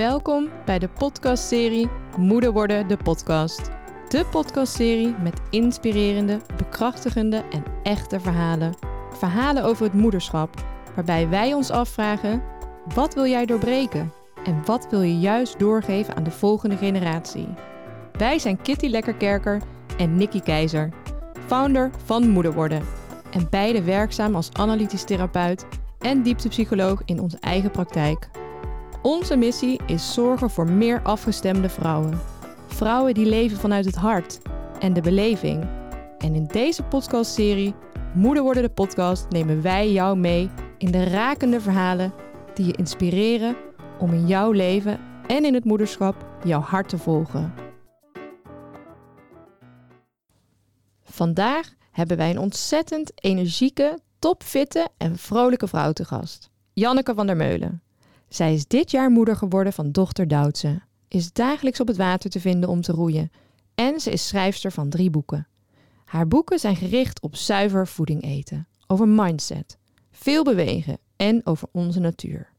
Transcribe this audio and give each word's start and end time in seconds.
Welkom 0.00 0.48
bij 0.64 0.78
de 0.78 0.88
podcastserie 0.88 1.88
Moeder 2.16 2.52
worden 2.52 2.88
de 2.88 2.96
podcast. 2.96 3.70
De 4.08 4.26
podcastserie 4.30 5.14
met 5.22 5.40
inspirerende, 5.50 6.40
bekrachtigende 6.56 7.44
en 7.50 7.64
echte 7.82 8.20
verhalen. 8.20 8.74
Verhalen 9.12 9.64
over 9.64 9.84
het 9.84 9.92
moederschap, 9.92 10.64
waarbij 10.94 11.28
wij 11.28 11.54
ons 11.54 11.70
afvragen: 11.70 12.42
wat 12.94 13.14
wil 13.14 13.26
jij 13.26 13.46
doorbreken 13.46 14.12
en 14.44 14.64
wat 14.64 14.86
wil 14.90 15.02
je 15.02 15.18
juist 15.18 15.58
doorgeven 15.58 16.16
aan 16.16 16.24
de 16.24 16.30
volgende 16.30 16.76
generatie? 16.76 17.48
Wij 18.12 18.38
zijn 18.38 18.62
Kitty 18.62 18.86
Lekkerkerker 18.86 19.62
en 19.96 20.16
Nikki 20.16 20.40
Keizer, 20.40 20.88
founder 21.46 21.90
van 22.04 22.28
Moeder 22.28 22.52
worden 22.52 22.82
en 23.30 23.46
beide 23.50 23.82
werkzaam 23.82 24.34
als 24.34 24.52
analytisch 24.52 25.04
therapeut 25.04 25.66
en 25.98 26.22
dieptepsycholoog 26.22 27.02
in 27.04 27.20
onze 27.20 27.38
eigen 27.40 27.70
praktijk. 27.70 28.28
Onze 29.02 29.36
missie 29.36 29.80
is 29.86 30.14
zorgen 30.14 30.50
voor 30.50 30.70
meer 30.70 31.02
afgestemde 31.02 31.68
vrouwen. 31.68 32.20
Vrouwen 32.66 33.14
die 33.14 33.26
leven 33.26 33.58
vanuit 33.58 33.84
het 33.84 33.94
hart 33.94 34.40
en 34.78 34.92
de 34.92 35.00
beleving. 35.00 35.68
En 36.18 36.34
in 36.34 36.46
deze 36.46 36.82
podcastserie 36.82 37.74
Moeder 38.14 38.42
worden 38.42 38.62
de 38.62 38.70
podcast 38.70 39.28
nemen 39.28 39.62
wij 39.62 39.92
jou 39.92 40.18
mee 40.18 40.50
in 40.78 40.90
de 40.90 41.04
rakende 41.04 41.60
verhalen 41.60 42.12
die 42.54 42.66
je 42.66 42.72
inspireren 42.72 43.56
om 43.98 44.12
in 44.12 44.26
jouw 44.26 44.50
leven 44.50 45.00
en 45.26 45.44
in 45.44 45.54
het 45.54 45.64
moederschap 45.64 46.26
jouw 46.44 46.60
hart 46.60 46.88
te 46.88 46.98
volgen. 46.98 47.54
Vandaag 51.02 51.74
hebben 51.90 52.16
wij 52.16 52.30
een 52.30 52.38
ontzettend 52.38 53.12
energieke, 53.14 53.98
topfitte 54.18 54.88
en 54.96 55.18
vrolijke 55.18 55.68
vrouw 55.68 55.92
te 55.92 56.04
gast. 56.04 56.50
Janneke 56.72 57.14
van 57.14 57.26
der 57.26 57.36
Meulen. 57.36 57.82
Zij 58.30 58.54
is 58.54 58.66
dit 58.66 58.90
jaar 58.90 59.10
moeder 59.10 59.36
geworden 59.36 59.72
van 59.72 59.92
dochter 59.92 60.28
Doutse, 60.28 60.82
is 61.08 61.32
dagelijks 61.32 61.80
op 61.80 61.86
het 61.86 61.96
water 61.96 62.30
te 62.30 62.40
vinden 62.40 62.68
om 62.68 62.80
te 62.80 62.92
roeien 62.92 63.30
en 63.74 64.00
ze 64.00 64.10
is 64.10 64.26
schrijfster 64.26 64.72
van 64.72 64.88
drie 64.88 65.10
boeken. 65.10 65.48
Haar 66.04 66.28
boeken 66.28 66.58
zijn 66.58 66.76
gericht 66.76 67.20
op 67.20 67.36
zuiver 67.36 67.86
voeding 67.86 68.22
eten, 68.22 68.68
over 68.86 69.08
mindset, 69.08 69.78
veel 70.10 70.44
bewegen 70.44 70.98
en 71.16 71.46
over 71.46 71.68
onze 71.72 72.00
natuur. 72.00 72.52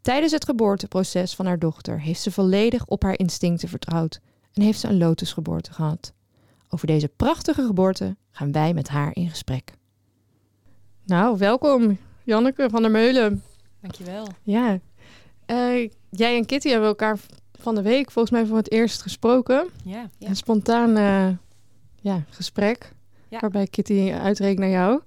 Tijdens 0.00 0.32
het 0.32 0.44
geboorteproces 0.44 1.34
van 1.34 1.46
haar 1.46 1.58
dochter 1.58 2.00
heeft 2.00 2.20
ze 2.20 2.30
volledig 2.30 2.86
op 2.86 3.02
haar 3.02 3.18
instincten 3.18 3.68
vertrouwd 3.68 4.20
en 4.52 4.62
heeft 4.62 4.80
ze 4.80 4.88
een 4.88 4.98
lotusgeboorte 4.98 5.72
gehad. 5.72 6.12
Over 6.68 6.86
deze 6.86 7.08
prachtige 7.08 7.66
geboorte 7.66 8.16
gaan 8.30 8.52
wij 8.52 8.74
met 8.74 8.88
haar 8.88 9.10
in 9.14 9.30
gesprek. 9.30 9.72
Nou, 11.04 11.38
welkom 11.38 11.98
Janneke 12.22 12.68
van 12.70 12.82
der 12.82 12.90
Meulen. 12.90 13.42
Dankjewel. 13.80 14.26
Ja, 14.42 14.78
uh, 15.46 15.90
jij 16.10 16.36
en 16.36 16.46
Kitty 16.46 16.68
hebben 16.68 16.88
elkaar 16.88 17.18
van 17.64 17.74
de 17.74 17.82
week 17.82 18.10
volgens 18.10 18.34
mij 18.34 18.46
voor 18.46 18.56
het 18.56 18.70
eerst 18.70 19.02
gesproken. 19.02 19.68
Ja. 19.84 20.08
ja. 20.18 20.28
Een 20.28 20.36
spontaan 20.36 20.96
uh, 20.98 21.28
ja, 22.00 22.24
gesprek 22.30 22.92
ja. 23.28 23.38
waarbij 23.38 23.66
Kitty 23.66 24.12
uitreek 24.12 24.58
naar 24.58 24.68
jou. 24.68 25.00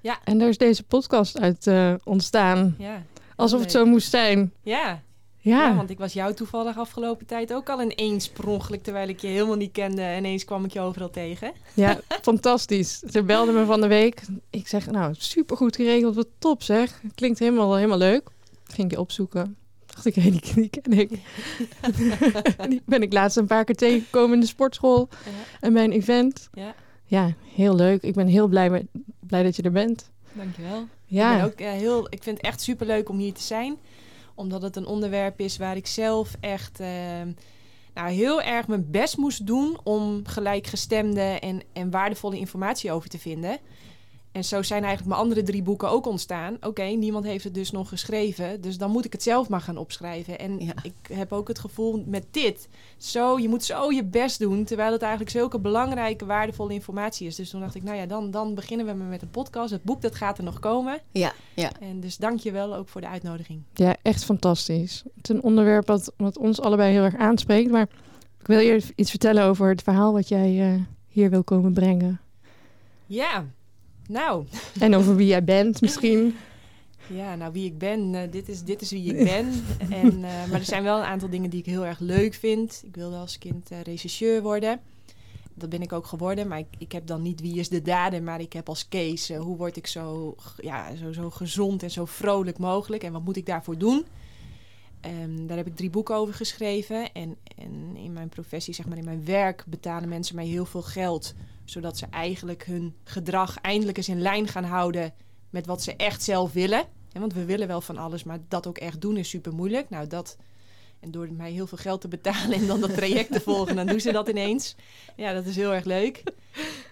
Ja. 0.00 0.18
En 0.24 0.38
daar 0.38 0.48
is 0.48 0.58
deze 0.58 0.82
podcast 0.82 1.40
uit 1.40 1.66
uh, 1.66 1.94
ontstaan. 2.04 2.74
Ja. 2.78 3.02
Alsof 3.36 3.60
het 3.60 3.70
zo 3.70 3.84
moest 3.84 4.10
zijn. 4.10 4.52
Ja. 4.62 5.02
Ja. 5.38 5.66
ja. 5.66 5.74
want 5.74 5.90
ik 5.90 5.98
was 5.98 6.12
jou 6.12 6.34
toevallig 6.34 6.78
afgelopen 6.78 7.26
tijd 7.26 7.52
ook 7.52 7.68
al 7.68 7.82
ineens 7.82 8.28
per 8.28 8.46
ongeluk, 8.46 8.82
terwijl 8.82 9.08
ik 9.08 9.20
je 9.20 9.26
helemaal 9.26 9.56
niet 9.56 9.72
kende. 9.72 10.02
En 10.02 10.18
ineens 10.18 10.44
kwam 10.44 10.64
ik 10.64 10.72
je 10.72 10.80
overal 10.80 11.10
tegen. 11.10 11.52
Ja, 11.74 12.00
fantastisch. 12.22 12.98
Ze 12.98 13.22
belde 13.22 13.52
me 13.52 13.64
van 13.64 13.80
de 13.80 13.86
week. 13.86 14.22
Ik 14.50 14.68
zeg, 14.68 14.90
nou, 14.90 15.14
supergoed 15.18 15.76
geregeld, 15.76 16.14
wat 16.14 16.28
top 16.38 16.62
zeg. 16.62 17.00
Klinkt 17.14 17.38
helemaal, 17.38 17.74
helemaal 17.74 17.98
leuk. 17.98 18.28
Ging 18.64 18.90
je 18.90 19.00
opzoeken 19.00 19.56
dacht 19.94 20.06
ik, 20.06 20.14
hé, 20.14 20.30
die, 20.30 20.54
die 20.54 20.68
ken 20.68 20.92
ik. 20.92 21.10
die 22.68 22.82
ben 22.84 23.02
ik 23.02 23.12
laatst 23.12 23.36
een 23.36 23.46
paar 23.46 23.64
keer 23.64 23.74
tegengekomen 23.74 24.34
in 24.34 24.40
de 24.40 24.46
sportschool 24.46 25.08
ja. 25.10 25.30
en 25.60 25.72
bij 25.72 25.84
een 25.84 25.92
event. 25.92 26.48
Ja. 26.52 26.74
ja, 27.04 27.34
heel 27.54 27.74
leuk. 27.74 28.02
Ik 28.02 28.14
ben 28.14 28.26
heel 28.26 28.48
blij, 28.48 28.70
met, 28.70 28.86
blij 29.20 29.42
dat 29.42 29.56
je 29.56 29.62
er 29.62 29.72
bent. 29.72 30.10
Dankjewel. 30.32 30.86
Ja. 31.06 31.32
Ik, 31.32 31.36
ben 31.36 31.46
ook, 31.46 31.74
uh, 31.74 31.80
heel, 31.80 32.06
ik 32.10 32.22
vind 32.22 32.36
het 32.36 32.46
echt 32.46 32.60
superleuk 32.60 33.08
om 33.08 33.18
hier 33.18 33.32
te 33.32 33.42
zijn. 33.42 33.76
Omdat 34.34 34.62
het 34.62 34.76
een 34.76 34.86
onderwerp 34.86 35.40
is 35.40 35.56
waar 35.56 35.76
ik 35.76 35.86
zelf 35.86 36.36
echt 36.40 36.80
uh, 36.80 36.88
nou, 37.94 38.10
heel 38.10 38.42
erg 38.42 38.68
mijn 38.68 38.90
best 38.90 39.16
moest 39.16 39.46
doen... 39.46 39.78
om 39.82 40.20
gelijkgestemde 40.26 41.20
en, 41.20 41.62
en 41.72 41.90
waardevolle 41.90 42.38
informatie 42.38 42.92
over 42.92 43.08
te 43.08 43.18
vinden... 43.18 43.58
En 44.32 44.44
zo 44.44 44.62
zijn 44.62 44.82
eigenlijk 44.82 45.08
mijn 45.08 45.20
andere 45.20 45.42
drie 45.42 45.62
boeken 45.62 45.90
ook 45.90 46.06
ontstaan. 46.06 46.56
Oké, 46.60 46.82
niemand 46.82 47.24
heeft 47.24 47.44
het 47.44 47.54
dus 47.54 47.70
nog 47.70 47.88
geschreven. 47.88 48.60
Dus 48.60 48.78
dan 48.78 48.90
moet 48.90 49.04
ik 49.04 49.12
het 49.12 49.22
zelf 49.22 49.48
maar 49.48 49.60
gaan 49.60 49.76
opschrijven. 49.76 50.38
En 50.38 50.60
ja. 50.60 50.72
ik 50.82 50.94
heb 51.12 51.32
ook 51.32 51.48
het 51.48 51.58
gevoel 51.58 52.04
met 52.06 52.26
dit. 52.30 52.68
Zo, 52.96 53.38
je 53.38 53.48
moet 53.48 53.64
zo 53.64 53.90
je 53.90 54.04
best 54.04 54.38
doen. 54.38 54.64
Terwijl 54.64 54.92
het 54.92 55.02
eigenlijk 55.02 55.30
zulke 55.30 55.58
belangrijke, 55.58 56.26
waardevolle 56.26 56.72
informatie 56.72 57.26
is. 57.26 57.36
Dus 57.36 57.50
toen 57.50 57.60
dacht 57.60 57.74
ik, 57.74 57.82
nou 57.82 57.96
ja, 57.96 58.06
dan, 58.06 58.30
dan 58.30 58.54
beginnen 58.54 58.86
we 58.86 58.92
met 58.92 59.22
een 59.22 59.30
podcast. 59.30 59.70
Het 59.70 59.82
boek, 59.82 60.02
dat 60.02 60.14
gaat 60.14 60.38
er 60.38 60.44
nog 60.44 60.58
komen. 60.58 61.00
Ja, 61.10 61.32
ja. 61.54 61.70
En 61.80 62.00
dus 62.00 62.16
dank 62.16 62.40
je 62.40 62.52
wel 62.52 62.74
ook 62.74 62.88
voor 62.88 63.00
de 63.00 63.08
uitnodiging. 63.08 63.62
Ja, 63.74 63.96
echt 64.02 64.24
fantastisch. 64.24 65.02
Het 65.16 65.28
is 65.28 65.36
een 65.36 65.42
onderwerp 65.42 65.86
wat, 65.86 66.12
wat 66.16 66.38
ons 66.38 66.60
allebei 66.60 66.92
heel 66.92 67.04
erg 67.04 67.16
aanspreekt. 67.16 67.70
Maar 67.70 67.88
ik 68.40 68.46
wil 68.46 68.58
je 68.58 68.82
iets 68.94 69.10
vertellen 69.10 69.44
over 69.44 69.68
het 69.68 69.82
verhaal 69.82 70.12
wat 70.12 70.28
jij 70.28 70.74
uh, 70.74 70.80
hier 71.08 71.30
wil 71.30 71.44
komen 71.44 71.72
brengen. 71.72 72.20
Ja, 73.06 73.44
nou. 74.12 74.44
En 74.80 74.94
over 74.94 75.16
wie 75.16 75.26
jij 75.26 75.44
bent 75.44 75.80
misschien. 75.80 76.34
Ja, 77.06 77.34
nou 77.34 77.52
wie 77.52 77.64
ik 77.64 77.78
ben, 77.78 78.14
uh, 78.14 78.20
dit, 78.30 78.48
is, 78.48 78.62
dit 78.62 78.80
is 78.82 78.90
wie 78.90 79.14
ik 79.14 79.24
ben. 79.24 79.52
en, 80.02 80.12
uh, 80.18 80.22
maar 80.22 80.58
er 80.58 80.64
zijn 80.64 80.82
wel 80.82 80.98
een 80.98 81.04
aantal 81.04 81.30
dingen 81.30 81.50
die 81.50 81.60
ik 81.60 81.66
heel 81.66 81.86
erg 81.86 81.98
leuk 81.98 82.34
vind. 82.34 82.82
Ik 82.86 82.94
wilde 82.94 83.16
als 83.16 83.38
kind 83.38 83.70
uh, 83.72 83.80
regisseur 83.80 84.42
worden. 84.42 84.80
Dat 85.54 85.68
ben 85.68 85.82
ik 85.82 85.92
ook 85.92 86.06
geworden, 86.06 86.48
maar 86.48 86.58
ik, 86.58 86.66
ik 86.78 86.92
heb 86.92 87.06
dan 87.06 87.22
niet 87.22 87.40
wie 87.40 87.58
is 87.58 87.68
de 87.68 87.82
dader, 87.82 88.22
maar 88.22 88.40
ik 88.40 88.52
heb 88.52 88.68
als 88.68 88.88
case 88.88 89.36
hoe 89.36 89.56
word 89.56 89.76
ik 89.76 89.86
zo, 89.86 90.34
ja, 90.56 90.94
zo, 90.94 91.12
zo 91.12 91.30
gezond 91.30 91.82
en 91.82 91.90
zo 91.90 92.04
vrolijk 92.04 92.58
mogelijk 92.58 93.02
en 93.02 93.12
wat 93.12 93.24
moet 93.24 93.36
ik 93.36 93.46
daarvoor 93.46 93.78
doen. 93.78 94.04
Um, 95.06 95.46
daar 95.46 95.56
heb 95.56 95.66
ik 95.66 95.76
drie 95.76 95.90
boeken 95.90 96.14
over 96.14 96.34
geschreven. 96.34 97.12
En, 97.12 97.36
en 97.56 97.96
in 97.96 98.12
mijn 98.12 98.28
professie, 98.28 98.74
zeg 98.74 98.86
maar 98.86 98.98
in 98.98 99.04
mijn 99.04 99.24
werk, 99.24 99.64
betalen 99.66 100.08
mensen 100.08 100.34
mij 100.34 100.46
heel 100.46 100.64
veel 100.64 100.82
geld 100.82 101.34
zodat 101.64 101.98
ze 101.98 102.06
eigenlijk 102.10 102.64
hun 102.64 102.94
gedrag 103.04 103.60
eindelijk 103.60 103.96
eens 103.96 104.08
in 104.08 104.20
lijn 104.20 104.48
gaan 104.48 104.64
houden 104.64 105.14
met 105.50 105.66
wat 105.66 105.82
ze 105.82 105.96
echt 105.96 106.22
zelf 106.22 106.52
willen. 106.52 106.84
Want 107.12 107.32
we 107.32 107.44
willen 107.44 107.68
wel 107.68 107.80
van 107.80 107.96
alles, 107.96 108.24
maar 108.24 108.38
dat 108.48 108.66
ook 108.66 108.78
echt 108.78 109.00
doen 109.00 109.16
is 109.16 109.28
super 109.28 109.54
moeilijk. 109.54 109.90
Nou, 109.90 110.06
dat. 110.06 110.36
En 111.00 111.10
door 111.10 111.32
mij 111.32 111.50
heel 111.50 111.66
veel 111.66 111.78
geld 111.78 112.00
te 112.00 112.08
betalen 112.08 112.52
en 112.52 112.66
dan 112.66 112.80
dat 112.80 112.94
traject 112.94 113.32
te 113.32 113.40
volgen, 113.40 113.76
dan 113.76 113.86
doen 113.86 114.00
ze 114.00 114.12
dat 114.12 114.28
ineens. 114.28 114.76
Ja, 115.16 115.32
dat 115.32 115.46
is 115.46 115.56
heel 115.56 115.74
erg 115.74 115.84
leuk. 115.84 116.22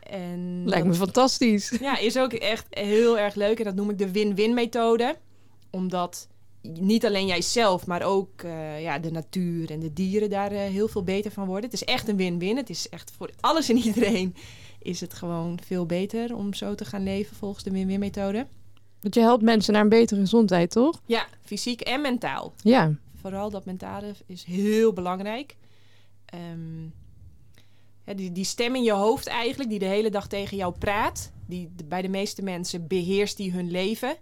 En 0.02 0.68
Lijkt 0.68 0.86
me 0.86 0.94
fantastisch. 0.94 1.76
Ja, 1.80 1.98
is 1.98 2.18
ook 2.18 2.32
echt 2.32 2.66
heel 2.70 3.18
erg 3.18 3.34
leuk. 3.34 3.58
En 3.58 3.64
dat 3.64 3.74
noem 3.74 3.90
ik 3.90 3.98
de 3.98 4.10
win-win 4.10 4.54
methode. 4.54 5.16
Omdat 5.70 6.28
niet 6.62 7.06
alleen 7.06 7.26
jijzelf, 7.26 7.86
maar 7.86 8.02
ook 8.02 8.42
uh, 8.42 8.82
ja, 8.82 8.98
de 8.98 9.10
natuur 9.10 9.70
en 9.70 9.80
de 9.80 9.92
dieren 9.92 10.30
daar 10.30 10.52
uh, 10.52 10.58
heel 10.58 10.88
veel 10.88 11.04
beter 11.04 11.30
van 11.30 11.46
worden. 11.46 11.64
Het 11.64 11.80
is 11.80 11.84
echt 11.84 12.08
een 12.08 12.16
win-win. 12.16 12.56
Het 12.56 12.70
is 12.70 12.88
echt 12.88 13.12
voor 13.16 13.30
alles 13.40 13.68
en 13.68 13.76
iedereen 13.76 14.34
is 14.78 15.00
het 15.00 15.14
gewoon 15.14 15.58
veel 15.66 15.86
beter 15.86 16.34
om 16.36 16.54
zo 16.54 16.74
te 16.74 16.84
gaan 16.84 17.02
leven 17.02 17.36
volgens 17.36 17.64
de 17.64 17.70
win-win 17.70 17.98
methode. 17.98 18.46
Want 19.00 19.14
je 19.14 19.20
helpt 19.20 19.42
mensen 19.42 19.72
naar 19.72 19.82
een 19.82 19.88
betere 19.88 20.20
gezondheid, 20.20 20.70
toch? 20.70 21.00
Ja, 21.06 21.26
fysiek 21.44 21.80
en 21.80 22.00
mentaal. 22.00 22.52
Ja. 22.62 22.94
Vooral 23.16 23.50
dat 23.50 23.64
mentale 23.64 24.14
is 24.26 24.44
heel 24.44 24.92
belangrijk. 24.92 25.56
Um, 26.52 26.92
ja, 28.06 28.14
die, 28.14 28.32
die 28.32 28.44
stem 28.44 28.74
in 28.74 28.82
je 28.82 28.92
hoofd 28.92 29.26
eigenlijk, 29.26 29.70
die 29.70 29.78
de 29.78 29.84
hele 29.84 30.10
dag 30.10 30.28
tegen 30.28 30.56
jou 30.56 30.74
praat, 30.78 31.32
die 31.46 31.70
de, 31.76 31.84
bij 31.84 32.02
de 32.02 32.08
meeste 32.08 32.42
mensen 32.42 32.86
beheerst 32.86 33.36
die 33.36 33.52
hun 33.52 33.70
leven. 33.70 34.16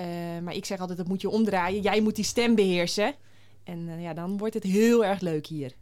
Uh, 0.00 0.06
maar 0.42 0.54
ik 0.54 0.64
zeg 0.64 0.80
altijd, 0.80 0.98
dat 0.98 1.08
moet 1.08 1.20
je 1.20 1.28
omdraaien. 1.28 1.82
Jij 1.82 2.00
moet 2.00 2.16
die 2.16 2.24
stem 2.24 2.54
beheersen. 2.54 3.14
En 3.64 3.78
uh, 3.88 4.02
ja, 4.02 4.14
dan 4.14 4.38
wordt 4.38 4.54
het 4.54 4.62
heel 4.62 5.04
erg 5.04 5.20
leuk 5.20 5.46
hier. 5.46 5.72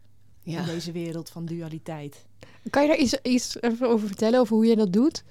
Ja. 0.42 0.60
In 0.60 0.66
deze 0.66 0.92
wereld 0.92 1.30
van 1.30 1.46
dualiteit. 1.46 2.26
Kan 2.70 2.82
je 2.82 2.88
daar 2.88 2.98
iets, 2.98 3.20
iets 3.22 3.62
over 3.62 4.06
vertellen, 4.06 4.40
over 4.40 4.56
hoe 4.56 4.66
je 4.66 4.76
dat 4.76 4.92
doet? 4.92 5.24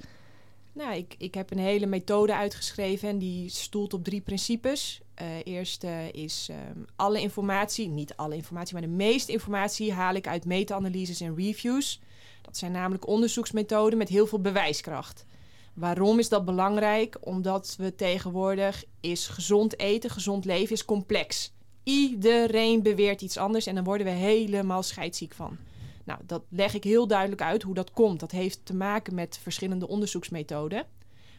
Nou, 0.74 0.96
ik, 0.96 1.16
ik 1.18 1.34
heb 1.34 1.52
een 1.52 1.58
hele 1.58 1.86
methode 1.86 2.36
uitgeschreven 2.36 3.10
en 3.10 3.18
die 3.18 3.50
stoelt 3.50 3.94
op 3.94 4.04
drie 4.04 4.22
principes. 4.22 5.02
Uh, 5.22 5.28
eerste 5.44 6.10
is 6.12 6.50
um, 6.52 6.86
alle 6.96 7.22
informatie, 7.22 7.88
niet 7.88 8.16
alle 8.16 8.36
informatie, 8.36 8.74
maar 8.74 8.82
de 8.82 8.88
meeste 8.88 9.32
informatie 9.32 9.94
haal 9.94 10.14
ik 10.14 10.28
uit 10.28 10.46
meta-analyses 10.46 11.22
en 11.22 11.36
reviews. 11.36 12.02
Dat 12.42 12.58
zijn 12.58 12.72
namelijk 12.72 13.08
onderzoeksmethoden 13.08 13.98
met 13.98 14.10
heel 14.10 14.28
veel 14.28 14.42
bewijskracht. 14.42 15.26
Waarom 15.82 16.20
is 16.20 16.30
dat 16.30 16.46
belangrijk? 16.46 17.18
Omdat 17.20 17.76
we 17.78 17.96
tegenwoordig 17.96 18.84
is 19.00 19.28
gezond 19.28 19.80
eten, 19.80 20.10
gezond 20.10 20.46
leven 20.46 20.76
is 20.76 20.86
complex. 20.86 21.54
Iedereen 21.84 22.84
beweert 22.84 23.22
iets 23.22 23.38
anders 23.38 23.66
en 23.66 23.76
dan 23.76 23.84
worden 23.84 24.06
we 24.06 24.14
helemaal 24.14 24.84
scheidziek 24.84 25.34
van. 25.34 25.58
Nou, 26.04 26.20
dat 26.26 26.44
leg 26.50 26.74
ik 26.74 26.84
heel 26.84 27.08
duidelijk 27.08 27.42
uit 27.42 27.64
hoe 27.64 27.74
dat 27.74 27.92
komt. 27.92 28.20
Dat 28.20 28.32
heeft 28.32 28.66
te 28.66 28.76
maken 28.76 29.16
met 29.16 29.40
verschillende 29.42 29.88
onderzoeksmethoden. 29.88 30.86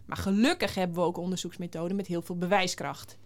Maar 0.07 0.17
gelukkig 0.17 0.75
hebben 0.75 0.97
we 0.97 1.03
ook 1.03 1.19
onderzoeksmethoden 1.19 1.97
met 1.97 2.07
heel 2.07 2.23
veel 2.23 2.37
bewijskracht. 2.37 3.19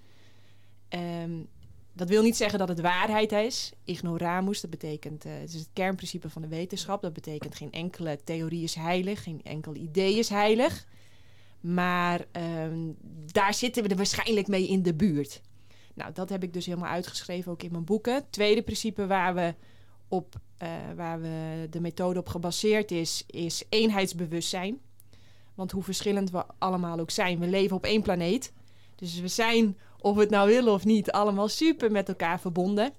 Um, 0.89 1.49
dat 1.93 2.09
wil 2.09 2.23
niet 2.23 2.37
zeggen 2.37 2.59
dat 2.59 2.69
het 2.69 2.81
waarheid 2.81 3.33
is. 3.33 3.73
Ignoramus, 3.85 4.61
dat 4.61 4.71
betekent, 4.71 5.27
uh, 5.27 5.33
het 5.33 5.55
is 5.55 5.61
het 5.61 5.71
kernprincipe 5.73 6.31
van 6.31 6.43
de 6.43 6.49
wetenschap. 6.49 7.03
Dat 7.03 7.13
betekent 7.13 7.55
geen 7.55 7.73
enkele 7.73 8.19
theorie 8.25 8.63
is 8.63 8.75
heilig, 8.75 9.23
geen 9.23 9.41
enkel 9.45 9.75
idee 9.75 10.19
is 10.19 10.29
heilig. 10.29 10.87
Maar 11.67 12.25
ehm, 12.33 12.93
daar 13.27 13.55
zitten 13.55 13.83
we 13.83 13.89
er 13.89 13.97
waarschijnlijk 13.97 14.49
mee 14.49 14.69
in 14.69 14.83
de 14.83 14.95
buurt. 14.95 15.41
Nou, 15.95 16.13
dat 16.13 16.29
heb 16.29 16.43
ik 16.43 16.53
dus 16.53 16.67
helemaal 16.67 16.91
uitgeschreven 16.91 17.53
ook 17.53 17.63
in 17.63 17.73
mijn 17.73 17.85
boeken. 17.85 18.31
Tweede 18.31 18.63
principe 18.63 19.07
waar 19.07 19.35
we 19.35 19.55
op 20.09 20.35
uh, 20.63 20.69
waar 20.97 21.21
we 21.21 21.67
de 21.71 21.81
methode 21.81 22.19
op 22.19 22.29
gebaseerd 22.29 22.91
is, 22.91 23.25
is 23.27 23.65
eenheidsbewustzijn. 23.69 24.81
Want 25.55 25.71
hoe 25.71 25.83
verschillend 25.83 26.31
we 26.31 26.45
allemaal 26.59 26.99
ook 26.99 27.11
zijn, 27.11 27.39
we 27.39 27.47
leven 27.47 27.77
op 27.77 27.85
één 27.85 28.03
planeet. 28.03 28.53
Dus 28.95 29.21
we 29.21 29.29
zijn, 29.29 29.79
of 29.99 30.15
we 30.15 30.21
het 30.21 30.31
nou 30.31 30.49
willen 30.49 30.73
of 30.73 30.85
niet, 30.85 31.11
allemaal 31.11 31.49
super 31.49 31.91
met 31.91 32.09
elkaar 32.09 32.41
verbonden. 32.41 32.93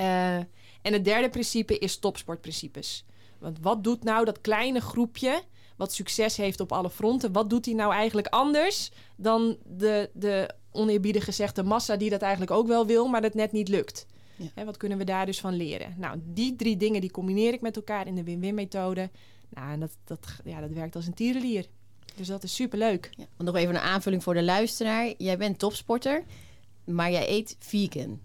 Uh, 0.00 0.36
en 0.82 0.92
het 0.92 1.04
derde 1.04 1.28
principe 1.28 1.78
is 1.78 1.98
topsportprincipes. 1.98 3.04
Want 3.38 3.58
wat 3.60 3.84
doet 3.84 4.04
nou 4.04 4.24
dat 4.24 4.40
kleine 4.40 4.80
groepje 4.80 5.42
wat 5.82 5.92
succes 5.92 6.36
heeft 6.36 6.60
op 6.60 6.72
alle 6.72 6.90
fronten, 6.90 7.32
wat 7.32 7.50
doet 7.50 7.64
hij 7.64 7.74
nou 7.74 7.92
eigenlijk 7.92 8.26
anders 8.26 8.90
dan 9.16 9.56
de, 9.64 10.10
de 10.14 10.50
oneerbiedig 10.70 11.24
gezegde 11.24 11.62
massa 11.62 11.96
die 11.96 12.10
dat 12.10 12.22
eigenlijk 12.22 12.52
ook 12.52 12.66
wel 12.66 12.86
wil, 12.86 13.06
maar 13.08 13.20
dat 13.20 13.34
net 13.34 13.52
niet 13.52 13.68
lukt? 13.68 14.06
Ja. 14.36 14.64
wat 14.64 14.76
kunnen 14.76 14.98
we 14.98 15.04
daar 15.04 15.26
dus 15.26 15.40
van 15.40 15.54
leren? 15.54 15.94
Nou, 15.98 16.20
die 16.24 16.56
drie 16.56 16.76
dingen 16.76 17.00
die 17.00 17.10
combineer 17.10 17.52
ik 17.52 17.60
met 17.60 17.76
elkaar 17.76 18.06
in 18.06 18.14
de 18.14 18.22
win-win 18.22 18.54
methode. 18.54 19.10
Nou, 19.48 19.72
en 19.72 19.80
dat, 19.80 19.96
dat, 20.04 20.26
ja, 20.44 20.60
dat 20.60 20.70
werkt 20.70 20.96
als 20.96 21.06
een 21.06 21.14
tierenlier. 21.14 21.66
Dus 22.16 22.26
dat 22.26 22.42
is 22.42 22.54
superleuk. 22.54 23.10
Ja, 23.16 23.24
nog 23.38 23.54
even 23.54 23.74
een 23.74 23.80
aanvulling 23.80 24.22
voor 24.22 24.34
de 24.34 24.42
luisteraar. 24.42 25.14
Jij 25.18 25.38
bent 25.38 25.58
topsporter, 25.58 26.24
maar 26.84 27.10
jij 27.10 27.28
eet 27.28 27.56
vegan. 27.58 28.20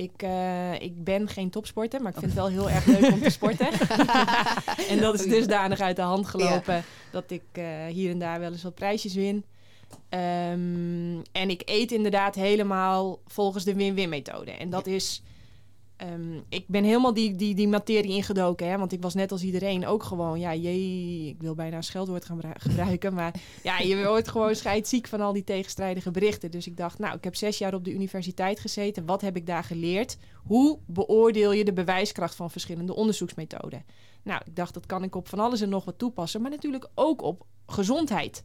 Ik, 0.00 0.22
uh, 0.22 0.80
ik 0.80 1.04
ben 1.04 1.28
geen 1.28 1.50
topsporter, 1.50 2.02
maar 2.02 2.12
ik 2.12 2.18
vind 2.18 2.32
het 2.32 2.40
wel 2.40 2.48
heel 2.48 2.70
erg 2.70 2.86
leuk 2.86 3.12
om 3.12 3.22
te 3.22 3.30
sporten. 3.30 3.68
en 4.92 4.98
dat 5.00 5.14
is 5.14 5.24
dusdanig 5.26 5.80
uit 5.80 5.96
de 5.96 6.02
hand 6.02 6.26
gelopen 6.26 6.84
dat 7.10 7.30
ik 7.30 7.42
uh, 7.52 7.86
hier 7.86 8.10
en 8.10 8.18
daar 8.18 8.40
wel 8.40 8.52
eens 8.52 8.62
wat 8.62 8.74
prijsjes 8.74 9.14
win. 9.14 9.44
Um, 10.10 11.22
en 11.32 11.50
ik 11.50 11.62
eet 11.64 11.92
inderdaad 11.92 12.34
helemaal 12.34 13.18
volgens 13.26 13.64
de 13.64 13.74
win-win 13.74 14.08
methode. 14.08 14.50
En 14.50 14.70
dat 14.70 14.86
is. 14.86 15.22
Um, 16.02 16.44
ik 16.48 16.64
ben 16.66 16.84
helemaal 16.84 17.14
die, 17.14 17.36
die, 17.36 17.54
die 17.54 17.68
materie 17.68 18.10
ingedoken. 18.10 18.68
Hè? 18.68 18.78
Want 18.78 18.92
ik 18.92 19.02
was 19.02 19.14
net 19.14 19.32
als 19.32 19.42
iedereen 19.42 19.86
ook 19.86 20.02
gewoon. 20.02 20.40
Ja, 20.40 20.54
jee, 20.54 21.28
ik 21.28 21.40
wil 21.40 21.54
bijna 21.54 21.76
een 21.76 21.82
scheldwoord 21.82 22.24
gaan 22.24 22.40
gebruiken. 22.56 23.14
Maar 23.14 23.34
ja, 23.62 23.78
je 23.78 24.06
wordt 24.06 24.28
gewoon 24.28 24.54
scheidziek 24.54 25.06
van 25.06 25.20
al 25.20 25.32
die 25.32 25.44
tegenstrijdige 25.44 26.10
berichten. 26.10 26.50
Dus 26.50 26.66
ik 26.66 26.76
dacht, 26.76 26.98
nou, 26.98 27.16
ik 27.16 27.24
heb 27.24 27.36
zes 27.36 27.58
jaar 27.58 27.74
op 27.74 27.84
de 27.84 27.92
universiteit 27.92 28.60
gezeten. 28.60 29.06
Wat 29.06 29.20
heb 29.20 29.36
ik 29.36 29.46
daar 29.46 29.64
geleerd? 29.64 30.16
Hoe 30.44 30.78
beoordeel 30.86 31.52
je 31.52 31.64
de 31.64 31.72
bewijskracht 31.72 32.34
van 32.34 32.50
verschillende 32.50 32.94
onderzoeksmethoden? 32.94 33.84
Nou, 34.22 34.42
ik 34.44 34.56
dacht, 34.56 34.74
dat 34.74 34.86
kan 34.86 35.02
ik 35.02 35.14
op 35.14 35.28
van 35.28 35.38
alles 35.38 35.60
en 35.60 35.68
nog 35.68 35.84
wat 35.84 35.98
toepassen. 35.98 36.42
Maar 36.42 36.50
natuurlijk 36.50 36.88
ook 36.94 37.22
op 37.22 37.46
gezondheid. 37.66 38.44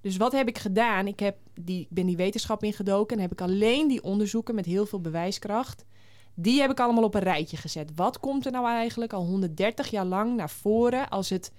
Dus 0.00 0.16
wat 0.16 0.32
heb 0.32 0.48
ik 0.48 0.58
gedaan? 0.58 1.06
Ik 1.06 1.20
heb 1.20 1.36
die, 1.54 1.86
ben 1.90 2.06
die 2.06 2.16
wetenschap 2.16 2.62
ingedoken 2.62 3.16
en 3.16 3.22
heb 3.22 3.32
ik 3.32 3.40
alleen 3.40 3.88
die 3.88 4.02
onderzoeken 4.02 4.54
met 4.54 4.64
heel 4.64 4.86
veel 4.86 5.00
bewijskracht. 5.00 5.84
Die 6.34 6.60
heb 6.60 6.70
ik 6.70 6.80
allemaal 6.80 7.04
op 7.04 7.14
een 7.14 7.20
rijtje 7.20 7.56
gezet. 7.56 7.90
Wat 7.94 8.20
komt 8.20 8.46
er 8.46 8.52
nou 8.52 8.66
eigenlijk 8.66 9.12
al 9.12 9.24
130 9.24 9.90
jaar 9.90 10.04
lang 10.04 10.36
naar 10.36 10.50
voren 10.50 11.08
als 11.08 11.30
het 11.30 11.52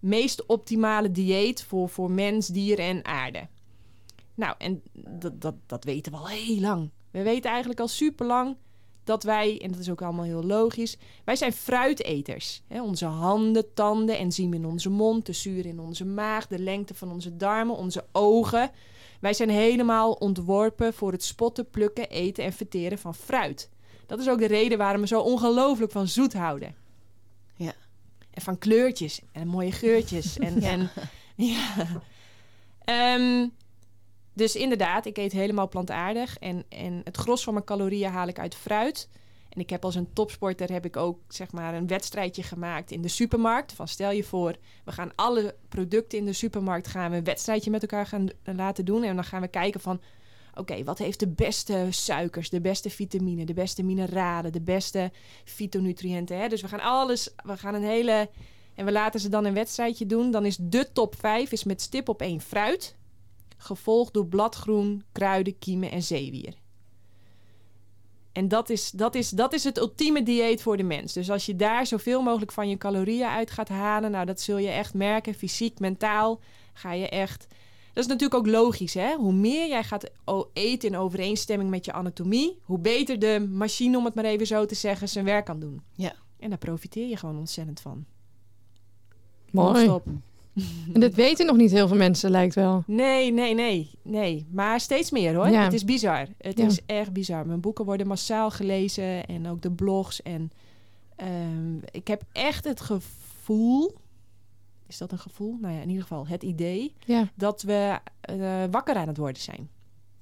meest 0.00 0.46
optimale 0.46 1.10
dieet 1.10 1.64
voor, 1.64 1.88
voor 1.88 2.10
mens, 2.10 2.46
dier 2.46 2.78
en 2.78 3.04
aarde? 3.04 3.48
Nou, 4.34 4.54
en 4.58 4.82
dat, 4.92 5.40
dat, 5.40 5.54
dat 5.66 5.84
weten 5.84 6.12
we 6.12 6.18
al 6.18 6.28
heel 6.28 6.60
lang. 6.60 6.90
We 7.10 7.22
weten 7.22 7.50
eigenlijk 7.50 7.80
al 7.80 7.88
super 7.88 8.26
lang 8.26 8.56
dat 9.04 9.22
wij, 9.22 9.60
en 9.62 9.70
dat 9.70 9.80
is 9.80 9.90
ook 9.90 10.02
allemaal 10.02 10.24
heel 10.24 10.42
logisch, 10.42 10.96
wij 11.24 11.36
zijn 11.36 11.52
fruiteters. 11.52 12.62
He, 12.66 12.82
onze 12.82 13.04
handen, 13.04 13.74
tanden, 13.74 14.18
enzymen 14.18 14.58
in 14.58 14.66
onze 14.66 14.90
mond, 14.90 15.26
de 15.26 15.32
zuur 15.32 15.66
in 15.66 15.80
onze 15.80 16.04
maag, 16.04 16.46
de 16.46 16.58
lengte 16.58 16.94
van 16.94 17.12
onze 17.12 17.36
darmen, 17.36 17.76
onze 17.76 18.04
ogen. 18.12 18.70
Wij 19.20 19.32
zijn 19.32 19.50
helemaal 19.50 20.12
ontworpen 20.12 20.94
voor 20.94 21.12
het 21.12 21.22
spotten, 21.22 21.70
plukken, 21.70 22.08
eten 22.08 22.44
en 22.44 22.52
verteren 22.52 22.98
van 22.98 23.14
fruit. 23.14 23.70
Dat 24.06 24.18
is 24.18 24.28
ook 24.28 24.38
de 24.38 24.46
reden 24.46 24.78
waarom 24.78 25.00
we 25.00 25.06
zo 25.06 25.20
ongelooflijk 25.20 25.92
van 25.92 26.08
zoet 26.08 26.32
houden. 26.32 26.74
Ja. 27.56 27.72
En 28.30 28.42
van 28.42 28.58
kleurtjes 28.58 29.20
en 29.32 29.48
mooie 29.48 29.72
geurtjes. 29.72 30.38
En, 30.38 30.60
ja. 30.60 30.68
en 30.68 30.90
ja. 31.36 31.86
Um, 33.14 33.52
dus 34.32 34.56
inderdaad, 34.56 35.06
ik 35.06 35.16
eet 35.16 35.32
helemaal 35.32 35.68
plantaardig. 35.68 36.38
En, 36.38 36.64
en 36.68 37.00
het 37.04 37.16
gros 37.16 37.44
van 37.44 37.52
mijn 37.52 37.64
calorieën 37.64 38.10
haal 38.10 38.28
ik 38.28 38.38
uit 38.38 38.54
fruit. 38.54 39.08
En 39.48 39.60
ik 39.60 39.70
heb 39.70 39.84
als 39.84 39.94
een 39.94 40.12
topsporter 40.12 40.72
heb 40.72 40.84
ik 40.84 40.96
ook 40.96 41.18
zeg 41.28 41.52
maar 41.52 41.74
een 41.74 41.86
wedstrijdje 41.86 42.42
gemaakt 42.42 42.90
in 42.90 43.02
de 43.02 43.08
supermarkt. 43.08 43.72
Van 43.72 43.88
stel 43.88 44.10
je 44.10 44.24
voor, 44.24 44.56
we 44.84 44.92
gaan 44.92 45.12
alle 45.14 45.54
producten 45.68 46.18
in 46.18 46.24
de 46.24 46.32
supermarkt 46.32 46.86
gaan 46.86 47.10
we 47.10 47.16
een 47.16 47.24
wedstrijdje 47.24 47.70
met 47.70 47.82
elkaar 47.82 48.06
gaan 48.06 48.28
laten 48.44 48.84
doen. 48.84 49.02
En 49.02 49.14
dan 49.14 49.24
gaan 49.24 49.40
we 49.40 49.48
kijken 49.48 49.80
van 49.80 50.00
oké, 50.56 50.84
wat 50.84 50.98
heeft 50.98 51.20
de 51.20 51.28
beste 51.28 51.86
suikers, 51.90 52.50
de 52.50 52.60
beste 52.60 52.90
vitamine, 52.90 53.44
de 53.44 53.54
beste 53.54 53.82
mineralen, 53.82 54.52
de 54.52 54.60
beste 54.60 55.10
fytonutriënten. 55.44 56.38
Hè? 56.38 56.48
Dus 56.48 56.60
we 56.60 56.68
gaan 56.68 56.80
alles, 56.80 57.30
we 57.44 57.56
gaan 57.56 57.74
een 57.74 57.84
hele. 57.84 58.28
En 58.74 58.84
we 58.84 58.92
laten 58.92 59.20
ze 59.20 59.28
dan 59.28 59.44
een 59.44 59.54
wedstrijdje 59.54 60.06
doen. 60.06 60.30
Dan 60.30 60.44
is 60.44 60.56
de 60.60 60.92
top 60.92 61.14
5 61.18 61.52
is 61.52 61.64
met 61.64 61.82
stip 61.82 62.08
op 62.08 62.20
één 62.20 62.40
fruit 62.40 62.96
gevolgd 63.56 64.12
door 64.12 64.26
bladgroen, 64.26 65.04
kruiden, 65.12 65.58
kiemen 65.58 65.90
en 65.90 66.02
zeewier. 66.02 66.54
En 68.32 68.48
dat 68.48 68.70
is, 68.70 68.90
dat, 68.90 69.14
is, 69.14 69.30
dat 69.30 69.52
is 69.52 69.64
het 69.64 69.78
ultieme 69.78 70.22
dieet 70.22 70.62
voor 70.62 70.76
de 70.76 70.82
mens. 70.82 71.12
Dus 71.12 71.30
als 71.30 71.46
je 71.46 71.56
daar 71.56 71.86
zoveel 71.86 72.22
mogelijk 72.22 72.52
van 72.52 72.68
je 72.68 72.76
calorieën 72.76 73.28
uit 73.28 73.50
gaat 73.50 73.68
halen, 73.68 74.10
nou 74.10 74.26
dat 74.26 74.40
zul 74.40 74.58
je 74.58 74.68
echt 74.68 74.94
merken, 74.94 75.34
fysiek, 75.34 75.78
mentaal, 75.78 76.40
ga 76.72 76.92
je 76.92 77.08
echt. 77.08 77.46
Dat 77.96 78.04
is 78.04 78.10
natuurlijk 78.10 78.40
ook 78.40 78.52
logisch, 78.52 78.94
hè? 78.94 79.14
Hoe 79.14 79.32
meer 79.32 79.68
jij 79.68 79.84
gaat 79.84 80.10
eten 80.52 80.88
in 80.88 80.96
overeenstemming 80.96 81.70
met 81.70 81.84
je 81.84 81.92
anatomie, 81.92 82.58
hoe 82.62 82.78
beter 82.78 83.18
de 83.18 83.48
machine, 83.50 83.98
om 83.98 84.04
het 84.04 84.14
maar 84.14 84.24
even 84.24 84.46
zo 84.46 84.64
te 84.66 84.74
zeggen, 84.74 85.08
zijn 85.08 85.24
werk 85.24 85.44
kan 85.44 85.60
doen. 85.60 85.80
Ja. 85.94 86.14
En 86.38 86.48
daar 86.48 86.58
profiteer 86.58 87.08
je 87.08 87.16
gewoon 87.16 87.38
ontzettend 87.38 87.80
van. 87.80 88.04
Mooi. 89.50 89.90
En 90.92 91.00
dat 91.00 91.14
weten 91.14 91.46
nog 91.46 91.56
niet 91.56 91.70
heel 91.70 91.88
veel 91.88 91.96
mensen, 91.96 92.30
lijkt 92.30 92.54
wel. 92.54 92.82
Nee, 92.86 93.32
nee, 93.32 93.54
nee, 93.54 93.90
nee. 94.02 94.46
Maar 94.50 94.80
steeds 94.80 95.10
meer 95.10 95.34
hoor. 95.34 95.48
Ja. 95.48 95.62
Het 95.62 95.72
is 95.72 95.84
bizar. 95.84 96.26
Het 96.38 96.58
is 96.58 96.80
erg 96.86 97.12
bizar. 97.12 97.46
Mijn 97.46 97.60
boeken 97.60 97.84
worden 97.84 98.06
massaal 98.06 98.50
gelezen 98.50 99.26
en 99.26 99.48
ook 99.48 99.62
de 99.62 99.70
blogs. 99.70 100.22
En 100.22 100.50
um, 101.20 101.80
ik 101.90 102.08
heb 102.08 102.22
echt 102.32 102.64
het 102.64 102.80
gevoel. 102.80 103.94
Is 104.86 104.98
dat 104.98 105.12
een 105.12 105.18
gevoel? 105.18 105.56
Nou 105.60 105.74
ja, 105.74 105.80
in 105.80 105.88
ieder 105.88 106.02
geval 106.02 106.26
het 106.26 106.42
idee 106.42 106.94
ja. 107.06 107.28
dat 107.34 107.62
we 107.62 107.98
uh, 108.30 108.64
wakker 108.70 108.96
aan 108.96 109.08
het 109.08 109.16
worden 109.16 109.42
zijn. 109.42 109.68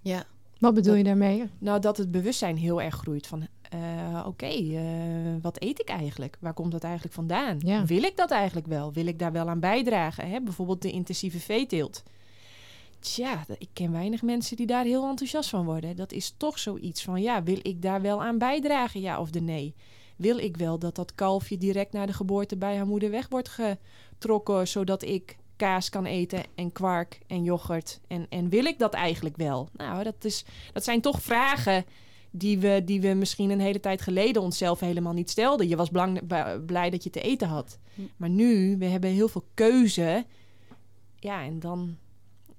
Ja. 0.00 0.24
Wat 0.58 0.74
bedoel 0.74 0.94
je 0.94 1.04
daarmee? 1.04 1.50
Nou, 1.58 1.80
dat 1.80 1.96
het 1.96 2.10
bewustzijn 2.10 2.56
heel 2.56 2.82
erg 2.82 2.94
groeit 2.94 3.26
van 3.26 3.46
uh, 3.74 4.18
oké, 4.18 4.28
okay, 4.28 4.60
uh, 4.60 5.42
wat 5.42 5.62
eet 5.62 5.80
ik 5.80 5.88
eigenlijk? 5.88 6.36
Waar 6.40 6.52
komt 6.54 6.72
dat 6.72 6.84
eigenlijk 6.84 7.14
vandaan? 7.14 7.58
Ja. 7.58 7.84
Wil 7.84 8.02
ik 8.02 8.16
dat 8.16 8.30
eigenlijk 8.30 8.66
wel? 8.66 8.92
Wil 8.92 9.06
ik 9.06 9.18
daar 9.18 9.32
wel 9.32 9.48
aan 9.48 9.60
bijdragen? 9.60 10.30
Hè? 10.30 10.40
Bijvoorbeeld 10.40 10.82
de 10.82 10.90
intensieve 10.90 11.38
veeteelt. 11.38 12.02
Tja, 12.98 13.44
ik 13.58 13.68
ken 13.72 13.92
weinig 13.92 14.22
mensen 14.22 14.56
die 14.56 14.66
daar 14.66 14.84
heel 14.84 15.08
enthousiast 15.08 15.48
van 15.48 15.64
worden. 15.64 15.96
Dat 15.96 16.12
is 16.12 16.34
toch 16.36 16.58
zoiets 16.58 17.02
van, 17.02 17.22
ja, 17.22 17.42
wil 17.42 17.58
ik 17.62 17.82
daar 17.82 18.02
wel 18.02 18.22
aan 18.22 18.38
bijdragen, 18.38 19.00
ja 19.00 19.20
of 19.20 19.30
de 19.30 19.40
nee? 19.40 19.74
Wil 20.16 20.38
ik 20.38 20.56
wel 20.56 20.78
dat 20.78 20.94
dat 20.94 21.14
kalfje 21.14 21.58
direct 21.58 21.92
na 21.92 22.06
de 22.06 22.12
geboorte 22.12 22.56
bij 22.56 22.76
haar 22.76 22.86
moeder 22.86 23.10
weg 23.10 23.28
wordt 23.28 23.48
getrokken, 23.48 24.68
zodat 24.68 25.02
ik 25.02 25.36
kaas 25.56 25.88
kan 25.88 26.04
eten 26.04 26.44
en 26.54 26.72
kwark 26.72 27.20
en 27.26 27.42
yoghurt? 27.42 28.00
En, 28.06 28.26
en 28.28 28.48
wil 28.48 28.64
ik 28.64 28.78
dat 28.78 28.94
eigenlijk 28.94 29.36
wel? 29.36 29.68
Nou, 29.72 30.04
dat, 30.04 30.24
is, 30.24 30.44
dat 30.72 30.84
zijn 30.84 31.00
toch 31.00 31.22
vragen 31.22 31.84
die 32.30 32.58
we, 32.58 32.82
die 32.84 33.00
we 33.00 33.08
misschien 33.08 33.50
een 33.50 33.60
hele 33.60 33.80
tijd 33.80 34.02
geleden 34.02 34.42
onszelf 34.42 34.80
helemaal 34.80 35.12
niet 35.12 35.30
stelden. 35.30 35.68
Je 35.68 35.76
was 35.76 35.90
blij 36.66 36.90
dat 36.90 37.04
je 37.04 37.10
te 37.10 37.20
eten 37.20 37.48
had. 37.48 37.78
Hm. 37.94 38.02
Maar 38.16 38.30
nu, 38.30 38.76
we 38.78 38.84
hebben 38.84 39.10
heel 39.10 39.28
veel 39.28 39.44
keuze. 39.54 40.24
Ja, 41.18 41.42
en 41.42 41.60
dan... 41.60 41.96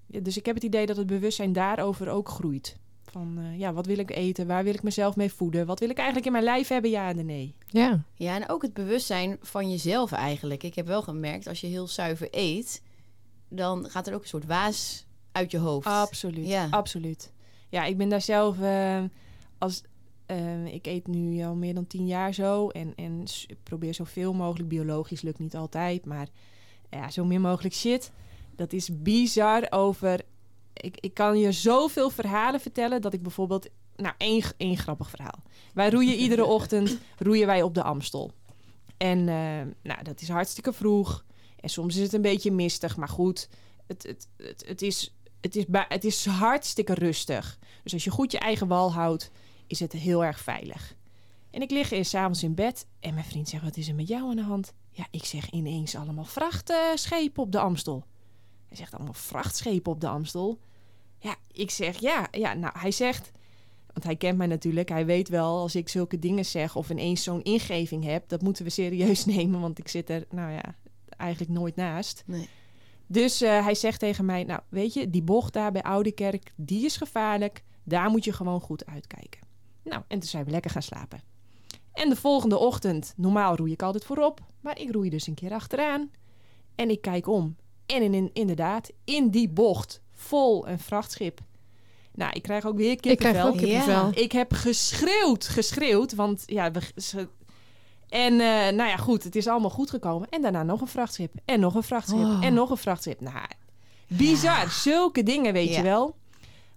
Dus 0.08 0.38
ik 0.38 0.46
heb 0.46 0.56
het 0.56 0.64
idee 0.64 0.86
dat 0.86 0.98
het 0.98 1.08
bewustzijn 1.08 1.54
daarover 1.54 2.10
ook 2.10 2.30
groeit. 2.30 2.78
Van, 3.16 3.40
uh, 3.40 3.60
ja, 3.60 3.74
wat 3.74 3.86
wil 3.86 3.98
ik 3.98 4.12
eten? 4.12 4.48
Waar 4.48 4.64
wil 4.64 4.74
ik 4.74 4.84
mezelf 4.84 5.16
mee 5.16 5.32
voeden? 5.32 5.66
Wat 5.66 5.80
wil 5.80 5.90
ik 5.90 5.98
eigenlijk 5.98 6.26
in 6.26 6.32
mijn 6.32 6.44
lijf 6.44 6.68
hebben? 6.68 6.92
Ja 6.92 7.10
en 7.10 7.26
nee. 7.26 7.56
Ja. 7.68 8.04
Ja, 8.16 8.36
en 8.36 8.50
ook 8.50 8.62
het 8.62 8.74
bewustzijn 8.74 9.38
van 9.42 9.70
jezelf 9.70 10.12
eigenlijk. 10.12 10.64
Ik 10.64 10.76
heb 10.76 10.88
wel 10.88 11.02
gemerkt, 11.02 11.48
als 11.48 11.62
je 11.62 11.68
heel 11.68 11.88
zuiver 11.88 12.28
eet... 12.32 12.82
dan 13.50 13.90
gaat 13.90 14.08
er 14.08 14.14
ook 14.14 14.22
een 14.22 14.28
soort 14.28 14.46
waas 14.46 15.06
uit 15.32 15.52
je 15.52 15.58
hoofd. 15.58 15.88
Absoluut, 15.88 16.48
ja. 16.48 16.68
absoluut. 16.70 17.32
Ja, 17.70 17.86
ik 17.86 17.98
ben 17.98 18.10
daar 18.10 18.22
zelf... 18.22 18.60
Uh, 18.60 19.04
als, 19.58 19.82
uh, 20.32 20.66
ik 20.66 20.86
eet 20.86 21.08
nu 21.08 21.44
al 21.44 21.56
meer 21.56 21.74
dan 21.74 21.88
tien 21.88 22.08
jaar 22.08 22.34
zo 22.34 22.70
en, 22.70 22.94
en 22.96 23.24
probeer 23.64 23.94
zoveel 23.94 24.34
mogelijk, 24.34 24.70
biologisch 24.70 25.22
lukt 25.22 25.40
niet 25.40 25.56
altijd, 25.56 26.06
maar 26.06 26.28
ja, 26.90 27.10
zo 27.10 27.26
min 27.26 27.42
mogelijk 27.42 27.76
shit. 27.76 28.12
Dat 28.56 28.74
is 28.74 29.02
bizar 29.02 29.68
over 29.70 30.22
ik, 30.76 30.98
ik 31.00 31.14
kan 31.14 31.38
je 31.40 31.52
zoveel 31.52 32.10
verhalen 32.10 32.60
vertellen 32.60 33.02
dat 33.02 33.14
ik 33.14 33.22
bijvoorbeeld... 33.22 33.68
Nou, 33.96 34.14
één, 34.18 34.44
één 34.58 34.78
grappig 34.78 35.10
verhaal. 35.10 35.44
Wij 35.74 35.90
roeien 35.90 36.16
iedere 36.24 36.46
ochtend 36.46 36.98
roeien 37.18 37.48
wij 37.48 37.62
op 37.62 37.74
de 37.74 37.84
Amstel. 37.84 38.32
En 38.98 39.20
uh, 39.20 39.62
nou, 39.84 40.04
dat 40.04 40.22
is 40.22 40.30
hartstikke 40.30 40.74
vroeg. 40.74 41.26
En 41.60 41.70
soms 41.70 41.96
is 41.96 42.02
het 42.02 42.14
een 42.14 42.22
beetje 42.22 42.52
mistig, 42.52 42.98
maar 42.98 43.10
goed. 43.10 43.50
Het, 43.88 44.04
het, 44.04 44.28
het, 44.38 44.64
het, 44.68 44.82
is, 44.82 45.16
het, 45.42 45.56
is, 45.56 45.66
het 45.88 46.04
is 46.04 46.26
hartstikke 46.26 46.94
rustig. 46.94 47.60
Dus 47.84 47.94
als 47.94 48.04
je 48.04 48.10
goed 48.10 48.32
je 48.32 48.40
eigen 48.40 48.68
wal 48.68 48.94
houdt, 48.94 49.32
is 49.68 49.80
het 49.80 49.92
heel 49.92 50.24
erg 50.24 50.40
veilig. 50.40 50.96
En 51.52 51.62
ik 51.62 51.72
lig 51.72 51.92
eerst 51.92 52.10
s'avonds 52.10 52.44
in 52.44 52.56
bed 52.56 52.88
en 53.00 53.14
mijn 53.14 53.26
vriend 53.26 53.50
zegt, 53.50 53.64
wat 53.64 53.78
is 53.78 53.88
er 53.88 53.96
met 53.96 54.08
jou 54.08 54.30
aan 54.30 54.36
de 54.36 54.42
hand? 54.42 54.74
Ja, 54.92 55.08
ik 55.12 55.26
zeg 55.26 55.50
ineens 55.50 55.96
allemaal 55.96 56.26
vrachtschepen 56.26 57.44
op 57.44 57.52
de 57.52 57.60
Amstel. 57.60 58.06
Hij 58.68 58.78
zegt 58.78 58.94
allemaal 58.94 59.14
vrachtschepen 59.14 59.92
op 59.92 60.02
de 60.02 60.08
Amstel. 60.08 60.60
Ja, 61.20 61.36
ik 61.52 61.72
zeg 61.72 62.00
ja. 62.00 62.28
Ja, 62.32 62.54
nou, 62.54 62.80
hij 62.80 62.92
zegt, 62.92 63.32
want 63.94 64.04
hij 64.04 64.16
kent 64.16 64.38
mij 64.38 64.48
natuurlijk. 64.48 64.90
Hij 64.90 65.06
weet 65.06 65.30
wel 65.30 65.58
als 65.58 65.76
ik 65.76 65.90
zulke 65.90 66.20
dingen 66.20 66.46
zeg 66.46 66.76
of 66.76 66.90
ineens 66.90 67.24
zo'n 67.24 67.44
ingeving 67.44 68.04
heb, 68.04 68.30
dat 68.30 68.42
moeten 68.42 68.64
we 68.64 68.70
serieus 68.70 69.26
nemen, 69.36 69.60
want 69.60 69.80
ik 69.80 69.88
zit 69.88 70.10
er, 70.10 70.26
nou 70.30 70.52
ja, 70.52 70.76
eigenlijk 71.18 71.52
nooit 71.52 71.76
naast. 71.76 72.24
Nee. 72.26 72.50
Dus 73.08 73.42
uh, 73.42 73.64
hij 73.64 73.76
zegt 73.76 74.00
tegen 74.00 74.26
mij, 74.26 74.44
nou 74.44 74.62
weet 74.70 74.94
je, 74.94 75.10
die 75.10 75.24
bocht 75.24 75.54
daar 75.54 75.72
bij 75.72 75.84
Oude 75.84 76.12
Kerk, 76.12 76.54
die 76.56 76.86
is 76.86 76.98
gevaarlijk. 76.98 77.64
Daar 77.84 78.10
moet 78.10 78.24
je 78.24 78.34
gewoon 78.34 78.62
goed 78.62 78.86
uitkijken. 78.86 79.42
Nou, 79.84 80.04
en 80.08 80.20
toen 80.20 80.30
zijn 80.30 80.46
we 80.46 80.52
lekker 80.52 80.72
gaan 80.72 80.82
slapen. 80.82 81.22
En 81.94 82.10
de 82.10 82.16
volgende 82.16 82.58
ochtend, 82.58 83.14
normaal 83.18 83.56
roei 83.56 83.72
ik 83.72 83.82
altijd 83.82 84.06
voorop, 84.06 84.42
maar 84.60 84.80
ik 84.80 84.92
roei 84.92 85.10
dus 85.10 85.28
een 85.28 85.34
keer 85.34 85.54
achteraan. 85.54 86.12
En 86.76 86.90
ik 86.90 87.02
kijk 87.02 87.28
om. 87.28 87.56
En 87.86 88.02
in, 88.02 88.14
in, 88.14 88.30
inderdaad, 88.34 88.92
in 89.04 89.30
die 89.30 89.50
bocht, 89.50 90.02
vol 90.14 90.68
een 90.68 90.80
vrachtschip. 90.80 91.40
Nou, 92.14 92.32
ik 92.34 92.42
krijg 92.42 92.66
ook 92.66 92.78
weer 92.78 92.96
kippenvel. 93.00 93.28
Ik 93.28 93.34
krijg 93.34 93.46
ook 93.46 93.58
kippenvel. 93.58 94.24
Ik 94.24 94.32
heb 94.32 94.54
geschreeuwd, 94.54 95.48
geschreeuwd, 95.48 96.16
want 96.16 96.44
ja, 96.46 96.72
we, 96.72 96.80
ze, 96.96 97.28
en 98.10 98.34
uh, 98.34 98.40
nou 98.50 98.90
ja, 98.90 98.98
goed, 98.98 99.24
het 99.24 99.36
is 99.36 99.48
allemaal 99.48 99.70
goed 99.70 99.90
gekomen. 99.90 100.30
En 100.30 100.42
daarna 100.42 100.64
nog 100.64 100.82
een 100.82 100.88
vrachtschip. 100.88 101.34
En 101.46 101.60
nog 101.60 101.76
een 101.76 101.84
vrachtschip. 101.84 102.20
Oh. 102.20 102.46
En 102.46 102.54
nog 102.54 102.70
een 102.70 102.78
vrachtschip. 102.78 103.22
Nou, 103.22 103.46
bizar. 104.08 104.70
Zulke 104.72 105.24
dingen, 105.24 105.54
weet 105.54 105.70
Ja. 105.70 105.78
je 105.78 105.84
wel. 105.84 106.16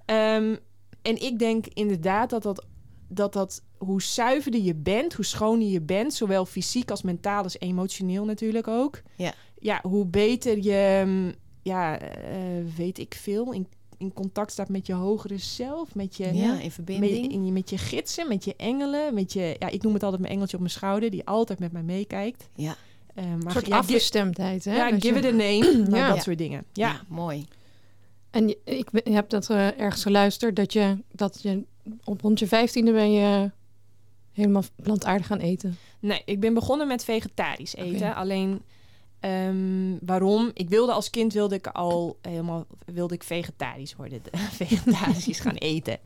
Ehm, 0.04 0.56
en 1.02 1.22
ik 1.22 1.38
denk 1.38 1.66
inderdaad 1.66 2.30
dat 2.30 2.42
dat, 2.42 2.64
dat 3.08 3.32
dat... 3.32 3.62
Hoe 3.78 4.02
zuiverder 4.02 4.60
je 4.60 4.74
bent, 4.74 5.14
hoe 5.14 5.24
schoner 5.24 5.66
je 5.68 5.80
bent... 5.80 6.14
zowel 6.14 6.46
fysiek 6.46 6.90
als 6.90 7.02
mentaal 7.02 7.42
als 7.42 7.58
emotioneel 7.60 8.24
natuurlijk 8.24 8.68
ook... 8.68 9.02
Ja. 9.16 9.32
Ja, 9.60 9.80
hoe 9.82 10.06
beter 10.06 10.62
je... 10.62 11.02
mm, 11.06 11.32
Ja, 11.62 11.98
eh, 12.00 12.36
weet 12.76 12.98
ik 12.98 13.14
veel... 13.20 13.52
In, 13.52 13.66
in 13.98 14.12
contact 14.12 14.52
staat 14.52 14.68
met 14.68 14.86
je 14.86 14.92
hogere 14.92 15.38
zelf. 15.38 15.94
Met 15.94 16.16
je, 16.16 16.24
Ja, 16.34 16.52
in 16.52 16.62
met, 16.62 16.72
verbinding. 16.72 17.32
in 17.32 17.46
je, 17.46 17.52
met 17.52 17.70
je 17.70 17.78
gidsen, 17.78 18.28
met 18.28 18.44
je 18.44 18.54
engelen, 18.56 19.14
met 19.14 19.32
je... 19.32 19.56
Ja, 19.58 19.68
ik 19.68 19.82
noem 19.82 19.94
het 19.94 20.02
altijd 20.02 20.20
mijn 20.22 20.32
engeltje 20.32 20.56
op 20.56 20.62
mijn 20.62 20.74
schouder... 20.74 21.10
die 21.10 21.26
altijd 21.26 21.58
met 21.58 21.72
mij 21.72 21.82
meekijkt. 21.82 22.48
Ja. 22.54 22.76
Eh, 23.14 23.24
maar 23.24 23.34
Een 23.46 23.50
soort 23.50 23.66
ja, 23.66 23.78
afgestemdheid, 23.78 24.64
hè? 24.64 24.76
ja, 24.76 24.86
je- 24.88 25.00
give 25.00 25.18
it 25.18 25.24
a 25.24 25.30
name. 25.30 25.72
nou, 25.88 25.96
Ja. 25.96 26.06
dat 26.06 26.16
Ja. 26.16 26.22
soort 26.22 26.38
dingen. 26.38 26.64
Ja. 26.72 26.88
Ja, 26.88 27.00
mooi. 27.08 27.44
En 28.30 28.48
je- 28.48 28.58
ik 28.64 28.88
heb 29.04 29.28
dat 29.30 29.50
eh, 29.50 29.80
ergens 29.80 30.02
geluisterd, 30.02 30.56
dat 30.56 30.72
je, 30.72 30.96
dat 31.12 31.42
je 31.42 31.64
op 32.04 32.20
rond 32.20 32.38
je 32.38 32.46
vijftiende 32.46 32.92
ben 32.92 33.12
je 33.12 33.50
helemaal 34.32 34.62
plantaardig 34.82 35.26
gaan 35.26 35.38
eten. 35.38 35.76
Nee, 36.00 36.22
ik 36.24 36.40
ben 36.40 36.54
begonnen 36.54 36.86
met 36.86 37.04
vegetarisch 37.04 37.74
eten. 37.74 38.14
Alleen, 38.14 38.62
ehm, 39.20 39.96
waarom? 40.00 40.50
Ik 40.54 40.68
wilde 40.68 40.92
als 40.92 41.10
kind 41.10 41.32
wilde 41.32 41.54
ik 41.54 41.66
al 41.66 42.18
helemaal 42.22 42.66
wilde 42.86 43.14
ik 43.14 43.22
vegetarisch 43.22 43.96
worden. 43.96 44.20
vegetarisch 44.62 45.40
gaan 45.40 45.54
eten. 45.56 45.98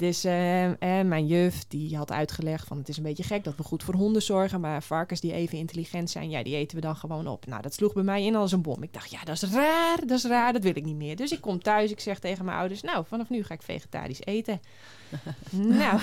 Dus 0.00 0.24
eh, 0.24 0.64
eh, 0.98 1.06
mijn 1.06 1.26
juf 1.26 1.64
die 1.68 1.96
had 1.96 2.12
uitgelegd 2.12 2.66
van 2.66 2.78
het 2.78 2.88
is 2.88 2.96
een 2.96 3.02
beetje 3.02 3.22
gek 3.22 3.44
dat 3.44 3.56
we 3.56 3.62
goed 3.62 3.82
voor 3.82 3.94
honden 3.94 4.22
zorgen, 4.22 4.60
maar 4.60 4.82
varkens 4.82 5.20
die 5.20 5.32
even 5.32 5.58
intelligent 5.58 6.10
zijn, 6.10 6.30
ja, 6.30 6.42
die 6.42 6.56
eten 6.56 6.76
we 6.76 6.82
dan 6.82 6.96
gewoon 6.96 7.26
op. 7.26 7.46
Nou, 7.46 7.62
dat 7.62 7.74
sloeg 7.74 7.92
bij 7.92 8.02
mij 8.02 8.24
in 8.24 8.36
als 8.36 8.52
een 8.52 8.62
bom. 8.62 8.82
Ik 8.82 8.92
dacht, 8.92 9.10
ja, 9.10 9.24
dat 9.24 9.42
is 9.42 9.52
raar, 9.52 9.98
dat 10.06 10.18
is 10.18 10.24
raar, 10.24 10.52
dat 10.52 10.62
wil 10.62 10.76
ik 10.76 10.84
niet 10.84 10.96
meer. 10.96 11.16
Dus 11.16 11.32
ik 11.32 11.40
kom 11.40 11.62
thuis, 11.62 11.90
ik 11.90 12.00
zeg 12.00 12.18
tegen 12.18 12.44
mijn 12.44 12.56
ouders, 12.56 12.82
nou, 12.82 13.04
vanaf 13.06 13.28
nu 13.28 13.42
ga 13.42 13.54
ik 13.54 13.62
vegetarisch 13.62 14.24
eten. 14.24 14.60
nou, 15.50 16.00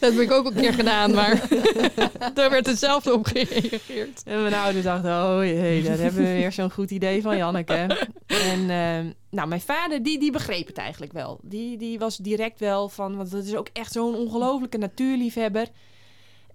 Dat 0.00 0.12
heb 0.12 0.20
ik 0.20 0.32
ook 0.32 0.46
een 0.46 0.54
keer 0.54 0.74
gedaan, 0.74 1.14
maar 1.14 1.48
daar 2.34 2.50
werd 2.50 2.66
hetzelfde 2.66 3.12
op 3.12 3.26
gereageerd. 3.26 4.22
En 4.24 4.42
mijn 4.42 4.54
ouders 4.54 4.84
dachten, 4.84 5.10
oh 5.10 5.44
jee, 5.44 5.82
daar 5.82 5.98
hebben 5.98 6.22
we 6.22 6.32
weer 6.32 6.52
zo'n 6.52 6.72
goed 6.72 6.90
idee 6.90 7.22
van 7.22 7.36
Janneke. 7.36 8.06
En 8.26 8.70
ehm, 8.70 9.12
nou, 9.30 9.48
mijn 9.48 9.60
vader, 9.60 10.02
die, 10.02 10.18
die 10.18 10.32
begreep 10.32 10.66
het 10.66 10.78
eigenlijk 10.78 11.12
wel. 11.12 11.38
Die, 11.42 11.76
die 11.76 11.98
was 11.98 12.16
direct 12.16 12.60
wel 12.60 12.88
van, 12.88 13.16
want 13.16 13.30
dat 13.30 13.44
is 13.44 13.54
ook 13.54 13.68
echt 13.72 13.92
zo'n 13.92 14.14
ongelofelijke 14.14 14.78
natuurliefhebber. 14.78 15.66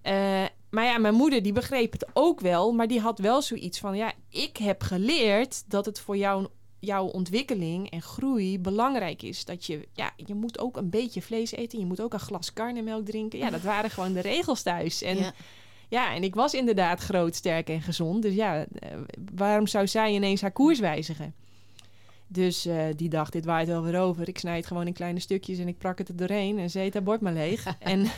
Eh, 0.02 0.44
maar 0.70 0.86
ja, 0.86 0.98
mijn 0.98 1.13
moeder, 1.13 1.44
die 1.44 1.54
begreep 1.54 1.92
het 1.92 2.06
ook 2.13 2.40
wel. 2.40 2.72
Maar 2.72 2.88
die 2.88 3.00
had 3.00 3.20
wel 3.20 3.42
zoiets 3.42 3.80
van, 3.80 3.96
ja, 3.96 4.13
ik 4.30 4.58
heb 4.58 4.82
geleerd 4.82 5.63
dat 5.68 5.86
het 5.86 6.00
voor 6.00 6.18
jou, 6.18 6.48
jouw 6.86 7.06
ontwikkeling 7.06 7.90
en 7.90 8.02
groei 8.02 8.60
belangrijk 8.60 9.22
is. 9.22 9.46
Dat 9.46 9.66
je, 9.66 9.88
ja, 9.94 10.12
je 10.16 10.34
moet 10.34 10.60
ook 10.60 10.78
een 10.78 10.90
beetje 10.90 11.22
vlees 11.22 11.52
eten. 11.52 11.80
Je 11.80 11.86
moet 11.86 12.02
ook 12.02 12.13
een 12.13 12.20
glas 12.20 12.54
karnemelk 12.54 13.06
drinken. 13.06 13.40
Ja, 13.40 13.50
dat 13.50 13.62
waren 13.62 13.90
gewoon 13.90 14.13
de 14.13 14.20
regels 14.20 14.62
thuis. 14.62 15.02
En 15.02 15.18
ja. 15.18 15.34
ja, 15.90 16.16
en 16.16 16.24
ik 16.24 16.36
was 16.36 16.54
inderdaad 16.54 17.00
groot, 17.00 17.36
sterk 17.36 17.70
en 17.70 17.82
gezond. 17.82 18.22
Dus 18.22 18.34
ja, 18.34 18.66
eh, 18.80 18.90
waarom 19.36 19.68
zou 19.68 19.88
zij 19.88 20.13
ineens 20.13 20.42
haar 20.42 20.52
koers 20.52 20.80
wijzigen? 20.80 21.34
Dus 22.28 22.66
eh, 22.66 22.86
die 22.96 23.10
dacht, 23.10 23.32
dit 23.32 23.46
waait 23.46 23.68
wel 23.68 23.84
weer 23.84 24.00
over. 24.00 24.28
Ik 24.28 24.38
snij 24.38 24.56
het 24.56 24.68
gewoon 24.68 24.88
in 24.88 24.94
kleine 24.94 25.20
stukjes 25.20 25.60
en 25.60 25.68
ik 25.68 25.78
prak 25.78 25.98
het 25.98 26.10
er 26.10 26.16
doorheen. 26.16 26.60
En 26.60 26.70
ze 26.70 26.80
eet 26.80 26.94
haar 26.94 27.04
bord 27.04 27.22
maar 27.22 27.34
leeg. 27.34 27.66
en, 27.80 28.06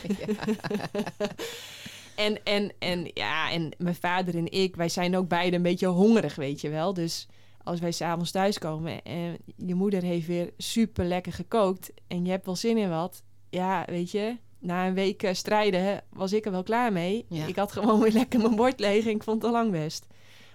en, 2.16 2.44
en, 2.44 2.72
en 2.78 3.10
ja, 3.14 3.50
en 3.50 3.72
mijn 3.78 3.94
vader 3.94 4.36
en 4.36 4.52
ik, 4.52 4.76
wij 4.76 4.88
zijn 4.88 5.16
ook 5.16 5.28
beide 5.28 5.56
een 5.56 5.62
beetje 5.62 5.86
hongerig, 5.86 6.34
weet 6.34 6.60
je 6.60 6.68
wel. 6.68 6.94
Dus 6.94 7.26
als 7.66 7.80
wij 7.80 7.92
s'avonds 7.92 8.30
thuiskomen 8.30 9.02
en 9.02 9.36
je 9.56 9.74
moeder 9.74 10.02
heeft 10.02 10.26
weer 10.26 10.52
super 10.56 11.04
lekker 11.04 11.32
gekookt... 11.32 11.92
en 12.06 12.24
je 12.24 12.30
hebt 12.30 12.46
wel 12.46 12.56
zin 12.56 12.78
in 12.78 12.88
wat, 12.88 13.22
ja, 13.50 13.84
weet 13.86 14.10
je... 14.10 14.36
Na 14.58 14.86
een 14.86 14.94
week 14.94 15.22
eh, 15.22 15.34
strijden 15.34 16.02
was 16.10 16.32
ik 16.32 16.44
er 16.44 16.50
wel 16.50 16.62
klaar 16.62 16.92
mee. 16.92 17.26
Ja. 17.28 17.46
Ik 17.46 17.56
had 17.56 17.72
gewoon 17.72 18.00
weer 18.00 18.12
lekker 18.12 18.40
mijn 18.40 18.56
bord 18.56 18.80
leeg 18.80 19.04
en 19.04 19.10
ik 19.10 19.22
vond 19.22 19.42
het 19.42 19.52
al 19.52 19.58
lang 19.58 19.70
best. 19.70 20.06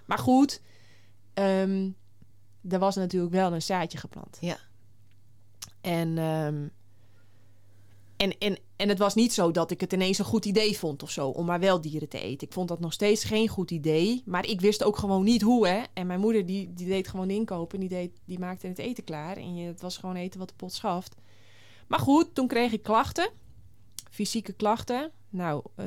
Maar 0.06 0.18
goed, 0.18 0.62
ehm, 1.34 1.90
er 2.68 2.78
was 2.78 2.96
natuurlijk 2.96 3.32
wel 3.32 3.52
een 3.52 3.62
zaadje 3.62 3.98
geplant. 3.98 4.38
Ja. 4.40 4.56
En, 5.80 6.18
ehm, 6.18 6.68
en, 8.22 8.38
en, 8.38 8.58
en 8.76 8.88
het 8.88 8.98
was 8.98 9.14
niet 9.14 9.32
zo 9.32 9.50
dat 9.50 9.70
ik 9.70 9.80
het 9.80 9.92
ineens 9.92 10.18
een 10.18 10.24
goed 10.24 10.44
idee 10.44 10.78
vond 10.78 11.02
of 11.02 11.10
zo, 11.10 11.28
om 11.28 11.46
maar 11.46 11.60
wel 11.60 11.80
dieren 11.80 12.08
te 12.08 12.20
eten. 12.20 12.46
Ik 12.46 12.52
vond 12.52 12.68
dat 12.68 12.80
nog 12.80 12.92
steeds 12.92 13.24
geen 13.24 13.48
goed 13.48 13.70
idee, 13.70 14.22
maar 14.26 14.46
ik 14.46 14.60
wist 14.60 14.84
ook 14.84 14.96
gewoon 14.96 15.24
niet 15.24 15.42
hoe, 15.42 15.68
hè. 15.68 15.82
En 15.92 16.06
mijn 16.06 16.20
moeder, 16.20 16.46
die, 16.46 16.72
die 16.72 16.86
deed 16.86 17.08
gewoon 17.08 17.30
inkopen, 17.30 17.80
die, 17.80 17.88
deed, 17.88 18.10
die 18.24 18.38
maakte 18.38 18.66
het 18.66 18.78
eten 18.78 19.04
klaar. 19.04 19.36
En 19.36 19.54
je, 19.54 19.66
het 19.66 19.80
was 19.80 19.96
gewoon 19.96 20.16
eten 20.16 20.38
wat 20.38 20.48
de 20.48 20.54
pot 20.54 20.72
schaft. 20.72 21.14
Maar 21.86 21.98
goed, 21.98 22.34
toen 22.34 22.46
kreeg 22.46 22.72
ik 22.72 22.82
klachten, 22.82 23.30
fysieke 24.10 24.52
klachten. 24.52 25.10
Nou, 25.30 25.62
eh, 25.74 25.86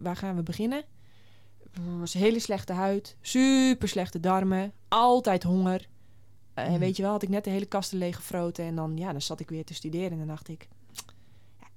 waar 0.00 0.16
gaan 0.16 0.36
we 0.36 0.42
beginnen? 0.42 0.84
was 1.98 2.12
hele 2.12 2.38
slechte 2.38 2.72
huid, 2.72 3.16
super 3.20 3.88
slechte 3.88 4.20
darmen, 4.20 4.72
altijd 4.88 5.42
honger. 5.42 5.88
Eh, 6.54 6.68
Mm. 6.68 6.78
Weet 6.78 6.96
je 6.96 7.02
wel, 7.02 7.10
had 7.10 7.22
ik 7.22 7.28
net 7.28 7.44
de 7.44 7.50
hele 7.50 7.66
kasten 7.66 7.98
leeggefroten 7.98 8.64
en 8.64 8.74
dan, 8.74 8.96
ja, 8.96 9.12
dan 9.12 9.22
zat 9.22 9.40
ik 9.40 9.48
weer 9.48 9.64
te 9.64 9.74
studeren 9.74 10.10
en 10.10 10.18
dan 10.18 10.26
dacht 10.26 10.48
ik, 10.48 10.68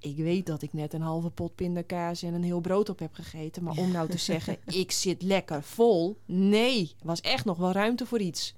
ik 0.08 0.16
weet 0.16 0.46
dat 0.46 0.62
ik 0.62 0.72
net 0.72 0.92
een 0.92 1.00
halve 1.00 1.30
pot 1.30 1.54
pindakaas 1.54 2.22
en 2.22 2.34
een 2.34 2.44
heel 2.44 2.60
brood 2.60 2.88
op 2.88 2.98
heb 2.98 3.14
gegeten. 3.14 3.62
Maar 3.62 3.76
om 3.76 3.90
nou 3.92 4.08
te 4.08 4.18
zeggen, 4.32 4.56
ik 4.64 4.92
zit 4.92 5.22
lekker 5.22 5.62
vol. 5.62 6.16
Nee, 6.24 6.94
was 7.02 7.20
echt 7.20 7.44
nog 7.44 7.56
wel 7.58 7.72
ruimte 7.72 8.06
voor 8.06 8.20
iets. 8.20 8.54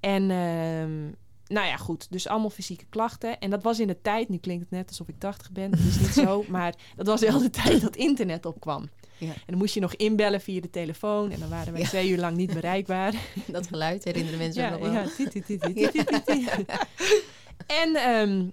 En 0.00 0.30
ehm, 0.30 1.04
nou 1.46 1.66
ja, 1.66 1.76
goed. 1.76 2.06
Dus 2.10 2.28
allemaal 2.28 2.50
fysieke 2.50 2.84
klachten. 2.88 3.38
En 3.38 3.50
dat 3.50 3.62
was 3.62 3.80
in 3.80 3.86
de 3.86 4.00
tijd, 4.00 4.28
nu 4.28 4.36
klinkt 4.36 4.62
het 4.62 4.70
net 4.70 4.88
alsof 4.88 5.08
ik 5.08 5.18
80 5.18 5.50
ben, 5.50 5.70
dat 5.70 5.80
is 5.80 5.98
niet 5.98 6.08
zo. 6.08 6.44
Maar 6.48 6.74
dat 6.96 7.06
was 7.06 7.20
wel 7.20 7.38
de 7.38 7.50
tijd 7.50 7.80
dat 7.80 7.96
internet 7.96 8.46
opkwam. 8.46 8.88
Ja. 9.18 9.32
En 9.32 9.42
dan 9.46 9.58
moest 9.58 9.74
je 9.74 9.80
nog 9.80 9.94
inbellen 9.94 10.40
via 10.40 10.60
de 10.60 10.70
telefoon. 10.70 11.30
En 11.30 11.40
dan 11.40 11.48
waren 11.48 11.72
wij 11.72 11.82
twee 11.82 12.10
uur 12.10 12.18
lang 12.18 12.36
niet 12.36 12.54
bereikbaar. 12.54 13.14
Dat 13.46 13.66
geluid 13.66 14.04
herinneren 14.04 14.38
mensen 14.38 14.62
ja, 14.62 14.78
wel. 14.78 14.92
Ja, 14.92 15.06
En, 17.66 17.96
um, 18.10 18.52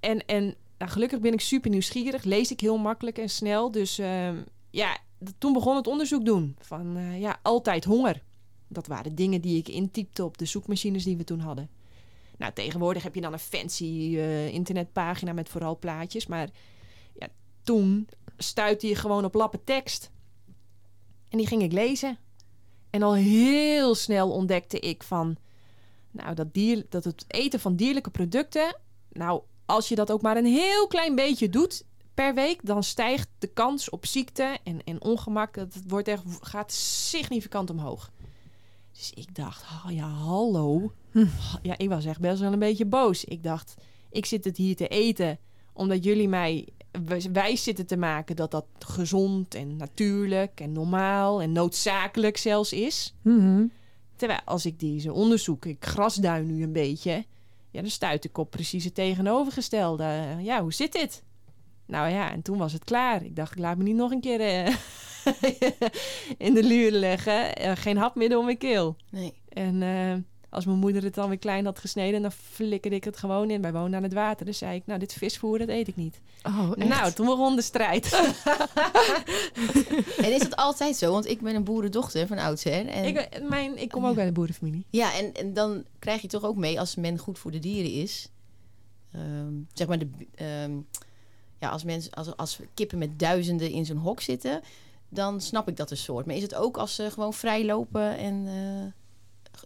en, 0.00 0.26
en 0.26 0.54
nou, 0.78 0.90
gelukkig 0.90 1.20
ben 1.20 1.32
ik 1.32 1.40
super 1.40 1.70
nieuwsgierig. 1.70 2.24
Lees 2.24 2.50
ik 2.50 2.60
heel 2.60 2.78
makkelijk 2.78 3.18
en 3.18 3.30
snel. 3.30 3.70
Dus 3.70 3.98
ehm, 3.98 4.36
ja, 4.70 4.98
toen 5.38 5.52
begon 5.52 5.76
het 5.76 5.86
onderzoek 5.86 6.24
doen. 6.24 6.56
Van 6.58 6.96
eh, 6.96 7.20
ja, 7.20 7.38
altijd 7.42 7.84
honger. 7.84 8.22
Dat 8.68 8.86
waren 8.86 9.14
dingen 9.14 9.40
die 9.40 9.58
ik 9.58 9.68
intypte 9.68 10.24
op 10.24 10.38
de 10.38 10.44
zoekmachines 10.44 11.04
die 11.04 11.16
we 11.16 11.24
toen 11.24 11.40
hadden. 11.40 11.70
Nou, 12.38 12.52
tegenwoordig 12.52 13.02
heb 13.02 13.14
je 13.14 13.20
dan 13.20 13.32
een 13.32 13.38
fancy 13.38 14.14
eh, 14.16 14.48
internetpagina 14.48 15.32
met 15.32 15.48
vooral 15.48 15.78
plaatjes. 15.78 16.26
Maar 16.26 16.48
ja, 17.18 17.28
toen 17.62 18.08
stuitte 18.36 18.86
je 18.86 18.94
gewoon 18.94 19.24
op 19.24 19.34
lappen 19.34 19.64
tekst. 19.64 20.10
En 21.28 21.38
die 21.38 21.46
ging 21.46 21.62
ik 21.62 21.72
lezen. 21.72 22.18
En 22.90 23.02
al 23.02 23.14
heel 23.14 23.94
snel 23.94 24.30
ontdekte 24.30 24.78
ik 24.78 25.02
van... 25.02 25.36
Nou, 26.10 26.34
dat, 26.34 26.54
dier, 26.54 26.86
dat 26.88 27.04
het 27.04 27.24
eten 27.28 27.60
van 27.60 27.76
dierlijke 27.76 28.10
producten, 28.10 28.76
nou, 29.12 29.42
als 29.66 29.88
je 29.88 29.94
dat 29.94 30.12
ook 30.12 30.22
maar 30.22 30.36
een 30.36 30.46
heel 30.46 30.86
klein 30.86 31.14
beetje 31.14 31.48
doet 31.48 31.84
per 32.14 32.34
week, 32.34 32.60
dan 32.62 32.82
stijgt 32.82 33.28
de 33.38 33.46
kans 33.46 33.90
op 33.90 34.06
ziekte 34.06 34.58
en, 34.64 34.84
en 34.84 35.02
ongemak. 35.02 35.56
Het 35.56 35.76
wordt 35.86 36.08
echt, 36.08 36.22
gaat 36.40 36.72
significant 36.72 37.70
omhoog. 37.70 38.10
Dus 38.92 39.12
ik 39.14 39.34
dacht, 39.34 39.62
oh 39.62 39.92
ja, 39.92 40.08
hallo. 40.08 40.92
Hm. 41.10 41.26
Ja, 41.62 41.78
ik 41.78 41.88
was 41.88 42.04
echt 42.04 42.20
best 42.20 42.40
wel 42.40 42.52
een 42.52 42.58
beetje 42.58 42.86
boos. 42.86 43.24
Ik 43.24 43.42
dacht, 43.42 43.74
ik 44.10 44.26
zit 44.26 44.44
het 44.44 44.56
hier 44.56 44.76
te 44.76 44.88
eten 44.88 45.38
omdat 45.72 46.04
jullie 46.04 46.28
mij 46.28 46.68
wijs 47.32 47.62
zitten 47.62 47.86
te 47.86 47.96
maken 47.96 48.36
dat 48.36 48.50
dat 48.50 48.66
gezond 48.78 49.54
en 49.54 49.76
natuurlijk 49.76 50.60
en 50.60 50.72
normaal 50.72 51.42
en 51.42 51.52
noodzakelijk 51.52 52.36
zelfs 52.36 52.72
is. 52.72 53.14
Mhm. 53.22 53.66
Terwijl 54.16 54.40
als 54.44 54.66
ik 54.66 54.80
deze 54.80 55.12
onderzoek, 55.12 55.64
ik 55.64 55.84
grasduin 55.84 56.46
nu 56.46 56.62
een 56.62 56.72
beetje, 56.72 57.24
ja, 57.76 57.82
dan 57.82 57.90
stuit 57.90 58.24
ik 58.24 58.38
op 58.38 58.50
precies 58.50 58.84
het 58.84 58.94
tegenovergestelde. 58.94 60.36
Ja, 60.40 60.62
hoe 60.62 60.72
zit 60.72 60.92
dit? 60.92 61.22
Nou 61.86 62.10
ja, 62.10 62.30
en 62.32 62.42
toen 62.42 62.58
was 62.58 62.72
het 62.72 62.84
klaar. 62.84 63.24
Ik 63.24 63.36
dacht, 63.36 63.52
ik 63.52 63.58
laat 63.58 63.76
me 63.76 63.82
niet 63.82 63.96
nog 63.96 64.10
een 64.10 64.20
keer 64.20 64.40
eh, 64.40 64.74
in 66.46 66.54
de 66.54 66.62
luur 66.62 66.90
leggen. 66.90 67.56
Eh, 67.56 67.72
geen 67.74 67.96
hapmiddel 67.96 68.38
om 68.38 68.44
mijn 68.44 68.58
keel. 68.58 68.96
Nee. 69.10 69.42
En 69.48 69.82
eh, 69.82 70.14
als 70.56 70.64
mijn 70.64 70.78
moeder 70.78 71.02
het 71.02 71.14
dan 71.14 71.28
weer 71.28 71.38
klein 71.38 71.64
had 71.64 71.78
gesneden, 71.78 72.22
dan 72.22 72.32
flikkerde 72.32 72.96
ik 72.96 73.04
het 73.04 73.16
gewoon 73.16 73.50
in. 73.50 73.62
Wij 73.62 73.72
woonden 73.72 73.96
aan 73.96 74.02
het 74.02 74.12
water. 74.12 74.46
Dus 74.46 74.58
zei 74.58 74.76
ik, 74.76 74.86
nou, 74.86 74.98
dit 74.98 75.12
visvoer, 75.12 75.58
dat 75.58 75.68
eet 75.68 75.88
ik 75.88 75.96
niet. 75.96 76.20
Oh, 76.42 76.72
echt? 76.76 76.88
Nou, 76.88 77.12
toen 77.12 77.26
begon 77.26 77.56
de 77.56 77.62
strijd. 77.62 78.04
En 80.16 80.32
is 80.32 80.40
dat 80.40 80.56
altijd 80.56 80.96
zo? 80.96 81.12
Want 81.12 81.26
ik 81.26 81.40
ben 81.40 81.54
een 81.54 81.64
boerendochter 81.64 82.26
van 82.26 82.38
oudsher. 82.38 82.86
En, 82.86 83.04
ik, 83.04 83.42
mijn, 83.48 83.78
ik 83.78 83.88
kom 83.88 84.06
ook 84.06 84.14
bij 84.14 84.24
de 84.24 84.32
boerenfamilie. 84.32 84.84
Ja, 84.90 85.14
en, 85.14 85.34
en 85.34 85.54
dan 85.54 85.84
krijg 85.98 86.22
je 86.22 86.28
toch 86.28 86.44
ook 86.44 86.56
mee 86.56 86.80
als 86.80 86.94
men 86.94 87.18
goed 87.18 87.38
voor 87.38 87.50
de 87.50 87.58
dieren 87.58 87.92
is. 87.92 88.28
Ehm, 89.12 89.54
zeg 89.72 89.86
maar, 89.86 89.98
de, 89.98 90.08
ehm, 90.34 90.72
ja, 91.60 91.68
als, 91.68 91.84
mensen, 91.84 92.12
als, 92.12 92.36
als 92.36 92.60
kippen 92.74 92.98
met 92.98 93.18
duizenden 93.18 93.70
in 93.70 93.86
zo'n 93.86 93.96
hok 93.96 94.20
zitten, 94.20 94.60
dan 95.08 95.40
snap 95.40 95.68
ik 95.68 95.76
dat 95.76 95.90
een 95.90 95.96
soort. 95.96 96.26
Maar 96.26 96.34
is 96.34 96.42
het 96.42 96.54
ook 96.54 96.76
als 96.76 96.94
ze 96.94 97.10
gewoon 97.10 97.34
vrij 97.34 97.64
lopen 97.64 98.16
en 98.16 98.46
eh, 98.46 98.92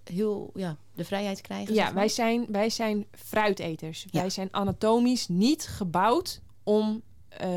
heel 0.05 0.51
ja, 0.55 0.77
de 0.95 1.05
vrijheid 1.05 1.41
krijgen? 1.41 1.75
Ja, 1.75 1.83
zeg 1.83 1.85
maar? 1.85 1.95
wij 1.95 2.09
zijn, 2.09 2.47
wij 2.49 2.71
zijn 2.71 3.07
fruiteters. 3.13 4.07
Wij 4.11 4.31
zijn 4.31 4.49
anatomisch 4.51 5.29
niet 5.29 5.67
gebouwd 5.67 6.41
om 6.63 7.03
eh, 7.29 7.49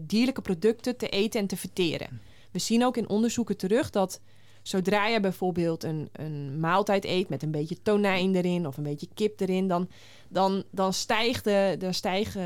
dierlijke 0.00 0.42
producten 0.42 0.96
te 0.96 1.08
eten 1.08 1.40
en 1.40 1.46
te 1.46 1.56
verteren. 1.56 2.20
We 2.50 2.58
zien 2.58 2.84
ook 2.84 2.96
in 2.96 3.08
onderzoeken 3.08 3.56
terug 3.56 3.90
dat 3.90 4.20
zodra 4.62 5.06
je 5.06 5.20
bijvoorbeeld 5.20 5.84
een, 5.84 6.08
een 6.12 6.60
maaltijd 6.60 7.04
eet 7.04 7.28
met 7.28 7.42
een 7.42 7.50
beetje 7.50 7.82
tonijn 7.82 8.34
erin 8.34 8.66
of 8.66 8.76
een 8.76 8.82
beetje 8.82 9.08
kip 9.14 9.40
erin, 9.40 9.68
dan, 9.68 9.88
dan, 10.28 10.64
dan 10.70 10.92
stijgt, 10.92 11.44
de, 11.44 11.76
dan 11.78 11.94
stijgt 11.94 12.36
eh, 12.36 12.44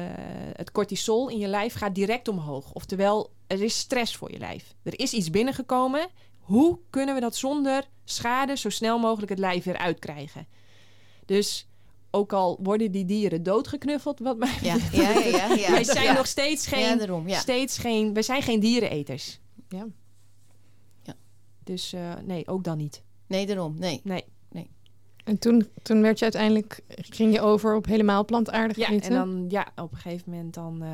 het 0.52 0.72
cortisol 0.72 1.28
in 1.28 1.38
je 1.38 1.48
lijf 1.48 1.74
gaat 1.74 1.94
direct 1.94 2.28
omhoog. 2.28 2.72
Oftewel, 2.72 3.30
er 3.46 3.62
is 3.62 3.78
stress 3.78 4.16
voor 4.16 4.32
je 4.32 4.38
lijf. 4.38 4.74
Er 4.82 4.98
is 4.98 5.12
iets 5.12 5.30
binnengekomen. 5.30 6.08
Hoe 6.42 6.78
kunnen 6.90 7.14
we 7.14 7.20
dat 7.20 7.36
zonder 7.36 7.84
schade 8.04 8.56
zo 8.56 8.68
snel 8.70 8.98
mogelijk 8.98 9.30
het 9.30 9.38
lijf 9.38 9.64
weer 9.64 9.76
uitkrijgen? 9.78 10.46
Dus 11.26 11.66
ook 12.10 12.32
al 12.32 12.58
worden 12.62 12.90
die 12.92 13.04
dieren 13.04 13.42
doodgeknuffeld, 13.42 14.18
wat 14.18 14.36
mij 14.38 14.58
Ja, 14.62 14.76
ja, 14.92 15.10
ja. 15.10 15.26
ja, 15.26 15.54
ja. 15.54 15.70
wij 15.80 15.84
zijn 15.84 16.04
Ja. 16.04 16.12
nog 16.12 16.26
steeds 16.26 16.66
geen, 16.66 16.80
Ja, 16.80 16.96
daarom, 16.96 17.28
ja. 17.28 17.38
steeds 17.38 17.78
geen, 17.78 18.12
wij 18.14 18.22
zijn 18.22 18.42
geen 18.42 18.60
diereneters. 18.60 19.40
Ja. 19.68 19.86
Dus 21.64 21.92
eh, 21.92 22.12
nee, 22.24 22.48
ook 22.48 22.64
dan 22.64 22.76
niet. 22.78 23.02
Nee, 23.26 23.46
daarom. 23.46 23.74
Nee. 23.78 24.00
Nee. 24.04 24.24
En 25.24 25.38
toen, 25.38 25.68
toen 25.82 26.02
werd 26.02 26.18
je 26.18 26.22
uiteindelijk, 26.24 26.80
ging 26.88 27.32
je 27.32 27.40
over 27.40 27.74
op 27.74 27.86
helemaal 27.86 28.24
plantaardig 28.24 28.76
Ja, 28.76 28.88
eten? 28.90 29.10
en 29.10 29.14
dan 29.14 29.44
ja, 29.48 29.72
op 29.76 29.92
een 29.92 29.98
gegeven 29.98 30.30
moment 30.30 30.54
dan. 30.54 30.82
eh, 30.82 30.88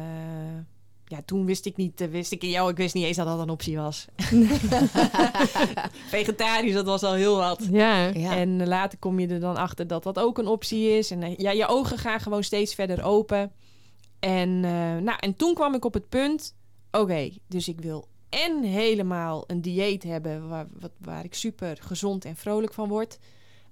ja, 1.09 1.23
toen 1.25 1.45
wist 1.45 1.67
ik 1.67 1.77
niet, 1.77 2.01
eh, 2.01 2.09
wist 2.09 2.33
ik, 2.33 2.43
jou, 2.43 2.71
ik 2.71 2.77
wist 2.77 2.95
niet 2.95 3.05
eens 3.05 3.17
dat 3.17 3.27
dat 3.27 3.39
een 3.39 3.51
optie 3.51 3.77
was. 3.77 4.07
Vegetarisch, 6.09 6.73
dat 6.73 6.87
was 6.87 7.03
al 7.03 7.13
heel 7.13 7.37
wat. 7.37 7.67
Ja. 7.71 8.07
Ja. 8.07 8.37
En 8.37 8.67
later 8.67 8.99
kom 8.99 9.21
je 9.21 9.27
er 9.27 9.41
dan 9.41 9.57
achter 9.57 9.87
dat 9.87 10.03
dat 10.03 10.19
ook 10.19 10.39
een 10.39 10.47
optie 10.47 10.89
is. 10.89 11.11
En 11.11 11.23
eh, 11.23 11.37
ja, 11.37 11.51
je 11.51 11.67
ogen 11.67 11.99
gaan 11.99 12.21
gewoon 12.21 12.45
steeds 12.45 12.75
verder 12.75 13.05
open. 13.05 13.53
En, 14.21 14.65
eh, 14.65 14.97
nou, 14.97 15.17
en 15.21 15.37
toen 15.37 15.55
kwam 15.55 15.75
ik 15.75 15.85
op 15.85 15.95
het 15.95 16.09
punt: 16.09 16.57
oké, 16.91 17.31
dus 17.47 17.69
ik 17.69 17.81
wil 17.81 18.09
en 18.29 18.63
helemaal 18.63 19.45
een 19.47 19.61
dieet 19.61 20.03
hebben 20.03 20.49
waar, 20.49 20.67
wat, 20.81 20.93
waar 20.99 21.25
ik 21.25 21.35
super 21.35 21.77
gezond 21.81 22.25
en 22.25 22.37
vrolijk 22.37 22.75
van 22.75 22.89
word. 22.89 23.19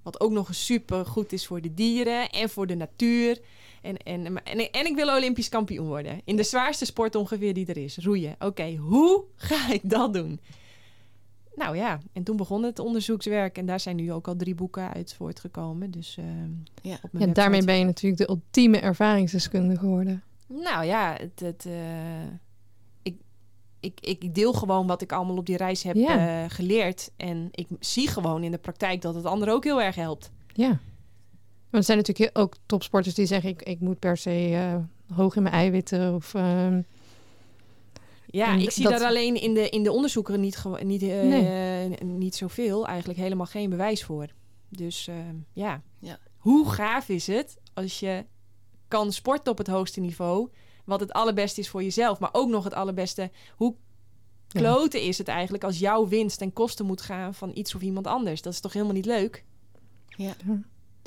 Wat 0.03 0.19
ook 0.19 0.31
nog 0.31 0.47
eens 0.47 0.65
super 0.65 1.05
goed 1.05 1.33
is 1.33 1.47
voor 1.47 1.61
de 1.61 1.73
dieren 1.73 2.29
en 2.29 2.49
voor 2.49 2.67
de 2.67 2.75
natuur. 2.75 3.39
En, 3.87 3.97
en, 4.25 4.43
en, 4.43 4.71
en 4.71 4.85
ik 4.85 4.95
wil 4.95 5.15
Olympisch 5.15 5.49
kampioen 5.49 5.87
worden. 5.87 6.21
In 6.25 6.35
de 6.35 6.43
zwaarste 6.43 6.85
sport 6.85 7.15
ongeveer 7.15 7.53
die 7.53 7.65
er 7.65 7.77
is, 7.77 7.97
roeien. 7.97 8.35
Oké, 8.39 8.75
hoe 8.75 9.23
ga 9.35 9.71
ik 9.73 9.89
dat 9.89 10.13
doen? 10.13 10.39
Nou 11.55 11.75
ja, 11.77 11.99
en 12.13 12.23
toen 12.23 12.37
begon 12.37 12.63
het 12.63 12.79
onderzoekswerk. 12.79 13.57
En 13.57 13.65
daar 13.65 13.79
zijn 13.79 13.95
nu 13.95 14.11
ook 14.11 14.27
al 14.27 14.35
drie 14.35 14.55
boeken 14.55 14.93
uit 14.93 15.13
voortgekomen. 15.13 15.91
Dus 15.91 16.17
ehm, 16.17 16.49
Ja. 16.81 16.97
op 17.01 17.11
mijn 17.11 17.27
Ja, 17.27 17.33
daarmee 17.33 17.63
ben 17.63 17.77
je 17.79 17.85
natuurlijk 17.85 18.21
de 18.21 18.29
ultieme 18.29 18.79
ervaringsdeskundige 18.79 19.79
geworden. 19.79 20.23
Nou 20.47 20.85
ja, 20.85 21.15
het, 21.19 21.39
het, 21.39 21.65
eh, 21.65 22.25
ik, 23.01 23.15
ik, 23.79 23.99
ik 24.01 24.35
deel 24.35 24.53
gewoon 24.53 24.87
wat 24.87 25.01
ik 25.01 25.11
allemaal 25.11 25.37
op 25.37 25.45
die 25.45 25.57
reis 25.57 25.83
heb 25.83 25.95
Ja. 25.95 26.43
eh, 26.43 26.49
geleerd. 26.49 27.11
En 27.17 27.47
ik 27.51 27.67
zie 27.79 28.07
gewoon 28.07 28.43
in 28.43 28.51
de 28.51 28.57
praktijk 28.57 29.01
dat 29.01 29.15
het 29.15 29.25
anderen 29.25 29.53
ook 29.53 29.63
heel 29.63 29.81
erg 29.81 29.95
helpt. 29.95 30.31
Ja. 30.53 30.79
Want 31.69 31.83
er 31.83 31.83
zijn 31.83 31.97
natuurlijk 31.97 32.37
ook 32.37 32.55
topsporters 32.65 33.15
die 33.15 33.25
zeggen... 33.25 33.49
ik, 33.49 33.61
ik 33.61 33.79
moet 33.79 33.99
per 33.99 34.17
se 34.17 34.53
eh, 34.55 35.15
hoog 35.17 35.35
in 35.35 35.41
mijn 35.43 35.55
eiwitten 35.55 36.13
of... 36.15 36.33
ehm, 36.33 36.81
Ja, 38.25 38.53
ik 38.55 38.71
zie 38.71 38.83
dat- 38.83 38.99
daar 38.99 39.07
alleen 39.07 39.41
in 39.41 39.53
de, 39.53 39.69
in 39.69 39.83
de 39.83 39.91
onderzoeken 39.91 40.39
niet, 40.39 40.63
niet, 40.83 41.01
eh, 41.03 41.99
niet 42.03 42.35
zoveel, 42.35 42.87
eigenlijk 42.87 43.19
helemaal 43.19 43.45
geen 43.45 43.69
bewijs 43.69 44.03
voor. 44.03 44.27
Dus 44.69 45.07
eh, 45.07 45.15
ja. 45.53 45.81
Ja. 45.99 46.19
hoe 46.37 46.69
gaaf 46.69 47.09
is 47.09 47.27
het 47.27 47.57
als 47.73 47.99
je 47.99 48.25
kan 48.87 49.11
sporten 49.11 49.51
op 49.51 49.57
het 49.57 49.67
hoogste 49.67 49.99
niveau, 49.99 50.49
wat 50.85 50.99
het 50.99 51.11
allerbeste 51.13 51.59
is 51.61 51.69
voor 51.69 51.83
jezelf, 51.83 52.19
maar 52.19 52.29
ook 52.31 52.49
nog 52.49 52.63
het 52.63 52.73
allerbeste. 52.73 53.31
Hoe 53.55 53.75
Ja. 54.47 54.59
kloten 54.59 55.01
is 55.01 55.17
het 55.17 55.27
eigenlijk 55.27 55.63
als 55.63 55.79
jouw 55.79 56.07
winst 56.07 56.37
ten 56.37 56.53
koste 56.53 56.83
moet 56.83 57.01
gaan 57.01 57.33
van 57.33 57.51
iets 57.53 57.75
of 57.75 57.81
iemand 57.81 58.07
anders? 58.07 58.41
Dat 58.41 58.53
is 58.53 58.59
toch 58.59 58.73
helemaal 58.73 58.93
niet 58.95 59.05
leuk? 59.05 59.43
Ja. 60.07 60.33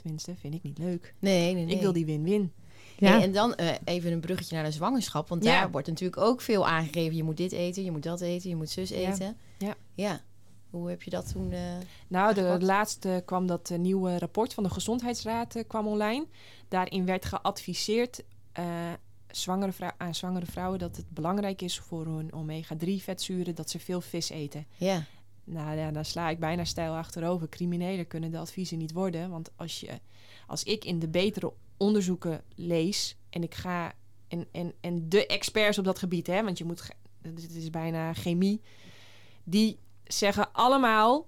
Tenminste, 0.03 0.35
vind 0.37 0.55
ik 0.55 0.63
niet 0.63 0.79
leuk. 0.79 1.15
Nee, 1.19 1.55
nee, 1.55 1.65
nee. 1.65 1.75
Ik 1.75 1.81
wil 1.81 1.93
die 1.93 2.07
win-win. 2.07 2.53
ja. 2.99 3.09
Hey, 3.11 3.23
en 3.23 3.33
dan 3.33 3.55
eh, 3.55 3.75
even 3.85 4.13
een 4.13 4.21
bruggetje 4.21 4.55
naar 4.55 4.65
de 4.65 4.71
zwangerschap. 4.71 5.29
Want 5.29 5.45
Ja. 5.45 5.61
daar 5.61 5.71
wordt 5.71 5.87
natuurlijk 5.89 6.21
ook 6.21 6.41
veel 6.41 6.67
aangegeven. 6.69 7.17
Je 7.17 7.23
moet 7.23 7.37
dit 7.37 7.53
eten, 7.53 7.85
je 7.85 7.91
moet 7.91 8.03
dat 8.03 8.21
eten, 8.21 8.49
je 8.51 8.57
moet 8.57 8.71
zus 8.71 8.91
eten. 8.91 9.37
Ja. 9.59 9.75
ja. 9.95 10.21
Hoe 10.71 10.89
heb 10.89 11.03
je 11.03 11.11
dat 11.11 11.33
toen... 11.33 11.53
eh, 11.53 11.61
Nou, 12.09 12.35
de 12.35 12.57
laatste 12.61 13.23
kwam 13.27 13.47
dat 13.47 13.71
eh, 13.71 13.79
nieuwe 13.79 14.19
rapport 14.19 14.55
van 14.55 14.63
de 14.63 14.71
Gezondheidsraad 14.71 15.65
kwam 15.67 15.87
online. 15.87 16.27
Daarin 16.69 17.05
werd 17.07 17.25
geadviseerd 17.25 18.23
eh, 18.53 18.65
zwangere 19.31 19.73
aan 19.97 20.15
zwangere 20.15 20.47
vrouwen 20.47 20.79
dat 20.79 20.97
het 20.97 21.11
belangrijk 21.11 21.63
is 21.63 21.79
voor 21.79 22.07
hun 22.07 22.31
omega-3 22.33 22.89
vetzuren 23.03 23.55
dat 23.55 23.71
ze 23.71 23.79
veel 23.79 24.01
vis 24.01 24.31
eten. 24.31 24.67
ja. 24.77 25.05
Nou 25.53 25.77
ja, 25.77 25.91
daar 25.91 26.05
sla 26.05 26.29
ik 26.29 26.39
bijna 26.39 26.65
stijl 26.65 26.95
achterover. 26.95 27.49
Crimineler 27.49 28.05
kunnen 28.05 28.31
de 28.31 28.39
adviezen 28.39 28.79
niet 28.79 28.93
worden. 28.93 29.31
Want 29.31 29.51
als, 29.57 29.81
je, 29.81 30.01
als 30.47 30.63
ik 30.63 30.85
in 30.85 30.99
de 30.99 31.09
betere 31.09 31.53
onderzoeken 31.77 32.43
lees 32.55 33.17
en 33.31 33.43
ik 33.43 33.55
ga. 33.55 33.93
En, 34.29 34.47
en, 34.53 34.73
en 34.81 35.09
de 35.09 35.27
experts 35.27 35.79
op 35.79 35.85
dat 35.85 35.99
gebied, 35.99 36.27
hè, 36.27 36.45
want 36.45 36.59
je 36.59 36.65
moet. 36.65 36.89
Dit 37.23 37.55
is 37.55 37.71
bijna 37.71 38.13
chemie. 38.15 38.61
Die 39.45 39.79
zeggen 40.05 40.53
allemaal 40.53 41.27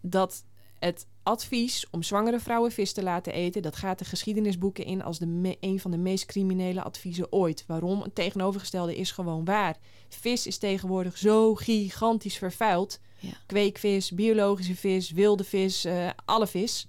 dat 0.00 0.44
het 0.78 1.06
advies 1.22 1.86
om 1.90 2.02
zwangere 2.02 2.40
vrouwen 2.40 2.72
vis 2.72 2.92
te 2.92 3.02
laten 3.02 3.32
eten. 3.32 3.62
dat 3.62 3.76
gaat 3.76 3.98
de 3.98 4.04
geschiedenisboeken 4.04 4.84
in 4.84 5.02
als 5.02 5.18
de 5.18 5.56
een 5.60 5.80
van 5.80 5.90
de 5.90 5.96
meest 5.96 6.26
criminele 6.26 6.82
adviezen 6.82 7.32
ooit. 7.32 7.64
Waarom? 7.66 8.02
Het 8.02 8.14
tegenovergestelde 8.14 8.96
is 8.96 9.10
gewoon 9.10 9.44
waar. 9.44 9.76
Vis 10.08 10.46
is 10.46 10.58
tegenwoordig 10.58 11.18
zo 11.18 11.54
gigantisch 11.54 12.38
vervuild 12.38 13.00
Kweekvis, 13.46 14.10
biologische 14.10 14.76
vis, 14.76 15.10
wilde 15.10 15.44
vis, 15.44 15.84
eh, 15.84 16.10
alle 16.24 16.46
vis. 16.46 16.86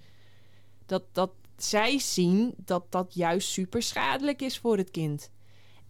Dat, 0.86 1.04
dat 1.12 1.32
zij 1.58 2.00
zien 2.00 2.54
dat 2.58 2.92
dat 2.92 3.14
juist 3.14 3.50
super 3.50 3.82
schadelijk 3.82 4.42
is 4.42 4.58
voor 4.58 4.78
het 4.78 4.92
kind. 4.92 5.30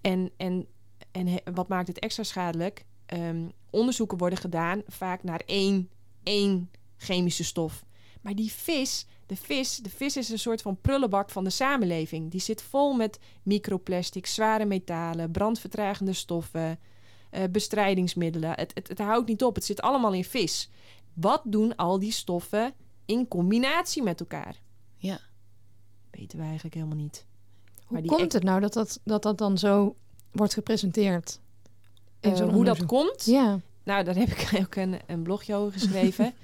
En, 0.01 0.31
en, 0.37 0.67
en 1.11 1.41
wat 1.53 1.67
maakt 1.67 1.87
het 1.87 1.99
extra 1.99 2.23
schadelijk? 2.23 2.85
Ehm, 3.05 3.47
onderzoeken 3.69 4.17
worden 4.17 4.39
gedaan 4.39 4.81
vaak 4.87 5.23
naar 5.23 5.41
één, 5.45 5.89
één 6.23 6.69
chemische 6.97 7.43
stof. 7.43 7.85
Maar 8.21 8.35
die 8.35 8.51
vis, 8.51 9.05
de 9.25 9.35
vis, 9.35 9.77
de 9.77 9.89
vis 9.89 10.17
is 10.17 10.29
een 10.29 10.39
soort 10.39 10.61
van 10.61 10.81
prullenbak 10.81 11.29
van 11.29 11.43
de 11.43 11.49
samenleving. 11.49 12.31
Die 12.31 12.39
zit 12.39 12.61
vol 12.61 12.93
met 12.93 13.19
microplastics, 13.43 14.33
zware 14.33 14.65
metalen, 14.65 15.31
brandvertragende 15.31 16.13
stoffen, 16.13 16.79
eh, 17.35 17.43
bestrijdingsmiddelen. 17.51 18.49
Het, 18.49 18.71
het, 18.73 18.87
het 18.87 18.99
houdt 18.99 19.27
niet 19.27 19.43
op. 19.43 19.55
Het 19.55 19.65
zit 19.65 19.81
allemaal 19.81 20.13
in 20.13 20.23
vis. 20.23 20.69
Wat 21.13 21.41
doen 21.43 21.75
al 21.75 21.99
die 21.99 22.11
stoffen 22.11 22.73
in 23.05 23.27
combinatie 23.27 24.03
met 24.03 24.19
elkaar? 24.19 24.55
Ja. 24.97 25.19
weten 26.11 26.37
we 26.37 26.43
eigenlijk 26.43 26.75
helemaal 26.75 26.97
niet. 26.97 27.25
Hoe 27.85 28.05
komt 28.05 28.33
het 28.33 28.43
nou 28.43 28.59
dat 28.61 28.73
dat, 28.73 28.99
dat 29.03 29.23
dat 29.23 29.37
dan 29.37 29.57
zo 29.57 29.95
wordt 30.31 30.53
gepresenteerd? 30.53 31.39
zo'n 32.21 32.53
hoe 32.53 32.65
dat 32.65 32.85
komt, 32.85 33.25
Ja. 33.25 33.59
nou, 33.83 34.03
daar 34.03 34.15
heb 34.15 34.27
ik 34.27 34.49
ook 34.61 34.75
een, 34.75 34.99
een 35.07 35.23
blogje 35.23 35.55
over 35.55 35.79
geschreven. 35.79 36.33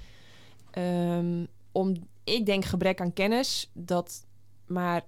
Ehm, 0.70 1.44
om, 1.72 1.94
ik 2.24 2.46
denk 2.46 2.64
gebrek 2.64 3.00
aan 3.00 3.12
kennis, 3.12 3.70
dat 3.72 4.26
maar 4.66 5.04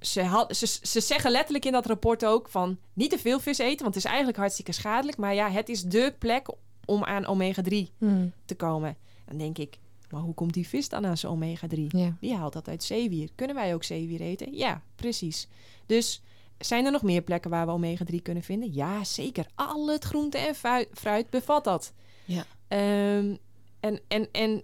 ze, 0.00 0.22
had, 0.22 0.56
ze, 0.56 0.66
ze 0.82 1.00
zeggen 1.00 1.30
letterlijk 1.30 1.64
in 1.64 1.72
dat 1.72 1.86
rapport 1.86 2.24
ook 2.24 2.48
van 2.48 2.78
niet 2.92 3.10
te 3.10 3.18
veel 3.18 3.40
vis 3.40 3.58
eten, 3.58 3.82
want 3.82 3.94
het 3.94 4.04
is 4.04 4.10
eigenlijk 4.10 4.38
hartstikke 4.38 4.72
schadelijk. 4.72 5.16
Maar 5.16 5.34
ja, 5.34 5.50
het 5.50 5.68
is 5.68 5.82
dé 5.82 6.12
plek 6.18 6.48
om 6.84 7.04
aan 7.04 7.26
omega-3 7.26 7.74
Hm. 7.98 8.28
te 8.44 8.54
komen. 8.56 8.96
Dan 9.26 9.38
denk 9.38 9.58
ik, 9.58 9.78
maar 10.10 10.20
hoe 10.20 10.34
komt 10.34 10.54
die 10.54 10.68
vis 10.68 10.88
dan 10.88 11.06
aan 11.06 11.16
zijn 11.16 11.32
omega-3? 11.32 11.80
ja. 11.88 12.16
Die 12.20 12.34
haalt 12.34 12.52
dat 12.52 12.68
uit 12.68 12.82
zeewier. 12.84 13.28
Kunnen 13.34 13.56
wij 13.56 13.74
ook 13.74 13.84
zeewier 13.84 14.20
eten? 14.20 14.54
Ja, 14.56 14.82
precies. 14.94 15.48
Dus 15.86 16.22
zijn 16.58 16.84
er 16.84 16.92
nog 16.92 17.02
meer 17.02 17.22
plekken 17.22 17.50
waar 17.50 17.66
we 17.66 17.72
omega-3 17.72 18.22
kunnen 18.22 18.42
vinden? 18.42 18.72
Ja, 18.74 19.04
zeker. 19.04 19.46
Al 19.54 19.88
het 19.88 20.04
groente 20.04 20.38
en 20.38 20.54
fruit 20.94 21.30
bevat 21.30 21.64
dat. 21.64 21.92
Ja. 22.24 22.44
Ehm, 22.68 23.34
en, 23.80 24.00
en, 24.08 24.28
en 24.32 24.62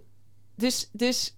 dus, 0.55 0.89
dus 0.91 1.35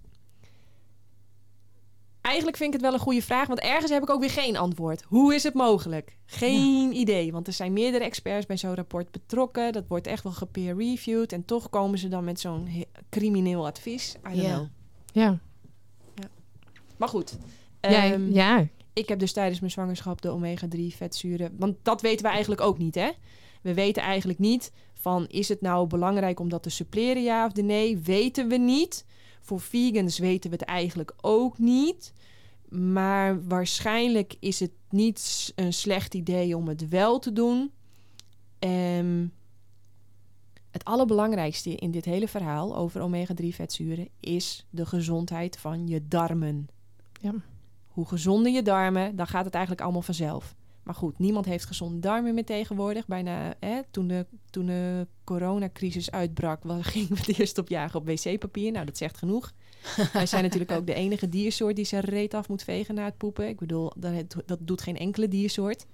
eigenlijk 2.28 2.58
vind 2.58 2.74
ik 2.74 2.80
het 2.82 2.90
wel 2.90 2.94
een 3.00 3.06
goede 3.06 3.22
vraag, 3.22 3.48
want 3.48 3.60
ergens 3.60 3.92
heb 3.92 4.04
ik 4.04 4.10
ook 4.10 4.20
weer 4.20 4.30
geen 4.30 4.58
antwoord. 4.58 5.04
Hoe 5.08 5.36
is 5.36 5.44
het 5.44 5.54
mogelijk? 5.54 6.18
Geen 6.26 6.94
idee, 6.96 7.32
want 7.32 7.48
er 7.48 7.54
zijn 7.54 7.74
meerdere 7.74 8.04
experts 8.04 8.46
bij 8.46 8.58
zo'n 8.58 8.76
rapport 8.76 9.12
betrokken. 9.12 9.74
Dat 9.74 9.88
wordt 9.88 10.08
echt 10.08 10.24
wel 10.24 10.32
gepeer-reviewed 10.34 11.32
en 11.34 11.46
toch 11.46 11.70
komen 11.70 11.98
ze 12.00 12.08
dan 12.08 12.24
met 12.24 12.40
zo'n 12.40 12.86
crimineel 13.10 13.66
advies. 13.66 14.16
I 14.16 14.20
don't 14.24 14.36
Ja. 14.42 14.54
know. 14.56 14.68
Ja. 15.12 15.40
Maar 16.98 17.10
goed. 17.10 17.38
Jij- 17.82 18.14
Ehm, 18.14 18.32
ja. 18.32 18.68
Ik 18.94 19.10
heb 19.10 19.20
dus 19.20 19.34
tijdens 19.34 19.60
mijn 19.60 19.72
zwangerschap 19.72 20.22
de 20.22 20.30
omega-3 20.30 20.96
vetzuren. 20.96 21.56
Want 21.60 21.76
dat 21.84 22.02
weten 22.02 22.26
we 22.26 22.32
eigenlijk 22.32 22.62
ook 22.62 22.78
niet, 22.78 22.96
hè? 22.96 23.10
We 23.62 23.74
weten 23.74 24.04
eigenlijk 24.04 24.40
niet 24.40 24.72
van 24.94 25.28
is 25.28 25.50
het 25.50 25.62
nou 25.62 25.88
belangrijk 25.88 26.40
om 26.40 26.50
dat 26.50 26.64
te 26.64 26.70
suppleren, 26.70 27.24
ja 27.24 27.46
of 27.46 27.54
nee? 27.54 27.98
Weten 27.98 28.48
we 28.48 28.58
niet. 28.58 29.06
Voor 29.48 29.62
vegans 29.62 30.18
weten 30.18 30.50
we 30.50 30.56
het 30.56 30.66
eigenlijk 30.66 31.14
ook 31.22 31.58
niet. 31.58 32.14
Maar 32.70 33.48
waarschijnlijk 33.48 34.36
is 34.40 34.60
het 34.60 34.72
niet 34.90 35.52
een 35.56 35.74
slecht 35.74 36.14
idee 36.14 36.58
om 36.58 36.68
het 36.68 36.90
wel 36.90 37.20
te 37.20 37.34
doen. 37.34 37.72
Ehm, 38.60 39.26
het 40.72 40.86
allerbelangrijkste 40.86 41.76
in 41.76 41.92
dit 41.92 42.06
hele 42.06 42.28
verhaal 42.28 42.76
over 42.76 43.02
omega-3 43.02 43.46
vetzuren 43.48 44.10
is 44.20 44.66
de 44.70 44.86
gezondheid 44.86 45.58
van 45.58 45.88
je 45.88 46.08
darmen 46.08 46.68
Ja. 47.22 47.34
hoe 47.88 48.08
gezonder 48.08 48.52
je 48.52 48.62
darmen, 48.62 49.16
dan 49.16 49.28
gaat 49.28 49.46
het 49.46 49.54
eigenlijk 49.54 49.84
allemaal 49.84 50.02
vanzelf. 50.02 50.56
Maar 50.88 50.96
goed, 50.96 51.20
niemand 51.20 51.46
heeft 51.46 51.66
gezonde 51.66 52.00
darmen 52.00 52.34
meer 52.34 52.46
tegenwoordig. 52.46 53.08
Bijna 53.08 53.56
hè, 53.60 53.82
toen, 53.92 54.08
de, 54.08 54.26
toen 54.50 54.66
de 54.66 55.08
coronacrisis 55.24 56.12
uitbrak, 56.12 56.62
gingen 56.82 57.10
we 57.10 57.16
het 57.16 57.40
eerst 57.40 57.58
op 57.58 57.70
jagen 57.70 58.00
op 58.00 58.06
wc-papier. 58.06 58.72
Nou, 58.72 58.86
dat 58.86 58.98
zegt 58.98 59.18
genoeg. 59.18 59.54
Wij 60.14 60.26
zijn 60.26 60.44
natuurlijk 60.44 60.72
ook 60.72 60.86
de 60.86 60.94
enige 60.94 61.30
diersoort 61.30 61.76
die 61.76 61.86
zijn 61.86 62.04
reet 62.04 62.34
af 62.34 62.50
moet 62.50 62.64
vegen 62.64 62.96
na 62.96 63.06
het 63.06 63.18
poepen. 63.18 63.48
Ik 63.48 63.60
bedoel, 63.60 63.92
dat, 63.98 64.36
dat 64.46 64.60
doet 64.62 64.82
geen 64.82 64.98
enkele 64.98 65.28
diersoort. 65.28 65.86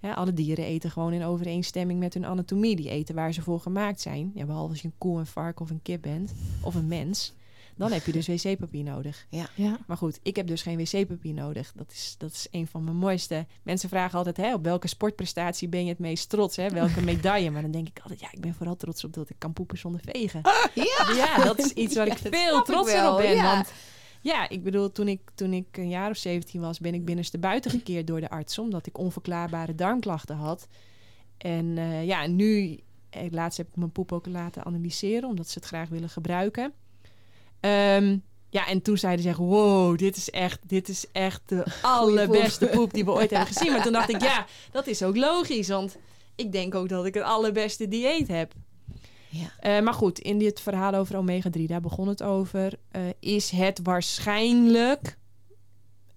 Alle 0.00 0.32
dieren 0.32 0.64
eten 0.64 0.90
gewoon 0.90 1.12
in 1.12 1.24
overeenstemming 1.24 1.98
met 1.98 2.14
hun 2.14 2.26
anatomie. 2.26 2.76
Die 2.76 2.90
eten 2.90 3.14
waar 3.14 3.32
ze 3.32 3.42
voor 3.42 3.60
gemaakt 3.60 4.00
zijn. 4.00 4.32
Behalve 4.34 4.70
als 4.70 4.82
je 4.82 4.88
een 4.88 4.98
koe, 4.98 5.18
een 5.18 5.26
vark 5.26 5.60
of 5.60 5.70
een 5.70 5.82
kip 5.82 6.02
bent. 6.02 6.34
Of 6.62 6.74
een 6.74 6.86
mens. 6.86 7.34
Dan 7.76 7.92
heb 7.92 8.06
je 8.06 8.12
dus 8.12 8.26
wc-papier 8.26 8.84
nodig. 8.84 9.26
Ja. 9.28 9.78
Maar 9.86 9.96
goed, 9.96 10.18
ik 10.22 10.36
heb 10.36 10.46
dus 10.46 10.62
geen 10.62 10.76
wc-papier 10.76 11.34
nodig. 11.34 11.72
Dat 11.74 11.92
is, 11.92 12.14
dat 12.18 12.30
is 12.30 12.46
een 12.50 12.66
van 12.66 12.84
mijn 12.84 12.96
mooiste. 12.96 13.46
Mensen 13.62 13.88
vragen 13.88 14.18
altijd, 14.18 14.36
hè, 14.36 14.54
op 14.54 14.64
welke 14.64 14.88
sportprestatie 14.88 15.68
ben 15.68 15.82
je 15.82 15.88
het 15.88 15.98
meest 15.98 16.28
trots? 16.28 16.56
Hè? 16.56 16.68
Welke 16.68 17.00
medaille? 17.02 17.50
Maar 17.50 17.62
dan 17.62 17.70
denk 17.70 17.88
ik 17.88 17.98
altijd, 18.02 18.20
ja, 18.20 18.28
ik 18.32 18.40
ben 18.40 18.54
vooral 18.54 18.76
trots 18.76 19.04
op 19.04 19.12
dat 19.12 19.30
ik 19.30 19.36
kan 19.38 19.52
poepen 19.52 19.78
zonder 19.78 20.00
vegen. 20.04 20.40
Ja, 20.74 21.12
Ja, 21.16 21.44
dat 21.44 21.58
is 21.58 21.72
iets 21.72 21.94
waar 21.94 22.06
Ja, 22.06 22.12
ik 22.12 22.18
veel 22.30 22.62
trotser 22.62 23.00
wel, 23.00 23.12
op 23.12 23.18
ben. 23.20 23.34
ja. 23.34 23.54
Want 23.54 23.72
ja, 24.20 24.48
ik 24.48 24.62
bedoel, 24.62 24.92
toen 24.92 25.08
ik, 25.08 25.20
toen 25.34 25.52
ik 25.52 25.76
een 25.76 25.88
jaar 25.88 26.10
of 26.10 26.16
17 26.16 26.60
was, 26.60 26.78
ben 26.78 26.94
ik 26.94 27.04
binnenste 27.04 27.38
buiten 27.38 27.70
gekeerd 27.70 28.06
door 28.06 28.20
de 28.20 28.30
arts. 28.30 28.58
Omdat 28.58 28.86
ik 28.86 28.98
onverklaarbare 28.98 29.74
darmklachten 29.74 30.36
had. 30.36 30.68
En 31.38 31.78
eh, 31.78 32.06
ja, 32.06 32.26
nu, 32.26 32.78
eh, 33.10 33.22
laatst 33.30 33.58
heb 33.58 33.68
ik 33.68 33.76
mijn 33.76 33.92
poep 33.92 34.12
ook 34.12 34.26
laten 34.26 34.64
analyseren, 34.64 35.28
omdat 35.28 35.48
ze 35.48 35.58
het 35.58 35.68
graag 35.68 35.88
willen 35.88 36.08
gebruiken. 36.08 36.72
Ehm, 37.60 38.18
ja, 38.50 38.66
en 38.66 38.82
toen 38.82 38.98
zeiden 38.98 39.24
ze, 39.34 39.42
wow, 39.42 39.98
dit 39.98 40.16
is 40.16 40.30
echt, 40.30 40.58
dit 40.66 40.88
is 40.88 41.06
echt 41.12 41.42
de 41.46 41.64
allerbeste 41.82 42.66
poep 42.66 42.92
die 42.92 43.04
we 43.04 43.10
ooit 43.10 43.30
hebben 43.30 43.48
gezien. 43.54 43.72
Maar 43.72 43.82
toen 43.82 43.92
dacht 43.92 44.08
ik, 44.08 44.22
ja, 44.22 44.46
dat 44.72 44.86
is 44.86 45.02
ook 45.02 45.16
logisch, 45.16 45.68
want 45.68 45.96
ik 46.34 46.52
denk 46.52 46.74
ook 46.74 46.88
dat 46.88 47.06
ik 47.06 47.14
het 47.14 47.22
allerbeste 47.22 47.88
dieet 47.88 48.28
heb. 48.28 48.52
Ja. 49.28 49.50
Eh, 49.60 49.82
maar 49.84 49.94
goed, 49.94 50.18
in 50.18 50.38
dit 50.38 50.60
verhaal 50.60 50.94
over 50.94 51.16
omega-3, 51.16 51.62
daar 51.66 51.80
begon 51.80 52.08
het 52.08 52.22
over. 52.22 52.72
eh, 52.90 53.02
is 53.20 53.50
het 53.50 53.80
waarschijnlijk 53.82 55.18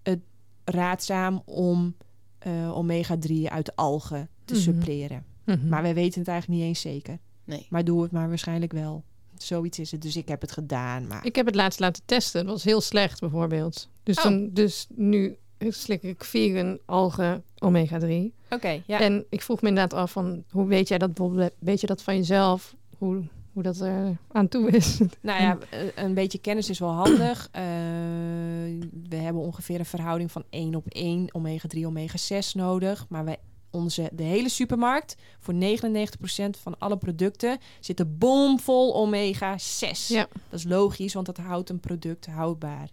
het 0.04 0.20
raadzaam 0.64 1.42
om 1.46 1.96
eh, 2.40 2.78
omega-3 2.78 3.34
uit 3.46 3.76
algen 3.76 4.30
te 4.46 4.54
Mhm. 4.54 4.64
suppleren? 4.64 5.26
Mhm. 5.46 5.68
Maar 5.68 5.82
wij 5.82 5.94
weten 5.94 6.20
het 6.20 6.30
eigenlijk 6.30 6.60
niet 6.60 6.68
eens 6.70 6.82
zeker. 6.82 7.20
Nee. 7.44 7.66
Maar 7.70 7.84
doe 7.84 8.02
het 8.02 8.12
maar 8.12 8.28
waarschijnlijk 8.28 8.72
wel. 8.72 9.04
Zoiets 9.44 9.80
is 9.80 9.92
het. 9.92 10.02
Dus 10.02 10.16
ik 10.16 10.28
heb 10.28 10.42
het 10.42 10.52
gedaan. 10.52 11.08
Maar 11.08 11.26
Ik 11.26 11.36
heb 11.36 11.46
het 11.46 11.56
laatst 11.56 11.80
laten 11.80 12.04
testen. 12.06 12.44
Dat 12.46 12.54
was 12.54 12.64
heel 12.64 12.82
slecht 12.82 13.20
bijvoorbeeld. 13.20 13.90
Dus, 14.04 14.18
Oh. 14.18 14.24
toen, 14.24 14.50
dus 14.54 14.88
nu 14.96 15.38
slik 15.60 16.04
ik 16.04 16.24
vegan 16.24 16.80
algen 16.86 17.44
omega-3. 17.60 18.32
oké, 18.50 18.82
ja. 18.86 19.00
En 19.00 19.26
ik 19.30 19.42
vroeg 19.42 19.62
me 19.62 19.68
inderdaad 19.70 20.00
af 20.00 20.12
van... 20.12 20.44
hoe 20.50 20.68
weet 20.68 20.88
jij 20.88 20.98
dat 20.98 21.14
bijvoorbeeld? 21.14 21.52
Weet 21.60 21.82
je 21.82 21.88
dat 21.88 22.02
van 22.04 22.16
jezelf? 22.16 22.76
Hoe, 22.98 23.22
hoe 23.54 23.64
dat 23.64 23.80
er 23.80 24.18
aan 24.32 24.48
toe 24.48 24.70
is? 24.72 25.00
Nou 25.22 25.42
ja, 25.42 25.58
eh, 25.70 25.80
een 25.96 26.14
beetje 26.14 26.40
kennis 26.40 26.70
is 26.70 26.80
wel 26.80 26.90
handig. 26.94 27.50
Eh, 27.52 27.64
we 29.10 29.16
hebben 29.16 29.42
ongeveer 29.42 29.80
een 29.80 29.86
verhouding 29.86 30.32
van 30.32 30.44
1 30.50 30.76
op 30.76 30.86
1 30.90 31.30
omega-3, 31.34 31.80
omega-6 31.86 32.52
nodig. 32.54 33.06
Maar 33.10 33.26
wij, 33.26 33.38
onze, 33.72 34.10
de 34.14 34.24
hele 34.24 34.50
supermarkt, 34.50 35.16
voor 35.40 35.54
99% 35.54 35.58
van 36.62 36.78
alle 36.80 36.98
producten, 36.98 37.58
zit 37.80 38.00
er 38.00 38.18
bomvol 38.18 38.96
omega-6. 38.96 40.08
Ja. 40.08 40.28
Dat 40.50 40.60
is 40.60 40.64
logisch, 40.66 41.14
want 41.14 41.26
dat 41.26 41.38
houdt 41.38 41.70
een 41.70 41.80
product 41.80 42.26
houdbaar. 42.26 42.90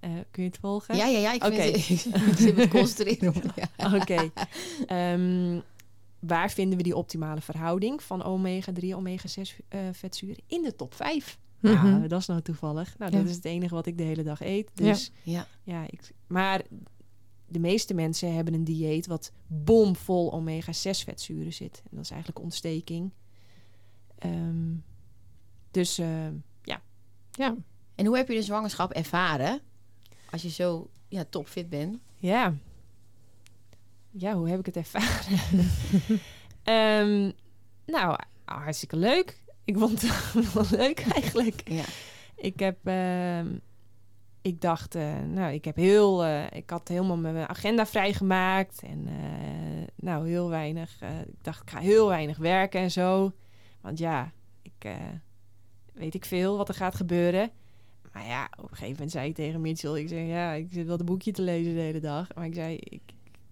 Eh, 0.00 0.10
kun 0.30 0.42
je 0.42 0.48
het 0.48 0.58
volgen? 0.58 0.96
Ja, 0.96 1.06
ja, 1.06 1.18
ja. 1.18 1.32
Ik, 1.32 1.44
Oké. 1.44 1.78
vind 1.78 2.04
ik 2.30 2.36
zit 2.38 2.56
met 2.56 2.68
concentreren. 2.68 3.34
op- 3.34 3.52
Ja. 3.76 3.94
Oké. 4.00 4.30
Ehm, 4.86 5.60
waar 6.18 6.50
vinden 6.50 6.76
we 6.76 6.82
die 6.84 6.96
optimale 6.96 7.40
verhouding 7.40 8.02
van 8.02 8.22
omega-3, 8.24 8.94
omega-6 8.94 9.56
eh, 9.68 9.80
vetzuren? 9.92 10.36
In 10.46 10.62
de 10.62 10.76
top 10.76 10.94
5. 10.94 11.38
Mhm. 11.60 11.86
Ja, 12.02 12.08
dat 12.08 12.20
is 12.20 12.26
nou 12.26 12.40
toevallig. 12.42 12.94
Nou, 12.98 13.10
dat 13.10 13.20
Ja. 13.22 13.28
is 13.28 13.34
het 13.34 13.44
enige 13.44 13.74
wat 13.74 13.86
ik 13.86 13.96
de 13.98 14.02
hele 14.04 14.22
dag 14.22 14.40
eet. 14.40 14.70
Dus 14.74 15.10
Ja. 15.22 15.46
ja, 15.62 15.82
ik, 15.90 16.00
maar 16.26 16.62
de 17.48 17.58
meeste 17.58 17.94
mensen 17.94 18.34
hebben 18.34 18.54
een 18.54 18.64
dieet 18.64 19.06
wat 19.06 19.32
bomvol 19.46 20.32
omega-6 20.32 20.90
vetzuren 21.04 21.52
zit. 21.52 21.80
En 21.84 21.90
dat 21.96 22.04
is 22.04 22.10
eigenlijk 22.10 22.40
ontsteking. 22.42 23.12
Ehm, 24.18 24.74
dus 25.70 25.98
eh, 25.98 26.26
Ja. 27.32 27.56
En 27.94 28.06
hoe 28.06 28.16
heb 28.16 28.28
je 28.28 28.34
de 28.34 28.42
zwangerschap 28.42 28.92
ervaren? 28.92 29.60
Als 30.30 30.42
je 30.42 30.50
zo 30.50 30.90
ja, 31.08 31.24
topfit 31.24 31.68
bent. 31.68 31.98
ja. 32.16 32.54
Ja, 34.10 34.34
hoe 34.34 34.48
heb 34.48 34.58
ik 34.58 34.66
het 34.66 34.76
ervaren? 34.76 35.38
Ehm, 36.62 37.30
nou, 37.86 38.18
hartstikke 38.44 38.96
leuk. 38.96 39.42
Ik 39.64 39.78
vond 39.78 40.00
het 40.02 40.32
wel 40.54 40.64
leuk 40.70 41.00
eigenlijk. 41.00 41.68
Ja. 41.68 41.84
Ik 42.36 42.58
heb, 42.60 42.86
ehm, 42.86 43.58
ik 44.48 44.60
dacht, 44.60 44.94
eh, 44.94 45.20
nou, 45.26 45.52
ik 45.52 45.64
heb 45.64 45.76
heel, 45.76 46.24
eh, 46.24 46.44
ik 46.50 46.70
had 46.70 46.88
helemaal 46.88 47.16
mijn 47.16 47.48
agenda 47.48 47.86
vrijgemaakt 47.86 48.82
en 48.82 49.06
eh, 49.06 49.86
nou 49.94 50.28
heel 50.28 50.48
weinig. 50.48 51.00
ik 51.02 51.44
dacht, 51.44 51.62
ik 51.62 51.70
ga 51.70 51.78
heel 51.78 52.08
weinig 52.08 52.38
werken 52.38 52.80
en 52.80 52.90
zo, 52.90 53.32
want 53.80 53.98
ja, 53.98 54.32
ik 54.62 54.92
weet 55.92 56.14
ik 56.14 56.24
veel 56.24 56.56
wat 56.56 56.68
er 56.68 56.74
gaat 56.74 56.94
gebeuren. 56.94 57.50
Maar 58.12 58.26
ja, 58.26 58.48
op 58.56 58.62
een 58.62 58.68
gegeven 58.68 58.92
moment 58.92 59.10
zei 59.10 59.28
ik 59.28 59.34
tegen 59.34 59.60
Mitchell, 59.60 59.94
ik 59.94 60.08
zei, 60.08 60.26
ja, 60.26 60.52
ik 60.52 60.68
zit 60.72 60.86
wel 60.86 60.98
een 60.98 61.06
boekje 61.06 61.32
te 61.32 61.42
lezen 61.42 61.74
de 61.74 61.80
hele 61.80 62.00
dag, 62.00 62.34
maar 62.34 62.46
ik 62.46 62.54
zei, 62.54 62.76
ik, 62.76 63.02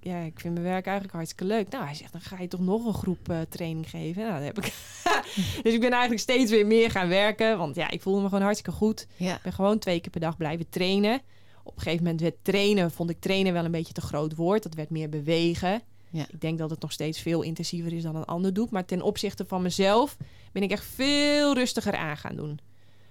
ja, 0.06 0.18
ik 0.18 0.40
vind 0.40 0.54
mijn 0.54 0.66
werk 0.66 0.84
eigenlijk 0.84 1.16
hartstikke 1.16 1.44
leuk. 1.44 1.68
Nou, 1.68 1.84
hij 1.84 1.94
zegt, 1.94 2.12
dan 2.12 2.20
ga 2.20 2.40
je 2.40 2.48
toch 2.48 2.60
nog 2.60 2.86
een 2.86 2.94
groep 2.94 3.28
eh, 3.28 3.40
training 3.48 3.90
geven. 3.90 4.22
Nou, 4.22 4.34
dat 4.34 4.44
heb 4.44 4.58
ik. 4.58 4.72
dus 5.64 5.74
ik 5.74 5.80
ben 5.80 5.90
eigenlijk 5.90 6.20
steeds 6.20 6.50
weer 6.50 6.66
meer 6.66 6.90
gaan 6.90 7.08
werken, 7.08 7.58
want 7.58 7.76
ja, 7.76 7.90
ik 7.90 8.02
voelde 8.02 8.20
me 8.20 8.28
gewoon 8.28 8.42
hartstikke 8.44 8.78
goed. 8.78 9.06
Ja. 9.16 9.34
Ik 9.34 9.42
ben 9.42 9.52
gewoon 9.52 9.78
twee 9.78 10.00
keer 10.00 10.10
per 10.10 10.20
dag 10.20 10.36
blijven 10.36 10.68
trainen. 10.68 11.20
Op 11.62 11.76
een 11.76 11.82
gegeven 11.82 12.04
moment 12.04 12.20
werd 12.20 12.36
trainen, 12.42 12.90
vond 12.90 13.10
ik 13.10 13.20
trainen 13.20 13.52
wel 13.52 13.64
een 13.64 13.70
beetje 13.70 13.92
te 13.92 14.00
groot 14.00 14.34
woord. 14.34 14.62
Dat 14.62 14.74
werd 14.74 14.90
meer 14.90 15.08
bewegen. 15.08 15.82
Ja. 16.10 16.26
Ik 16.28 16.40
denk 16.40 16.58
dat 16.58 16.70
het 16.70 16.80
nog 16.80 16.92
steeds 16.92 17.20
veel 17.20 17.42
intensiever 17.42 17.92
is 17.92 18.02
dan 18.02 18.16
een 18.16 18.24
ander 18.24 18.54
doet. 18.54 18.70
Maar 18.70 18.84
ten 18.84 19.02
opzichte 19.02 19.44
van 19.46 19.62
mezelf 19.62 20.16
ben 20.52 20.62
ik 20.62 20.70
echt 20.70 20.84
veel 20.84 21.54
rustiger 21.54 21.96
aan 21.96 22.16
gaan 22.16 22.36
doen. 22.36 22.58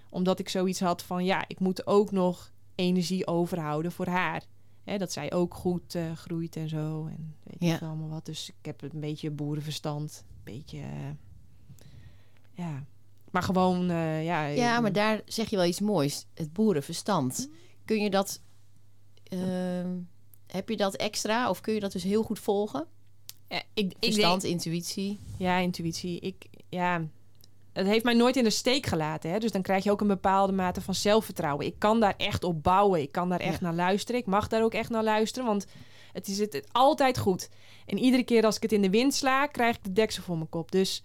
Omdat 0.10 0.40
ik 0.40 0.50
zoiets 0.50 0.80
had 0.80 1.04
van, 1.04 1.26
ja, 1.26 1.44
ik 1.48 1.60
moet 1.60 1.88
ook 1.88 2.12
nog 2.12 2.52
energie 2.76 3.28
overhouden 3.28 3.92
voor 3.92 4.08
haar. 4.08 4.44
Hè, 4.86 4.98
dat 4.98 5.12
zij 5.12 5.34
ook 5.34 5.54
goed 5.54 5.96
eh, 5.96 6.12
groeit 6.12 6.56
en 6.56 6.70
zo. 6.70 7.06
En 7.06 7.36
weet 7.44 7.56
Ja. 7.60 7.76
ik 7.76 7.82
allemaal 7.82 8.10
wat. 8.10 8.26
Dus 8.26 8.50
ik 8.50 8.66
heb 8.66 8.82
een 8.82 9.00
beetje 9.00 9.32
boerenverstand. 9.32 10.24
Een 10.28 10.54
beetje, 10.54 10.78
eh, 10.80 11.10
ja. 12.54 12.86
Maar 13.32 13.44
gewoon, 13.44 13.90
eh, 13.90 14.24
ja. 14.26 14.46
Ja, 14.46 14.80
maar 14.80 14.94
daar 14.94 15.22
zeg 15.26 15.50
je 15.50 15.56
wel 15.56 15.66
iets 15.66 15.80
moois. 15.80 16.26
Het 16.34 16.54
boerenverstand. 16.54 17.50
Kun 17.86 18.02
je 18.02 18.10
dat... 18.10 18.42
ehm, 19.24 19.98
heb 20.48 20.70
je 20.70 20.78
dat 20.78 20.96
extra? 20.96 21.50
Of 21.50 21.62
kun 21.62 21.74
je 21.74 21.80
dat 21.80 21.92
dus 21.92 22.04
heel 22.04 22.24
goed 22.24 22.40
volgen? 22.40 22.86
Ja, 23.50 23.64
ik, 23.74 23.94
ik 24.00 24.14
Verstand, 24.14 24.42
denk, 24.42 24.54
intuïtie. 24.54 25.20
ja, 25.38 25.58
intuïtie. 25.58 26.20
Ik, 26.20 26.46
ja, 26.70 27.08
het 27.76 27.88
heeft 27.88 28.04
mij 28.04 28.14
nooit 28.14 28.36
in 28.36 28.44
de 28.44 28.50
steek 28.50 28.86
gelaten. 28.86 29.30
Hè? 29.32 29.40
Dus 29.40 29.52
dan 29.52 29.62
krijg 29.62 29.84
je 29.84 29.92
ook 29.92 30.02
een 30.02 30.08
bepaalde 30.08 30.54
mate 30.54 30.82
van 30.82 30.96
zelfvertrouwen. 30.96 31.66
Ik 31.66 31.80
kan 31.80 32.00
daar 32.00 32.14
echt 32.18 32.44
op 32.44 32.64
bouwen. 32.64 33.02
Ik 33.02 33.12
kan 33.12 33.30
daar 33.30 33.40
echt 33.40 33.60
Ja. 33.60 33.66
naar 33.66 33.74
luisteren. 33.74 34.22
Ik 34.22 34.28
mag 34.28 34.48
daar 34.48 34.64
ook 34.64 34.74
echt 34.74 34.90
naar 34.90 35.04
luisteren, 35.04 35.48
want 35.48 35.66
het 36.14 36.28
is 36.28 36.40
het, 36.40 36.54
het 36.54 36.68
altijd 36.72 37.18
goed. 37.18 37.50
En 37.86 37.98
iedere 37.98 38.24
keer 38.24 38.46
als 38.46 38.56
ik 38.56 38.62
het 38.62 38.72
in 38.72 38.82
de 38.82 38.90
wind 38.90 39.14
sla, 39.14 39.46
krijg 39.48 39.76
ik 39.76 39.84
de 39.84 39.94
deksel 39.94 40.24
voor 40.24 40.38
mijn 40.38 40.50
kop. 40.50 40.72
Dus 40.72 41.04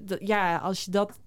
dat- 0.00 0.26
ja, 0.26 0.56
als 0.56 0.84
je 0.84 0.90
dat, 0.90 1.18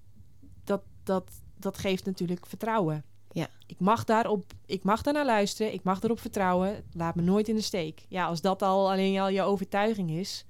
dat, 0.64 0.82
dat, 1.04 1.32
dat 1.58 1.78
geeft 1.78 2.06
natuurlijk 2.06 2.46
vertrouwen. 2.46 3.04
Ja. 3.32 3.48
Ik 3.66 3.80
mag 3.80 4.04
daarop, 4.04 4.44
ik 4.66 4.84
mag 4.84 5.02
daar 5.02 5.14
naar 5.14 5.26
luisteren. 5.26 5.74
Ik 5.74 5.84
mag 5.84 6.02
erop 6.04 6.20
vertrouwen. 6.20 6.84
Laat 6.94 7.16
me 7.16 7.22
nooit 7.22 7.48
in 7.48 7.56
de 7.56 7.62
steek. 7.62 8.06
Ja, 8.10 8.26
als 8.26 8.42
dat 8.42 8.62
al 8.62 8.92
alleen 8.92 9.20
al 9.20 9.30
je 9.30 9.42
overtuiging 9.42 10.12
is. 10.12 10.46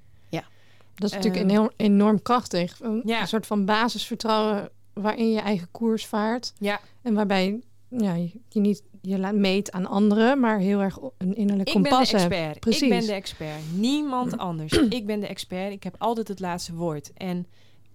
Dat 0.96 1.10
is 1.10 1.16
natuurlijk 1.16 1.50
enorm, 1.52 1.72
enorm 1.76 2.22
krachtig. 2.22 2.80
Een, 2.82 3.02
Ja. 3.06 3.22
een 3.22 3.28
soort 3.28 3.46
van 3.48 3.66
basisvertrouwen 3.66 4.70
waarin 4.94 5.32
je 5.32 5.40
eigen 5.40 5.68
koers 5.72 6.06
vaart. 6.06 6.54
Ja, 6.58 6.80
En 7.02 7.14
waarbij 7.14 7.60
ja, 7.88 8.14
je, 8.14 8.32
je 8.50 8.60
niet 8.60 8.84
je 9.02 9.20
laat 9.20 9.36
meet 9.36 9.72
aan 9.72 9.86
anderen, 9.86 10.40
maar 10.40 10.60
heel 10.60 10.82
erg 10.82 10.98
een 11.18 11.36
innerlijk 11.36 11.70
Ik 11.70 11.82
ben 11.82 11.92
de 11.92 11.98
expert. 11.98 12.60
Precies. 12.60 12.82
Ik 12.82 12.90
ben 12.90 13.06
de 13.06 13.14
expert. 13.14 13.60
Niemand 13.76 14.38
anders. 14.48 14.74
ik 14.74 15.06
ben 15.06 15.20
de 15.20 15.28
expert. 15.28 15.72
Ik 15.72 15.84
heb 15.84 15.96
altijd 15.98 16.28
het 16.28 16.40
laatste 16.40 16.74
woord. 16.74 17.14
En 17.14 17.48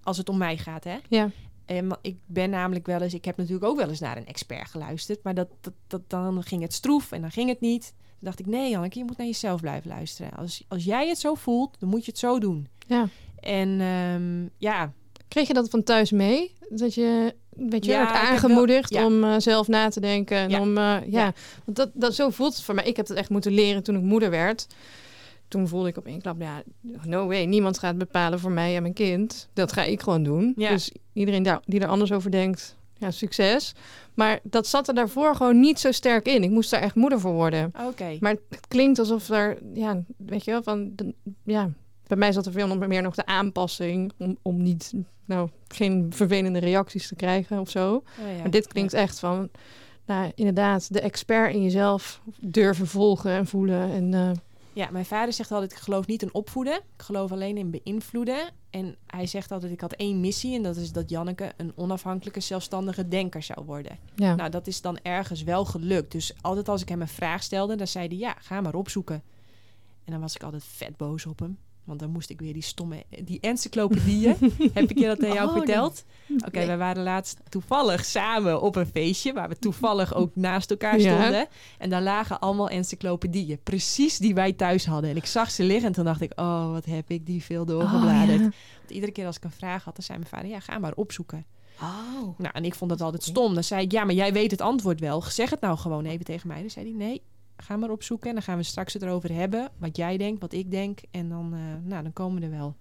als 0.02 0.16
het 0.16 0.28
om 0.28 0.38
mij 0.38 0.56
gaat, 0.56 0.84
hè. 0.84 0.96
Ja. 1.08 1.30
En 1.64 1.98
ik 2.02 2.16
ben 2.26 2.50
namelijk 2.50 2.86
wel 2.86 3.00
eens... 3.00 3.14
Ik 3.14 3.24
heb 3.24 3.36
natuurlijk 3.36 3.64
ook 3.64 3.76
wel 3.76 3.88
eens 3.88 4.00
naar 4.00 4.16
een 4.16 4.26
expert 4.26 4.68
geluisterd. 4.70 5.22
Maar 5.22 5.34
dat, 5.34 5.48
dat, 5.60 5.72
dat, 5.86 6.00
dan 6.06 6.42
ging 6.42 6.62
het 6.62 6.72
stroef 6.72 7.12
en 7.12 7.20
dan 7.20 7.30
ging 7.30 7.48
het 7.48 7.60
niet. 7.60 7.94
Dacht 8.26 8.38
ik, 8.40 8.46
nee 8.46 8.70
Janneke, 8.70 8.98
je 8.98 9.04
moet 9.04 9.16
naar 9.16 9.26
jezelf 9.26 9.60
blijven 9.60 9.88
luisteren. 9.90 10.32
Als, 10.32 10.64
als 10.68 10.84
jij 10.84 11.08
het 11.08 11.18
zo 11.18 11.34
voelt, 11.34 11.76
dan 11.80 11.88
moet 11.88 12.04
je 12.04 12.10
het 12.10 12.20
zo 12.20 12.38
doen. 12.38 12.68
Ja. 12.86 13.08
En 13.40 13.80
ehm, 13.80 14.48
ja, 14.58 14.92
Kreeg 15.28 15.46
je 15.46 15.54
dat 15.54 15.70
van 15.70 15.82
thuis 15.82 16.10
mee? 16.10 16.52
Dat 16.68 16.94
je, 16.94 17.34
weet 17.50 17.84
je, 17.84 17.90
Ja, 17.90 17.98
werd 17.98 18.10
aangemoedigd 18.28 18.90
wel- 18.90 19.00
ja. 19.00 19.06
om 19.06 19.24
eh, 19.24 19.34
zelf 19.38 19.68
na 19.68 19.88
te 19.88 20.00
denken. 20.00 20.36
En 20.36 20.50
Ja. 20.50 20.60
om, 20.60 20.76
eh, 20.78 20.96
ja. 21.06 21.32
Want 21.64 21.76
dat, 21.76 21.90
dat, 21.94 22.14
zo 22.14 22.30
voelt 22.30 22.54
het 22.54 22.62
voor 22.64 22.74
mij. 22.74 22.84
Ik 22.84 22.96
heb 22.96 23.08
het 23.08 23.16
echt 23.16 23.30
moeten 23.30 23.52
leren 23.52 23.82
toen 23.82 23.96
ik 23.96 24.02
moeder 24.02 24.30
werd. 24.30 24.66
Toen 25.48 25.68
voelde 25.68 25.88
ik 25.88 25.96
op 25.96 26.06
één 26.06 26.20
klap, 26.22 26.40
ja, 26.40 26.62
no 27.02 27.26
way. 27.26 27.44
Niemand 27.44 27.78
gaat 27.78 27.98
bepalen 27.98 28.40
voor 28.40 28.50
mij 28.50 28.76
en 28.76 28.82
mijn 28.82 28.94
kind. 28.94 29.48
Dat 29.52 29.72
ga 29.72 29.82
ik 29.82 30.00
gewoon 30.02 30.22
doen. 30.22 30.52
Ja. 30.56 30.68
Dus 30.70 30.90
iedereen 31.12 31.42
daar, 31.42 31.60
die 31.64 31.80
er 31.80 31.88
anders 31.88 32.12
over 32.12 32.30
denkt, 32.30 32.76
ja, 32.98 33.10
succes. 33.10 33.74
Maar 34.14 34.38
dat 34.42 34.66
zat 34.66 34.88
er 34.88 34.94
daarvoor 34.94 35.34
gewoon 35.36 35.60
niet 35.60 35.78
zo 35.80 35.92
sterk 35.92 36.26
in. 36.26 36.42
Ik 36.42 36.50
moest 36.50 36.70
daar 36.70 36.80
echt 36.80 36.94
moeder 36.94 37.20
voor 37.20 37.32
worden. 37.32 37.72
oké. 37.88 38.16
Maar 38.20 38.30
het 38.50 38.66
klinkt 38.68 38.98
alsof 38.98 39.28
er, 39.28 39.58
ja, 39.74 40.02
weet 40.16 40.44
je 40.44 40.50
wel, 40.50 40.62
van, 40.62 40.92
de- 40.94 41.14
ja, 41.44 41.70
bij 42.06 42.16
mij 42.16 42.32
zat 42.32 42.46
er 42.46 42.52
veel 42.52 42.76
meer 42.76 43.02
nog 43.02 43.14
de 43.14 43.26
aanpassing 43.26 44.12
om, 44.18 44.36
om 44.42 44.62
niet, 44.62 44.92
nou, 45.24 45.48
geen 45.68 46.06
vervelende 46.10 46.58
reacties 46.58 47.08
te 47.08 47.14
krijgen 47.14 47.60
of 47.60 47.70
zo. 47.70 47.94
Oh 47.94 48.02
ja. 48.36 48.40
Maar 48.42 48.50
dit 48.50 48.66
klinkt 48.66 48.92
echt 48.92 49.18
van, 49.18 49.48
nou, 50.06 50.32
inderdaad, 50.34 50.92
de 50.92 51.00
expert 51.00 51.54
in 51.54 51.62
jezelf 51.62 52.20
durven 52.40 52.86
volgen 52.86 53.30
en 53.30 53.46
voelen. 53.46 53.90
En 53.92 54.14
eh, 54.14 54.30
Ja, 54.76 54.88
mijn 54.90 55.04
vader 55.04 55.32
zegt 55.32 55.52
altijd, 55.52 55.72
ik 55.72 55.78
geloof 55.78 56.06
niet 56.06 56.22
in 56.22 56.34
opvoeden. 56.34 56.74
Ik 56.74 57.02
geloof 57.02 57.32
alleen 57.32 57.56
in 57.56 57.70
beïnvloeden. 57.70 58.50
En 58.70 58.96
hij 59.06 59.26
zegt 59.26 59.52
altijd, 59.52 59.72
ik 59.72 59.80
had 59.80 59.92
één 59.92 60.20
missie. 60.20 60.54
En 60.54 60.62
dat 60.62 60.76
is 60.76 60.92
dat 60.92 61.10
Janneke 61.10 61.52
een 61.56 61.72
onafhankelijke, 61.76 62.40
zelfstandige 62.40 63.08
denker 63.08 63.42
zou 63.42 63.64
worden. 63.64 63.98
ja, 64.14 64.34
Nou, 64.34 64.50
dat 64.50 64.66
is 64.66 64.80
dan 64.80 64.98
ergens 65.02 65.42
wel 65.42 65.64
gelukt. 65.64 66.12
Dus 66.12 66.34
altijd 66.40 66.68
als 66.68 66.82
ik 66.82 66.88
hem 66.88 67.00
een 67.00 67.08
vraag 67.08 67.42
stelde, 67.42 67.74
dan 67.76 67.86
zei 67.86 68.08
hij, 68.08 68.16
ja, 68.16 68.36
ga 68.38 68.60
maar 68.60 68.74
opzoeken. 68.74 69.22
En 70.04 70.12
dan 70.12 70.20
was 70.20 70.34
ik 70.34 70.42
altijd 70.42 70.64
vet 70.64 70.96
boos 70.96 71.26
op 71.26 71.38
hem. 71.38 71.58
Want 71.86 72.00
dan 72.00 72.10
moest 72.10 72.30
ik 72.30 72.40
weer 72.40 72.52
die 72.52 72.62
stomme, 72.62 73.04
die 73.24 73.40
encyclopedieën. 73.40 74.36
Heb 74.74 74.90
ik 74.90 74.98
je 74.98 75.06
dat 75.06 75.24
aan 75.24 75.32
jou 75.32 75.48
Oh, 75.48 75.54
verteld? 75.56 76.04
Oké, 76.46 76.58
Nee. 76.58 76.66
we 76.66 76.76
waren 76.76 77.02
laatst 77.02 77.40
toevallig 77.48 78.04
samen 78.04 78.60
op 78.62 78.76
een 78.76 78.86
feestje... 78.86 79.32
waar 79.32 79.48
we 79.48 79.58
toevallig 79.58 80.14
ook 80.14 80.30
naast 80.34 80.70
elkaar 80.70 80.98
Ja. 81.00 81.16
stonden. 81.20 81.46
En 81.78 81.90
daar 81.90 82.02
lagen 82.02 82.40
allemaal 82.40 82.68
encyclopedieën. 82.68 83.58
Precies 83.62 84.18
die 84.18 84.34
wij 84.34 84.52
thuis 84.52 84.86
hadden. 84.86 85.10
En 85.10 85.16
ik 85.16 85.26
zag 85.26 85.50
ze 85.50 85.62
liggen 85.64 85.86
en 85.86 85.92
toen 85.92 86.04
dacht 86.04 86.20
ik... 86.20 86.32
oh, 86.36 86.70
wat 86.70 86.84
heb 86.84 87.10
ik 87.10 87.26
die 87.26 87.42
veel 87.42 87.64
doorgebladerd. 87.64 88.38
Oh, 88.38 88.44
ja. 88.44 88.50
Want 88.78 88.90
iedere 88.90 89.12
keer 89.12 89.26
als 89.26 89.36
ik 89.36 89.44
een 89.44 89.50
vraag 89.50 89.84
had, 89.84 89.94
dan 89.94 90.04
zei 90.04 90.18
mijn 90.18 90.30
vader... 90.30 90.48
ja, 90.48 90.60
ga 90.60 90.78
maar 90.78 90.92
opzoeken. 90.94 91.44
Oh. 91.80 92.38
Nou, 92.38 92.50
en 92.54 92.64
ik 92.64 92.74
vond 92.74 92.90
dat 92.90 93.00
altijd 93.00 93.22
stom. 93.22 93.54
Dan 93.54 93.64
zei 93.64 93.82
ik, 93.82 93.92
ja, 93.92 94.04
maar 94.04 94.14
jij 94.14 94.32
weet 94.32 94.50
het 94.50 94.60
antwoord 94.60 95.00
wel. 95.00 95.22
Zeg 95.22 95.50
het 95.50 95.60
nou 95.60 95.78
gewoon 95.78 96.04
even 96.04 96.24
tegen 96.24 96.48
mij. 96.48 96.60
Dan 96.60 96.70
zei 96.70 96.86
hij, 96.86 97.06
nee, 97.06 97.22
ga 97.56 97.76
maar 97.76 97.90
opzoeken. 97.90 98.28
En 98.28 98.34
dan 98.34 98.44
gaan 98.44 98.56
we 98.56 98.62
straks 98.62 98.92
het 98.92 99.02
erover 99.02 99.32
hebben. 99.32 99.70
Wat 99.78 99.96
jij 99.96 100.16
denkt, 100.16 100.40
wat 100.40 100.52
ik 100.52 100.70
denk. 100.70 101.00
En 101.10 101.28
dan, 101.28 101.54
eh, 101.54 101.88
nou, 101.88 102.02
dan 102.02 102.12
komen 102.12 102.40
we 102.40 102.46
er 102.46 102.52
wel. 102.52 102.76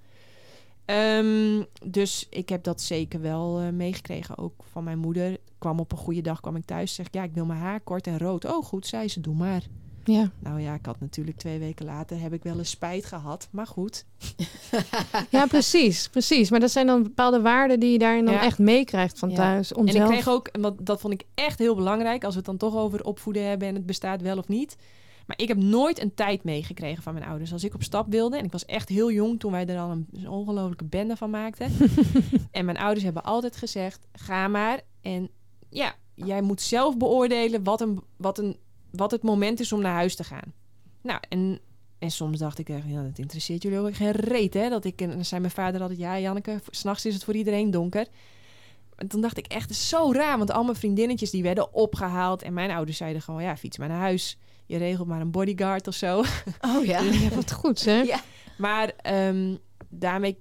Ehm, 0.85 1.63
dus 1.91 2.27
ik 2.29 2.49
heb 2.49 2.63
dat 2.63 2.81
zeker 2.81 3.21
wel 3.21 3.59
eh, 3.59 3.69
meegekregen. 3.69 4.37
Ook 4.37 4.63
van 4.71 4.83
mijn 4.83 4.99
moeder. 4.99 5.37
Kwam 5.57 5.79
op 5.79 5.91
een 5.91 5.97
goede 5.97 6.21
dag, 6.21 6.39
kwam 6.39 6.55
ik 6.55 6.65
thuis. 6.65 6.93
Zeg 6.93 7.07
ja, 7.11 7.23
ik 7.23 7.33
wil 7.33 7.45
mijn 7.45 7.59
haar 7.59 7.79
kort 7.79 8.07
en 8.07 8.17
rood. 8.17 8.45
Oh, 8.45 8.65
goed, 8.65 8.87
zei 8.87 9.07
ze, 9.07 9.19
doe 9.19 9.35
maar. 9.35 9.63
Ja. 10.05 10.31
Nou 10.39 10.61
ja, 10.61 10.73
ik 10.73 10.85
had 10.85 10.99
natuurlijk 10.99 11.37
twee 11.37 11.59
weken 11.59 11.85
later... 11.85 12.19
heb 12.21 12.33
ik 12.33 12.43
wel 12.43 12.57
eens 12.57 12.69
spijt 12.69 13.05
gehad. 13.05 13.47
Maar 13.51 13.67
goed. 13.67 14.05
ja, 15.29 15.45
precies, 15.45 16.09
precies. 16.09 16.49
Maar 16.49 16.59
dat 16.59 16.71
zijn 16.71 16.87
dan 16.87 17.03
bepaalde 17.03 17.41
waarden 17.41 17.79
die 17.79 17.91
je 17.91 17.97
daarin 17.97 18.25
dan 18.25 18.33
Ja. 18.33 18.41
echt 18.41 18.59
meekrijgt 18.59 19.19
van 19.19 19.29
Ja. 19.29 19.35
thuis. 19.35 19.73
Om 19.73 19.87
En 19.87 19.93
zelf... 19.93 20.05
ik 20.09 20.11
kreeg 20.13 20.27
ook, 20.29 20.47
en 20.47 20.61
wat, 20.61 20.85
dat 20.85 20.99
vond 21.01 21.13
ik 21.13 21.23
echt 21.33 21.59
heel 21.59 21.75
belangrijk, 21.75 22.23
als 22.23 22.33
we 22.33 22.37
het 22.39 22.47
dan 22.47 22.57
toch 22.57 22.75
over 22.75 23.03
opvoeden 23.03 23.47
hebben 23.47 23.67
en 23.67 23.75
het 23.75 23.85
bestaat 23.85 24.21
wel 24.21 24.37
of 24.37 24.47
niet. 24.47 24.75
Maar 25.25 25.39
ik 25.39 25.47
heb 25.47 25.57
nooit 25.57 26.01
een 26.01 26.13
tijd 26.13 26.43
meegekregen 26.43 27.03
van 27.03 27.13
mijn 27.13 27.25
ouders. 27.25 27.53
Als 27.53 27.63
ik 27.63 27.73
op 27.73 27.83
stap 27.83 28.05
wilde, 28.09 28.37
en 28.37 28.45
ik 28.45 28.51
was 28.51 28.65
echt 28.65 28.89
heel 28.89 29.11
jong 29.11 29.39
toen 29.39 29.51
wij 29.51 29.65
er 29.67 29.79
al 29.79 29.91
een, 29.91 30.07
een 30.13 30.29
ongelofelijke 30.29 30.83
bende 30.85 31.15
van 31.15 31.29
maakten. 31.29 31.71
en 32.51 32.65
mijn 32.65 32.77
ouders 32.77 33.03
hebben 33.03 33.23
altijd 33.23 33.55
gezegd: 33.55 34.07
ga 34.11 34.47
maar. 34.47 34.81
En 35.01 35.29
ja, 35.69 35.95
jij 36.13 36.41
moet 36.41 36.61
zelf 36.61 36.97
beoordelen 36.97 37.63
wat, 37.63 37.81
een, 37.81 38.01
wat, 38.17 38.37
een, 38.37 38.57
wat 38.95 39.11
het 39.11 39.23
moment 39.23 39.59
is 39.59 39.71
om 39.71 39.81
naar 39.81 39.93
huis 39.93 40.15
te 40.15 40.23
gaan. 40.23 40.53
Nou, 41.01 41.19
en, 41.29 41.59
en 41.99 42.11
soms 42.11 42.39
dacht 42.39 42.59
ik 42.59 42.69
echt, 42.69 42.87
ja, 42.87 43.03
dat 43.03 43.17
interesseert 43.17 43.63
jullie 43.63 43.79
ook 43.79 43.95
geen 43.95 44.11
reet, 44.11 44.53
hè? 44.53 44.69
Dat 44.69 44.85
ik, 44.85 45.01
en 45.01 45.09
dan 45.09 45.25
zei 45.25 45.41
mijn 45.41 45.53
vader 45.53 45.81
altijd, 45.81 45.99
ja, 45.99 46.19
Janneke, 46.19 46.61
s'nachts 46.69 47.05
is 47.05 47.13
het 47.13 47.23
voor 47.23 47.35
iedereen 47.35 47.71
donker. 47.71 48.07
En 48.95 49.07
toen 49.07 49.21
dacht 49.21 49.37
ik 49.37 49.47
echt, 49.47 49.69
is 49.69 49.89
zo 49.89 50.11
raar, 50.11 50.37
want 50.37 50.51
al 50.51 50.63
mijn 50.63 50.75
vriendinnetjes 50.75 51.31
die 51.31 51.43
werden 51.43 51.73
opgehaald. 51.73 52.41
En 52.41 52.53
mijn 52.53 52.71
ouders 52.71 52.97
zeiden 52.97 53.21
gewoon, 53.21 53.43
ja, 53.43 53.57
fiets 53.57 53.77
maar 53.77 53.87
naar 53.87 53.99
huis. 53.99 54.37
Je 54.65 54.77
regelt 54.77 55.07
maar 55.07 55.21
een 55.21 55.31
bodyguard 55.31 55.87
of 55.87 55.93
zo. 55.93 56.23
Oh 56.61 56.85
ja. 56.85 57.01
Ja, 57.23 57.29
wat 57.29 57.51
goed, 57.51 57.85
hè? 57.85 58.01
Ja. 58.01 58.21
Maar 58.57 58.91
ehm, 58.97 59.55
daarmee, 59.89 60.37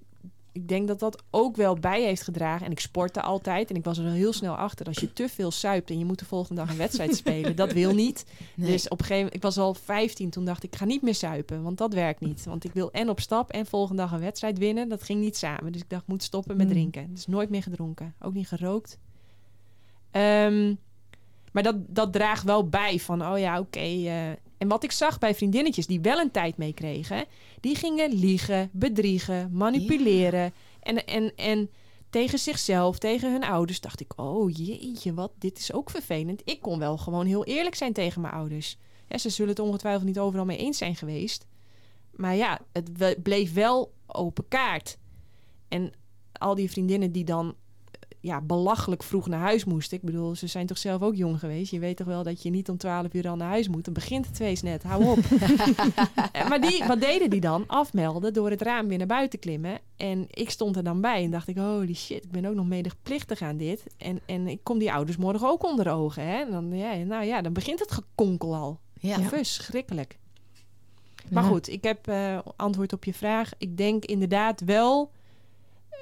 ik 0.54 0.68
denk 0.68 0.88
dat 0.88 0.98
dat 1.00 1.22
ook 1.30 1.56
wel 1.56 1.74
bij 1.74 2.02
heeft 2.02 2.22
gedragen. 2.22 2.66
En 2.66 2.72
ik 2.72 2.80
sportte 2.80 3.22
altijd. 3.22 3.70
En 3.70 3.76
ik 3.76 3.84
was 3.84 3.98
er 3.98 4.10
heel 4.10 4.32
snel 4.32 4.54
achter. 4.56 4.86
Als 4.86 4.98
je 4.98 5.12
te 5.12 5.28
veel 5.28 5.50
suipt 5.50 5.90
en 5.90 5.98
je 5.98 6.04
moet 6.04 6.18
de 6.18 6.24
volgende 6.24 6.60
dag 6.60 6.70
een 6.70 6.76
wedstrijd 6.76 7.16
spelen, 7.24 7.56
dat 7.56 7.72
wil 7.72 7.94
niet. 7.94 8.24
Nee. 8.54 8.70
Dus 8.70 8.84
op 8.84 8.90
een 8.90 9.06
gegeven 9.06 9.16
moment, 9.16 9.34
ik 9.34 9.42
was 9.42 9.58
al 9.58 9.74
15, 9.74 10.30
toen 10.30 10.44
dacht 10.44 10.62
ik, 10.62 10.72
ik 10.72 10.78
ga 10.78 10.84
niet 10.84 11.02
meer 11.02 11.14
suipen. 11.14 11.62
Want 11.62 11.78
dat 11.78 11.94
werkt 11.94 12.20
niet. 12.20 12.44
Want 12.44 12.64
ik 12.64 12.72
wil 12.72 12.90
en 12.92 13.08
op 13.08 13.20
stap 13.20 13.50
en 13.50 13.66
volgende 13.66 14.02
dag 14.02 14.12
een 14.12 14.20
wedstrijd 14.20 14.58
winnen. 14.58 14.88
Dat 14.88 15.02
ging 15.02 15.20
niet 15.20 15.36
samen. 15.36 15.72
Dus 15.72 15.80
ik 15.82 15.90
dacht, 15.90 16.02
ik 16.02 16.08
moet 16.08 16.22
stoppen 16.22 16.56
met 16.56 16.66
Hmm. 16.66 16.74
drinken. 16.74 17.14
Dus 17.14 17.26
nooit 17.26 17.50
meer 17.50 17.62
gedronken. 17.62 18.14
Ook 18.20 18.34
niet 18.34 18.48
gerookt. 18.48 18.98
Ehm, 20.10 20.74
maar 21.52 21.62
dat, 21.62 21.76
dat 21.88 22.12
draagt 22.12 22.42
wel 22.44 22.68
bij 22.68 22.98
van, 22.98 23.26
oh 23.26 23.38
ja, 23.38 23.58
oké. 23.58 23.78
eh. 23.80 24.30
En 24.58 24.68
wat 24.68 24.84
ik 24.84 24.92
zag 24.92 25.18
bij 25.18 25.34
vriendinnetjes 25.34 25.86
die 25.86 26.00
wel 26.00 26.18
een 26.18 26.30
tijd 26.30 26.56
meekregen, 26.56 27.24
die 27.60 27.76
gingen 27.76 28.12
liegen, 28.12 28.70
bedriegen, 28.72 29.50
manipuleren. 29.52 30.52
En, 30.80 31.06
en, 31.06 31.32
en 31.36 31.70
tegen 32.10 32.38
zichzelf, 32.38 32.98
tegen 32.98 33.32
hun 33.32 33.44
ouders, 33.44 33.80
dacht 33.80 34.00
ik, 34.00 34.12
oh 34.16 34.50
jeetje, 34.50 35.14
wat, 35.14 35.32
dit 35.38 35.58
is 35.58 35.72
ook 35.72 35.90
vervelend. 35.90 36.42
Ik 36.44 36.60
kon 36.60 36.78
wel 36.78 36.96
gewoon 36.96 37.26
heel 37.26 37.44
eerlijk 37.44 37.74
zijn 37.74 37.92
tegen 37.92 38.20
mijn 38.20 38.34
ouders. 38.34 38.76
Ja, 39.08 39.18
ze 39.18 39.30
zullen 39.30 39.50
het 39.50 39.64
ongetwijfeld 39.64 40.04
niet 40.04 40.18
overal 40.18 40.44
mee 40.44 40.58
eens 40.58 40.78
zijn 40.78 40.96
geweest. 40.96 41.46
Maar 42.10 42.34
ja, 42.36 42.60
het 42.72 43.22
bleef 43.22 43.52
wel 43.52 43.92
open 44.06 44.48
kaart. 44.48 44.98
En 45.68 45.92
al 46.32 46.54
die 46.54 46.70
vriendinnen 46.70 47.12
die 47.12 47.24
dan 47.24 47.54
ja, 48.24 48.40
belachelijk 48.40 49.02
vroeg 49.02 49.28
naar 49.28 49.40
huis 49.40 49.64
moesten. 49.64 49.96
Ik 49.96 50.02
bedoel, 50.04 50.34
ze 50.34 50.46
zijn 50.46 50.66
toch 50.66 50.78
zelf 50.78 51.02
ook 51.02 51.14
jong 51.14 51.38
geweest. 51.38 51.70
Je 51.70 51.78
weet 51.78 51.96
toch 51.96 52.06
wel 52.06 52.22
dat 52.22 52.42
je 52.42 52.50
niet 52.50 52.68
om 52.68 52.76
12 52.76 53.14
uur 53.14 53.28
al 53.28 53.36
naar 53.36 53.48
huis 53.48 53.68
moet. 53.68 53.84
Dan 53.84 53.94
begint 53.94 54.26
het 54.26 54.36
feest 54.36 54.62
net. 54.62 54.82
Hou 54.82 55.04
op. 55.04 55.18
Eh, 56.32 56.48
maar 56.48 56.60
die, 56.60 56.84
wat 56.86 57.00
deden 57.00 57.30
die 57.30 57.40
dan? 57.40 57.64
Afmelden 57.66 58.32
door 58.32 58.50
het 58.50 58.62
raam 58.62 58.88
weer 58.88 58.98
naar 58.98 59.06
buiten 59.06 59.38
klimmen. 59.38 59.78
En 59.96 60.26
ik 60.30 60.50
stond 60.50 60.76
er 60.76 60.84
dan 60.84 61.00
bij 61.00 61.24
en 61.24 61.30
dacht 61.30 61.48
ik, 61.48 61.56
holy 61.56 61.94
shit, 61.94 62.24
ik 62.24 62.30
ben 62.30 62.44
ook 62.44 62.54
nog 62.54 62.66
medeplichtig 62.66 63.42
aan 63.42 63.56
dit. 63.56 63.86
En, 63.98 64.20
en 64.26 64.48
ik 64.48 64.60
kom 64.62 64.78
die 64.78 64.92
ouders 64.92 65.16
morgen 65.16 65.48
ook 65.48 65.64
onder 65.64 65.90
ogen. 65.92 66.26
Hè? 66.26 66.36
En 66.44 66.50
dan, 66.50 66.76
ja, 66.76 66.94
nou 66.94 67.24
ja, 67.24 67.42
dan 67.42 67.52
begint 67.52 67.78
het 67.78 67.92
gekonkel 67.92 68.54
al. 68.54 68.80
Ja. 69.00 69.20
Verschrikkelijk. 69.20 70.18
Maar 71.30 71.42
Ja. 71.42 71.48
goed, 71.48 71.68
ik 71.68 71.82
heb 71.84 72.08
eh, 72.08 72.38
antwoord 72.56 72.92
op 72.92 73.04
je 73.04 73.14
vraag. 73.14 73.50
Ik 73.58 73.76
denk 73.76 74.04
inderdaad 74.04 74.60
wel 74.60 75.10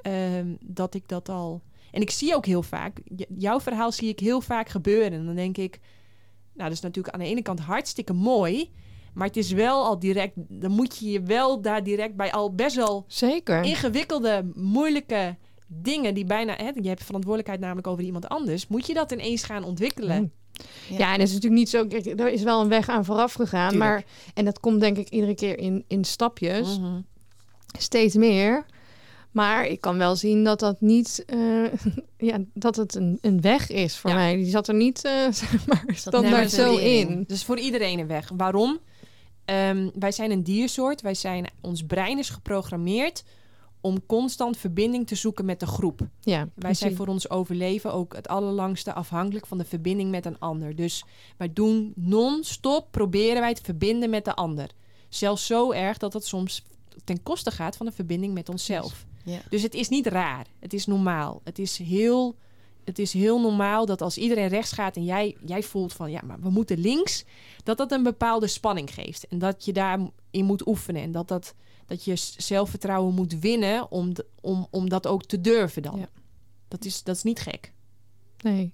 ehm, 0.02 0.54
dat 0.60 0.94
ik 0.94 1.08
dat 1.08 1.28
al. 1.28 1.60
En 1.92 2.00
ik 2.00 2.10
zie 2.10 2.34
ook 2.34 2.46
heel 2.46 2.62
vaak, 2.62 2.98
jouw 3.38 3.60
verhaal 3.60 3.92
zie 3.92 4.08
ik 4.08 4.20
heel 4.20 4.40
vaak 4.40 4.68
gebeuren. 4.68 5.12
En 5.12 5.26
dan 5.26 5.34
denk 5.34 5.56
ik, 5.56 5.78
nou, 6.54 6.68
dat 6.68 6.72
is 6.72 6.80
natuurlijk 6.80 7.14
aan 7.14 7.20
de 7.20 7.26
ene 7.26 7.42
kant 7.42 7.60
hartstikke 7.60 8.12
mooi. 8.12 8.70
Maar 9.14 9.26
het 9.26 9.36
is 9.36 9.52
wel 9.52 9.84
al 9.84 9.98
direct, 9.98 10.32
dan 10.36 10.70
moet 10.70 10.98
je 10.98 11.10
je 11.10 11.22
wel 11.22 11.60
daar 11.60 11.82
direct 11.82 12.16
bij 12.16 12.32
al 12.32 12.54
best 12.54 12.76
wel 12.76 13.04
Zeker. 13.06 13.62
ingewikkelde, 13.62 14.50
moeilijke 14.54 15.36
dingen 15.66 16.14
die 16.14 16.24
bijna, 16.24 16.54
hè, 16.56 16.70
je 16.74 16.88
hebt 16.88 17.04
verantwoordelijkheid 17.04 17.60
namelijk 17.60 17.86
over 17.86 18.04
iemand 18.04 18.28
anders, 18.28 18.66
moet 18.66 18.86
je 18.86 18.94
dat 18.94 19.12
ineens 19.12 19.42
gaan 19.42 19.64
ontwikkelen. 19.64 20.20
Mm. 20.20 20.32
Ja. 20.88 21.12
en 21.12 21.18
dat 21.18 21.28
is 21.28 21.34
natuurlijk 21.34 21.60
niet 21.60 21.70
zo. 21.70 21.86
kijk, 21.86 22.06
Er 22.06 22.32
is 22.32 22.42
wel 22.42 22.60
een 22.60 22.68
weg 22.68 22.88
aan 22.88 23.04
vooraf 23.04 23.32
gegaan. 23.32 23.70
Tuurlijk. 23.70 23.90
Maar, 23.90 24.04
en 24.34 24.44
dat 24.44 24.60
komt 24.60 24.80
denk 24.80 24.96
ik 24.96 25.08
iedere 25.08 25.34
keer 25.34 25.58
in, 25.58 25.84
in 25.88 26.04
stapjes. 26.04 26.78
Mhm. 26.78 27.00
Steeds 27.78 28.14
meer. 28.14 28.66
Maar 29.32 29.66
ik 29.66 29.80
kan 29.80 29.98
wel 29.98 30.16
zien 30.16 30.44
dat 30.44 30.60
dat 30.60 30.80
niet. 30.80 31.24
eh, 31.26 31.64
ja, 32.28 32.38
dat 32.54 32.76
het 32.76 32.94
een, 32.94 33.18
een 33.20 33.40
weg 33.40 33.70
is 33.70 33.96
voor 33.96 34.10
Ja. 34.10 34.16
mij. 34.16 34.36
Die 34.36 34.50
zat 34.50 34.68
er 34.68 34.74
niet 34.74 35.04
eh, 35.04 35.12
zeg 35.42 35.66
maar, 35.66 35.84
standaard 35.94 36.50
zo 36.50 36.76
in. 36.76 37.08
in. 37.08 37.24
Dus 37.26 37.44
voor 37.44 37.58
iedereen 37.58 37.98
een 37.98 38.06
weg. 38.06 38.30
Waarom? 38.36 38.78
Ehm, 39.44 39.88
wij 39.94 40.12
zijn 40.12 40.30
een 40.30 40.42
diersoort. 40.42 41.00
Wij 41.00 41.14
zijn, 41.14 41.46
ons 41.60 41.82
brein 41.86 42.18
is 42.18 42.28
geprogrammeerd 42.30 43.24
om 43.80 44.06
constant 44.06 44.56
verbinding 44.56 45.06
te 45.06 45.14
zoeken 45.14 45.44
met 45.44 45.60
de 45.60 45.66
groep. 45.66 46.00
Ja, 46.20 46.36
Wij 46.38 46.48
precies. 46.54 46.78
zijn 46.78 46.96
voor 46.96 47.06
ons 47.06 47.30
overleven 47.30 47.92
ook 47.92 48.14
het 48.16 48.28
allerlangste 48.28 48.92
afhankelijk 48.92 49.46
van 49.46 49.58
de 49.58 49.64
verbinding 49.64 50.10
met 50.10 50.26
een 50.26 50.38
ander. 50.38 50.76
Dus 50.76 51.04
wij 51.36 51.52
doen 51.52 51.92
non-stop, 51.96 52.86
proberen 52.90 53.40
wij 53.40 53.54
te 53.54 53.62
verbinden 53.64 54.10
met 54.10 54.24
de 54.24 54.34
ander. 54.34 54.70
Zelfs 55.08 55.46
zo 55.46 55.72
erg 55.72 55.98
dat 55.98 56.12
het 56.12 56.26
soms 56.26 56.62
ten 57.04 57.22
koste 57.22 57.50
gaat 57.50 57.76
van 57.76 57.86
de 57.86 57.92
verbinding 57.92 58.34
met 58.34 58.48
onszelf. 58.48 59.04
Ja. 59.24 59.40
Dus 59.48 59.62
het 59.62 59.74
is 59.74 59.88
niet 59.88 60.06
raar. 60.06 60.46
Het 60.58 60.72
is 60.72 60.86
normaal. 60.86 61.40
Het 61.44 61.58
is 61.58 61.78
heel, 61.78 62.36
het 62.84 62.98
is 62.98 63.12
heel 63.12 63.40
normaal 63.40 63.86
dat 63.86 64.02
als 64.02 64.18
iedereen 64.18 64.48
rechts 64.48 64.72
gaat 64.72 64.96
en 64.96 65.04
jij, 65.04 65.36
jij 65.44 65.62
voelt 65.62 65.92
van 65.92 66.10
ja, 66.10 66.20
maar 66.24 66.40
we 66.40 66.50
moeten 66.50 66.78
links, 66.78 67.24
dat 67.62 67.76
dat 67.76 67.92
een 67.92 68.02
bepaalde 68.02 68.46
spanning 68.46 68.94
geeft. 68.94 69.26
En 69.28 69.38
dat 69.38 69.64
je 69.64 69.72
daarin 69.72 70.10
moet 70.30 70.66
oefenen. 70.66 71.02
En 71.02 71.12
dat, 71.12 71.28
dat, 71.28 71.54
dat 71.86 72.04
je 72.04 72.16
zelfvertrouwen 72.36 73.14
moet 73.14 73.38
winnen 73.38 73.90
om, 73.90 74.12
om, 74.40 74.66
om 74.70 74.88
dat 74.88 75.06
ook 75.06 75.24
te 75.24 75.40
durven 75.40 75.82
dan. 75.82 75.98
Ja. 75.98 76.08
Dat, 76.68 76.84
is, 76.84 77.02
dat 77.02 77.16
is 77.16 77.22
niet 77.22 77.40
gek. 77.40 77.72
Nee. 78.42 78.72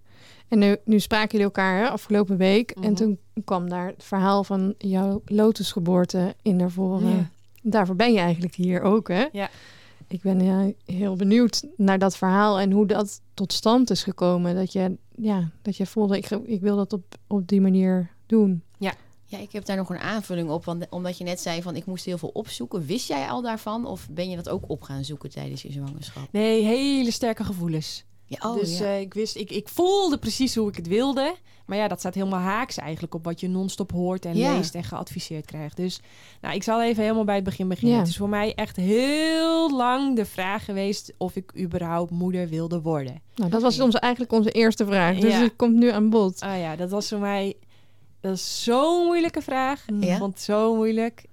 En 0.49 0.59
nu, 0.59 0.77
nu 0.85 1.01
spraken 1.01 1.31
jullie 1.31 1.45
elkaar 1.45 1.79
hè, 1.79 1.89
afgelopen 1.89 2.37
week. 2.37 2.75
Mhm. 2.75 2.85
En 2.85 2.95
toen 2.95 3.19
kwam 3.45 3.69
daar 3.69 3.87
het 3.87 4.05
verhaal 4.05 4.45
van 4.45 4.75
jouw 4.79 5.23
lotusgeboorte 5.25 6.35
in 6.43 6.57
naar 6.57 6.71
voren. 6.71 7.09
Ja. 7.09 7.31
Daarvoor 7.63 7.97
ben 7.97 8.13
je 8.13 8.19
eigenlijk 8.19 8.55
hier 8.55 8.81
ook, 8.81 9.09
hè? 9.09 9.27
Ja. 9.33 9.51
Ik 10.09 10.23
ben 10.23 10.41
ja, 10.45 10.73
heel 10.85 11.17
benieuwd 11.17 11.63
naar 11.77 11.99
dat 11.99 12.17
verhaal 12.17 12.61
en 12.61 12.73
hoe 12.73 12.87
dat 12.87 13.21
tot 13.35 13.53
stand 13.53 13.91
is 13.91 14.03
gekomen. 14.03 14.55
Dat 14.55 14.73
je, 14.73 14.97
ja, 15.17 15.51
dat 15.63 15.77
je 15.77 15.87
voelde, 15.87 16.17
ik, 16.17 16.31
ik 16.31 16.61
wil 16.61 16.77
dat 16.77 16.93
op, 16.93 17.15
op 17.27 17.49
die 17.49 17.61
manier 17.61 18.11
doen. 18.27 18.63
Ja, 19.31 19.39
ik 19.39 19.53
heb 19.53 19.65
daar 19.65 19.77
nog 19.77 19.91
een 19.91 19.99
aanvulling 19.99 20.51
op. 20.51 20.65
Want 20.65 20.87
omdat 20.91 21.19
je 21.19 21.25
net 21.25 21.41
zei 21.41 21.63
van 21.63 21.77
ik 21.77 21.87
moest 21.87 22.05
heel 22.05 22.19
veel 22.19 22.31
opzoeken. 22.33 22.87
Wist 22.87 23.09
jij 23.09 23.29
al 23.29 23.43
daarvan? 23.43 23.87
Of 23.87 24.09
ben 24.11 24.31
je 24.31 24.37
dat 24.37 24.49
ook 24.49 24.65
op 24.67 24.83
gaan 24.83 25.05
zoeken 25.05 25.31
tijdens 25.31 25.63
je 25.63 25.73
zwangerschap? 25.73 26.29
Nee, 26.33 26.65
hele 26.65 27.11
sterke 27.11 27.45
gevoelens. 27.45 28.05
Ja, 28.25 28.51
oh, 28.51 28.61
dus 28.61 28.79
ja. 28.79 28.85
eh, 28.85 29.01
ik 29.01 29.15
wist, 29.15 29.37
ik, 29.37 29.51
ik 29.51 29.69
voelde 29.69 30.19
precies 30.19 30.55
hoe 30.55 30.69
ik 30.69 30.77
het 30.77 30.87
wilde. 30.87 31.37
Maar 31.69 31.79
ja, 31.79 31.89
dat 31.89 31.99
staat 31.99 32.15
helemaal 32.15 32.41
haaks 32.41 32.77
eigenlijk 32.77 33.15
op 33.15 33.25
wat 33.25 33.41
je 33.41 33.49
non-stop 33.49 33.91
hoort 33.93 34.25
en 34.25 34.37
Ja. 34.37 34.55
leest 34.57 34.75
en 34.75 34.85
geadviseerd 34.85 35.45
krijgt. 35.45 35.77
Dus 35.77 36.01
nou, 36.41 36.55
ik 36.55 36.63
zal 36.63 36.83
even 36.83 37.03
helemaal 37.03 37.25
bij 37.25 37.35
het 37.35 37.45
begin 37.45 37.69
beginnen. 37.69 37.95
Ja. 37.95 38.01
Het 38.01 38.09
is 38.11 38.17
voor 38.17 38.29
mij 38.29 38.55
echt 38.55 38.77
heel 38.77 39.77
lang 39.77 40.17
de 40.17 40.25
vraag 40.25 40.65
geweest 40.65 41.13
of 41.19 41.37
ik 41.37 41.53
überhaupt 41.59 42.11
moeder 42.11 42.49
wilde 42.49 42.81
worden. 42.81 43.21
Nou, 43.35 43.51
dat 43.51 43.63
was 43.63 43.81
onze, 43.81 43.99
eigenlijk 43.99 44.33
onze 44.33 44.51
eerste 44.51 44.87
vraag. 44.87 45.19
Dus 45.19 45.33
Ja. 45.33 45.41
het 45.41 45.57
komt 45.57 45.75
nu 45.75 45.91
aan 45.91 46.11
bod. 46.11 46.41
Ah 46.41 46.59
ja, 46.59 46.77
dat 46.77 46.91
was 46.91 47.09
voor 47.09 47.19
mij 47.19 47.55
dat 48.21 48.35
is 48.35 48.65
zo'n 48.65 49.05
moeilijke 49.07 49.43
vraag. 49.43 49.85
Ja? 50.01 50.13
Ik 50.13 50.19
vond 50.19 50.35
het 50.35 50.43
zo 50.43 50.75
moeilijk. 50.75 51.25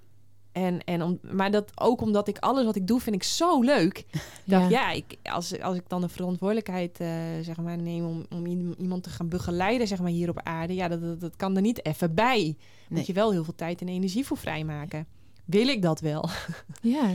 En, 0.55 0.83
en 0.83 1.03
om, 1.03 1.19
maar 1.21 1.51
dat 1.51 1.71
ook 1.75 2.01
omdat 2.01 2.27
ik 2.27 2.37
alles 2.37 2.65
wat 2.65 2.75
ik 2.75 2.87
doe, 2.87 2.99
vind 2.99 3.15
ik 3.15 3.23
zo 3.23 3.61
leuk. 3.61 4.05
Dacht, 4.45 4.69
ja, 4.69 4.91
ik, 4.91 5.17
als, 5.23 5.61
als 5.61 5.75
ik 5.75 5.83
dan 5.87 6.01
de 6.01 6.09
verantwoordelijkheid 6.09 6.99
eh, 6.99 7.09
zeg 7.41 7.57
maar, 7.57 7.77
neem 7.77 8.05
om, 8.05 8.25
om 8.29 8.45
iemand 8.77 9.03
te 9.03 9.09
gaan 9.09 9.29
begeleiden 9.29 9.87
zeg 9.87 9.99
maar, 9.99 10.11
hier 10.11 10.29
op 10.29 10.39
aarde, 10.43 10.75
ja, 10.75 10.87
dat, 10.87 11.01
dat, 11.01 11.19
dat 11.19 11.35
kan 11.35 11.55
er 11.55 11.61
niet 11.61 11.85
even 11.85 12.13
bij. 12.13 12.37
Nee. 12.37 12.55
Moet 12.89 13.07
je 13.07 13.13
wel 13.13 13.31
heel 13.31 13.43
veel 13.43 13.55
tijd 13.55 13.81
en 13.81 13.87
energie 13.87 14.25
voor 14.25 14.37
vrijmaken. 14.37 15.07
Wil 15.45 15.67
ik 15.67 15.81
dat 15.81 15.99
wel? 15.99 16.29
Ja. 16.81 17.09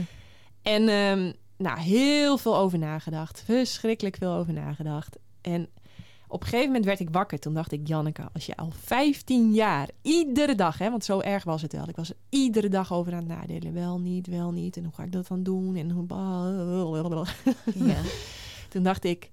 En 0.61 0.89
ehm, 0.89 1.31
nou, 1.57 1.79
heel 1.79 2.37
veel 2.37 2.57
over 2.57 2.77
nagedacht. 2.77 3.41
Verschrikkelijk 3.45 4.15
veel 4.15 4.33
over 4.33 4.53
nagedacht. 4.53 5.17
En 5.41 5.69
op 6.31 6.41
een 6.41 6.47
gegeven 6.47 6.67
moment 6.67 6.85
werd 6.85 6.99
ik 6.99 7.09
wakker. 7.09 7.39
Toen 7.39 7.53
dacht 7.53 7.71
ik, 7.71 7.87
Janneke, 7.87 8.23
als 8.33 8.45
je 8.45 8.55
al 8.55 8.71
15 8.71 9.53
jaar, 9.53 9.89
iedere 10.01 10.55
dag, 10.55 10.77
hè, 10.77 10.89
want 10.89 11.05
zo 11.05 11.19
erg 11.19 11.43
was 11.43 11.61
het 11.61 11.73
wel. 11.73 11.89
Ik 11.89 11.95
was 11.95 12.09
er 12.09 12.15
iedere 12.29 12.69
dag 12.69 12.93
over 12.93 13.13
aan 13.13 13.29
het 13.29 13.37
nadelen. 13.37 13.73
Wel 13.73 13.99
niet, 13.99 14.27
wel 14.27 14.51
niet. 14.51 14.77
En 14.77 14.83
hoe 14.83 14.93
ga 14.93 15.03
ik 15.03 15.11
dat 15.11 15.27
dan 15.27 15.43
doen? 15.43 15.75
En 15.75 15.91
hoe... 15.91 16.05
ja. 17.91 18.01
Toen 18.69 18.83
dacht 18.83 19.03
ik, 19.03 19.31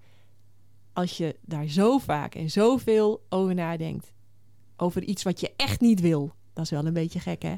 als 0.93 1.17
je 1.17 1.37
daar 1.41 1.67
zo 1.67 1.99
vaak 1.99 2.35
en 2.35 2.51
zoveel 2.51 3.27
over 3.29 3.55
nadenkt, 3.55 4.13
over 4.77 5.03
iets 5.03 5.23
wat 5.23 5.41
je 5.41 5.53
echt 5.57 5.81
niet 5.81 6.01
wil, 6.01 6.33
dat 6.53 6.65
is 6.65 6.71
wel 6.71 6.87
een 6.87 6.93
beetje 6.93 7.21
gek, 7.21 7.43
hè? 7.43 7.57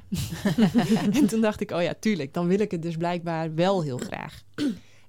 en 1.12 1.26
toen 1.26 1.40
dacht 1.40 1.61
ik, 1.61 1.70
oh 1.70 1.83
ja, 1.83 1.94
tuurlijk, 2.00 2.35
dan 2.35 2.46
wil 2.46 2.61
ik 2.61 2.70
het 2.70 2.83
dus 2.83 2.96
blijkbaar 2.96 3.55
wel 3.55 3.83
heel 3.83 3.98
graag. 3.98 4.42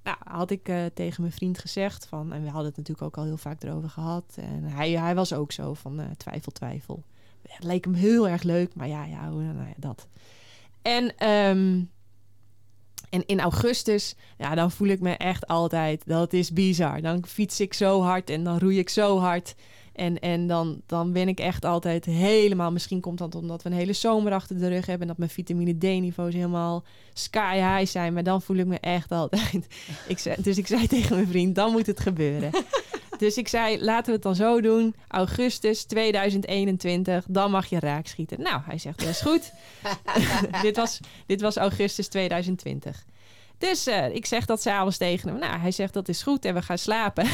Nou, 0.04 0.18
had 0.24 0.52
ik 0.52 0.70
eh, 0.70 0.86
tegen 0.94 1.22
mijn 1.22 1.34
vriend 1.34 1.60
gezegd 1.60 2.06
van, 2.06 2.34
en 2.34 2.44
we 2.44 2.50
hadden 2.50 2.68
het 2.68 2.78
natuurlijk 2.78 3.08
ook 3.08 3.18
al 3.18 3.24
heel 3.24 3.38
vaak 3.38 3.64
erover 3.64 3.90
gehad. 3.90 4.36
En 4.36 4.64
hij, 4.64 4.92
hij 4.92 5.16
was 5.16 5.34
ook 5.34 5.52
zo 5.52 5.74
van 5.74 6.00
eh, 6.00 6.06
twijfel, 6.18 6.52
twijfel. 6.52 7.04
Het 7.48 7.64
leek 7.64 7.84
hem 7.84 7.94
heel 7.94 8.28
erg 8.28 8.44
leuk, 8.44 8.76
maar 8.76 8.88
ja, 8.88 9.06
ja, 9.06 9.30
nou 9.30 9.68
ja 9.68 9.74
dat. 9.78 10.08
En, 10.82 11.18
ehm, 11.18 11.84
en 13.10 13.26
in 13.26 13.40
augustus, 13.40 14.16
ja, 14.38 14.56
dan 14.56 14.72
voel 14.72 14.88
ik 14.88 15.00
me 15.00 15.12
echt 15.18 15.48
altijd, 15.48 16.06
dat 16.06 16.34
is 16.34 16.54
bizar. 16.54 17.02
Dan 17.02 17.26
fiets 17.26 17.60
ik 17.60 17.74
zo 17.74 18.02
hard 18.02 18.30
en 18.30 18.44
dan 18.44 18.58
roei 18.60 18.80
ik 18.80 18.90
zo 18.90 19.20
hard. 19.20 19.56
En, 19.94 20.20
en 20.20 20.48
dan, 20.48 20.82
dan 20.86 21.12
ben 21.12 21.28
ik 21.28 21.40
echt 21.40 21.66
altijd 21.66 22.06
helemaal... 22.06 22.72
Misschien 22.72 23.00
komt 23.00 23.18
dat 23.18 23.36
omdat 23.36 23.64
we 23.64 23.70
een 23.70 23.76
hele 23.76 23.94
zomer 23.94 24.34
achter 24.34 24.60
de 24.60 24.68
rug 24.68 24.86
hebben... 24.86 25.02
en 25.02 25.08
dat 25.08 25.18
mijn 25.18 25.30
vitamine 25.30 25.78
D-niveaus 25.78 26.34
helemaal 26.34 26.84
sky 27.14 27.56
high 27.56 27.92
zijn. 27.92 28.14
Maar 28.14 28.24
dan 28.24 28.42
voel 28.42 28.58
ik 28.58 28.66
me 28.66 28.80
echt 28.80 29.12
altijd... 29.12 29.68
Ik 30.08 30.20
zei, 30.20 30.36
dus 30.42 30.58
ik 30.58 30.68
zei 30.68 30.88
tegen 30.88 31.16
mijn 31.16 31.28
vriend, 31.28 31.56
dan 31.56 31.72
moet 31.72 31.88
het 31.88 32.00
gebeuren. 32.00 32.52
dus 33.18 33.38
ik 33.38 33.48
zei, 33.48 33.84
laten 33.84 34.06
we 34.06 34.12
het 34.12 34.22
dan 34.22 34.36
zo 34.36 34.62
doen. 34.62 34.96
Augustus 35.08 35.84
2021, 35.84 37.26
dan 37.28 37.52
mag 37.52 37.66
je 37.66 37.80
raak 37.80 38.08
schieten. 38.08 38.42
Nou, 38.42 38.62
hij 38.66 38.78
zegt, 38.78 39.00
dat 39.00 39.08
is 39.08 39.22
goed. 39.22 39.54
dit, 40.62 40.76
was, 40.76 41.00
dit 41.26 41.42
was 41.42 41.58
augustus 41.58 42.08
2020. 42.08 43.06
Dus 43.62 43.88
ik 44.12 44.26
zeg 44.26 44.46
dat 44.46 44.62
s'avonds 44.62 44.98
tegen 44.98 45.30
hem. 45.30 45.40
Nou, 45.40 45.60
hij 45.60 45.72
zegt 45.72 45.94
dat 45.94 46.08
is 46.08 46.24
goed 46.24 46.46
en 46.46 46.54
we 46.54 46.62
gaan 46.62 46.78
slapen. 46.78 47.26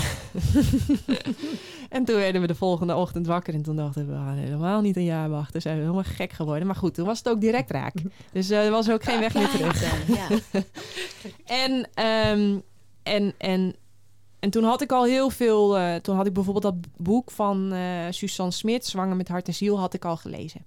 en 1.89 2.05
toen 2.05 2.15
werden 2.15 2.41
we 2.41 2.47
de 2.47 2.55
volgende 2.55 2.95
ochtend 2.95 3.27
wakker. 3.27 3.53
En 3.53 3.61
toen 3.61 3.75
dachten 3.75 4.05
we, 4.07 4.11
we 4.11 4.17
gaan 4.17 4.35
helemaal 4.35 4.81
niet 4.81 4.95
een 4.95 5.03
jaar 5.03 5.29
wachten. 5.29 5.61
Zijn 5.61 5.75
we 5.75 5.81
helemaal 5.81 6.03
gek 6.03 6.31
geworden. 6.31 6.67
Maar 6.67 6.75
goed, 6.75 6.93
toen 6.93 7.05
was 7.05 7.17
het 7.17 7.29
ook 7.29 7.41
direct 7.41 7.71
raak. 7.71 7.93
Dus 8.31 8.49
eh, 8.49 8.65
er 8.65 8.71
was 8.71 8.89
ook 8.89 9.03
geen 9.03 9.19
weg 9.19 9.33
meer 9.33 9.49
terug. 9.49 9.81
Ja. 10.07 10.27
En, 11.45 11.89
ehm, 11.93 12.57
en, 13.03 13.33
en, 13.37 13.75
en 14.39 14.49
toen 14.49 14.63
had 14.63 14.81
ik 14.81 14.91
al 14.91 15.03
heel 15.05 15.29
veel... 15.29 15.77
eh, 15.77 15.95
toen 15.95 16.15
had 16.15 16.25
ik 16.25 16.33
bijvoorbeeld 16.33 16.63
dat 16.63 16.93
boek 16.97 17.31
van 17.31 17.73
eh 17.73 18.05
Suzanne 18.09 18.51
Smit... 18.51 18.85
Zwanger 18.85 19.15
met 19.15 19.27
hart 19.27 19.47
en 19.47 19.53
ziel, 19.53 19.79
had 19.79 19.93
ik 19.93 20.05
al 20.05 20.17
gelezen. 20.17 20.65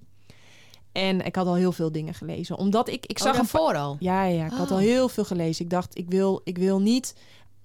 En 0.93 1.25
ik 1.25 1.37
had 1.37 1.47
al 1.47 1.55
heel 1.55 1.73
veel 1.73 1.93
dingen 1.93 2.15
gelezen. 2.15 2.57
Omdat 2.59 2.89
ik... 2.89 2.95
Ik 2.95 3.11
Ik 3.11 3.19
zag 3.19 3.33
een 3.33 3.37
hem 3.39 3.47
vooral. 3.47 3.97
ja, 4.01 4.25
ja, 4.25 4.45
ik 4.45 4.53
had 4.53 4.67
Oh. 4.67 4.73
al 4.73 4.79
heel 4.79 5.09
veel 5.09 5.25
gelezen. 5.25 5.65
Ik 5.65 5.71
dacht, 5.71 5.99
ik 5.99 6.09
wil, 6.09 6.41
ik 6.45 6.59
wil 6.59 6.81
niet 6.81 7.15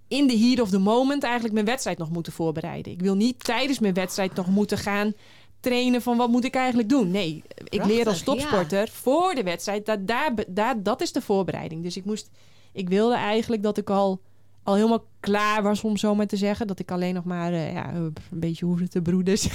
in 0.08 0.28
de 0.28 0.38
heat 0.38 0.60
of 0.60 0.70
the 0.70 0.80
moment 0.80 1.24
eigenlijk 1.24 1.54
mijn 1.54 1.66
wedstrijd 1.66 1.98
nog 1.98 2.10
moeten 2.10 2.34
voorbereiden. 2.34 2.92
Ik 2.92 3.02
wil 3.02 3.16
niet 3.16 3.44
tijdens 3.44 3.80
mijn 3.80 3.94
wedstrijd 3.94 4.36
nog 4.36 4.48
moeten 4.48 4.78
gaan 4.78 5.14
trainen 5.60 6.02
van 6.02 6.18
wat 6.18 6.30
moet 6.30 6.46
ik 6.46 6.56
eigenlijk 6.56 6.90
doen. 6.90 7.12
Nee, 7.12 7.44
ik 7.64 7.86
leer 7.86 8.08
als 8.08 8.22
topsporter 8.24 8.88
voor 8.92 9.36
de 9.36 9.44
wedstrijd. 9.44 9.86
Dat, 9.86 10.08
daar, 10.08 10.34
daar, 10.48 10.84
dat 10.84 11.02
is 11.02 11.12
de 11.12 11.22
voorbereiding. 11.22 11.84
Dus 11.84 11.98
ik 11.98 12.06
moest, 12.06 12.30
ik 12.72 12.90
wilde 12.90 13.16
eigenlijk 13.16 13.64
dat 13.64 13.78
ik 13.78 13.90
al, 13.90 14.20
al 14.64 14.76
helemaal 14.76 15.06
klaar 15.20 15.64
was 15.64 15.82
om 15.84 15.98
zo 15.98 16.16
maar 16.16 16.28
te 16.28 16.38
zeggen. 16.38 16.68
Dat 16.68 16.80
ik 16.80 16.92
alleen 16.92 17.14
nog 17.14 17.24
maar 17.24 17.54
eh, 17.54 17.74
ja, 17.74 17.94
een 17.94 18.14
beetje 18.30 18.66
hoefde 18.66 18.88
te 18.88 19.02
broeden. 19.02 19.38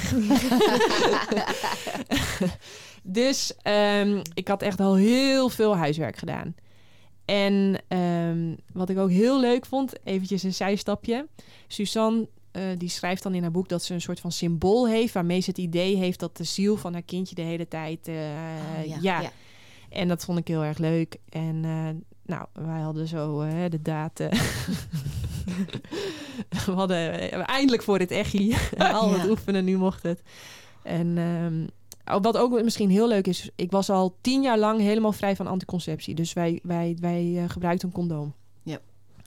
dus 3.02 3.54
ehm, 3.62 4.20
ik 4.34 4.48
had 4.48 4.62
echt 4.62 4.80
al 4.80 4.94
heel 4.94 5.48
veel 5.48 5.76
huiswerk 5.76 6.16
gedaan. 6.16 6.54
En 7.24 7.78
ehm, 7.88 8.54
wat 8.72 8.88
ik 8.88 8.98
ook 8.98 9.10
heel 9.10 9.40
leuk 9.40 9.66
vond, 9.66 9.92
eventjes 10.04 10.42
een 10.42 10.54
zijstapje. 10.54 11.26
Suzanne 11.66 12.28
eh, 12.50 12.62
die 12.78 12.88
schrijft 12.88 13.22
dan 13.22 13.34
in 13.34 13.42
haar 13.42 13.50
boek 13.50 13.68
dat 13.68 13.82
ze 13.82 13.94
een 13.94 14.00
soort 14.00 14.20
van 14.20 14.32
symbool 14.32 14.88
heeft... 14.88 15.14
waarmee 15.14 15.40
ze 15.40 15.50
het 15.50 15.58
idee 15.58 15.96
heeft 15.96 16.20
dat 16.20 16.36
de 16.36 16.44
ziel 16.44 16.76
van 16.76 16.92
haar 16.92 17.02
kindje 17.02 17.34
de 17.34 17.42
hele 17.42 17.68
tijd... 17.68 18.08
eh, 18.08 18.14
Oh, 18.14 19.02
ja. 19.02 19.30
En 19.88 20.08
dat 20.08 20.24
vond 20.24 20.38
ik 20.38 20.48
heel 20.48 20.64
erg 20.64 20.78
leuk. 20.78 21.16
En 21.28 21.60
eh, 21.64 21.88
nou, 22.26 22.46
wij 22.52 22.80
hadden 22.80 23.06
zo 23.08 23.40
de 23.68 23.78
eh, 23.82 24.30
we 26.66 26.72
hadden 26.72 27.30
eindelijk 27.46 27.82
voor 27.82 27.98
het 27.98 28.10
echi. 28.10 28.56
Al 28.78 29.12
het 29.12 29.22
Ja. 29.22 29.28
oefenen, 29.28 29.64
nu 29.64 29.76
mocht 29.76 30.02
het. 30.02 30.22
En 30.82 31.18
ehm, 31.18 31.66
wat 32.20 32.36
ook 32.36 32.62
misschien 32.62 32.90
heel 32.90 33.08
leuk 33.08 33.26
is... 33.26 33.50
Ik 33.54 33.70
was 33.70 33.90
al 33.90 34.16
tien 34.20 34.42
jaar 34.42 34.58
lang 34.58 34.80
helemaal 34.80 35.12
vrij 35.12 35.36
van 35.36 35.46
anticonceptie. 35.46 36.14
Dus 36.14 36.32
wij, 36.32 36.60
wij, 36.62 36.96
wij 37.00 37.42
eh, 37.42 37.48
gebruikten 37.48 37.88
een 37.88 37.94
condoom. 37.94 38.34
Ja. 38.62 38.78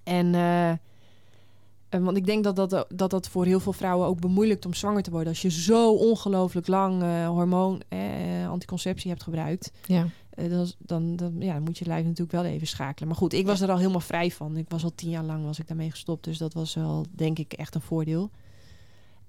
En... 0.04 0.36
eh, 0.36 0.70
eh, 0.70 2.02
want 2.02 2.18
ik 2.18 2.26
denk 2.26 2.44
dat 2.44 2.56
dat, 2.56 2.86
dat 2.96 3.10
dat 3.10 3.28
voor 3.28 3.46
heel 3.46 3.60
veel 3.60 3.74
vrouwen 3.74 4.08
ook 4.08 4.20
bemoeilijkt 4.20 4.66
om 4.66 4.74
zwanger 4.74 5.04
te 5.04 5.12
worden. 5.12 5.30
Als 5.30 5.42
je 5.42 5.52
zo 5.52 5.94
ongelooflijk 5.94 6.68
lang 6.68 7.04
hormoon, 7.28 7.82
eh, 7.88 8.50
anticonceptie 8.50 9.10
hebt 9.10 9.24
gebruikt. 9.24 9.72
Ja. 9.86 10.08
Dan, 10.36 10.72
dan, 10.78 11.16
dan, 11.16 11.36
ja, 11.40 11.54
dan 11.54 11.64
moet 11.64 11.78
je 11.78 11.86
lijf 11.86 12.04
natuurlijk 12.04 12.32
wel 12.32 12.46
even 12.46 12.68
schakelen. 12.68 13.08
Maar 13.08 13.18
goed, 13.18 13.34
ik 13.34 13.46
was 13.46 13.62
er 13.62 13.72
al 13.72 13.78
helemaal 13.78 14.00
vrij 14.00 14.32
van. 14.32 14.58
Ik 14.58 14.70
was 14.70 14.84
al 14.84 14.96
tien 14.96 15.10
jaar 15.10 15.24
lang 15.24 15.46
was 15.46 15.60
ik 15.60 15.68
daarmee 15.68 15.92
gestopt. 15.92 16.24
Dus 16.24 16.38
dat 16.38 16.54
was 16.54 16.74
wel, 16.74 17.06
denk 17.12 17.40
ik, 17.40 17.54
echt 17.54 17.76
een 17.76 17.82
voordeel. 17.82 18.30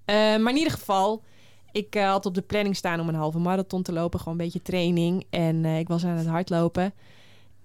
Maar 0.07 0.51
in 0.51 0.57
ieder 0.57 0.73
geval, 0.73 1.23
ik 1.75 1.95
eh, 1.95 2.09
had 2.09 2.27
op 2.27 2.35
de 2.35 2.43
planning 2.43 2.77
staan 2.77 3.01
om 3.01 3.09
een 3.09 3.15
halve 3.15 3.39
marathon 3.39 3.83
te 3.83 3.93
lopen. 3.93 4.19
Gewoon 4.19 4.39
een 4.39 4.45
beetje 4.45 4.63
training. 4.63 5.27
En 5.31 5.65
eh, 5.65 5.79
ik 5.79 5.89
was 5.89 6.05
aan 6.05 6.17
het 6.17 6.27
hardlopen. 6.27 6.95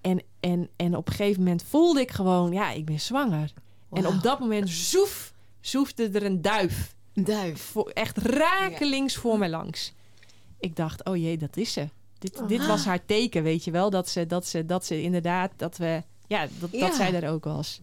En, 0.01 0.22
en, 0.39 0.70
en 0.76 0.95
op 0.95 1.07
een 1.07 1.14
gegeven 1.14 1.43
moment 1.43 1.64
voelde 1.64 1.99
ik 2.01 2.12
gewoon, 2.12 2.51
ja, 2.51 2.72
ik 2.72 2.86
ben 2.86 2.99
zwanger. 2.99 3.53
En 3.91 4.07
op 4.07 4.22
dat 4.22 4.39
moment, 4.39 4.70
zoef, 4.70 5.34
zoefde 5.62 6.10
er 6.10 6.24
een 6.24 6.41
duif. 6.41 6.95
Een 7.14 7.24
duif. 7.24 7.62
Voor, 7.62 7.89
echt 7.89 8.18
rakelings 8.18 9.16
voor 9.16 9.38
mij 9.38 9.49
langs. 9.49 9.93
Ik 10.60 10.76
dacht, 10.76 11.05
oh 11.05 11.16
jee, 11.18 11.38
dat 11.38 11.57
is 11.57 11.74
ze. 11.74 11.88
Dit, 12.18 12.41
dit 12.47 12.68
was 12.68 12.86
haar 12.86 13.05
teken, 13.05 13.43
weet 13.43 13.64
je 13.64 13.72
wel. 13.72 13.89
Dat 13.89 14.10
ze, 14.10 14.26
dat 14.26 14.47
ze, 14.47 14.66
dat 14.66 14.86
ze 14.86 15.01
inderdaad, 15.01 15.51
dat 15.55 15.78
we, 15.78 16.03
ja, 16.28 16.47
dat, 16.60 16.72
Ja. 16.72 16.80
dat 16.80 16.95
zij 16.95 17.14
er 17.14 17.30
ook 17.30 17.43
was. 17.43 17.82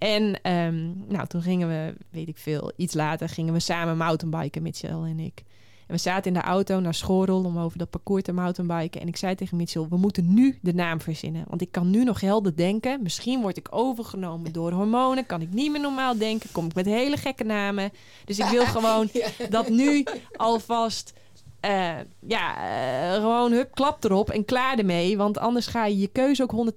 En 0.00 0.42
ehm, 0.42 0.92
nou, 1.08 1.26
toen 1.26 1.42
gingen 1.42 1.68
we, 1.68 1.94
weet 2.10 2.28
ik 2.28 2.38
veel, 2.38 2.72
iets 2.76 2.94
later 2.94 3.28
gingen 3.28 3.52
we 3.52 3.60
samen 3.60 3.96
mountainbiken, 3.96 4.62
Mitchell 4.62 4.90
en 4.90 5.20
ik. 5.20 5.42
En 5.86 5.96
we 5.96 6.02
zaten 6.02 6.34
in 6.34 6.38
de 6.40 6.44
auto 6.46 6.80
naar 6.80 6.94
Schorel 6.94 7.44
om 7.44 7.58
over 7.58 7.78
dat 7.78 7.90
parcours 7.90 8.22
te 8.22 8.32
mountainbiken. 8.32 9.00
En 9.00 9.08
ik 9.08 9.16
zei 9.16 9.34
tegen 9.34 9.56
Mitchell, 9.56 9.86
we 9.88 9.96
moeten 9.96 10.34
nu 10.34 10.58
de 10.62 10.74
naam 10.74 11.00
verzinnen. 11.00 11.44
Want 11.48 11.62
ik 11.62 11.72
kan 11.72 11.90
nu 11.90 12.04
nog 12.04 12.20
helder 12.20 12.56
denken. 12.56 13.02
Misschien 13.02 13.40
word 13.40 13.56
ik 13.56 13.68
overgenomen 13.70 14.52
door 14.52 14.72
hormonen. 14.72 15.26
Kan 15.26 15.40
ik 15.40 15.52
niet 15.52 15.70
meer 15.70 15.80
normaal 15.80 16.18
denken. 16.18 16.50
Kom 16.52 16.66
ik 16.66 16.74
met 16.74 16.86
hele 16.86 17.16
gekke 17.16 17.44
namen. 17.44 17.90
Dus 18.24 18.38
ik 18.38 18.46
wil 18.46 18.66
gewoon 18.76 19.10
dat 19.50 19.68
nu 19.68 20.04
alvast... 20.36 21.12
eh, 21.60 21.96
ja, 22.26 22.56
eh, 22.56 23.14
gewoon 23.14 23.52
hup, 23.52 23.74
klap 23.74 24.04
erop 24.04 24.30
en 24.30 24.44
klaar 24.44 24.78
ermee. 24.78 25.16
Want 25.16 25.38
anders 25.38 25.66
ga 25.66 25.86
je 25.86 25.98
je 25.98 26.08
keuze 26.08 26.42
ook 26.42 26.72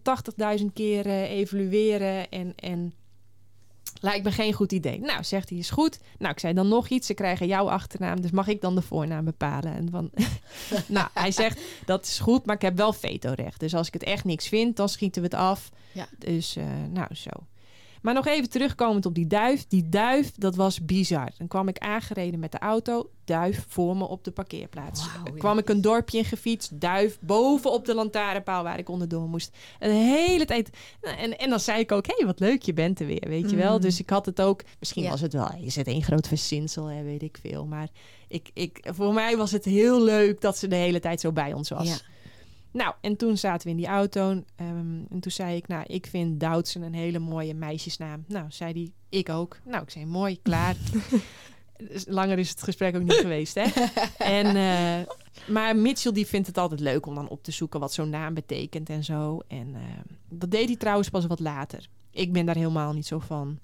180.000 0.60 0.66
keer 0.74 1.06
eh, 1.06 1.32
evalueren. 1.32 2.30
En, 2.30 2.54
en 2.56 2.94
lijkt 4.04 4.24
me 4.24 4.32
geen 4.32 4.54
goed 4.54 4.72
idee. 4.72 5.00
Nou, 5.00 5.24
zegt 5.24 5.50
hij, 5.50 5.58
is 5.58 5.70
goed. 5.70 6.00
Nou, 6.18 6.32
ik 6.32 6.40
zei 6.40 6.54
dan 6.54 6.68
nog 6.68 6.88
iets. 6.88 7.08
Ze 7.08 7.14
krijgen 7.14 7.48
jouw 7.48 7.70
achternaam, 7.70 8.22
dus 8.22 8.32
mag 8.32 8.48
ik 8.48 8.62
dan 8.62 8.76
de 8.76 8.82
voornaam 8.82 9.26
bepalen? 9.26 9.74
En 9.74 9.90
van, 9.92 10.10
nou, 10.88 11.08
hij 11.14 11.32
zegt, 11.32 11.62
dat 11.86 12.06
is 12.06 12.20
goed, 12.20 12.46
maar 12.46 12.56
ik 12.56 12.62
heb 12.62 12.78
wel 12.78 12.94
vetorecht. 12.94 13.60
Dus 13.60 13.76
als 13.76 13.88
ik 13.88 13.94
het 13.94 14.04
echt 14.04 14.24
niks 14.24 14.48
vind, 14.48 14.76
dan 14.76 14.90
schieten 14.90 15.22
we 15.22 15.28
het 15.28 15.38
af. 15.38 15.70
Ja. 15.92 16.08
Dus, 16.18 16.56
eh, 16.56 16.66
nou, 16.92 17.16
zo. 17.16 17.30
Maar 18.02 18.14
nog 18.14 18.28
even 18.28 18.50
terugkomend 18.50 19.06
op 19.06 19.16
die 19.16 19.28
duif. 19.28 19.68
Die 19.68 19.90
duif, 19.90 20.32
dat 20.32 20.56
was 20.56 20.86
bizar. 20.86 21.32
Dan 21.38 21.48
kwam 21.48 21.68
ik 21.68 21.78
aangereden 21.78 22.40
met 22.40 22.52
de 22.52 22.60
auto. 22.60 23.10
Duif 23.26 23.66
voor 23.68 23.98
me 23.98 24.08
op 24.08 24.24
de 24.24 24.32
parkeerplaats. 24.32 25.06
Ja. 25.06 25.32
kwam 25.38 25.58
ik 25.58 25.70
een 25.70 25.82
dorpje 25.82 26.18
in 26.18 26.26
gefietst. 26.26 26.80
Duif 26.82 27.18
boven 27.22 27.72
op 27.72 27.86
de 27.86 27.94
lantaarnpaal 27.94 28.64
waar 28.64 28.80
ik 28.80 28.90
onderdoor 28.90 29.28
moest. 29.30 29.58
Een 29.80 29.92
hele 29.92 30.46
tijd. 30.46 30.70
En, 31.02 31.38
en 31.38 31.50
dan 31.50 31.60
zei 31.60 31.80
ik 31.80 31.92
ook, 31.92 32.06
hé, 32.08 32.14
hey, 32.18 32.26
wat 32.26 32.40
leuk, 32.40 32.62
je 32.62 32.74
bent 32.74 33.00
er 33.00 33.06
weer, 33.06 33.26
weet 33.28 33.50
je 33.50 33.56
wel. 33.56 33.76
Mm. 33.76 33.82
Dus 33.82 34.00
ik 34.00 34.10
had 34.10 34.26
het 34.26 34.42
ook... 34.42 34.64
Misschien 34.80 35.04
Ja. 35.04 35.10
was 35.10 35.22
het 35.22 35.34
wel, 35.34 35.50
is 35.62 35.76
het 35.76 35.88
één 35.88 36.04
groot 36.04 36.28
verzinsel, 36.28 36.86
hè, 36.86 37.04
weet 37.04 37.22
ik 37.22 37.38
veel. 37.42 37.66
Maar 37.66 37.88
ik, 38.28 38.50
ik, 38.54 38.88
voor 38.94 39.14
mij 39.14 39.38
was 39.38 39.52
het 39.52 39.66
heel 39.66 40.04
leuk 40.04 40.42
dat 40.42 40.58
ze 40.58 40.68
de 40.68 40.76
hele 40.76 41.00
tijd 41.00 41.20
zo 41.20 41.32
bij 41.32 41.54
ons 41.54 41.70
was. 41.70 41.88
Ja. 41.88 41.98
Nou, 42.72 42.94
en 43.02 43.16
toen 43.18 43.38
zaten 43.38 43.64
we 43.66 43.70
in 43.72 43.78
die 43.78 43.88
auto. 43.88 44.30
ehm, 44.56 45.02
en 45.10 45.20
toen 45.20 45.32
zei 45.32 45.56
ik, 45.56 45.68
nou, 45.68 45.84
ik 45.88 46.06
vind 46.08 46.40
Doutsen 46.40 46.82
een 46.82 46.94
hele 46.94 47.20
mooie 47.20 47.54
meisjesnaam. 47.54 48.24
Nou, 48.28 48.46
zei 48.50 48.74
die, 48.74 48.94
ik 49.10 49.30
ook. 49.30 49.58
Nou, 49.66 49.84
ik 49.84 49.90
zei, 49.90 50.06
mooi, 50.06 50.42
klaar. 50.42 50.76
Langer 52.06 52.40
is 52.40 52.50
het 52.50 52.64
gesprek 52.64 52.96
ook 52.96 53.04
niet 53.04 53.14
geweest, 53.28 53.56
hè? 53.56 53.66
En, 54.18 54.46
eh, 54.46 55.14
maar 55.48 55.76
Mitchell 55.76 56.12
die 56.12 56.28
vindt 56.28 56.48
het 56.48 56.58
altijd 56.58 56.80
leuk 56.80 57.06
om 57.06 57.16
dan 57.16 57.30
op 57.30 57.44
te 57.44 57.52
zoeken 57.52 57.80
wat 57.80 57.94
zo'n 57.94 58.10
naam 58.10 58.34
betekent 58.34 58.90
en 58.90 59.04
zo. 59.04 59.42
En 59.48 59.76
eh, 59.76 59.82
dat 60.30 60.52
deed 60.52 60.68
hij 60.68 60.78
trouwens 60.78 61.10
pas 61.10 61.26
wat 61.26 61.40
later. 61.40 61.88
Ik 62.12 62.34
ben 62.34 62.46
daar 62.46 62.56
helemaal 62.56 62.94
niet 62.94 63.08
zo 63.08 63.20
van. 63.20 63.60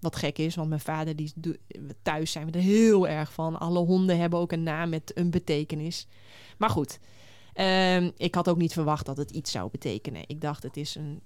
Wat 0.00 0.16
gek 0.16 0.38
is, 0.38 0.54
want 0.54 0.68
mijn 0.68 0.80
vader, 0.80 1.16
die 1.16 1.32
thuis 2.02 2.32
zijn 2.32 2.46
we 2.46 2.52
er 2.52 2.64
heel 2.64 3.08
erg 3.08 3.32
van. 3.32 3.58
Alle 3.58 3.78
honden 3.78 4.18
hebben 4.18 4.38
ook 4.38 4.52
een 4.52 4.62
naam 4.62 4.88
met 4.88 5.12
een 5.14 5.30
betekenis. 5.30 6.06
Maar 6.58 6.70
goed, 6.70 6.98
ehm, 7.52 8.10
ik 8.16 8.34
had 8.34 8.48
ook 8.48 8.56
niet 8.56 8.72
verwacht 8.72 9.06
dat 9.06 9.16
het 9.16 9.30
iets 9.30 9.50
zou 9.50 9.70
betekenen. 9.70 10.22
Ik 10.26 10.40
dacht, 10.40 10.62
het 10.62 10.76
is 10.76 10.94
een. 10.94 11.20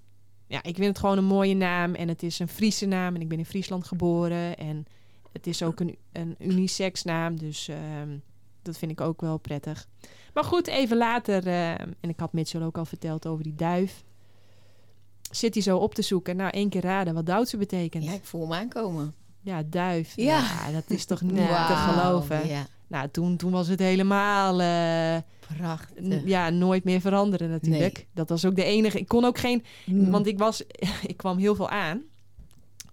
Ja, 0.47 0.63
ik 0.63 0.75
vind 0.75 0.87
het 0.87 0.99
gewoon 0.99 1.19
een 1.19 1.25
mooie 1.25 1.55
naam. 1.55 1.95
En 1.95 2.09
het 2.09 2.23
is 2.23 2.39
een 2.39 2.49
Friese 2.49 2.87
naam. 2.87 3.15
En 3.15 3.21
ik 3.21 3.29
ben 3.29 3.39
in 3.39 3.47
Friesland 3.47 3.87
geboren. 3.87 4.57
En 4.57 4.87
het 5.37 5.47
is 5.47 5.63
ook 5.63 5.81
een, 5.81 5.97
een 6.13 6.35
unisex 6.39 7.03
naam. 7.03 7.39
Dus 7.39 7.69
ehm, 7.69 8.17
dat 8.63 8.79
vind 8.79 8.91
ik 8.91 9.01
ook 9.01 9.21
wel 9.21 9.39
prettig. 9.39 9.87
Maar 10.35 10.45
goed, 10.45 10.67
even 10.67 10.97
later. 10.97 11.47
ehm, 11.47 11.91
en 12.01 12.09
ik 12.09 12.21
had 12.21 12.33
Mitchell 12.33 12.63
ook 12.63 12.79
al 12.79 12.85
verteld 12.85 13.27
over 13.27 13.45
die 13.45 13.55
duif. 13.55 14.05
Zit 15.31 15.55
hij 15.55 15.63
zo 15.63 15.79
op 15.79 15.95
te 15.95 16.03
zoeken. 16.03 16.37
Nou, 16.37 16.51
één 16.51 16.69
keer 16.69 16.83
raden 16.83 17.15
wat 17.15 17.27
Duitse 17.27 17.57
betekent. 17.57 18.05
Ja, 18.05 18.13
ik 18.13 18.25
voel 18.25 18.41
hem 18.43 18.53
aankomen. 18.53 19.15
Ja, 19.41 19.63
duif. 19.67 20.17
Ja. 20.17 20.71
Dat 20.73 20.85
is 20.91 21.05
toch 21.05 21.21
niet 21.21 21.37
te 21.37 21.75
geloven. 21.89 22.49
Ja, 22.49 22.67
Nou, 22.87 23.09
toen, 23.11 23.37
toen 23.37 23.51
was 23.51 23.69
het 23.69 23.79
helemaal... 23.79 24.61
eh, 24.61 25.23
prachtig. 25.57 26.23
ja, 26.25 26.51
nooit 26.51 26.85
meer 26.85 27.01
veranderen 27.01 27.51
natuurlijk. 27.51 27.97
Nee. 27.97 28.07
Dat 28.15 28.29
was 28.29 28.45
ook 28.45 28.57
de 28.57 28.65
enige... 28.65 28.99
Ik 28.99 29.09
kon 29.09 29.25
ook 29.25 29.39
geen... 29.39 29.65
Mm. 29.87 30.11
Want 30.11 30.27
ik 30.27 30.39
was... 30.39 30.63
Ik 31.07 31.17
kwam 31.17 31.39
heel 31.39 31.55
veel 31.55 31.69
aan. 31.69 32.03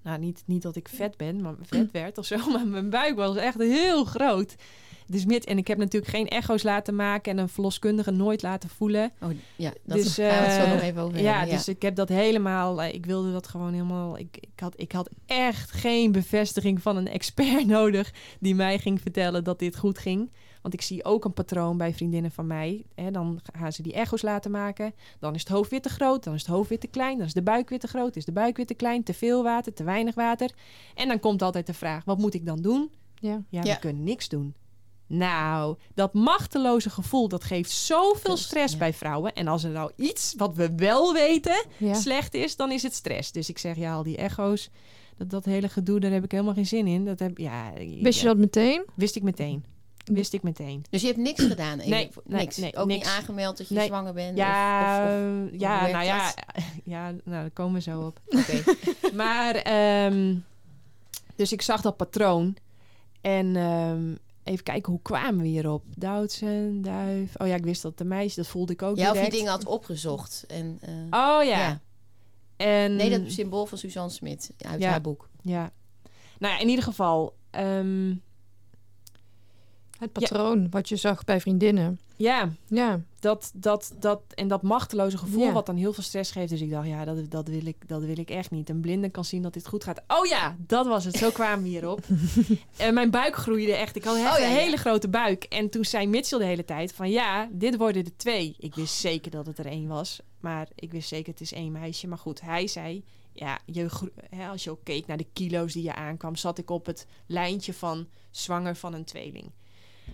Nou, 0.04 0.20
niet, 0.20 0.44
niet 0.46 0.62
dat 0.62 0.76
ik 0.76 0.88
vet 0.90 1.18
ben, 1.24 1.42
maar 1.42 1.56
vet 1.62 1.92
werd 1.92 2.18
of 2.18 2.26
zo. 2.26 2.38
Maar 2.52 2.68
mijn 2.68 2.90
buik 2.90 3.16
was 3.16 3.36
echt 3.36 3.58
heel 3.58 4.04
groot. 4.06 4.56
Dus 5.14 5.26
en 5.44 5.58
ik 5.58 5.68
heb 5.68 5.78
natuurlijk 5.78 6.12
geen 6.12 6.28
echo's 6.28 6.64
laten 6.64 6.96
maken... 6.96 7.32
en 7.32 7.38
een 7.38 7.50
verloskundige 7.50 8.12
nooit 8.12 8.42
laten 8.42 8.70
voelen. 8.70 9.12
Oh, 9.22 9.30
ja, 9.56 9.74
dat 9.84 9.98
Dus, 9.98 10.16
gaan 10.16 10.26
we 10.28 10.32
het 10.34 10.52
zo 10.62 10.64
eh, 10.68 10.72
nog 10.72 10.82
even 10.82 11.02
over 11.02 11.22
Ja, 11.22 11.38
hebben, 11.38 11.56
dus 11.56 11.68
ik 11.68 11.82
heb 11.82 11.96
dat 11.96 12.10
helemaal. 12.10 12.82
eh, 12.82 12.94
Ik 12.94 13.06
wilde 13.06 13.32
dat 13.32 13.48
gewoon 13.48 13.74
helemaal. 13.74 14.18
Ik, 14.18 14.38
ik, 14.40 14.60
had, 14.60 14.74
ik 14.78 14.92
had 14.92 15.10
echt 15.26 15.72
geen 15.72 16.12
bevestiging 16.12 16.82
van 16.82 16.98
een 16.98 17.08
expert 17.08 17.66
nodig 17.78 18.14
die 18.40 18.56
mij 18.56 18.80
ging 18.80 19.02
vertellen 19.02 19.44
dat 19.44 19.60
dit 19.60 19.78
goed 19.78 19.98
ging. 19.98 20.32
Want 20.62 20.74
ik 20.76 20.82
zie 20.82 21.04
ook 21.06 21.26
een 21.26 21.34
patroon 21.34 21.78
bij 21.78 21.94
vriendinnen 21.94 22.32
van 22.32 22.48
mij. 22.48 22.86
Hè, 22.96 23.12
dan 23.12 23.40
gaan 23.54 23.72
ze 23.72 23.82
die 23.82 23.94
echo's 23.94 24.22
laten 24.22 24.52
maken. 24.52 24.94
Dan 25.20 25.34
is 25.36 25.40
het 25.40 25.50
hoofd 25.50 25.70
weer 25.70 25.82
te 25.82 25.90
groot, 25.90 26.24
dan 26.24 26.34
is 26.34 26.42
het 26.42 26.50
hoofd 26.52 26.70
weer 26.70 26.80
te 26.80 26.88
klein, 26.88 27.18
dan 27.18 27.26
is 27.28 27.34
de 27.34 27.42
buik 27.42 27.70
weer 27.70 27.80
te 27.80 27.88
groot, 27.88 28.16
is 28.16 28.26
de 28.26 28.32
buik 28.32 28.58
weer 28.58 28.66
te 28.66 28.74
klein, 28.74 29.04
te 29.04 29.14
veel 29.14 29.44
water, 29.44 29.74
te 29.74 29.84
weinig 29.84 30.16
water. 30.16 30.52
En 30.96 31.08
dan 31.08 31.20
komt 31.20 31.42
altijd 31.42 31.66
de 31.68 31.74
vraag: 31.74 32.04
wat 32.06 32.18
moet 32.18 32.34
ik 32.34 32.46
dan 32.46 32.62
doen? 32.62 32.92
Ja. 33.20 33.42
Ja, 33.50 33.62
we 33.62 33.68
Ja. 33.68 33.76
kunnen 33.76 34.04
niks 34.04 34.30
doen. 34.30 34.54
Nou, 35.08 35.78
dat 35.94 36.14
machteloze 36.14 36.90
gevoel, 36.90 37.28
dat 37.28 37.44
geeft 37.44 37.72
zoveel 37.72 38.20
Veel- 38.20 38.38
stress 38.38 38.74
ja. 38.74 38.80
bij 38.80 38.94
vrouwen. 38.94 39.34
En 39.34 39.48
als 39.48 39.64
er 39.64 39.70
nou 39.72 39.92
iets 39.96 40.34
wat 40.38 40.56
we 40.56 40.74
wel 40.76 41.14
weten 41.14 41.66
Ja. 41.78 41.94
slecht 41.94 42.34
is, 42.34 42.56
dan 42.56 42.72
is 42.72 42.84
het 42.84 42.94
stress. 42.94 43.32
Dus 43.32 43.50
ik 43.50 43.58
zeg, 43.58 43.76
ja, 43.76 43.94
al 43.94 44.04
die 44.04 44.18
echo's, 44.18 44.70
dat, 45.18 45.30
dat 45.30 45.46
hele 45.46 45.70
gedoe, 45.70 46.00
daar 46.00 46.12
heb 46.12 46.24
ik 46.24 46.32
helemaal 46.32 46.54
geen 46.54 46.66
zin 46.66 46.88
in. 46.88 47.06
Dat 47.06 47.20
heb, 47.20 47.38
ja, 47.38 47.72
Wist 48.02 48.20
je 48.20 48.26
dat 48.26 48.38
meteen? 48.38 48.86
Wist 48.96 49.16
ik 49.16 49.24
meteen. 49.24 49.66
Wist 50.04 50.34
ik 50.34 50.44
meteen. 50.44 50.86
Dus 50.90 51.02
je 51.02 51.08
hebt 51.08 51.20
niks 51.20 51.44
gedaan? 51.44 51.78
Nee, 51.78 51.88
nee, 51.88 52.10
niks. 52.26 52.58
nee, 52.58 52.76
Ook 52.76 52.88
niks. 52.88 53.06
niet 53.06 53.14
aangemeld 53.18 53.58
dat 53.58 53.68
je 53.68 53.74
Nee. 53.76 53.86
zwanger 53.88 54.14
bent? 54.14 54.38
Ja, 54.38 55.04
Of, 55.04 55.44
of, 55.44 55.52
of- 55.54 55.60
ja 55.60 55.88
nou 55.88 56.06
ja, 56.06 56.34
ja, 56.84 57.04
nou, 57.12 57.22
daar 57.26 57.50
komen 57.52 57.74
we 57.74 57.82
zo 57.82 58.02
op. 58.02 58.20
Oké. 58.28 58.64
Maar, 59.16 59.56
ehm, 59.56 60.36
dus 61.36 61.52
ik 61.52 61.62
zag 61.62 61.82
dat 61.82 61.98
patroon. 61.98 62.56
En 63.22 63.56
ehm, 63.56 64.16
even 64.44 64.64
kijken, 64.64 64.92
hoe 64.92 65.02
kwamen 65.02 65.42
we 65.42 65.48
hierop? 65.48 65.84
Doutsen, 65.98 66.82
duif. 66.82 67.34
Oh 67.42 67.48
ja, 67.48 67.56
ik 67.56 67.64
wist 67.64 67.82
dat 67.82 67.98
de 67.98 68.04
meisje, 68.06 68.36
dat 68.36 68.48
voelde 68.48 68.74
ik 68.74 68.82
ook 68.82 68.98
Ja, 68.98 69.02
of 69.04 69.08
je 69.10 69.14
direct. 69.14 69.32
dingen 69.36 69.52
had 69.52 69.66
opgezocht. 69.66 70.44
En, 70.48 70.78
eh, 70.82 70.92
Oh 70.94 71.44
ja. 71.44 71.44
Ja. 71.44 71.80
En, 72.58 72.96
Nee, 72.96 73.10
dat 73.10 73.32
symbool 73.32 73.66
van 73.66 73.78
Suzanne 73.78 74.10
Smit 74.12 74.52
uit 74.58 74.82
Ja. 74.82 74.90
haar 74.90 75.02
boek. 75.02 75.30
Ja. 75.42 75.72
Nou 76.40 76.54
ja, 76.54 76.60
in 76.60 76.70
ieder 76.70 76.84
geval. 76.84 77.36
ehm, 77.50 78.16
Het 80.04 80.12
patroon 80.12 80.70
wat 80.70 80.90
je 80.90 80.96
zag 80.96 81.24
bij 81.24 81.42
vriendinnen. 81.42 82.00
Ja, 82.16 82.50
Ja, 82.68 83.02
dat, 83.20 83.52
dat, 83.56 83.94
dat, 84.00 84.22
en 84.36 84.48
dat 84.48 84.62
machteloze 84.62 85.18
gevoel 85.18 85.44
Ja. 85.44 85.52
wat 85.52 85.66
dan 85.66 85.76
heel 85.76 85.94
veel 85.94 86.04
stress 86.04 86.32
geeft. 86.32 86.50
Dus 86.50 86.62
ik 86.62 86.70
dacht, 86.70 86.88
ja, 86.88 87.06
dat, 87.06 87.32
dat, 87.32 87.48
wil 87.48 87.66
ik, 87.66 87.88
dat 87.88 88.02
wil 88.04 88.18
ik 88.18 88.30
echt 88.30 88.52
niet. 88.52 88.70
Een 88.70 88.80
blinde 88.82 89.10
kan 89.10 89.26
zien 89.26 89.42
dat 89.42 89.54
dit 89.54 89.68
goed 89.68 89.84
gaat. 89.84 90.02
Oh 90.08 90.26
ja, 90.26 90.56
dat 90.60 90.86
was 90.86 91.06
het. 91.06 91.16
Zo 91.16 91.30
kwamen 91.40 91.64
we 91.64 91.70
hierop. 91.70 92.00
en 92.78 92.94
mijn 92.94 93.12
buik 93.12 93.36
groeide 93.36 93.74
echt. 93.76 93.96
Ik 93.96 94.04
had 94.04 94.16
echt 94.18 94.34
Oh 94.34 94.40
ja, 94.40 94.46
een 94.46 94.52
hele 94.56 94.78
grote 94.78 95.10
buik. 95.10 95.44
En 95.44 95.70
toen 95.70 95.86
zei 95.86 96.08
Mitchell 96.08 96.40
de 96.40 96.46
hele 96.46 96.66
tijd 96.66 96.94
van, 96.94 97.10
ja, 97.10 97.50
dit 97.52 97.78
worden 97.78 98.04
er 98.06 98.18
twee. 98.18 98.56
Ik 98.60 98.76
wist 98.76 98.96
zeker 98.96 99.32
dat 99.32 99.46
het 99.46 99.58
er 99.58 99.66
één 99.66 99.88
was. 99.88 100.20
Maar 100.40 100.68
ik 100.76 100.92
wist 100.92 101.08
zeker, 101.08 101.32
het 101.32 101.42
is 101.42 101.54
één 101.54 101.72
meisje. 101.72 102.08
Maar 102.08 102.18
goed, 102.18 102.42
hij 102.42 102.68
zei, 102.68 103.04
ja, 103.34 103.60
je, 103.66 103.90
hè, 104.30 104.48
als 104.48 104.64
je 104.64 104.70
ook 104.72 104.84
keek 104.84 105.08
naar 105.08 105.18
de 105.18 105.28
kilo's 105.34 105.74
die 105.74 105.84
je 105.84 105.96
aankwam... 105.96 106.36
zat 106.36 106.58
ik 106.58 106.70
op 106.70 106.86
het 106.86 107.08
lijntje 107.26 107.74
van 107.74 108.08
zwanger 108.32 108.76
van 108.76 108.94
een 108.94 109.06
tweeling. 109.06 109.52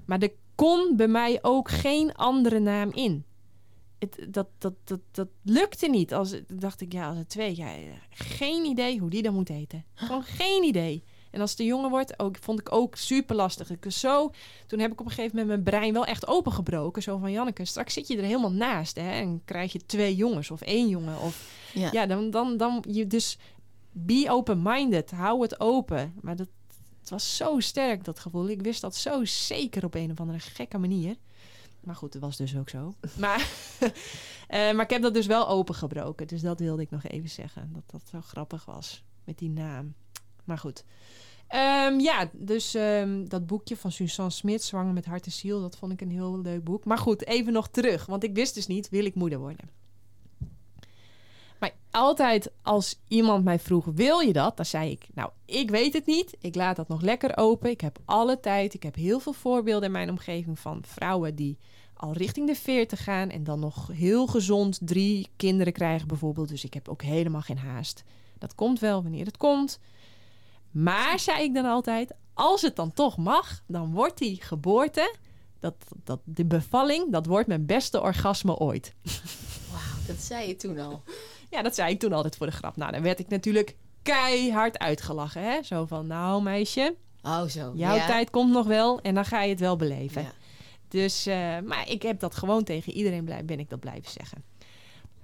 Maar 0.06 0.20
er 0.20 0.32
kon 0.56 0.96
bij 0.96 1.08
mij 1.08 1.40
ook 1.42 1.70
geen 1.70 2.14
andere 2.14 2.60
naam 2.60 2.92
in. 2.94 3.24
Het, 4.00 4.28
dat, 4.30 4.48
dat, 4.58 4.74
dat, 4.84 5.00
dat 5.12 5.28
lukte 5.44 5.88
niet. 5.90 6.14
Als, 6.14 6.36
dacht 6.48 6.82
ik, 6.82 6.94
ja, 6.94 7.08
als 7.08 7.18
het 7.18 7.30
twee, 7.30 7.56
ja, 7.56 7.74
geen 8.10 8.66
idee 8.66 9.00
hoe 9.00 9.10
die 9.10 9.22
dan 9.22 9.34
moet 9.34 9.48
heten. 9.48 9.86
Gewoon 9.94 10.24
geen 10.24 10.64
idee. 10.64 11.04
En 11.32 11.42
als 11.42 11.52
het 11.52 11.60
een 11.60 11.66
jongen 11.66 11.90
wordt, 11.90 12.20
ook, 12.20 12.38
vond 12.40 12.60
ik 12.60 12.72
ook 12.72 12.96
super 12.96 13.36
lastig. 13.36 13.70
Ik 13.70 13.84
was 13.84 14.00
zo, 14.00 14.32
toen 14.68 14.80
heb 14.80 14.92
ik 14.92 15.00
op 15.00 15.06
een 15.06 15.12
gegeven 15.12 15.38
moment 15.38 15.64
mijn 15.64 15.64
brein 15.64 15.94
wel 15.94 16.06
echt 16.06 16.28
opengebroken. 16.28 17.02
Zo 17.02 17.18
van, 17.18 17.32
Janneke, 17.32 17.66
straks 17.66 17.94
zit 17.94 18.08
je 18.08 18.18
er 18.18 18.24
helemaal 18.24 18.52
naast. 18.52 18.96
Hè, 18.96 19.12
en 19.12 19.42
krijg 19.46 19.72
je 19.72 19.86
twee 19.86 20.16
jongens 20.16 20.52
of 20.52 20.62
één 20.62 20.88
jongen. 20.90 21.20
Of, 21.22 21.52
Ja. 21.74 21.90
ja, 21.92 22.06
dan, 22.06 22.30
dan, 22.30 22.58
dan 22.58 22.84
je 22.90 23.08
dus 23.08 23.38
be 23.92 24.26
open-minded. 24.30 25.12
Hou 25.12 25.42
het 25.42 25.60
open. 25.60 26.14
Maar 26.22 26.36
dat, 26.36 26.50
het 27.10 27.22
was 27.22 27.36
zo 27.36 27.60
sterk, 27.60 28.04
dat 28.04 28.20
gevoel. 28.20 28.50
Ik 28.50 28.62
wist 28.62 28.82
dat 28.82 28.96
zo 28.96 29.26
zeker 29.26 29.86
op 29.86 29.96
een 29.96 30.12
of 30.12 30.20
andere 30.20 30.40
gekke 30.40 30.78
manier. 30.78 31.16
Maar 31.80 31.96
goed, 31.96 32.14
het 32.14 32.22
was 32.22 32.38
dus 32.38 32.58
ook 32.58 32.70
zo. 32.70 32.94
Maar, 33.18 33.50
eh, 34.48 34.72
maar 34.72 34.82
ik 34.84 34.90
heb 34.90 35.02
dat 35.02 35.14
dus 35.14 35.26
wel 35.26 35.48
opengebroken. 35.48 36.28
Dus 36.28 36.42
dat 36.42 36.60
wilde 36.60 36.82
ik 36.82 36.90
nog 36.90 37.04
even 37.04 37.30
zeggen. 37.30 37.70
Dat 37.74 37.84
dat 37.92 38.02
zo 38.12 38.22
grappig 38.22 38.66
was 38.66 39.04
met 39.24 39.38
die 39.38 39.50
naam. 39.50 39.94
Maar 40.44 40.58
goed. 40.58 40.84
Ehm, 41.48 42.00
ja, 42.00 42.30
dus 42.34 42.74
ehm, 42.74 43.26
dat 43.28 43.48
boekje 43.48 43.78
van 43.78 43.92
Suzanne 43.92 44.32
Smit, 44.32 44.64
Zwanger 44.64 44.94
met 44.94 45.06
hart 45.06 45.26
en 45.26 45.32
ziel, 45.32 45.62
dat 45.62 45.78
vond 45.78 45.92
ik 45.92 46.02
een 46.02 46.12
heel 46.12 46.42
leuk 46.42 46.64
boek. 46.64 46.86
Maar 46.86 46.98
goed, 46.98 47.26
even 47.26 47.54
nog 47.54 47.70
terug, 47.70 48.06
want 48.06 48.24
ik 48.24 48.36
wist 48.36 48.54
dus 48.54 48.68
niet, 48.68 48.90
wil 48.90 49.06
ik 49.06 49.16
moeder 49.16 49.40
worden? 49.40 49.70
Maar 51.60 51.74
altijd 51.92 52.52
als 52.62 53.00
iemand 53.08 53.44
mij 53.44 53.60
vroeg, 53.60 53.86
wil 53.86 54.20
je 54.20 54.34
dat? 54.34 54.58
Dan 54.58 54.66
zei 54.66 54.92
ik, 54.92 55.08
nou, 55.14 55.30
ik 55.46 55.70
weet 55.70 55.94
het 55.94 56.06
niet. 56.06 56.38
Ik 56.40 56.56
laat 56.56 56.76
dat 56.76 56.88
nog 56.88 57.02
lekker 57.02 57.38
open. 57.38 57.70
Ik 57.70 57.82
heb 57.82 58.00
alle 58.06 58.40
tijd. 58.40 58.74
Ik 58.74 58.84
heb 58.84 58.96
heel 58.96 59.20
veel 59.20 59.34
voorbeelden 59.34 59.86
in 59.86 59.92
mijn 59.92 60.10
omgeving 60.10 60.60
van 60.60 60.84
vrouwen 60.86 61.36
die 61.36 61.58
al 61.94 62.14
richting 62.14 62.48
de 62.48 62.56
40 62.56 63.04
gaan 63.04 63.30
en 63.30 63.44
dan 63.44 63.60
nog 63.60 63.88
heel 63.88 64.28
gezond 64.28 64.80
drie 64.82 65.28
kinderen 65.36 65.74
krijgen 65.74 66.08
bijvoorbeeld. 66.08 66.50
Dus 66.50 66.64
ik 66.64 66.74
heb 66.74 66.90
ook 66.90 67.02
helemaal 67.02 67.42
geen 67.42 67.58
haast. 67.58 68.04
Dat 68.38 68.56
komt 68.56 68.80
wel 68.80 69.04
wanneer 69.04 69.26
het 69.26 69.38
komt. 69.38 69.80
Maar, 70.72 71.20
zei 71.20 71.44
ik 71.44 71.54
dan 71.54 71.66
altijd, 71.66 72.14
als 72.34 72.62
het 72.62 72.76
dan 72.76 72.94
toch 72.94 73.18
mag, 73.18 73.64
dan 73.68 73.92
wordt 73.92 74.18
die 74.18 74.42
geboorte, 74.42 75.16
dat, 75.60 75.76
dat, 76.04 76.20
de 76.24 76.46
bevalling, 76.46 77.12
dat 77.12 77.26
wordt 77.26 77.48
mijn 77.48 77.66
beste 77.66 78.02
orgasme 78.02 78.58
ooit. 78.58 78.94
Wauw, 79.72 80.08
dat 80.08 80.18
zei 80.18 80.48
je 80.48 80.56
toen 80.56 80.80
al. 80.80 81.04
Ja, 81.50 81.62
dat 81.62 81.76
zei 81.76 81.92
ik 81.94 82.00
toen 82.00 82.14
altijd 82.14 82.36
voor 82.38 82.46
de 82.46 82.52
grap. 82.52 82.76
Nou, 82.78 82.92
dan 82.92 83.02
werd 83.02 83.20
ik 83.20 83.28
natuurlijk 83.28 83.76
keihard 84.04 84.80
uitgelachen. 84.80 85.44
Hè? 85.44 85.64
Zo 85.64 85.86
van, 85.86 86.08
nou 86.08 86.42
meisje, 86.42 86.96
Oh, 87.24 87.44
zo. 87.46 87.72
jouw 87.76 87.96
ja. 87.96 88.06
tijd 88.06 88.30
komt 88.30 88.52
nog 88.52 88.68
wel 88.68 89.02
en 89.02 89.14
dan 89.16 89.26
ga 89.26 89.42
je 89.44 89.50
het 89.50 89.60
wel 89.60 89.76
beleven. 89.76 90.22
Ja. 90.22 90.32
Dus, 90.88 91.26
eh, 91.26 91.36
maar 91.66 91.90
ik 91.90 92.02
heb 92.02 92.20
dat 92.20 92.36
gewoon 92.36 92.64
tegen 92.64 92.94
iedereen 92.94 93.24
blij, 93.26 93.46
ben 93.46 93.60
ik 93.60 93.70
dat 93.70 93.80
blijven 93.80 94.12
zeggen. 94.12 94.44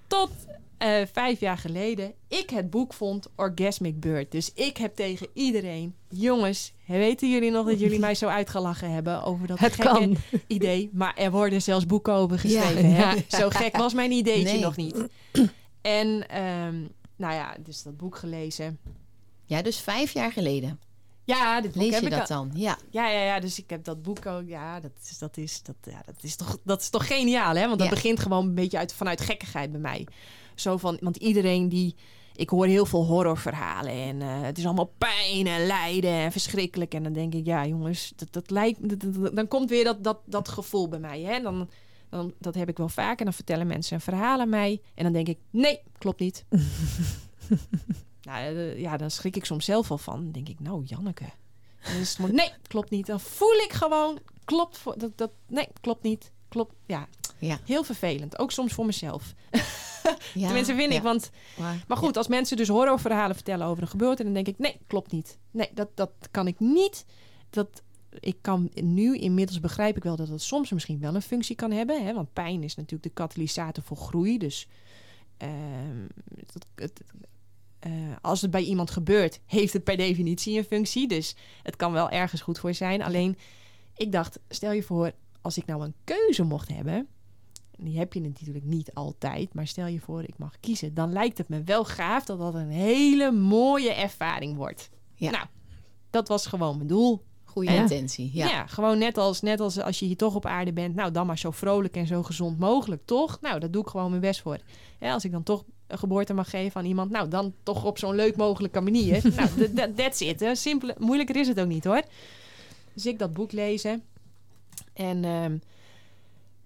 Tot 0.07 0.29
eh, 0.77 1.01
vijf 1.11 1.39
jaar 1.39 1.57
geleden 1.57 2.13
ik 2.27 2.49
het 2.49 2.69
boek 2.69 2.93
vond 2.93 3.27
Orgasmic 3.35 3.99
Bird. 3.99 4.31
Dus 4.31 4.53
ik 4.53 4.77
heb 4.77 4.95
tegen 4.95 5.27
iedereen, 5.33 5.95
jongens, 6.09 6.73
weten 6.87 7.29
jullie 7.31 7.51
nog 7.51 7.65
dat 7.65 7.79
jullie 7.79 7.99
mij 8.07 8.15
zo 8.15 8.27
uitgelachen 8.27 8.91
hebben 8.91 9.23
over 9.23 9.47
dat 9.47 9.59
het 9.59 9.73
gekke 9.75 10.11
idee? 10.47 10.89
Maar 10.93 11.15
er 11.15 11.31
worden 11.31 11.61
zelfs 11.61 11.85
boeken 11.85 12.13
over 12.13 12.39
geschreven. 12.39 12.89
Ja. 12.89 13.15
hè? 13.15 13.37
Zo 13.37 13.49
gek 13.49 13.77
was 13.77 13.93
mijn 13.93 14.11
ideetje 14.11 14.53
Nee. 14.53 14.59
nog 14.61 14.75
niet. 14.75 15.07
En 15.85 16.27
ehm, 16.29 16.75
nou 17.15 17.33
ja, 17.33 17.55
dus 17.59 17.83
dat 17.83 17.97
boek 17.97 18.15
gelezen. 18.17 18.79
Ja, 19.45 19.61
dus 19.61 19.79
vijf 19.79 20.11
jaar 20.13 20.31
geleden. 20.31 20.79
Ja, 21.23 21.61
dit 21.61 21.71
boek 21.71 21.81
Lees 21.81 21.93
heb 21.93 22.01
je 22.03 22.09
ik 22.09 22.15
dat 22.17 22.31
al- 22.31 22.47
dan? 22.47 22.51
Ja. 22.61 22.77
Ja, 22.89 23.09
ja, 23.09 23.21
ja, 23.23 23.39
dus 23.39 23.59
ik 23.59 23.69
heb 23.69 23.83
dat 23.83 24.01
boek 24.01 24.25
ook. 24.25 24.47
Ja, 24.47 24.79
dat 24.79 24.91
is, 25.09 25.17
dat 25.17 25.37
is, 25.37 25.61
dat, 25.63 25.75
ja, 25.83 26.01
dat 26.05 26.15
is, 26.23 26.35
toch, 26.35 26.57
dat 26.63 26.81
is 26.81 26.89
toch 26.89 27.07
geniaal, 27.07 27.55
hè? 27.55 27.65
Want 27.67 27.79
dat 27.79 27.87
Ja. 27.87 27.93
begint 27.93 28.19
gewoon 28.19 28.45
een 28.47 28.55
beetje 28.55 28.77
uit, 28.77 28.93
vanuit 28.93 29.21
gekkigheid 29.21 29.71
bij 29.71 29.81
mij. 29.81 30.07
Zo 30.55 30.77
van, 30.77 30.97
want 31.01 31.17
iedereen 31.17 31.69
die. 31.69 31.95
Ik 32.35 32.49
hoor 32.49 32.65
heel 32.65 32.85
veel 32.85 33.05
horrorverhalen 33.05 33.91
en 33.91 34.21
eh, 34.21 34.41
het 34.41 34.57
is 34.57 34.65
allemaal 34.65 34.93
pijn 34.97 35.47
en 35.47 35.65
lijden 35.65 36.11
en 36.11 36.31
verschrikkelijk. 36.31 36.93
En 36.93 37.03
dan 37.03 37.13
denk 37.13 37.33
ik, 37.33 37.45
ja, 37.45 37.65
jongens, 37.65 38.13
dat, 38.15 38.27
dat 38.33 38.49
lijkt. 38.49 38.89
dat- 38.89 38.99
dat- 38.99 39.13
dat- 39.13 39.35
dan 39.35 39.47
komt 39.47 39.69
weer 39.69 39.83
dat, 39.83 40.03
dat, 40.03 40.17
dat 40.25 40.49
gevoel 40.49 40.87
bij 40.87 40.99
mij, 40.99 41.21
hè? 41.21 41.41
Dan, 41.41 41.69
dan, 42.15 42.33
dat 42.39 42.55
heb 42.55 42.69
ik 42.69 42.77
wel 42.77 42.89
vaak 42.89 43.19
en 43.19 43.25
dan 43.25 43.33
vertellen 43.33 43.67
mensen 43.67 43.95
een 43.95 44.01
verhaal 44.01 44.39
aan 44.39 44.49
mij. 44.49 44.81
En 44.95 45.03
dan 45.03 45.13
denk 45.13 45.27
ik, 45.27 45.37
nee, 45.49 45.79
klopt 45.97 46.19
niet. 46.19 46.45
nou, 48.21 48.55
eh, 48.55 48.79
ja, 48.79 48.97
dan 48.97 49.11
schrik 49.11 49.35
ik 49.35 49.45
soms 49.45 49.65
zelf 49.65 49.91
al 49.91 49.97
van. 49.97 50.23
Dan 50.23 50.31
denk 50.31 50.49
ik, 50.49 50.59
nou, 50.59 50.83
Janneke. 50.83 51.25
Maar, 52.19 52.33
nee, 52.33 52.51
klopt 52.67 52.89
niet. 52.89 53.05
Dan 53.05 53.19
voel 53.19 53.53
ik 53.53 53.73
gewoon, 53.73 54.19
klopt 54.45 54.77
voor, 54.77 54.97
dat, 54.97 55.17
dat, 55.17 55.31
nee, 55.47 55.67
klopt 55.81 56.03
niet. 56.03 56.31
Klopt, 56.47 56.73
ja. 56.85 57.07
Ja. 57.37 57.59
Heel 57.65 57.83
vervelend. 57.83 58.39
Ook 58.39 58.51
soms 58.51 58.73
voor 58.73 58.85
mezelf. 58.85 59.33
ja. 60.33 60.45
Tenminste, 60.45 60.75
vind 60.75 60.91
ja. 60.91 60.97
ik. 60.97 61.03
Want, 61.03 61.29
Maar, 61.87 61.97
goed, 61.97 62.17
als 62.17 62.27
mensen 62.27 62.57
dus 62.57 62.67
horrorverhalen 62.67 63.35
vertellen 63.35 63.67
over 63.67 63.83
een 63.83 63.89
gebeurte, 63.89 64.23
dan 64.23 64.33
denk 64.33 64.47
ik, 64.47 64.57
nee, 64.57 64.79
klopt 64.87 65.11
niet. 65.11 65.39
Nee, 65.51 65.69
dat, 65.73 65.89
dat 65.93 66.11
kan 66.31 66.47
ik 66.47 66.59
niet. 66.59 67.05
Dat, 67.49 67.81
ik 68.19 68.37
kan 68.41 68.71
nu 68.73 69.17
inmiddels 69.17 69.59
begrijp 69.59 69.97
ik 69.97 70.03
wel 70.03 70.15
dat 70.15 70.27
het 70.27 70.41
soms 70.41 70.71
misschien 70.71 70.99
wel 70.99 71.15
een 71.15 71.21
functie 71.21 71.55
kan 71.55 71.71
hebben. 71.71 72.05
Hè? 72.05 72.13
Want 72.13 72.33
pijn 72.33 72.63
is 72.63 72.75
natuurlijk 72.75 73.03
de 73.03 73.21
katalysator 73.21 73.83
voor 73.83 73.97
groei. 73.97 74.37
Dus 74.37 74.67
ehm, 75.37 76.07
het, 76.35 76.65
het, 76.75 77.01
eh, 77.79 77.91
als 78.21 78.41
het 78.41 78.51
bij 78.51 78.63
iemand 78.63 78.91
gebeurt, 78.91 79.39
heeft 79.45 79.73
het 79.73 79.83
per 79.83 79.97
definitie 79.97 80.57
een 80.57 80.63
functie. 80.63 81.07
Dus 81.07 81.35
het 81.63 81.75
kan 81.75 81.91
wel 81.91 82.09
ergens 82.09 82.41
goed 82.41 82.59
voor 82.59 82.73
zijn. 82.73 83.01
Alleen, 83.01 83.37
ik 83.95 84.11
dacht, 84.11 84.39
stel 84.49 84.71
je 84.71 84.83
voor, 84.83 85.11
als 85.41 85.57
ik 85.57 85.65
nou 85.65 85.83
een 85.83 85.93
keuze 86.03 86.43
mocht 86.43 86.67
hebben. 86.67 87.07
Die 87.77 87.97
heb 87.97 88.13
je 88.13 88.21
natuurlijk 88.21 88.65
niet 88.65 88.93
altijd. 88.93 89.53
Maar 89.53 89.67
stel 89.67 89.87
je 89.87 89.99
voor, 89.99 90.23
ik 90.23 90.37
mag 90.37 90.59
kiezen. 90.59 90.93
Dan 90.93 91.11
lijkt 91.11 91.37
het 91.37 91.49
me 91.49 91.63
wel 91.63 91.85
gaaf 91.85 92.25
dat 92.25 92.39
dat 92.39 92.53
een 92.53 92.69
hele 92.69 93.31
mooie 93.31 93.93
ervaring 93.93 94.55
wordt. 94.55 94.89
Ja. 95.15 95.31
Nou, 95.31 95.45
dat 96.09 96.27
was 96.27 96.45
gewoon 96.45 96.75
mijn 96.75 96.87
doel. 96.87 97.23
Goede 97.55 97.71
Ja. 97.71 97.81
intentie. 97.81 98.29
Ja. 98.33 98.47
Ja. 98.47 98.67
gewoon 98.67 98.97
net 98.97 99.17
als, 99.17 99.41
net 99.41 99.59
als 99.59 99.79
als 99.79 99.99
je 99.99 100.05
hier 100.05 100.17
toch 100.17 100.35
op 100.35 100.45
aarde 100.45 100.73
bent. 100.73 100.95
Nou, 100.95 101.11
dan 101.11 101.25
maar 101.25 101.37
zo 101.37 101.51
vrolijk 101.51 101.95
en 101.95 102.07
zo 102.07 102.23
gezond 102.23 102.59
mogelijk, 102.59 103.01
toch? 103.05 103.37
Nou, 103.41 103.59
daar 103.59 103.71
doe 103.71 103.81
ik 103.81 103.87
gewoon 103.87 104.09
mijn 104.09 104.21
best 104.21 104.41
voor. 104.41 104.57
Ja, 104.99 105.13
als 105.13 105.25
ik 105.25 105.31
dan 105.31 105.43
toch 105.43 105.63
een 105.87 105.97
geboorte 105.97 106.33
mag 106.33 106.49
geven 106.49 106.79
aan 106.81 106.87
iemand, 106.87 107.11
nou, 107.11 107.27
dan 107.27 107.53
toch 107.63 107.83
op 107.85 107.97
zo'n 107.97 108.15
leuk 108.15 108.35
mogelijke 108.35 108.81
manier. 108.81 109.21
nou, 109.35 109.49
that- 109.57 109.75
that- 109.75 109.97
that's 109.97 110.19
it. 110.21 110.39
Hè. 110.39 110.55
Simpel, 110.55 110.93
moeilijker 110.97 111.35
is 111.35 111.47
het 111.47 111.59
ook 111.59 111.67
niet, 111.67 111.83
hoor. 111.83 112.01
Dus 112.93 113.05
ik 113.05 113.19
dat 113.19 113.33
boek 113.33 113.51
lezen. 113.51 114.03
En, 114.93 115.23
ehm, 115.25 115.57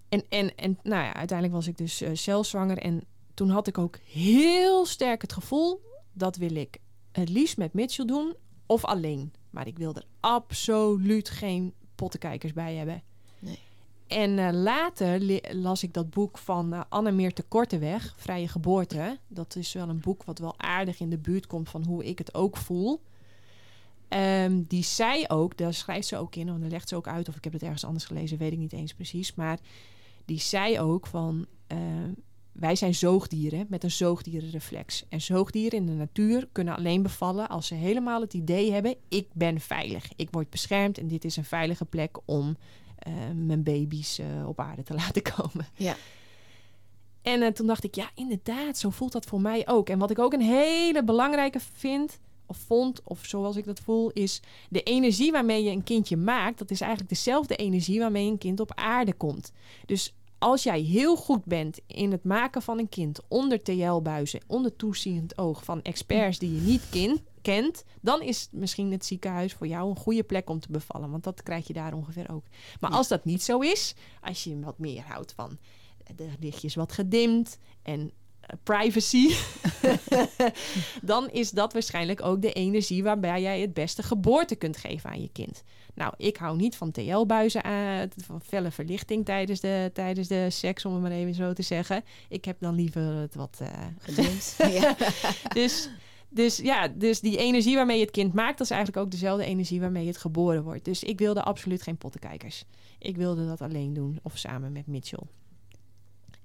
en, 0.10 0.24
en, 0.30 0.56
en 0.56 0.80
nou 0.84 1.04
ja, 1.04 1.14
uiteindelijk 1.14 1.58
was 1.58 1.68
ik 1.68 1.78
dus 1.78 2.02
eh, 2.02 2.10
zelf 2.14 2.46
zwanger. 2.46 2.78
En 2.78 3.04
toen 3.34 3.50
had 3.50 3.68
ik 3.68 3.78
ook 3.78 3.98
heel 4.06 4.86
sterk 4.86 5.22
het 5.22 5.34
gevoel, 5.34 5.82
dat 6.14 6.36
wil 6.36 6.56
ik 6.56 6.78
het 7.12 7.30
liefst 7.30 7.58
met 7.58 7.74
Mitchell 7.74 8.06
doen 8.06 8.34
of 8.66 8.86
alleen. 8.86 9.34
Maar 9.60 9.68
ik 9.68 9.78
wil 9.78 9.96
er 9.96 10.06
absoluut 10.20 11.30
geen 11.30 11.74
pottenkijkers 11.96 12.54
bij 12.54 12.76
hebben. 12.76 13.02
Nee. 13.40 13.60
En 14.08 14.40
eh, 14.40 14.54
later 14.54 15.42
las 15.56 15.84
ik 15.84 15.94
dat 15.94 16.10
boek 16.10 16.38
van 16.38 16.74
uh, 16.74 16.82
Annemeer 16.90 17.34
te 17.34 17.44
Korteweg, 17.44 18.14
Vrije 18.18 18.48
Geboorte. 18.48 19.18
Dat 19.28 19.56
is 19.56 19.74
wel 19.74 19.90
een 19.90 20.00
boek 20.00 20.24
wat 20.24 20.40
wel 20.40 20.60
aardig 20.60 21.00
in 21.00 21.10
de 21.10 21.18
buurt 21.18 21.48
komt 21.48 21.70
van 21.70 21.86
hoe 21.86 22.06
ik 22.06 22.18
het 22.18 22.34
ook 22.34 22.58
voel. 22.58 23.02
Ehm, 24.08 24.62
die 24.68 24.84
zei 24.84 25.26
ook, 25.28 25.58
daar 25.58 25.74
schrijft 25.74 26.08
ze 26.08 26.18
ook 26.18 26.36
in, 26.36 26.52
of 26.52 26.60
daar 26.60 26.70
legt 26.70 26.90
ze 26.90 26.96
ook 26.96 27.08
uit, 27.08 27.30
of 27.30 27.36
ik 27.36 27.44
heb 27.44 27.54
het 27.54 27.64
ergens 27.64 27.86
anders 27.86 28.06
gelezen, 28.06 28.38
weet 28.38 28.52
ik 28.52 28.58
niet 28.58 28.74
eens 28.74 28.94
precies. 28.94 29.36
Maar 29.36 29.60
die 30.26 30.40
zei 30.40 30.80
ook 30.80 31.08
van, 31.08 31.46
ehm, 31.68 32.12
wij 32.60 32.76
zijn 32.76 32.96
zoogdieren 32.96 33.66
met 33.70 33.84
een 33.84 33.92
zoogdierenreflex. 33.92 35.06
En 35.10 35.22
zoogdieren 35.22 35.80
in 35.80 35.86
de 35.86 35.92
natuur 35.92 36.48
kunnen 36.52 36.76
alleen 36.76 37.02
bevallen 37.02 37.50
als 37.50 37.68
ze 37.68 37.76
helemaal 37.76 38.22
het 38.22 38.34
idee 38.34 38.72
hebben, 38.72 38.96
ik 39.10 39.28
ben 39.34 39.60
veilig. 39.60 40.10
Ik 40.16 40.28
word 40.32 40.50
beschermd 40.50 40.98
en 40.98 41.08
dit 41.08 41.26
is 41.26 41.38
een 41.38 41.44
veilige 41.44 41.86
plek 41.86 42.18
om 42.26 42.58
eh, 42.98 43.14
mijn 43.36 43.64
baby's 43.64 44.20
eh, 44.20 44.48
op 44.48 44.60
aarde 44.60 44.84
te 44.84 44.94
laten 45.02 45.22
komen. 45.22 45.68
Ja. 45.76 45.96
En 47.22 47.42
eh, 47.42 47.52
toen 47.52 47.68
dacht 47.68 47.84
ik, 47.84 47.96
ja, 47.96 48.10
inderdaad, 48.16 48.78
zo 48.78 48.90
voelt 48.90 49.12
dat 49.12 49.26
voor 49.26 49.42
mij 49.42 49.68
ook. 49.68 49.90
En 49.90 50.00
wat 50.00 50.12
ik 50.12 50.20
ook 50.20 50.34
een 50.34 50.42
hele 50.42 51.04
belangrijke 51.04 51.60
vind, 51.74 52.20
of 52.46 52.58
vond, 52.58 53.02
of 53.04 53.26
zoals 53.26 53.56
ik 53.56 53.66
dat 53.66 53.80
voel, 53.80 54.10
is 54.10 54.42
de 54.70 54.84
energie 54.84 55.32
waarmee 55.32 55.64
je 55.64 55.72
een 55.72 55.84
kindje 55.84 56.18
maakt. 56.18 56.58
Dat 56.58 56.72
is 56.72 56.82
eigenlijk 56.82 57.12
dezelfde 57.12 57.56
energie 57.56 58.00
waarmee 58.00 58.28
een 58.28 58.38
kind 58.38 58.60
op 58.60 58.72
aarde 58.76 59.14
komt. 59.14 59.52
Dus 59.86 60.14
als 60.40 60.64
jij 60.64 60.80
heel 60.82 61.16
goed 61.16 61.46
bent 61.46 61.80
in 61.88 62.12
het 62.12 62.24
maken 62.24 62.62
van 62.62 62.80
een 62.80 62.90
kind 62.90 63.20
onder 63.28 63.64
TL-buizen, 63.64 64.42
onder 64.48 64.76
toeziend 64.76 65.38
oog 65.38 65.64
van 65.64 65.82
experts 65.82 66.40
die 66.40 66.56
je 66.56 66.62
niet 66.62 66.90
kin- 66.90 67.26
kent, 67.42 67.84
dan 68.02 68.22
is 68.22 68.48
misschien 68.52 68.92
het 68.92 69.06
ziekenhuis 69.06 69.54
voor 69.54 69.68
jou 69.68 69.90
een 69.90 69.96
goede 69.96 70.24
plek 70.24 70.50
om 70.50 70.60
te 70.60 70.72
bevallen. 70.72 71.12
Want 71.12 71.24
dat 71.24 71.44
krijg 71.44 71.68
je 71.68 71.74
daar 71.74 71.94
ongeveer 71.94 72.32
ook. 72.32 72.44
Maar 72.80 72.92
Ja. 72.92 72.98
als 72.98 73.08
dat 73.08 73.26
niet 73.26 73.44
zo 73.44 73.60
is, 73.60 73.94
als 74.22 74.44
je 74.44 74.60
wat 74.60 74.80
meer 74.80 75.04
houdt 75.08 75.34
van 75.36 75.58
de 76.16 76.28
lichtjes 76.40 76.76
wat 76.76 76.92
gedimd 76.92 77.58
en 77.84 78.00
eh, 78.02 78.08
privacy, 78.64 79.34
dan 81.02 81.30
is 81.30 81.52
dat 81.52 81.74
waarschijnlijk 81.74 82.26
ook 82.26 82.42
de 82.42 82.54
energie 82.54 83.04
waarbij 83.04 83.42
jij 83.42 83.62
het 83.62 83.74
beste 83.74 84.04
geboorte 84.04 84.56
kunt 84.56 84.78
geven 84.78 85.10
aan 85.10 85.22
je 85.22 85.30
kind. 85.32 85.64
Nou, 85.94 86.14
ik 86.18 86.38
hou 86.38 86.58
niet 86.58 86.76
van 86.76 86.92
TL-buizen, 86.92 87.64
aan, 87.64 88.10
van 88.18 88.42
felle 88.42 88.72
verlichting 88.72 89.26
tijdens 89.26 89.60
de, 89.60 89.90
tijdens 89.94 90.28
de 90.28 90.50
seks, 90.50 90.86
om 90.86 90.94
het 90.94 91.02
maar 91.02 91.12
even 91.12 91.34
zo 91.34 91.54
te 91.54 91.62
zeggen. 91.62 92.04
Ik 92.30 92.46
heb 92.46 92.60
dan 92.60 92.76
liever 92.76 93.02
het 93.02 93.36
wat 93.36 93.62
ja. 94.58 94.96
dus, 95.54 95.90
dus 96.30 96.58
ja, 96.58 96.88
dus 96.88 97.20
die 97.20 97.38
energie 97.38 97.76
waarmee 97.76 97.98
je 97.98 98.04
het 98.04 98.12
kind 98.12 98.34
maakt, 98.34 98.58
dat 98.58 98.68
is 98.68 98.74
eigenlijk 98.74 99.06
ook 99.06 99.12
dezelfde 99.12 99.46
energie 99.46 99.80
waarmee 99.80 100.08
het 100.08 100.18
geboren 100.18 100.64
wordt. 100.64 100.86
Dus 100.86 101.04
ik 101.04 101.20
wilde 101.20 101.44
absoluut 101.44 101.82
geen 101.82 101.98
pottenkijkers. 101.98 102.64
Ik 103.00 103.18
wilde 103.18 103.48
dat 103.48 103.62
alleen 103.62 103.94
doen 103.94 104.20
of 104.24 104.38
samen 104.38 104.72
met 104.72 104.88
Mitchell. 104.88 105.24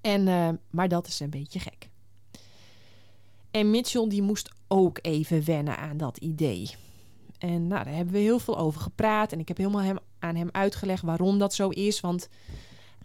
En, 0.00 0.28
eh, 0.28 0.48
maar 0.70 0.88
dat 0.88 1.06
is 1.06 1.20
een 1.20 1.30
beetje 1.30 1.58
gek. 1.58 1.88
En 3.54 3.70
Mitchell 3.70 4.08
die 4.08 4.22
moest 4.22 4.50
ook 4.68 4.98
even 5.02 5.44
wennen 5.44 5.76
aan 5.78 5.96
dat 5.96 6.16
idee. 6.16 6.70
En 7.38 7.66
nou, 7.66 7.84
daar 7.84 7.94
hebben 7.94 8.14
we 8.14 8.20
heel 8.20 8.38
veel 8.38 8.58
over 8.58 8.80
gepraat. 8.80 9.32
En 9.32 9.38
ik 9.38 9.48
heb 9.48 9.56
helemaal 9.56 9.82
hem, 9.82 9.98
aan 10.18 10.36
hem 10.36 10.48
uitgelegd 10.52 11.02
waarom 11.02 11.38
dat 11.38 11.54
zo 11.54 11.68
is. 11.68 12.00
Want 12.00 12.28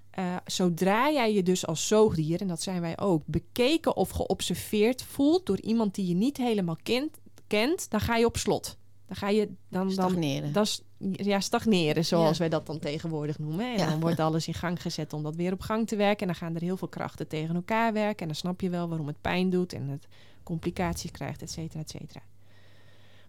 eh, 0.10 0.36
zodra 0.45 1.12
jij 1.12 1.34
je 1.34 1.43
dus 1.43 1.66
als 1.68 1.88
zoogdier, 1.88 2.41
en 2.41 2.47
dat 2.47 2.62
zijn 2.62 2.82
wij 2.82 3.00
ook, 3.00 3.24
bekeken 3.26 3.95
of 3.95 4.10
geobserveerd 4.10 5.04
voelt 5.04 5.45
door 5.45 5.60
iemand 5.60 5.95
die 5.95 6.08
je 6.08 6.14
niet 6.16 6.38
helemaal 6.38 6.78
kent, 6.84 7.18
kent 7.47 7.89
dan 7.89 8.00
ga 8.00 8.16
je 8.16 8.26
op 8.26 8.38
slot. 8.38 8.78
Dan 9.06 9.16
ga 9.16 9.30
je 9.30 9.45
dan, 9.45 9.56
dan, 9.70 9.91
Stagneren. 9.91 10.54
dat 10.54 10.66
is 10.66 10.82
ja, 11.26 11.39
stagneren, 11.39 12.06
zoals 12.06 12.32
Ja. 12.32 12.38
wij 12.38 12.50
dat 12.50 12.66
dan 12.66 12.80
tegenwoordig 12.80 13.39
noemen. 13.39 13.66
En 13.72 13.78
Ja. 13.78 13.89
dan 13.89 14.00
wordt 14.00 14.20
alles 14.20 14.47
in 14.47 14.54
gang 14.54 14.82
gezet 14.82 15.14
om 15.14 15.24
dat 15.24 15.36
weer 15.36 15.54
op 15.54 15.62
gang 15.62 15.88
te 15.88 15.95
werken. 15.95 16.20
En 16.20 16.28
dan 16.28 16.36
gaan 16.36 16.56
er 16.56 16.62
heel 16.62 16.78
veel 16.78 16.88
krachten 16.88 17.28
tegen 17.28 17.56
elkaar 17.56 17.93
werken. 17.93 18.20
En 18.20 18.28
dan 18.28 18.36
snap 18.36 18.62
je 18.62 18.70
wel 18.70 18.88
waarom 18.89 19.08
het 19.08 19.22
pijn 19.22 19.50
doet 19.50 19.74
en 19.74 19.88
het 19.88 20.08
complicaties 20.44 21.12
krijgt, 21.12 21.42
et 21.42 21.52
cetera, 21.52 21.80
et 21.82 21.90
cetera. 21.90 22.22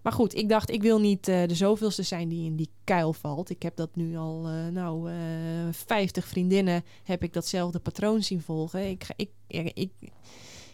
Maar 0.03 0.13
goed, 0.13 0.35
ik 0.35 0.49
dacht, 0.49 0.71
ik 0.71 0.83
wil 0.83 1.01
niet 1.01 1.29
eh, 1.29 1.47
de 1.49 1.55
zoveelste 1.55 2.03
zijn 2.03 2.29
die 2.29 2.45
in 2.45 2.57
die 2.57 2.71
kuil 2.85 3.13
valt. 3.13 3.51
Ik 3.51 3.63
heb 3.63 3.77
dat 3.77 3.97
nu 3.97 4.17
al, 4.17 4.47
eh, 4.49 4.67
nou, 4.67 5.11
eh 5.11 5.17
50 5.71 6.27
vriendinnen 6.27 6.85
heb 7.05 7.23
ik 7.23 7.33
datzelfde 7.33 7.79
patroon 7.79 8.23
zien 8.23 8.41
volgen. 8.41 8.89
Ik, 8.91 9.05
ga- 9.05 9.15
ik, 9.17 9.31
ik, 9.75 9.91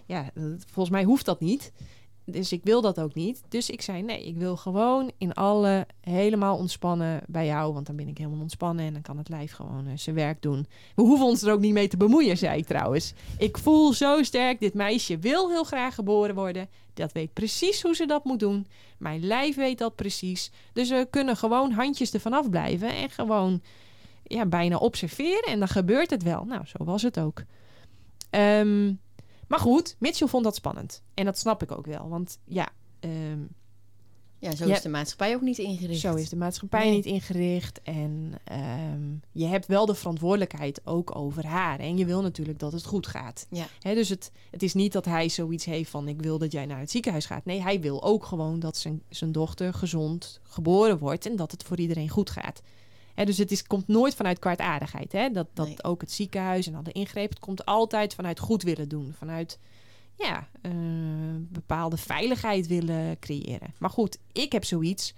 ja, 0.06 0.30
volgens 0.66 0.90
mij 0.90 1.04
hoeft 1.04 1.24
dat 1.24 1.40
niet. 1.40 1.72
Dus 2.28 2.52
ik 2.52 2.60
wil 2.64 2.80
dat 2.80 3.00
ook 3.00 3.14
niet. 3.14 3.42
Dus 3.48 3.70
ik 3.70 3.82
zei 3.82 4.02
nee, 4.02 4.26
ik 4.26 4.36
wil 4.36 4.56
gewoon 4.56 5.10
in 5.18 5.32
alle 5.32 5.86
helemaal 6.00 6.56
ontspannen 6.56 7.20
bij 7.26 7.46
jou. 7.46 7.72
Want 7.72 7.86
dan 7.86 7.96
ben 7.96 8.08
ik 8.08 8.18
helemaal 8.18 8.40
ontspannen 8.40 8.84
en 8.84 8.92
dan 8.92 9.02
kan 9.02 9.18
het 9.18 9.28
lijf 9.28 9.52
gewoon 9.52 9.86
eh, 9.86 9.92
zijn 9.96 10.16
werk 10.16 10.42
doen. 10.42 10.66
We 10.94 11.02
hoeven 11.02 11.26
ons 11.26 11.42
er 11.42 11.52
ook 11.52 11.60
niet 11.60 11.72
mee 11.72 11.88
te 11.88 11.96
bemoeien, 11.96 12.36
zei 12.36 12.58
ik 12.58 12.66
trouwens. 12.66 13.12
Ik 13.38 13.58
voel 13.58 13.92
zo 13.92 14.22
sterk, 14.22 14.60
dit 14.60 14.74
meisje 14.74 15.18
wil 15.18 15.50
heel 15.50 15.64
graag 15.64 15.94
geboren 15.94 16.34
worden. 16.34 16.68
Dat 16.94 17.12
weet 17.12 17.32
precies 17.32 17.82
hoe 17.82 17.94
ze 17.94 18.06
dat 18.06 18.24
moet 18.24 18.40
doen. 18.40 18.66
Mijn 18.98 19.26
lijf 19.26 19.56
weet 19.56 19.78
dat 19.78 19.94
precies. 19.94 20.50
Dus 20.72 20.88
we 20.88 21.06
kunnen 21.10 21.36
gewoon 21.36 21.70
handjes 21.70 22.12
ervan 22.12 22.32
afblijven 22.32 22.88
en 22.88 23.10
gewoon 23.10 23.62
ja, 24.22 24.46
bijna 24.46 24.76
observeren. 24.76 25.44
En 25.46 25.58
dan 25.58 25.68
gebeurt 25.68 26.10
het 26.10 26.22
wel. 26.22 26.44
Nou, 26.44 26.62
zo 26.66 26.84
was 26.84 27.02
het 27.02 27.18
ook. 27.20 27.42
Ehm, 28.30 28.92
maar 29.46 29.58
goed, 29.60 29.96
Mitchell 29.98 30.28
vond 30.28 30.44
dat 30.44 30.54
spannend. 30.54 31.02
En 31.14 31.24
dat 31.24 31.38
snap 31.38 31.62
ik 31.62 31.70
ook 31.72 31.86
wel. 31.86 32.08
Want 32.08 32.38
ja, 32.44 32.68
ehm, 33.00 33.40
Ja, 34.38 34.54
zo 34.56 34.68
is 34.68 34.80
de 34.82 34.88
maatschappij 34.88 35.34
ook 35.34 35.40
niet 35.40 35.58
ingericht. 35.58 36.00
zo 36.00 36.14
is 36.14 36.28
de 36.28 36.36
maatschappij 36.36 36.84
Nee. 36.84 36.94
niet 36.94 37.04
ingericht. 37.04 37.82
En 37.82 38.32
ehm, 38.44 39.02
je 39.32 39.44
hebt 39.46 39.66
wel 39.66 39.86
de 39.86 39.94
verantwoordelijkheid 39.94 40.80
ook 40.84 41.16
over 41.16 41.46
haar. 41.46 41.78
En 41.80 41.96
je 41.98 42.04
wil 42.06 42.22
natuurlijk 42.22 42.58
dat 42.58 42.72
het 42.72 42.84
goed 42.84 43.06
gaat. 43.06 43.46
Ja. 43.50 43.66
Hè, 43.80 43.94
dus 43.94 44.08
het, 44.08 44.30
het 44.50 44.62
is 44.62 44.74
niet 44.74 44.92
dat 44.92 45.04
hij 45.04 45.28
zoiets 45.28 45.64
heeft 45.64 45.90
van... 45.90 46.08
ik 46.08 46.22
wil 46.22 46.38
dat 46.38 46.52
jij 46.52 46.66
naar 46.66 46.80
het 46.80 46.90
ziekenhuis 46.90 47.26
gaat. 47.26 47.44
Nee, 47.44 47.62
hij 47.62 47.80
wil 47.80 48.02
ook 48.02 48.24
gewoon 48.24 48.58
dat 48.60 48.76
zijn, 48.76 49.02
zijn 49.08 49.32
dochter 49.32 49.74
gezond 49.74 50.40
geboren 50.42 50.98
wordt... 50.98 51.26
en 51.26 51.36
dat 51.36 51.50
het 51.50 51.62
voor 51.62 51.78
iedereen 51.78 52.08
goed 52.08 52.30
gaat. 52.30 52.62
Dus 53.24 53.38
het 53.38 53.50
is, 53.50 53.62
komt 53.62 53.88
nooit 53.88 54.14
vanuit 54.14 54.38
kwaadaardigheid. 54.38 55.12
Hè? 55.12 55.30
Dat, 55.30 55.46
dat 55.54 55.66
Nee. 55.66 55.82
ook 55.82 56.00
het 56.00 56.12
ziekenhuis 56.12 56.66
en 56.66 56.74
alle 56.74 56.92
ingrepen... 56.92 57.30
het 57.30 57.44
komt 57.44 57.64
altijd 57.64 58.14
vanuit 58.14 58.38
goed 58.38 58.62
willen 58.62 58.88
doen. 58.88 59.14
Vanuit 59.18 59.58
ja, 60.14 60.48
eh, 60.62 60.72
bepaalde 61.38 61.96
veiligheid 61.96 62.66
willen 62.66 63.18
creëren. 63.18 63.74
Maar 63.78 63.90
goed, 63.90 64.18
ik 64.32 64.52
heb 64.52 64.64
zoiets... 64.64 65.14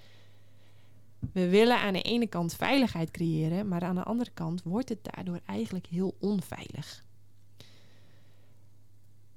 We 1.33 1.49
willen 1.49 1.79
aan 1.79 1.93
de 1.93 2.03
ene 2.03 2.27
kant 2.27 2.55
veiligheid 2.55 3.11
creëren, 3.11 3.69
maar 3.69 3.83
aan 3.83 3.95
de 3.95 4.03
andere 4.03 4.31
kant 4.35 4.63
wordt 4.63 4.89
het 4.89 4.99
daardoor 5.03 5.41
eigenlijk 5.47 5.87
heel 5.87 6.15
onveilig. 6.21 7.05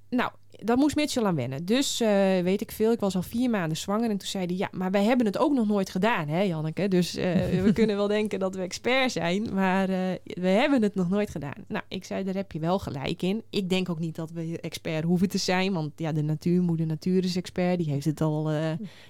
Nou, 0.10 0.32
dat 0.64 0.78
moest 0.78 0.96
Mitchell 0.96 1.24
aan 1.24 1.36
wennen. 1.36 1.66
Dus 1.66 2.02
eh, 2.02 2.40
weet 2.40 2.62
ik 2.62 2.72
veel, 2.72 2.92
ik 2.92 3.00
was 3.00 3.16
al 3.16 3.22
vier 3.22 3.50
maanden 3.50 3.78
zwanger 3.78 4.10
en 4.10 4.18
toen 4.18 4.28
zei 4.28 4.46
hij... 4.46 4.56
ja, 4.56 4.70
maar 4.72 4.92
wij 4.92 5.04
hebben 5.04 5.26
het 5.26 5.38
ook 5.38 5.54
nog 5.54 5.68
nooit 5.68 5.90
gedaan, 5.90 6.28
hè 6.28 6.42
Janneke? 6.42 6.88
Dus 6.88 7.16
eh, 7.16 7.62
we 7.66 7.74
kunnen 7.74 7.96
wel 7.96 8.08
denken 8.08 8.40
dat 8.40 8.56
we 8.56 8.62
expert 8.62 9.12
zijn, 9.12 9.54
maar 9.54 9.90
eh, 9.90 9.98
we 10.24 10.48
hebben 10.48 10.82
het 10.82 10.96
nog 10.96 11.10
nooit 11.10 11.30
gedaan. 11.30 11.66
Nou, 11.68 11.84
ik 11.88 12.06
zei, 12.06 12.24
daar 12.24 12.34
heb 12.34 12.52
je 12.52 12.60
wel 12.60 12.80
gelijk 12.80 13.22
in. 13.22 13.44
Ik 13.50 13.70
denk 13.70 13.90
ook 13.90 14.00
niet 14.00 14.16
dat 14.16 14.32
we 14.32 14.60
expert 14.60 15.04
hoeven 15.04 15.30
te 15.30 15.38
zijn, 15.38 15.74
want 15.74 15.92
ja, 15.96 16.12
de 16.12 16.24
natuur, 16.24 16.62
moeder 16.62 16.86
natuur 16.86 17.24
is 17.24 17.36
expert. 17.36 17.78
Die 17.78 17.90
heeft 17.90 18.06
het 18.06 18.22
al, 18.22 18.52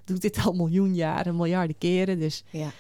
doet 0.05 0.21
dit 0.21 0.45
al 0.45 0.53
miljoen 0.53 0.95
jaren, 0.95 1.35
miljarden 1.35 1.77
keren, 1.77 2.19
dus... 2.19 2.43
Ja. 2.49 2.71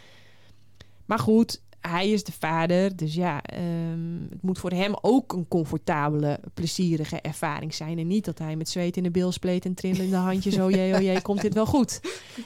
Maar 1.05 1.19
goed, 1.19 1.61
hij 1.81 2.09
is 2.11 2.23
de 2.23 2.31
vader. 2.31 2.95
Dus 2.95 3.13
ja, 3.13 3.41
ehm, 3.41 4.21
het 4.29 4.41
moet 4.41 4.59
voor 4.59 4.71
hem 4.71 4.93
ook 5.01 5.33
een 5.33 5.47
comfortabele, 5.47 6.39
plezierige 6.53 7.21
ervaring 7.21 7.73
zijn. 7.73 7.99
En 7.99 8.07
niet 8.07 8.25
dat 8.25 8.39
hij 8.39 8.55
met 8.55 8.69
zweet 8.69 8.97
in 8.97 9.03
de 9.03 9.11
bilspleet 9.11 9.65
en 9.65 9.73
trillende 9.73 10.15
handjes... 10.15 10.57
oh 10.57 10.69
jee, 10.71 10.93
oh 10.95 11.01
jee, 11.01 11.21
komt 11.31 11.41
dit 11.41 11.53
wel 11.53 11.65
goed? 11.65 11.99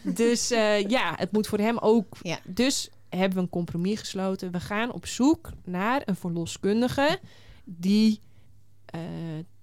Dus 0.04 0.52
eh, 0.52 0.88
ja, 0.90 1.14
het 1.16 1.32
moet 1.32 1.48
voor 1.48 1.60
hem 1.60 1.78
ook... 1.78 2.18
Ja. 2.22 2.40
Dus 2.44 2.90
hebben 3.10 3.38
we 3.38 3.44
een 3.44 3.50
compromis 3.50 4.00
gesloten. 4.00 4.52
We 4.52 4.60
gaan 4.60 4.94
op 4.94 5.06
zoek 5.06 5.50
naar 5.66 6.02
een 6.06 6.16
verloskundige... 6.16 7.20
die 7.64 8.20
eh 8.86 9.00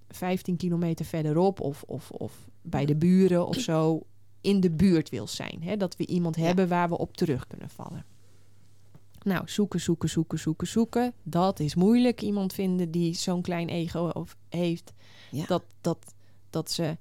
15 0.08 0.56
kilometer 0.56 1.04
verderop 1.04 1.60
of, 1.60 1.82
of, 1.86 2.10
of 2.10 2.32
bij 2.62 2.84
de 2.84 2.96
buren 2.96 3.46
of 3.46 3.56
zo... 3.56 4.02
in 4.40 4.60
de 4.60 4.70
buurt 4.70 5.08
wil 5.08 5.26
zijn. 5.26 5.62
Hè? 5.62 5.76
Dat 5.76 5.96
we 5.96 6.06
iemand 6.06 6.36
Ja. 6.36 6.42
hebben 6.42 6.68
waar 6.68 6.88
we 6.88 6.98
op 6.98 7.16
terug 7.16 7.46
kunnen 7.46 7.68
vallen. 7.68 8.04
Nou, 9.24 9.42
zoeken, 9.48 9.80
zoeken, 9.80 10.08
zoeken, 10.08 10.38
zoeken, 10.38 10.66
zoeken. 10.66 11.12
Dat 11.22 11.60
is 11.60 11.74
moeilijk. 11.74 12.22
Iemand 12.22 12.52
vinden 12.52 12.90
die 12.90 13.14
zo'n 13.14 13.42
klein 13.42 13.68
ego 13.68 14.10
of 14.12 14.36
heeft. 14.48 14.92
Ja. 15.30 15.46
Dat, 15.46 15.62
dat, 15.80 16.14
dat 16.50 16.70
ze 16.70 16.96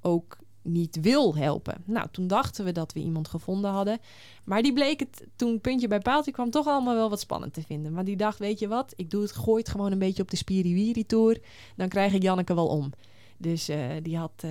ook 0.00 0.36
niet 0.62 1.00
wil 1.00 1.36
helpen. 1.36 1.82
Nou, 1.84 2.06
toen 2.10 2.26
dachten 2.26 2.64
we 2.64 2.72
dat 2.72 2.92
we 2.92 3.00
iemand 3.00 3.28
gevonden 3.28 3.70
hadden. 3.70 3.98
Maar 4.44 4.62
die 4.62 4.72
bleek 4.72 5.00
het, 5.00 5.26
toen 5.36 5.60
puntje 5.60 5.88
bij 5.88 6.00
paaltje 6.00 6.32
kwam, 6.32 6.50
toch 6.50 6.66
allemaal 6.66 6.94
wel 6.94 7.10
wat 7.10 7.20
spannend 7.20 7.52
te 7.52 7.62
vinden. 7.62 7.92
Maar 7.92 8.04
die 8.04 8.16
dacht, 8.16 8.38
weet 8.38 8.58
je 8.58 8.68
wat, 8.68 8.92
ik 8.96 9.10
doe 9.10 9.22
het, 9.22 9.32
gooi 9.32 9.58
het 9.58 9.68
gewoon 9.68 9.92
een 9.92 9.98
beetje 9.98 10.22
op 10.22 10.30
de 10.30 10.36
spiriwiri-tour. 10.36 11.40
Dan 11.76 11.88
krijg 11.88 12.12
ik 12.12 12.22
Janneke 12.22 12.54
wel 12.54 12.66
om. 12.66 12.92
Dus 13.36 13.68
eh, 13.68 13.90
die 14.02 14.16
had, 14.16 14.32
eh, 14.36 14.50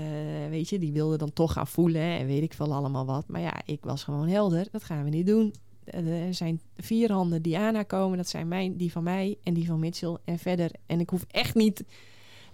weet 0.50 0.70
je, 0.70 0.80
die 0.80 0.92
wilde 0.92 1.18
dan 1.18 1.34
toch 1.34 1.54
gaan 1.54 1.68
voelen 1.68 2.02
en 2.02 2.26
weet 2.26 2.44
ik 2.44 2.54
veel 2.54 2.74
allemaal 2.74 3.06
wat. 3.06 3.28
Maar 3.28 3.42
ja, 3.42 3.62
ik 3.66 3.84
was 3.84 4.04
gewoon 4.04 4.28
helder, 4.28 4.68
dat 4.72 4.84
gaan 4.84 5.04
we 5.04 5.10
niet 5.10 5.28
doen. 5.28 5.54
Eh, 5.86 6.28
Er 6.28 6.34
zijn 6.34 6.62
vier 6.78 7.12
handen 7.12 7.42
die 7.42 7.86
komen. 7.86 8.18
Dat 8.18 8.30
zijn 8.30 8.48
mijn, 8.48 8.78
die 8.78 8.92
van 8.92 9.04
mij 9.04 9.38
en 9.44 9.54
die 9.54 9.66
van 9.66 9.80
Mitchell. 9.80 10.18
En 10.26 10.40
verder. 10.40 10.72
En 10.86 11.00
ik 11.00 11.10
hoef 11.10 11.26
echt 11.28 11.56
niet 11.56 11.84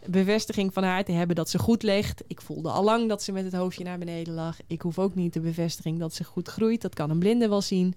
bevestiging 0.05 0.73
van 0.73 0.83
haar 0.83 1.03
te 1.03 1.11
hebben 1.11 1.35
dat 1.35 1.49
ze 1.49 1.59
goed 1.59 1.83
ligt. 1.83 2.23
Ik 2.27 2.41
voelde 2.41 2.69
al 2.69 2.83
lang 2.83 3.09
dat 3.09 3.23
ze 3.23 3.31
met 3.31 3.43
het 3.43 3.53
hoofdje 3.53 3.83
naar 3.83 3.97
beneden 3.97 4.33
lag. 4.33 4.57
Ik 4.67 4.81
hoef 4.81 4.99
ook 4.99 5.15
niet 5.15 5.33
de 5.33 5.39
bevestiging 5.39 5.99
dat 5.99 6.13
ze 6.13 6.23
goed 6.23 6.47
groeit. 6.47 6.81
Dat 6.81 6.95
kan 6.95 7.09
een 7.09 7.19
blinde 7.19 7.49
wel 7.49 7.61
zien. 7.61 7.93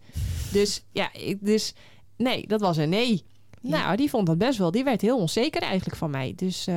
Dus 0.53 0.85
ja, 0.93 1.13
ik, 1.13 1.39
dus 1.41 1.75
nee, 2.17 2.47
dat 2.47 2.61
was 2.61 2.77
een 2.77 2.89
nee. 2.89 3.25
Nou, 3.63 3.97
die 3.97 4.11
vond 4.11 4.27
dat 4.27 4.39
best 4.39 4.59
wel. 4.59 4.71
Die 4.71 4.85
werd 4.85 5.01
heel 5.01 5.19
onzeker 5.19 5.63
eigenlijk 5.63 5.97
van 5.97 6.11
mij. 6.11 6.33
Dus 6.37 6.67
eh, 6.67 6.77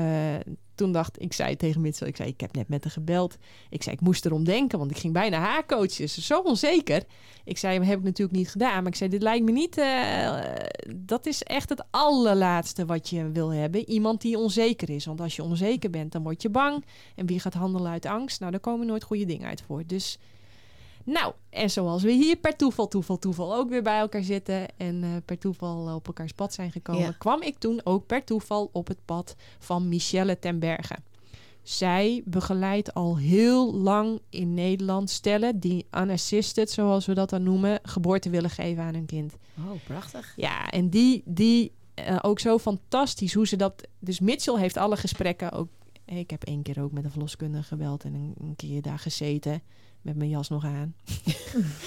toen 0.75 0.91
dacht 0.91 1.21
ik, 1.21 1.33
zei 1.33 1.55
tegen 1.55 1.81
Mitchell, 1.81 2.07
ik 2.07 2.15
zei, 2.15 2.29
ik 2.29 2.41
heb 2.41 2.55
net 2.55 2.69
met 2.69 2.83
haar 2.83 2.93
gebeld. 2.93 3.37
Ik 3.69 3.83
zei, 3.83 3.95
ik 3.95 4.01
moest 4.01 4.25
erom 4.25 4.43
denken, 4.43 4.79
want 4.79 4.91
ik 4.91 4.97
ging 4.97 5.13
bijna 5.13 5.37
haar 5.37 5.65
coachen. 5.65 6.09
Ze 6.09 6.21
zo 6.21 6.39
onzeker. 6.39 7.03
Ik 7.43 7.57
zei, 7.57 7.83
heb 7.83 7.97
ik 7.97 8.03
natuurlijk 8.03 8.37
niet 8.37 8.49
gedaan. 8.49 8.83
Maar 8.83 8.91
ik 8.91 8.95
zei, 8.95 9.09
dit 9.09 9.21
lijkt 9.21 9.45
me 9.45 9.51
niet... 9.51 9.77
eh, 9.77 10.39
dat 10.95 11.25
is 11.25 11.43
echt 11.43 11.69
het 11.69 11.83
allerlaatste 11.91 12.85
wat 12.85 13.09
je 13.09 13.31
wil 13.31 13.49
hebben. 13.49 13.89
Iemand 13.89 14.21
die 14.21 14.37
onzeker 14.37 14.89
is. 14.89 15.05
Want 15.05 15.21
als 15.21 15.35
je 15.35 15.43
onzeker 15.43 15.89
bent, 15.89 16.11
dan 16.11 16.23
word 16.23 16.41
je 16.41 16.49
bang. 16.49 16.85
En 17.15 17.25
wie 17.25 17.39
gaat 17.39 17.53
handelen 17.53 17.91
uit 17.91 18.05
angst? 18.05 18.39
Nou, 18.39 18.51
daar 18.51 18.61
komen 18.61 18.87
nooit 18.87 19.03
goede 19.03 19.25
dingen 19.25 19.47
uit 19.47 19.63
voor. 19.67 19.83
Dus 19.85 20.17
Nou, 21.05 21.33
en 21.49 21.69
zoals 21.69 22.03
we 22.03 22.11
hier 22.11 22.35
per 22.35 22.55
toeval, 22.55 22.87
toeval, 22.87 23.19
toeval 23.19 23.55
ook 23.55 23.69
weer 23.69 23.83
bij 23.83 23.99
elkaar 23.99 24.23
zitten 24.23 24.77
en 24.77 25.03
eh, 25.03 25.09
per 25.25 25.37
toeval 25.37 25.95
op 25.95 26.07
elkaars 26.07 26.31
pad 26.31 26.53
zijn 26.53 26.71
gekomen, 26.71 27.01
Ja. 27.01 27.11
kwam 27.17 27.41
ik 27.41 27.57
toen 27.57 27.81
ook 27.83 28.05
per 28.05 28.23
toeval 28.23 28.69
op 28.71 28.87
het 28.87 28.99
pad 29.05 29.35
van 29.59 29.89
Michelle 29.89 30.39
ten 30.39 30.59
Berge. 30.59 30.95
Zij 31.63 32.21
begeleidt 32.25 32.93
al 32.93 33.17
heel 33.17 33.73
lang 33.73 34.19
in 34.29 34.53
Nederland 34.53 35.09
stellen 35.09 35.59
die 35.59 35.85
unassisted, 35.97 36.71
zoals 36.71 37.05
we 37.05 37.13
dat 37.13 37.29
dan 37.29 37.43
noemen, 37.43 37.79
geboorte 37.83 38.29
willen 38.29 38.49
geven 38.49 38.83
aan 38.83 38.93
hun 38.93 39.05
kind. 39.05 39.33
Oh, 39.57 39.71
prachtig. 39.87 40.33
Ja, 40.35 40.69
en 40.69 40.89
die, 40.89 41.21
die 41.25 41.71
eh, 41.93 42.19
ook 42.21 42.39
zo 42.39 42.57
fantastisch 42.57 43.33
hoe 43.33 43.47
ze 43.47 43.55
dat. 43.55 43.87
Dus 43.99 44.19
Mitchell 44.19 44.59
heeft 44.59 44.77
alle 44.77 44.97
gesprekken 44.97 45.51
ook. 45.51 45.67
Ik 46.05 46.29
heb 46.29 46.43
één 46.43 46.61
keer 46.61 46.81
ook 46.81 46.91
met 46.91 47.03
een 47.03 47.11
verloskundige 47.11 47.63
gebeld 47.63 48.03
en 48.03 48.13
een, 48.13 48.33
een 48.39 48.55
keer 48.55 48.81
daar 48.81 48.99
gezeten 48.99 49.61
met 50.05 50.15
mijn 50.15 50.29
jas 50.29 50.49
nog 50.49 50.65
aan. 50.65 50.95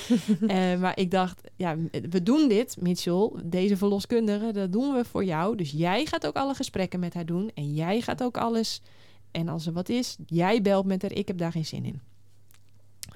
Eh, 0.46 0.78
maar 0.78 0.98
ik 0.98 1.10
dacht, 1.10 1.40
ja, 1.56 1.76
we 2.10 2.22
doen 2.22 2.48
dit, 2.48 2.76
Mitchell, 2.80 3.30
deze 3.44 3.76
verloskundige, 3.76 4.52
dat 4.52 4.72
doen 4.72 4.94
we 4.94 5.04
voor 5.04 5.24
jou. 5.24 5.56
Dus 5.56 5.70
jij 5.70 6.06
gaat 6.06 6.26
ook 6.26 6.36
alle 6.36 6.54
gesprekken 6.54 7.00
met 7.00 7.14
haar 7.14 7.26
doen 7.26 7.50
en 7.54 7.74
jij 7.74 8.00
gaat 8.00 8.22
ook 8.22 8.36
alles. 8.36 8.82
En 9.30 9.48
als 9.48 9.66
er 9.66 9.72
wat 9.72 9.88
is, 9.88 10.16
jij 10.26 10.62
belt 10.62 10.86
met 10.86 11.02
haar. 11.02 11.12
Ik 11.12 11.28
heb 11.28 11.38
daar 11.38 11.52
geen 11.52 11.66
zin 11.66 11.84
in. 11.84 12.00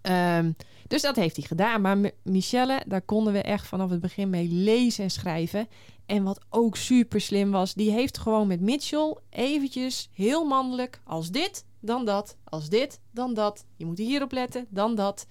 Ehm, 0.02 0.52
dus 0.88 1.02
dat 1.02 1.16
heeft 1.16 1.36
hij 1.36 1.44
gedaan. 1.44 1.80
Maar 1.80 1.98
M- 1.98 2.10
Michelle, 2.22 2.82
daar 2.86 3.02
konden 3.02 3.32
we 3.32 3.42
echt 3.42 3.66
vanaf 3.66 3.90
het 3.90 4.00
begin 4.00 4.30
mee 4.30 4.48
lezen 4.48 5.04
en 5.04 5.10
schrijven. 5.10 5.68
En 6.06 6.22
wat 6.22 6.40
ook 6.48 6.76
super 6.76 7.20
slim 7.20 7.50
was, 7.50 7.74
die 7.74 7.90
heeft 7.90 8.18
gewoon 8.18 8.46
met 8.46 8.60
Mitchell 8.60 9.16
eventjes 9.30 10.08
heel 10.12 10.44
mannelijk 10.44 11.00
als 11.04 11.30
dit, 11.30 11.64
dan 11.82 12.04
dat, 12.04 12.36
als 12.44 12.68
dit, 12.68 13.00
dan 13.10 13.34
dat. 13.34 13.64
Je 13.76 13.86
moet 13.86 13.98
hierop 13.98 14.32
letten, 14.32 14.66
dan 14.68 14.94
dat. 14.94 15.26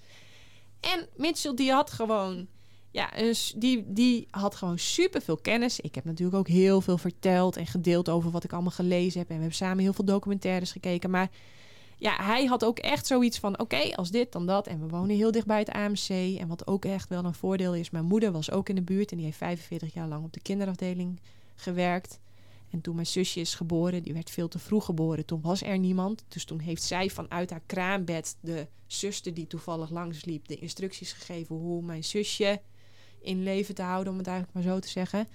En 0.80 1.08
Mitchell 1.16 1.54
die 1.54 1.72
had 1.72 1.90
gewoon, 1.90 2.46
ja, 2.90 3.10
die, 3.56 3.84
die 3.86 4.26
had 4.30 4.54
gewoon 4.54 4.78
super 4.78 5.22
veel 5.22 5.36
kennis. 5.36 5.80
Ik 5.80 5.94
heb 5.94 6.04
natuurlijk 6.04 6.36
ook 6.36 6.48
heel 6.48 6.80
veel 6.80 6.98
verteld 6.98 7.56
en 7.56 7.66
gedeeld 7.66 8.08
over 8.08 8.30
wat 8.30 8.44
ik 8.44 8.52
allemaal 8.52 8.70
gelezen 8.70 9.18
heb. 9.18 9.28
En 9.28 9.34
we 9.34 9.40
hebben 9.40 9.58
samen 9.58 9.82
heel 9.82 9.92
veel 9.92 10.04
documentaires 10.04 10.72
gekeken. 10.72 11.10
Maar 11.10 11.30
ja, 12.02 12.16
hij 12.24 12.44
had 12.44 12.64
ook 12.64 12.78
echt 12.78 13.06
zoiets 13.06 13.38
van: 13.38 13.58
oké, 13.58 13.94
als 13.94 14.10
dit, 14.10 14.32
dan 14.32 14.46
dat. 14.46 14.66
En 14.66 14.80
we 14.80 14.88
wonen 14.88 15.16
heel 15.16 15.30
dicht 15.30 15.46
bij 15.46 15.58
het 15.58 15.70
AMC. 15.70 16.38
En 16.38 16.48
wat 16.48 16.66
ook 16.66 16.84
echt 16.84 17.08
wel 17.08 17.24
een 17.24 17.34
voordeel 17.34 17.74
is: 17.74 17.90
mijn 17.90 18.04
moeder 18.04 18.32
was 18.32 18.50
ook 18.50 18.68
in 18.68 18.74
de 18.74 18.82
buurt 18.82 19.10
en 19.10 19.16
die 19.16 19.26
heeft 19.26 19.38
45 19.38 19.94
jaar 19.94 20.08
lang 20.08 20.24
op 20.24 20.32
de 20.32 20.40
kinderafdeling 20.40 21.20
gewerkt. 21.54 22.20
En 22.72 22.80
toen 22.80 22.94
mijn 22.94 23.06
zusje 23.06 23.40
is 23.40 23.54
geboren, 23.54 24.02
die 24.02 24.12
werd 24.12 24.30
veel 24.30 24.48
te 24.48 24.58
vroeg 24.58 24.84
geboren. 24.84 25.24
Toen 25.26 25.40
was 25.40 25.62
er 25.62 25.78
niemand. 25.78 26.24
Dus 26.28 26.44
toen 26.44 26.58
heeft 26.58 26.82
zij 26.82 27.10
vanuit 27.10 27.50
haar 27.50 27.62
kraambed 27.66 28.36
de 28.40 28.66
zuster 28.86 29.34
die 29.34 29.46
toevallig 29.46 29.90
langsliep, 29.90 30.48
de 30.48 30.56
instructies 30.56 31.12
gegeven 31.12 31.56
hoe 31.56 31.82
mijn 31.82 32.04
zusje 32.04 32.60
in 33.20 33.42
leven 33.42 33.74
te 33.74 33.82
houden, 33.82 34.12
om 34.12 34.18
het 34.18 34.26
eigenlijk 34.26 34.56
maar 34.56 34.74
zo 34.74 34.78
te 34.80 34.88
zeggen. 34.88 35.28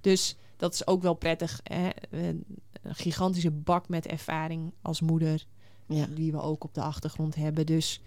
Dus 0.00 0.36
dat 0.56 0.74
is 0.74 0.86
ook 0.86 1.02
wel 1.02 1.14
prettig. 1.14 1.60
Hè? 1.62 1.88
Een 2.10 2.44
gigantische 2.82 3.50
bak 3.50 3.88
met 3.88 4.06
ervaring 4.06 4.72
als 4.82 5.00
moeder 5.00 5.46
Ja. 5.86 6.06
die 6.06 6.32
we 6.32 6.40
ook 6.40 6.64
op 6.64 6.74
de 6.74 6.82
achtergrond 6.82 7.34
hebben. 7.34 7.66
Dus 7.66 8.00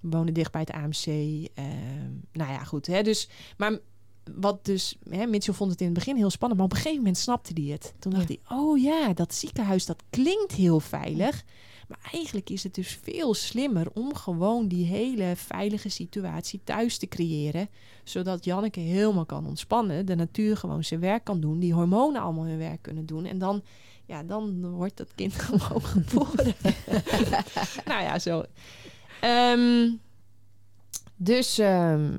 we 0.00 0.08
wonen 0.08 0.34
dicht 0.34 0.52
bij 0.52 0.60
het 0.60 0.70
AMC. 0.70 1.06
ehm, 1.54 2.10
nou 2.32 2.52
ja, 2.52 2.64
goed. 2.64 2.86
Hè, 2.86 3.02
dus, 3.02 3.28
maar 3.56 3.78
wat 4.36 4.64
dus, 4.64 4.96
hè, 5.08 5.26
Mitchell 5.26 5.54
vond 5.54 5.70
het 5.70 5.80
in 5.80 5.86
het 5.86 5.94
begin 5.94 6.16
heel 6.16 6.30
spannend, 6.30 6.60
maar 6.60 6.68
op 6.70 6.74
een 6.76 6.80
gegeven 6.82 7.02
moment 7.02 7.18
snapte 7.18 7.52
hij 7.62 7.72
het. 7.72 7.94
Toen 7.98 8.12
dacht 8.12 8.28
Ja. 8.28 8.36
hij, 8.46 8.58
oh 8.58 8.78
ja, 8.82 9.12
dat 9.12 9.34
ziekenhuis, 9.34 9.86
dat 9.86 10.02
klinkt 10.10 10.52
heel 10.52 10.80
veilig. 10.80 11.44
Maar 11.88 12.10
eigenlijk 12.12 12.50
is 12.50 12.62
het 12.62 12.74
dus 12.74 12.98
veel 13.02 13.34
slimmer 13.34 13.86
om 13.92 14.14
gewoon 14.14 14.68
die 14.68 14.86
hele 14.86 15.32
veilige 15.36 15.88
situatie 15.88 16.60
thuis 16.64 16.98
te 16.98 17.06
creëren. 17.08 17.68
Zodat 18.04 18.44
Janneke 18.44 18.80
helemaal 18.80 19.26
kan 19.26 19.46
ontspannen. 19.46 20.06
De 20.06 20.14
natuur 20.14 20.56
gewoon 20.56 20.84
zijn 20.84 21.00
werk 21.00 21.24
kan 21.24 21.40
doen. 21.40 21.58
Die 21.58 21.72
hormonen 21.74 22.22
allemaal 22.22 22.44
hun 22.44 22.58
werk 22.58 22.82
kunnen 22.82 23.06
doen. 23.06 23.24
En 23.24 23.38
dan, 23.38 23.62
ja, 24.06 24.22
dan 24.22 24.70
wordt 24.70 24.96
dat 24.96 25.14
kind 25.14 25.32
gewoon 25.42 25.82
geboren. 25.82 26.54
nou 27.86 28.02
ja, 28.02 28.18
zo. 28.18 28.42
Ehm, 29.20 29.90
dus 31.16 31.58
ehm, 31.58 32.18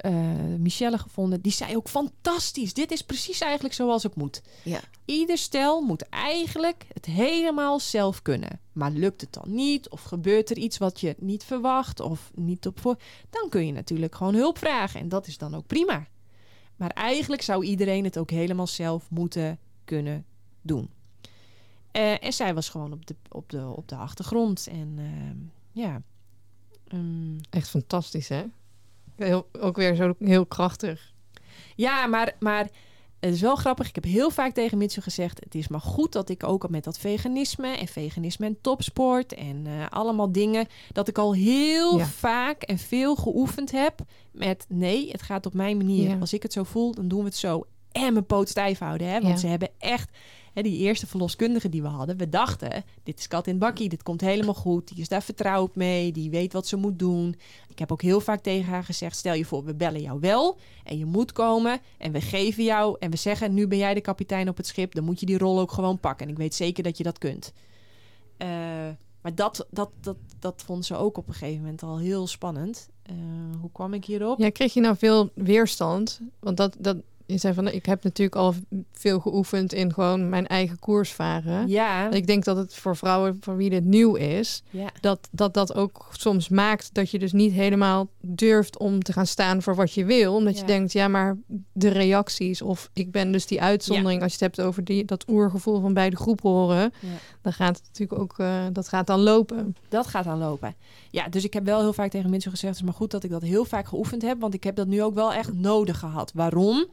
eh, 0.00 0.12
Michelle 0.58 0.98
gevonden. 0.98 1.40
Die 1.40 1.52
zei 1.52 1.76
ook 1.76 1.88
fantastisch. 1.88 2.74
Dit 2.74 2.90
is 2.90 3.02
precies 3.02 3.40
eigenlijk 3.40 3.74
zoals 3.74 4.02
het 4.02 4.14
moet. 4.14 4.42
Ja. 4.64 4.80
Ieder 5.04 5.38
stel 5.38 5.80
moet 5.80 6.08
eigenlijk 6.08 6.86
het 6.92 7.06
helemaal 7.06 7.80
zelf 7.80 8.22
kunnen. 8.22 8.60
Maar 8.72 8.90
lukt 8.90 9.20
het 9.20 9.32
dan 9.32 9.54
niet? 9.54 9.88
Of 9.88 10.02
gebeurt 10.02 10.50
er 10.50 10.56
iets 10.56 10.78
wat 10.78 11.00
je 11.00 11.14
niet 11.18 11.44
verwacht? 11.44 12.00
Of 12.00 12.30
niet 12.34 12.66
op 12.66 12.80
voor? 12.80 12.96
Dan 13.30 13.48
kun 13.48 13.66
je 13.66 13.72
natuurlijk 13.72 14.14
gewoon 14.14 14.34
hulp 14.34 14.58
vragen. 14.58 15.00
En 15.00 15.08
dat 15.08 15.26
is 15.26 15.38
dan 15.38 15.54
ook 15.54 15.66
prima. 15.66 16.06
Maar 16.76 16.90
eigenlijk 16.90 17.42
zou 17.42 17.64
iedereen 17.64 18.04
het 18.04 18.18
ook 18.18 18.30
helemaal 18.30 18.66
zelf 18.66 19.10
moeten 19.10 19.58
kunnen 19.84 20.24
doen. 20.62 20.90
Eh, 21.90 22.24
en 22.24 22.32
zij 22.32 22.54
was 22.54 22.68
gewoon 22.68 22.92
op 22.92 23.06
de, 23.06 23.16
op 23.28 23.50
de, 23.50 23.66
op 23.66 23.88
de 23.88 23.96
achtergrond. 23.96 24.66
En 24.66 24.94
ehm, 24.96 25.36
ja. 25.82 26.02
Ehm, 26.88 27.38
Echt 27.50 27.68
fantastisch, 27.68 28.28
hè? 28.28 28.44
Heel, 29.26 29.48
ook 29.60 29.76
weer 29.76 29.94
zo 29.94 30.14
heel 30.18 30.46
krachtig. 30.46 31.12
Ja, 31.76 32.06
maar, 32.06 32.36
maar 32.38 32.68
het 33.20 33.34
is 33.34 33.40
wel 33.40 33.56
grappig. 33.56 33.88
Ik 33.88 33.94
heb 33.94 34.04
heel 34.04 34.30
vaak 34.30 34.52
tegen 34.54 34.78
Mitchell 34.78 35.02
gezegd... 35.02 35.40
het 35.44 35.54
is 35.54 35.68
maar 35.68 35.80
goed 35.80 36.12
dat 36.12 36.28
ik 36.28 36.44
ook 36.44 36.62
al 36.62 36.68
met 36.70 36.84
dat 36.84 36.98
veganisme... 36.98 37.68
en 37.68 37.86
veganisme 37.86 38.46
en 38.46 38.58
topsport 38.60 39.34
en 39.34 39.62
eh, 39.66 39.72
allemaal 39.90 40.32
dingen... 40.32 40.66
dat 40.92 41.08
ik 41.08 41.18
al 41.18 41.34
heel 41.34 41.98
Ja. 41.98 42.04
vaak 42.06 42.62
en 42.62 42.78
veel 42.78 43.16
geoefend 43.16 43.70
heb 43.70 44.00
met... 44.32 44.64
nee, 44.68 45.10
het 45.10 45.22
gaat 45.22 45.46
op 45.46 45.54
mijn 45.54 45.76
manier. 45.76 46.08
Ja. 46.10 46.16
Als 46.20 46.32
ik 46.32 46.42
het 46.42 46.52
zo 46.52 46.62
voel, 46.64 46.94
dan 46.94 47.08
doen 47.08 47.18
we 47.18 47.24
het 47.24 47.36
zo. 47.36 47.66
En 47.92 48.12
mijn 48.12 48.26
poot 48.26 48.48
stijf 48.48 48.78
houden, 48.78 49.06
hè? 49.06 49.12
Want 49.20 49.26
Ja. 49.34 49.36
ze 49.36 49.46
hebben 49.46 49.68
echt... 49.78 50.10
Hè, 50.52 50.62
die 50.62 50.78
eerste 50.78 51.06
verloskundige 51.06 51.68
die 51.68 51.82
we 51.82 51.88
hadden, 51.88 52.16
we 52.16 52.28
dachten, 52.28 52.84
dit 53.02 53.18
is 53.18 53.28
kat 53.28 53.46
in 53.46 53.58
bakkie, 53.58 53.88
dit 53.88 54.02
komt 54.02 54.20
helemaal 54.20 54.54
goed. 54.54 54.88
Die 54.88 55.00
is 55.00 55.08
daar 55.08 55.22
vertrouwd 55.22 55.74
mee, 55.74 56.12
die 56.12 56.30
weet 56.30 56.52
wat 56.52 56.66
ze 56.66 56.76
moet 56.76 56.98
doen. 56.98 57.34
Ik 57.68 57.78
heb 57.78 57.92
ook 57.92 58.02
heel 58.02 58.20
vaak 58.20 58.42
tegen 58.42 58.72
haar 58.72 58.84
gezegd, 58.84 59.16
stel 59.16 59.34
je 59.34 59.44
voor, 59.44 59.64
we 59.64 59.74
bellen 59.74 60.02
jou 60.02 60.20
wel 60.20 60.58
en 60.84 60.98
je 60.98 61.06
moet 61.06 61.32
komen 61.32 61.80
en 61.98 62.12
we 62.12 62.20
geven 62.20 62.64
jou 62.64 62.96
en 62.98 63.10
we 63.10 63.16
zeggen, 63.16 63.54
nu 63.54 63.66
ben 63.66 63.78
jij 63.78 63.94
de 63.94 64.00
kapitein 64.00 64.48
op 64.48 64.56
het 64.56 64.66
schip, 64.66 64.94
dan 64.94 65.04
moet 65.04 65.20
je 65.20 65.26
die 65.26 65.38
rol 65.38 65.60
ook 65.60 65.72
gewoon 65.72 65.98
pakken. 65.98 66.26
En 66.26 66.32
ik 66.32 66.38
weet 66.38 66.54
zeker 66.54 66.82
dat 66.82 66.96
je 66.96 67.02
dat 67.02 67.18
kunt. 67.18 67.52
Eh, 68.36 68.48
maar 69.20 69.34
dat, 69.34 69.66
dat, 69.70 69.90
dat, 70.00 70.16
dat 70.38 70.62
vond 70.66 70.84
ze 70.84 70.96
ook 70.96 71.16
op 71.16 71.28
een 71.28 71.34
gegeven 71.34 71.60
moment 71.60 71.82
al 71.82 71.98
heel 71.98 72.26
spannend. 72.26 72.88
Eh, 73.02 73.14
hoe 73.60 73.70
kwam 73.72 73.94
ik 73.94 74.04
hierop? 74.04 74.38
Ja, 74.38 74.50
kreeg 74.50 74.74
je 74.74 74.80
nou 74.80 74.96
veel 74.96 75.30
weerstand? 75.34 76.20
Want 76.38 76.56
dat, 76.56 76.76
dat, 76.78 76.96
je 77.30 77.38
zei 77.38 77.54
van, 77.54 77.68
ik 77.68 77.86
heb 77.86 78.02
natuurlijk 78.04 78.36
al 78.36 78.54
veel 78.92 79.20
geoefend 79.20 79.72
in 79.72 79.92
gewoon 79.92 80.28
mijn 80.28 80.46
eigen 80.46 80.78
koers 80.78 81.12
varen. 81.12 81.68
Ja, 81.68 82.10
Ik 82.10 82.26
denk 82.26 82.44
dat 82.44 82.56
het 82.56 82.74
voor 82.74 82.96
vrouwen 82.96 83.36
voor 83.40 83.56
wie 83.56 83.70
dit 83.70 83.84
nieuw 83.84 84.14
is, 84.14 84.62
ja. 84.70 84.90
dat, 85.00 85.28
dat 85.30 85.54
dat 85.54 85.74
ook 85.74 86.08
soms 86.12 86.48
maakt 86.48 86.94
dat 86.94 87.10
je 87.10 87.18
dus 87.18 87.32
niet 87.32 87.52
helemaal 87.52 88.08
durft 88.20 88.78
om 88.78 89.02
te 89.02 89.12
gaan 89.12 89.26
staan 89.26 89.62
voor 89.62 89.74
wat 89.74 89.92
je 89.92 90.04
wil. 90.04 90.34
Omdat 90.34 90.54
Ja. 90.54 90.60
je 90.60 90.66
denkt, 90.66 90.92
ja, 90.92 91.08
maar 91.08 91.36
de 91.72 91.88
reacties 91.88 92.62
of 92.62 92.90
ik 92.92 93.10
ben 93.10 93.32
dus 93.32 93.46
die 93.46 93.62
uitzondering. 93.62 94.22
Als 94.22 94.32
je 94.36 94.44
het 94.44 94.56
hebt 94.56 94.68
over 94.68 94.84
die, 94.84 95.04
dat 95.04 95.28
oergevoel 95.28 95.80
van 95.80 95.94
bij 95.94 96.10
de 96.10 96.16
groep 96.16 96.40
horen, 96.40 96.92
Ja. 97.00 97.08
dan 97.42 97.52
gaat 97.52 97.76
het 97.76 97.86
natuurlijk 97.86 98.20
ook, 98.20 98.38
eh, 98.38 98.64
dat 98.72 98.88
gaat 98.88 99.06
dan 99.06 99.20
lopen. 99.20 99.76
Dat 99.88 100.06
gaat 100.06 100.24
dan 100.24 100.38
lopen. 100.38 100.74
Ja, 101.10 101.28
dus 101.28 101.44
ik 101.44 101.52
heb 101.52 101.64
wel 101.64 101.80
heel 101.80 101.92
vaak 101.92 102.10
tegen 102.10 102.30
mensen 102.30 102.50
gezegd... 102.50 102.72
het 102.72 102.82
is 102.82 102.88
maar 102.88 102.98
goed 102.98 103.10
dat 103.10 103.24
ik 103.24 103.30
dat 103.30 103.42
heel 103.42 103.64
vaak 103.64 103.86
geoefend 103.88 104.22
heb... 104.22 104.40
want 104.40 104.54
ik 104.54 104.64
heb 104.64 104.76
dat 104.76 104.86
nu 104.86 105.02
ook 105.02 105.14
wel 105.14 105.32
echt 105.32 105.52
nodig 105.52 105.98
gehad. 105.98 106.30
Waarom? 106.34 106.84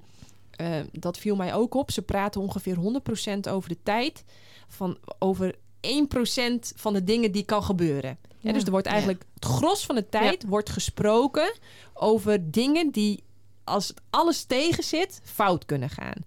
Eh, 0.58 0.80
dat 0.92 1.18
viel 1.18 1.36
mij 1.36 1.54
ook 1.54 1.74
op. 1.74 1.92
Ze 1.92 2.02
praten 2.02 2.42
ongeveer 2.42 2.76
100% 2.76 3.50
over 3.50 3.70
de 3.70 3.78
tijd... 3.84 4.24
van 4.68 4.98
over 5.20 5.56
1% 5.56 5.58
van 6.76 6.94
de 6.94 7.04
dingen 7.04 7.32
die 7.32 7.46
kan 7.46 7.64
gebeuren. 7.64 8.18
Ja, 8.40 8.52
dus 8.52 8.64
er 8.64 8.72
wordt 8.72 8.88
eigenlijk 8.88 9.24
het 9.34 9.46
gros 9.46 9.86
van 9.86 9.96
de 9.96 10.10
tijd 10.10 10.46
wordt 10.48 10.70
gesproken 10.70 11.54
over 11.94 12.52
dingen 12.52 12.92
die 12.92 13.24
als 13.64 13.94
alles 14.10 14.44
tegen 14.44 14.84
zit 14.84 15.22
fout 15.24 15.66
kunnen 15.66 15.90
gaan. 15.90 16.26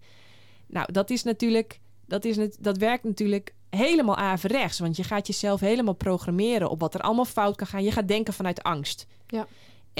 Nou, 0.66 0.92
dat 0.92 1.10
is 1.10 1.22
natuurlijk 1.22 1.80
dat 2.06 2.24
is 2.24 2.56
dat 2.58 2.78
werkt 2.78 3.04
natuurlijk 3.04 3.54
helemaal 3.70 4.16
averechts, 4.16 4.78
want 4.78 4.96
je 4.96 5.04
gaat 5.04 5.26
jezelf 5.26 5.60
helemaal 5.60 5.94
programmeren 5.94 6.70
op 6.70 6.80
wat 6.80 6.94
er 6.94 7.00
allemaal 7.00 7.24
fout 7.24 7.56
kan 7.56 7.66
gaan. 7.66 7.84
Je 7.84 7.92
gaat 7.92 8.08
denken 8.08 8.34
vanuit 8.34 8.62
angst. 8.62 9.06
Ja. 9.26 9.46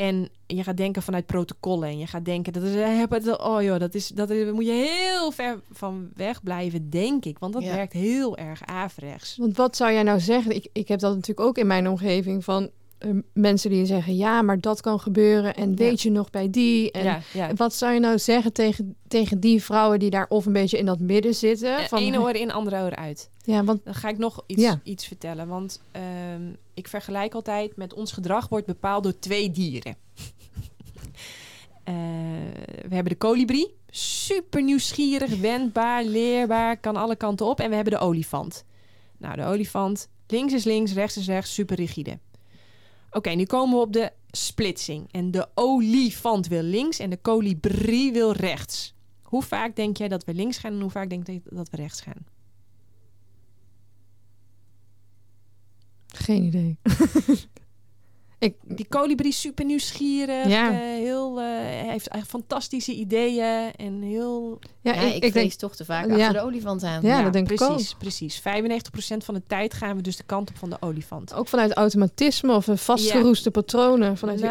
En 0.01 0.29
je 0.47 0.63
gaat 0.63 0.77
denken 0.77 1.03
vanuit 1.03 1.27
protocollen. 1.27 1.89
En 1.89 1.99
je 1.99 2.07
gaat 2.07 2.25
denken, 2.25 2.53
dat 2.53 2.63
is, 2.63 2.75
eh, 2.75 3.35
oh 3.39 3.63
joh, 3.63 3.79
dat 3.79 3.95
is, 3.95 4.09
dat 4.09 4.31
is, 4.31 4.53
moet 4.53 4.67
je 4.67 4.73
heel 4.73 5.31
ver 5.31 5.61
van 5.71 6.11
weg 6.15 6.43
blijven, 6.43 6.91
denk 6.91 7.25
ik. 7.25 7.39
Want 7.39 7.53
dat 7.53 7.63
Ja. 7.63 7.75
werkt 7.75 7.93
heel 7.93 8.37
erg 8.37 8.65
averechts. 8.65 9.37
Want 9.37 9.57
wat 9.57 9.77
zou 9.77 9.93
jij 9.93 10.03
nou 10.03 10.21
zeggen? 10.21 10.55
Ik, 10.55 10.69
ik 10.73 10.89
heb 10.89 10.99
dat 11.01 11.15
natuurlijk 11.15 11.49
ook 11.49 11.59
in 11.59 11.67
mijn 11.67 11.89
omgeving 11.89 12.45
van 12.45 12.71
mensen 13.33 13.71
die 13.71 13.87
zeggen, 13.87 14.17
ja, 14.17 14.43
maar 14.43 14.61
dat 14.61 14.81
kan 14.81 15.01
gebeuren. 15.01 15.55
En 15.55 15.77
weet 15.77 16.03
je 16.03 16.11
nog 16.11 16.31
bij 16.31 16.51
die? 16.51 16.91
En 16.91 17.05
ja, 17.05 17.21
ja. 17.33 17.55
wat 17.55 17.75
zou 17.75 17.93
je 17.93 18.01
nou 18.01 18.19
zeggen 18.19 18.53
tegen, 18.53 18.97
tegen 19.09 19.41
die 19.41 19.63
vrouwen 19.63 19.99
die 19.99 20.11
daar 20.11 20.27
of 20.29 20.47
een 20.47 20.53
beetje 20.53 20.79
in 20.79 20.87
dat 20.87 20.99
midden 21.01 21.35
zitten? 21.35 21.79
Eh, 21.79 21.85
Van, 21.85 21.99
Ene 21.99 22.21
oor 22.21 22.35
in, 22.35 22.53
andere 22.53 22.83
oor 22.83 22.97
uit. 22.97 23.31
Ja, 23.43 23.65
want 23.65 23.85
Dan 23.85 23.95
ga 23.95 24.09
ik 24.09 24.19
nog 24.19 24.45
iets, 24.47 24.75
iets 24.83 25.07
vertellen. 25.07 25.49
Want 25.49 25.83
ehm, 25.93 26.53
ik 26.75 26.89
vergelijk 26.89 27.35
altijd 27.35 27.77
met 27.77 27.95
ons 27.95 28.13
gedrag 28.13 28.49
wordt 28.49 28.67
bepaald 28.67 29.03
door 29.03 29.19
twee 29.19 29.51
dieren. 29.51 29.97
we 32.89 32.95
hebben 32.95 33.13
de 33.13 33.19
kolibrie. 33.19 33.75
Super 33.91 34.63
nieuwsgierig, 34.63 35.41
wendbaar, 35.41 36.05
leerbaar, 36.05 36.77
kan 36.77 36.97
alle 36.97 37.17
kanten 37.17 37.47
op. 37.47 37.61
En 37.61 37.69
we 37.69 37.75
hebben 37.75 37.93
de 37.93 37.99
olifant. 37.99 38.65
Nou, 39.19 39.37
de 39.37 39.45
olifant, 39.45 40.09
links 40.27 40.53
is 40.53 40.65
links, 40.65 40.93
rechts 40.93 41.17
is 41.17 41.27
rechts, 41.27 41.55
super 41.55 41.77
rigide. 41.77 42.19
Oké, 43.11 43.31
nu 43.31 43.45
komen 43.45 43.77
we 43.77 43.83
op 43.85 43.93
de 43.93 44.13
splitsing. 44.31 45.13
En 45.13 45.31
de 45.31 45.49
olifant 45.55 46.47
wil 46.47 46.63
links 46.63 46.99
en 46.99 47.11
de 47.11 47.17
kolibrie 47.17 48.13
wil 48.13 48.33
rechts. 48.33 48.95
Hoe 49.23 49.43
vaak 49.43 49.77
denk 49.77 49.97
jij 49.97 50.09
dat 50.09 50.25
we 50.25 50.35
links 50.35 50.59
gaan 50.59 50.73
en 50.73 50.81
hoe 50.81 50.91
vaak 50.91 51.11
denk 51.11 51.27
je 51.27 51.41
dat 51.45 51.71
we 51.71 51.77
rechts 51.77 52.01
gaan? 52.01 52.27
Geen 56.07 56.43
idee. 56.43 56.79
ik... 58.41 58.55
Die 58.63 58.87
kolibrie 58.89 59.31
is 59.31 59.41
super 59.41 59.65
nieuwsgierig. 59.65 60.49
Ja. 60.49 60.71
Uh, 60.71 60.79
heel, 60.79 61.41
uh, 61.41 61.47
heeft 61.63 62.09
echt 62.09 62.27
fantastische 62.27 62.93
ideeën. 62.93 63.73
En 63.77 64.03
heel... 64.03 64.59
Ja, 64.81 64.93
ja 64.93 65.01
ik, 65.01 65.15
ik, 65.15 65.25
ik 65.25 65.33
denk 65.33 65.53
toch 65.53 65.77
te 65.77 65.85
vaak 65.85 66.07
ja. 66.07 66.13
achter 66.13 66.33
de 66.33 66.41
olifant 66.41 66.83
aan. 66.83 67.03
Ja, 67.03 67.23
dat 67.23 67.33
denk 67.33 67.47
precies, 67.47 67.89
ik 67.89 67.93
ook. 67.93 67.99
Precies. 67.99 68.41
95% 68.41 68.43
van 69.17 69.35
de 69.35 69.43
tijd 69.47 69.75
gaan 69.75 69.97
we 69.97 70.03
dus 70.03 70.17
de 70.17 70.23
kant 70.23 70.51
op 70.51 70.57
van 70.57 70.71
de 70.71 70.77
olifant. 70.81 71.35
Ook 71.35 71.49
vanuit 71.49 71.73
automatisme 71.73 72.55
of 72.55 72.69
vastgeroeste 72.73 73.51
patronen. 73.51 74.17
Vanuit 74.17 74.43
uh, 74.43 74.49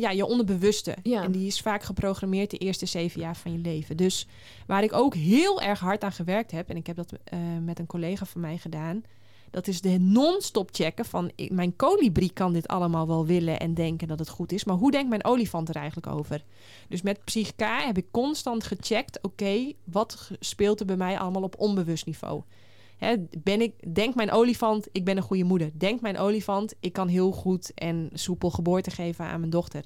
ja, 0.00 0.10
je 0.10 0.26
onderbewuste. 0.26 0.96
En 1.02 1.32
die 1.32 1.46
is 1.46 1.60
vaak 1.60 1.82
geprogrammeerd 1.82 2.50
de 2.50 2.58
eerste 2.58 2.86
zeven 2.86 3.20
jaar 3.20 3.36
van 3.36 3.52
je 3.52 3.58
leven. 3.58 3.96
Dus 3.96 4.26
waar 4.66 4.82
ik 4.82 4.92
ook 4.92 5.14
heel 5.14 5.60
erg 5.60 5.80
hard 5.80 6.04
aan 6.04 6.12
gewerkt 6.12 6.50
heb... 6.50 6.68
en 6.68 6.76
ik 6.76 6.86
heb 6.86 6.96
dat 6.96 7.12
met 7.64 7.78
een 7.78 7.86
collega 7.86 8.24
van 8.24 8.40
mij 8.40 8.56
gedaan 8.56 9.02
dat 9.50 9.66
is 9.66 9.80
de 9.80 9.98
non-stop 9.98 10.68
checken 10.72 11.04
van 11.04 11.30
mijn 11.48 11.76
kolibrie 11.76 12.32
kan 12.32 12.52
dit 12.52 12.68
allemaal 12.68 13.06
wel 13.06 13.26
willen 13.26 13.60
en 13.60 13.74
denken 13.74 14.08
dat 14.08 14.18
het 14.18 14.28
goed 14.28 14.52
is. 14.52 14.64
Maar 14.64 14.76
hoe 14.76 14.90
denkt 14.90 15.08
mijn 15.08 15.24
olifant 15.24 15.68
er 15.68 15.76
eigenlijk 15.76 16.06
over? 16.06 16.44
Dus 16.88 17.02
met 17.02 17.24
Psychica 17.24 17.86
heb 17.86 17.96
ik 17.96 18.06
constant 18.10 18.64
gecheckt. 18.64 19.22
Oké, 19.22 19.72
wat 19.84 20.30
speelt 20.40 20.80
er 20.80 20.86
bij 20.86 20.96
mij 20.96 21.18
allemaal 21.18 21.42
op 21.42 21.58
onbewust 21.58 22.06
niveau? 22.06 22.42
Hè, 22.96 23.16
ben 23.38 23.60
ik, 23.60 23.94
denkt 23.94 24.14
mijn 24.14 24.30
olifant, 24.30 24.88
ik 24.92 25.04
ben 25.04 25.16
een 25.16 25.22
goede 25.22 25.44
moeder. 25.44 25.70
Denkt 25.74 26.02
mijn 26.02 26.18
olifant, 26.18 26.74
ik 26.80 26.92
kan 26.92 27.08
heel 27.08 27.32
goed 27.32 27.74
en 27.74 28.10
soepel 28.12 28.50
geboorte 28.50 28.90
geven 28.90 29.24
aan 29.24 29.40
mijn 29.40 29.50
dochter. 29.50 29.84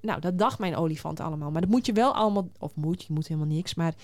Nou, 0.00 0.20
dat 0.20 0.38
dacht 0.38 0.58
mijn 0.58 0.76
olifant 0.76 1.20
allemaal. 1.20 1.50
Maar 1.50 1.60
dat 1.60 1.70
moet 1.70 1.86
je 1.86 1.92
wel 1.92 2.14
allemaal, 2.14 2.48
of 2.58 2.74
moet, 2.74 3.02
je 3.02 3.12
moet 3.12 3.28
helemaal 3.28 3.54
niks. 3.54 3.74
Maar 3.74 3.94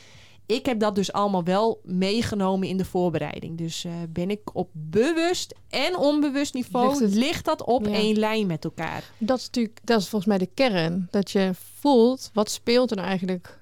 ik 0.51 0.67
heb 0.67 0.81
dat 0.81 0.95
dus 0.95 1.13
allemaal 1.13 1.45
wel 1.45 1.81
meegenomen 1.85 2.69
in 2.69 2.77
de 2.77 2.85
voorbereiding. 2.85 3.59
Dus 3.59 3.85
uh, 3.85 3.93
ben 4.09 4.31
ik 4.31 4.41
op 4.53 4.69
bewust 4.73 5.55
en 5.69 5.97
onbewust 5.97 6.55
niveau, 6.55 7.07
ligt, 7.07 7.45
dat 7.45 7.65
op 7.65 7.87
één 7.87 8.19
lijn 8.19 8.47
met 8.47 8.65
elkaar. 8.65 9.11
Dat 9.19 9.39
is 9.39 9.45
natuurlijk, 9.45 9.79
dat 9.85 10.01
is 10.01 10.09
volgens 10.09 10.31
mij 10.31 10.39
de 10.39 10.51
kern. 10.55 11.09
Dat 11.11 11.31
je 11.31 11.51
voelt, 11.55 12.31
wat 12.33 12.51
speelt 12.51 12.91
er 12.91 12.97
nou 12.97 13.09
eigenlijk 13.09 13.59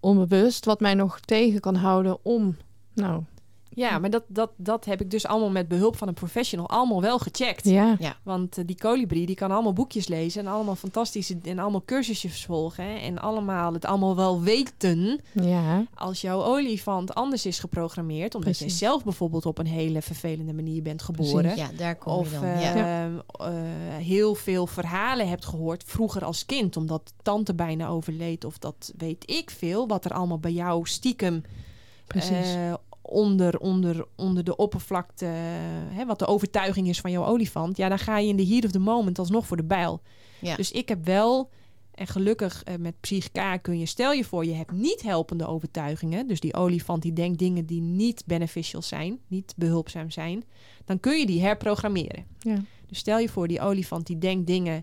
onbewust, 0.00 0.64
wat 0.64 0.80
mij 0.80 0.94
nog 0.94 1.20
tegen 1.20 1.60
kan 1.60 1.74
houden 1.74 2.18
om, 2.22 2.56
nou, 2.94 3.22
ja, 3.74 3.98
maar 3.98 4.10
dat, 4.10 4.22
dat, 4.26 4.50
dat 4.56 4.84
heb 4.84 5.00
ik 5.00 5.10
dus 5.10 5.26
allemaal 5.26 5.50
met 5.50 5.68
behulp 5.68 5.96
van 5.96 6.08
een 6.08 6.14
professional 6.14 6.68
allemaal 6.68 7.00
wel 7.00 7.18
gecheckt. 7.18 7.64
Ja. 7.64 7.96
ja. 7.98 8.16
Want 8.22 8.58
uh, 8.58 8.64
die 8.66 8.78
kolibrie 8.78 9.26
die 9.26 9.34
kan 9.34 9.50
allemaal 9.50 9.72
boekjes 9.72 10.08
lezen 10.08 10.46
en 10.46 10.52
allemaal 10.52 10.74
fantastische 10.74 11.38
en 11.42 11.58
allemaal 11.58 11.84
cursusjes 11.84 12.44
volgen 12.44 13.00
en 13.00 13.18
allemaal 13.18 13.72
het 13.72 13.84
allemaal 13.84 14.16
wel 14.16 14.42
weten. 14.42 15.20
Ja. 15.32 15.86
Als 15.94 16.20
jouw 16.20 16.42
olifant 16.42 17.14
anders 17.14 17.46
is 17.46 17.58
geprogrammeerd, 17.58 18.34
omdat 18.34 18.58
je 18.58 18.68
zelf 18.68 19.04
bijvoorbeeld 19.04 19.46
op 19.46 19.58
een 19.58 19.66
hele 19.66 20.02
vervelende 20.02 20.52
manier 20.52 20.82
bent 20.82 21.02
geboren. 21.02 21.42
Precies. 21.42 21.60
Ja, 21.60 21.70
daar 21.76 21.96
kom 21.96 22.12
of, 22.12 22.30
je 22.30 22.40
dan. 22.40 22.60
Ja. 22.60 23.08
Uh, 23.08 23.16
heel 23.96 24.34
veel 24.34 24.66
verhalen 24.66 25.28
hebt 25.28 25.44
gehoord 25.44 25.84
vroeger 25.86 26.24
als 26.24 26.46
kind, 26.46 26.76
omdat 26.76 27.12
tante 27.22 27.54
bijna 27.54 27.88
overleed 27.88 28.44
of 28.44 28.58
dat 28.58 28.92
weet 28.96 29.30
ik 29.30 29.50
veel, 29.50 29.88
wat 29.88 30.04
er 30.04 30.12
allemaal 30.12 30.38
bij 30.38 30.52
jou 30.52 30.86
stiekem 30.86 31.42
Precies. 32.06 32.54
Uh, 32.54 32.74
onder, 33.14 33.58
onder, 33.58 34.04
onder 34.16 34.44
de 34.44 34.56
oppervlakte, 34.56 35.24
hè, 35.90 36.06
wat 36.06 36.18
de 36.18 36.26
overtuiging 36.26 36.88
is 36.88 37.00
van 37.00 37.10
jouw 37.10 37.24
olifant, 37.24 37.76
ja, 37.76 37.88
dan 37.88 37.98
ga 37.98 38.18
je 38.18 38.28
in 38.28 38.36
de 38.36 38.46
heat 38.46 38.64
of 38.64 38.70
the 38.70 38.78
moment 38.78 39.18
alsnog 39.18 39.46
voor 39.46 39.56
de 39.56 39.64
bijl. 39.64 40.00
Ja. 40.40 40.56
Dus 40.56 40.70
ik 40.72 40.88
heb 40.88 41.04
wel, 41.04 41.50
en 41.94 42.06
gelukkig 42.06 42.62
eh, 42.62 42.74
met 42.78 43.00
Psychica 43.00 43.56
kun 43.56 43.78
je, 43.78 43.86
stel 43.86 44.12
je 44.12 44.24
voor, 44.24 44.44
je 44.44 44.52
hebt 44.54 44.72
niet 44.72 45.02
helpende 45.02 45.46
overtuigingen, 45.46 46.26
dus 46.26 46.40
die 46.40 46.54
olifant 46.54 47.02
die 47.02 47.12
denkt 47.12 47.38
dingen 47.38 47.66
die 47.66 47.80
niet 47.80 48.22
beneficial 48.26 48.82
zijn, 48.82 49.18
niet 49.26 49.54
behulpzaam 49.56 50.10
zijn, 50.10 50.44
dan 50.84 51.00
kun 51.00 51.18
je 51.18 51.26
die 51.26 51.40
herprogrammeren. 51.40 52.24
Ja. 52.38 52.56
Dus 52.86 52.98
stel 52.98 53.18
je 53.18 53.28
voor, 53.28 53.48
die 53.48 53.60
olifant 53.60 54.06
die 54.06 54.18
denkt 54.18 54.46
dingen 54.46 54.82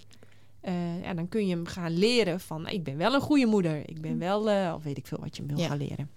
uh, 0.64 1.02
ja, 1.04 1.14
dan 1.14 1.30
kun 1.30 1.48
je 1.48 1.56
hem 1.56 1.66
gaan 1.66 1.98
leren 1.98 2.40
van 2.40 2.68
ik 2.68 2.84
ben 2.84 2.98
wel 2.98 3.14
een 3.14 3.22
goede 3.22 3.46
moeder. 3.46 3.90
Ik 3.90 4.02
ben 4.02 4.18
wel, 4.18 4.50
uh, 4.52 4.74
of 4.76 4.84
weet 4.84 4.98
ik 4.98 5.08
veel 5.08 5.18
wat 5.22 5.36
je 5.38 5.44
hem 5.44 5.52
wil 5.56 5.62
Ja. 5.64 5.68
gaan 5.68 5.78
leren. 5.78 6.10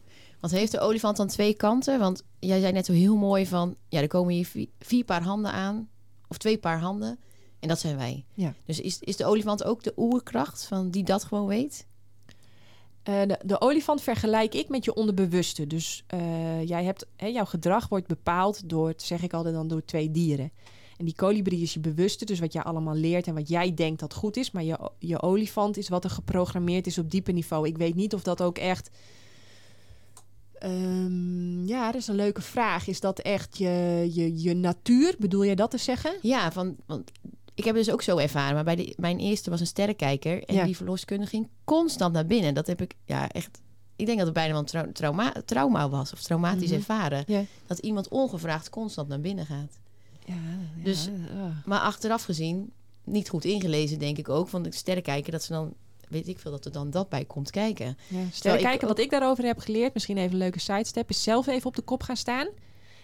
Want 0.45 0.57
heeft 0.57 0.73
de 0.73 0.81
olifant 0.81 1.17
dan 1.17 1.27
twee 1.27 1.55
kanten? 1.55 1.99
Want 1.99 2.23
jij 2.39 2.61
zei 2.61 2.73
net 2.73 2.87
zo 2.87 2.93
heel 2.93 3.17
mooi 3.17 3.47
van... 3.47 3.77
ja, 3.89 4.01
er 4.01 4.07
komen 4.07 4.35
hier 4.35 4.47
vi- 4.47 4.71
vier 4.79 5.05
paar 5.05 5.23
handen 5.23 5.53
aan. 5.53 5.89
Of 6.29 6.39
twee 6.39 6.59
paar 6.59 6.81
handen. 6.81 7.19
En 7.61 7.69
dat 7.69 7.79
zijn 7.79 7.97
wij. 7.97 8.25
Ja. 8.35 8.55
Dus 8.65 8.81
is, 8.81 8.99
is 8.99 9.17
de 9.17 9.25
olifant 9.25 9.65
ook 9.65 9.83
de 9.83 9.93
oerkracht 9.97 10.65
van 10.65 10.91
die 10.91 11.05
dat 11.05 11.25
gewoon 11.25 11.47
weet? 11.47 11.87
Eh, 13.03 13.23
de, 13.27 13.39
de 13.45 13.61
olifant 13.61 14.03
vergelijk 14.03 14.55
ik 14.55 14.69
met 14.69 14.85
je 14.85 14.95
onderbewuste. 14.95 15.67
Dus 15.67 16.05
eh, 16.07 16.65
jij 16.69 16.85
hebt, 16.85 17.07
hè, 17.17 17.27
jouw 17.27 17.45
gedrag 17.45 17.89
wordt 17.89 18.07
bepaald 18.07 18.69
door, 18.69 18.93
zeg 18.97 19.23
ik 19.23 19.33
altijd 19.33 19.55
dan, 19.55 19.69
door 19.69 19.85
twee 19.85 20.11
dieren. 20.11 20.51
En 20.97 21.05
die 21.05 21.15
kolibrie 21.15 21.63
is 21.63 21.75
je 21.75 21.81
bewuste, 21.81 22.25
dus 22.25 22.39
wat 22.39 22.53
jij 22.53 22.63
allemaal 22.63 22.95
leert 22.95 23.27
en 23.27 23.35
wat 23.35 23.49
jij 23.49 23.75
denkt 23.75 24.01
dat 24.01 24.15
goed 24.15 24.37
is. 24.37 24.51
Maar 24.51 24.65
je, 24.65 24.91
je 24.99 25.23
olifant 25.23 25.77
is 25.77 25.89
wat 25.89 26.05
er 26.05 26.11
geprogrammeerd 26.11 26.87
is 26.87 26.99
op 26.99 27.11
diepe 27.11 27.33
niveau. 27.33 27.67
Ik 27.67 27.77
weet 27.77 27.95
niet 27.95 28.15
of 28.15 28.23
dat 28.23 28.43
ook 28.43 28.59
echt. 28.59 28.91
Ehm, 30.65 31.67
ja, 31.67 31.87
dat 31.93 32.01
is 32.01 32.07
een 32.07 32.15
leuke 32.15 32.41
vraag. 32.43 32.87
Is 32.89 33.01
dat 33.01 33.19
echt 33.19 33.59
je, 33.59 34.09
je, 34.13 34.43
je 34.43 34.55
natuur? 34.55 35.15
Bedoel 35.19 35.43
je 35.43 35.57
dat 35.57 35.71
te 35.71 35.79
zeggen? 35.79 36.15
Ja, 36.23 36.53
van, 36.53 36.77
want 36.87 37.11
ik 37.55 37.65
heb 37.65 37.75
het 37.75 37.85
dus 37.85 37.95
ook 37.95 38.03
zo 38.03 38.17
ervaren. 38.17 38.55
Maar 38.55 38.65
bij 38.65 38.77
de, 38.77 38.95
mijn 38.97 39.19
eerste 39.19 39.51
was 39.51 39.61
een 39.61 39.67
sterrenkijker. 39.67 40.45
En 40.45 40.55
Ja. 40.55 40.65
die 40.65 40.77
verloskundige 40.77 41.31
ging 41.31 41.49
constant 41.65 42.13
naar 42.13 42.27
binnen. 42.27 42.55
Dat 42.55 42.67
heb 42.67 42.81
ik 42.81 42.95
ja 43.05 43.29
echt... 43.29 43.63
Ik 43.97 44.07
denk 44.07 44.19
dat 44.19 44.27
het 44.27 44.35
bijna 44.37 44.51
wel 44.53 44.61
een 44.61 44.67
trau- 44.67 44.93
trauma, 44.93 45.33
trauma 45.45 45.89
was. 45.89 46.13
Of 46.13 46.23
traumatisch 46.23 46.69
Mhm. 46.71 46.79
ervaren. 46.79 47.25
Ja. 47.27 47.43
Dat 47.67 47.79
iemand 47.79 48.09
ongevraagd 48.09 48.71
constant 48.71 49.09
naar 49.09 49.21
binnen 49.21 49.47
gaat. 49.47 49.79
Ja, 50.27 50.35
Dus-. 50.85 51.09
Maar 51.65 51.81
achteraf 51.81 52.23
gezien, 52.25 52.73
niet 53.05 53.29
goed 53.29 53.45
ingelezen 53.45 53.99
denk 53.99 54.19
ik 54.19 54.29
ook. 54.29 54.49
Van 54.49 54.63
de 54.63 54.73
sterrenkijker, 54.73 55.33
dat 55.33 55.43
ze 55.43 55.53
dan... 55.53 55.75
Weet 56.15 56.29
ik 56.29 56.39
veel 56.39 56.51
dat 56.51 56.65
er 56.65 56.73
dan 56.73 56.91
dat 56.91 57.09
bij 57.09 57.25
komt 57.25 57.51
kijken. 57.51 57.99
Ja, 58.09 58.25
stel 58.33 58.57
kijken 58.57 58.83
ook- 58.89 58.89
wat 58.97 58.99
ik 59.05 59.11
daarover 59.11 59.45
heb 59.45 59.59
geleerd. 59.59 59.95
Misschien 59.95 60.17
even 60.19 60.33
een 60.33 60.39
leuke 60.39 60.61
sidestep. 60.61 61.11
Is 61.11 61.23
zelf 61.23 61.47
even 61.47 61.67
op 61.67 61.77
de 61.77 61.83
kop 61.83 62.03
gaan 62.03 62.17
staan. 62.17 62.49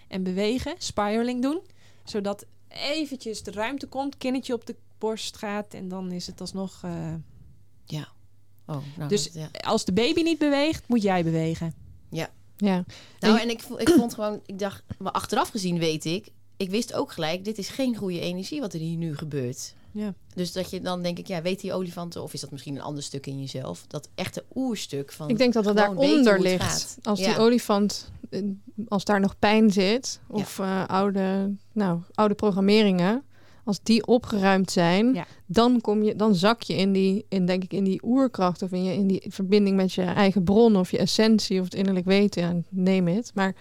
En 0.09 0.23
bewegen. 0.23 0.75
Spiraling 0.79 1.43
doen. 1.43 1.61
Zodat 2.05 2.47
eventjes 2.69 3.43
de 3.43 3.51
ruimte 3.51 3.87
komt. 3.87 4.17
Kinnetje 4.17 4.55
op 4.55 4.67
de 4.67 4.75
borst 4.99 5.37
gaat. 5.37 5.75
En 5.75 5.89
dan 5.89 6.13
is 6.13 6.27
het 6.27 6.41
alsnog... 6.41 6.81
eh, 6.85 7.15
Oh, 8.67 8.77
nou, 8.97 9.09
Dus- 9.09 9.33
dat- 9.33 9.49
ja. 9.53 9.61
als 9.61 9.85
de 9.85 9.93
baby 9.93 10.23
niet 10.23 10.39
beweegt, 10.39 10.89
moet 10.89 11.03
jij 11.03 11.25
bewegen. 11.25 11.75
Ja. 12.11 12.85
Nou, 13.19 13.39
En- 13.41 13.51
ik, 13.51 13.63
ik 13.77 13.89
vond 13.89 14.15
gewoon, 14.15 14.41
ik 14.47 14.59
dacht, 14.59 14.83
maar 14.99 15.13
achteraf 15.13 15.49
gezien 15.49 15.79
weet 15.79 16.05
ik, 16.05 16.29
ik 16.57 16.71
wist 16.71 16.93
ook 16.93 17.13
gelijk, 17.13 17.45
dit 17.45 17.59
is 17.59 17.69
geen 17.69 17.97
goede 17.97 18.21
energie 18.21 18.61
wat 18.61 18.73
er 18.73 18.81
hier 18.81 18.97
nu 18.97 19.17
gebeurt. 19.17 19.75
Ja. 19.93 20.15
Dus 20.35 20.53
dat 20.53 20.71
je 20.71 20.81
dan 20.81 21.03
denk 21.03 21.19
ik, 21.19 21.27
ja, 21.27 21.43
weet 21.43 21.61
die 21.61 21.73
olifanten, 21.73 22.23
of 22.23 22.33
is 22.35 22.41
dat 22.41 22.51
misschien 22.51 22.75
een 22.77 22.83
ander 22.83 23.03
stuk 23.03 23.27
in 23.27 23.41
jezelf? 23.41 23.85
Dat 23.89 24.09
echte 24.15 24.45
oerstuk 24.55 25.13
van. 25.13 25.29
Ik 25.29 25.39
denk 25.39 25.53
dat 25.53 25.65
weten 25.65 25.81
daaronder 25.83 26.41
ligt. 26.41 26.99
Als 27.03 27.19
die 27.19 27.39
olifant, 27.39 28.11
eh, 28.31 28.43
als 28.89 29.05
daar 29.05 29.21
nog 29.21 29.39
pijn 29.39 29.71
zit, 29.71 30.21
of 30.29 30.59
eh, 30.59 30.85
oude, 30.87 31.55
nou, 31.73 32.01
oude 32.15 32.35
programmeringen, 32.35 33.23
als 33.65 33.81
die 33.83 34.07
opgeruimd 34.07 34.71
zijn, 34.71 35.15
Ja. 35.15 35.27
dan 35.47 35.81
kom 35.81 36.03
je, 36.03 36.17
dan 36.17 36.35
zak 36.35 36.63
je 36.63 36.75
in 36.75 36.93
die, 36.93 37.25
in 37.29 37.47
denk 37.47 37.65
ik 37.65 37.73
in 37.73 37.85
die 37.85 38.01
oerkracht 38.05 38.63
of 38.63 38.73
in, 38.73 38.85
je, 38.85 38.93
in 38.93 39.07
die 39.07 39.25
verbinding 39.29 39.77
met 39.77 39.93
je 39.93 40.03
eigen 40.03 40.45
bron 40.45 40.77
of 40.77 40.91
je 40.91 40.99
essentie 40.99 41.59
of 41.59 41.65
het 41.65 41.75
innerlijk 41.75 42.07
weten, 42.07 42.43
ja, 42.43 42.55
neem 42.69 43.07
het. 43.09 43.31
Maar 43.35 43.55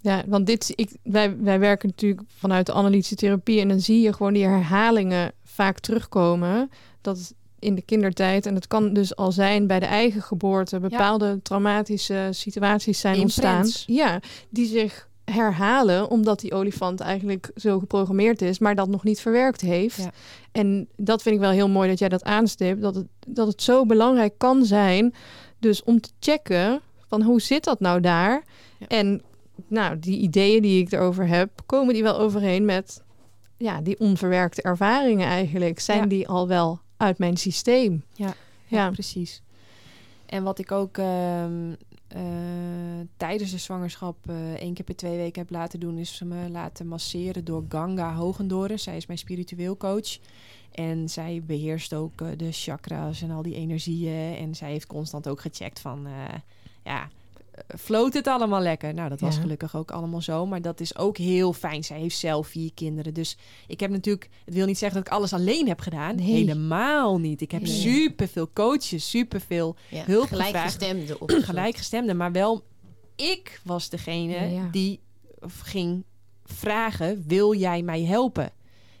Ja. 0.00 0.24
want 0.26 0.46
dit, 0.46 0.72
ik, 0.74 0.90
wij, 1.02 1.36
wij 1.36 1.58
werken 1.58 1.88
natuurlijk 1.88 2.22
vanuit 2.28 2.66
de 2.66 2.72
analytische 2.72 3.14
therapie 3.14 3.60
en 3.60 3.68
dan 3.68 3.80
zie 3.80 4.00
je 4.00 4.12
gewoon 4.12 4.32
die 4.32 4.44
herhalingen 4.44 5.32
vaak 5.44 5.78
terugkomen. 5.78 6.70
Dat 7.00 7.34
in 7.58 7.74
de 7.74 7.82
kindertijd, 7.82 8.46
en 8.46 8.54
het 8.54 8.66
kan 8.66 8.92
dus 8.92 9.16
al 9.16 9.32
zijn 9.32 9.66
bij 9.66 9.80
de 9.80 9.86
eigen 9.86 10.22
geboorte, 10.22 10.80
bepaalde 10.80 11.42
traumatische 11.42 12.28
situaties 12.30 13.00
zijn 13.00 13.20
ontstaan. 13.20 13.66
Ja, 13.86 14.20
die 14.48 14.66
zich 14.66 15.08
herhalen 15.24 16.10
omdat 16.10 16.40
die 16.40 16.52
olifant 16.52 17.00
eigenlijk 17.00 17.50
zo 17.56 17.78
geprogrammeerd 17.78 18.42
is, 18.42 18.58
maar 18.58 18.74
dat 18.74 18.88
nog 18.88 19.04
niet 19.04 19.20
verwerkt 19.20 19.60
heeft. 19.60 19.96
Ja. 19.96 20.10
En 20.52 20.88
dat 20.96 21.22
vind 21.22 21.34
ik 21.34 21.40
wel 21.40 21.50
heel 21.50 21.68
mooi 21.68 21.88
dat 21.88 21.98
jij 21.98 22.08
dat 22.08 22.24
aanstipt, 22.24 22.82
dat 22.82 22.94
het, 22.94 23.06
dat 23.26 23.46
het 23.46 23.62
zo 23.62 23.86
belangrijk 23.86 24.34
kan 24.36 24.64
zijn, 24.64 25.14
dus 25.58 25.82
om 25.82 26.00
te 26.00 26.10
checken 26.20 26.80
van 27.08 27.22
hoe 27.22 27.40
zit 27.40 27.64
dat 27.64 27.80
nou 27.80 28.00
daar? 28.00 28.44
Ja. 28.78 28.86
En 28.86 29.22
nou, 29.68 29.98
die 29.98 30.18
ideeën 30.18 30.62
die 30.62 30.82
ik 30.82 30.92
erover 30.92 31.26
heb, 31.28 31.50
komen 31.66 31.94
die 31.94 32.02
wel 32.02 32.18
overeen 32.18 32.64
met 32.64 33.02
ja, 33.56 33.80
die 33.80 33.98
onverwerkte 34.00 34.62
ervaringen 34.62 35.26
eigenlijk? 35.26 35.80
Zijn 35.80 36.00
Ja. 36.00 36.06
die 36.06 36.28
al 36.28 36.48
wel 36.48 36.80
uit 36.96 37.18
mijn 37.18 37.36
systeem? 37.36 38.02
Ja. 38.14 38.34
Ja. 38.66 38.90
precies. 38.90 39.42
En 40.26 40.42
wat 40.42 40.58
ik 40.58 40.72
ook 40.72 40.98
ehm, 40.98 41.72
eh, 42.08 42.20
tijdens 43.16 43.50
de 43.50 43.58
zwangerschap 43.58 44.16
uh, 44.30 44.52
één 44.52 44.74
keer 44.74 44.84
per 44.84 44.96
twee 44.96 45.16
weken 45.16 45.42
heb 45.42 45.50
laten 45.50 45.80
doen, 45.80 45.98
is 45.98 46.22
me 46.24 46.48
laten 46.50 46.86
masseren 46.86 47.44
door 47.44 47.64
Ganga 47.68 48.14
Hogendoren. 48.14 48.78
Zij 48.78 48.96
is 48.96 49.06
mijn 49.06 49.18
spiritueel 49.18 49.76
coach. 49.76 50.18
En 50.72 51.08
zij 51.08 51.42
beheerst 51.46 51.94
ook 51.94 52.20
uh, 52.20 52.28
de 52.36 52.52
chakras 52.52 53.22
en 53.22 53.30
al 53.30 53.42
die 53.42 53.54
energieën. 53.54 54.36
En 54.36 54.54
zij 54.54 54.70
heeft 54.70 54.86
constant 54.86 55.28
ook 55.28 55.40
gecheckt 55.40 55.80
van, 55.80 56.06
ja, 56.84 57.08
floot 57.78 58.14
het 58.14 58.26
allemaal 58.26 58.60
lekker? 58.60 58.94
Nou, 58.94 59.08
dat 59.08 59.20
was 59.20 59.34
Ja. 59.34 59.40
gelukkig 59.40 59.76
ook 59.76 59.90
allemaal 59.90 60.20
zo. 60.22 60.46
Maar 60.46 60.62
dat 60.62 60.80
is 60.80 60.96
ook 60.96 61.16
heel 61.16 61.52
fijn. 61.52 61.84
Zij 61.84 61.98
heeft 62.00 62.18
zelf 62.18 62.46
vier 62.48 62.72
kinderen. 62.74 63.14
Dus 63.14 63.36
ik 63.66 63.80
heb 63.80 63.90
natuurlijk... 63.90 64.28
Het 64.44 64.54
wil 64.54 64.66
niet 64.66 64.78
zeggen 64.78 64.98
dat 64.98 65.06
ik 65.06 65.12
alles 65.12 65.32
alleen 65.32 65.68
heb 65.68 65.80
gedaan. 65.80 66.16
Nee. 66.16 66.26
Helemaal 66.26 67.18
niet. 67.18 67.40
Ik 67.40 67.50
heb 67.50 67.62
Nee. 67.62 67.70
superveel 67.70 68.50
coaches, 68.52 69.10
superveel 69.10 69.76
Ja, 69.90 70.04
Hulp 70.04 70.26
gelijkgestemde 70.28 71.20
op 71.20 71.30
gelijkgestemden. 71.30 72.16
Maar 72.16 72.32
wel, 72.32 72.64
ik 73.16 73.60
was 73.64 73.88
degene 73.88 74.50
Ja. 74.50 74.68
die 74.70 75.00
ging 75.40 76.04
vragen... 76.44 77.24
Wil 77.26 77.54
jij 77.54 77.82
mij 77.82 78.02
helpen? 78.02 78.50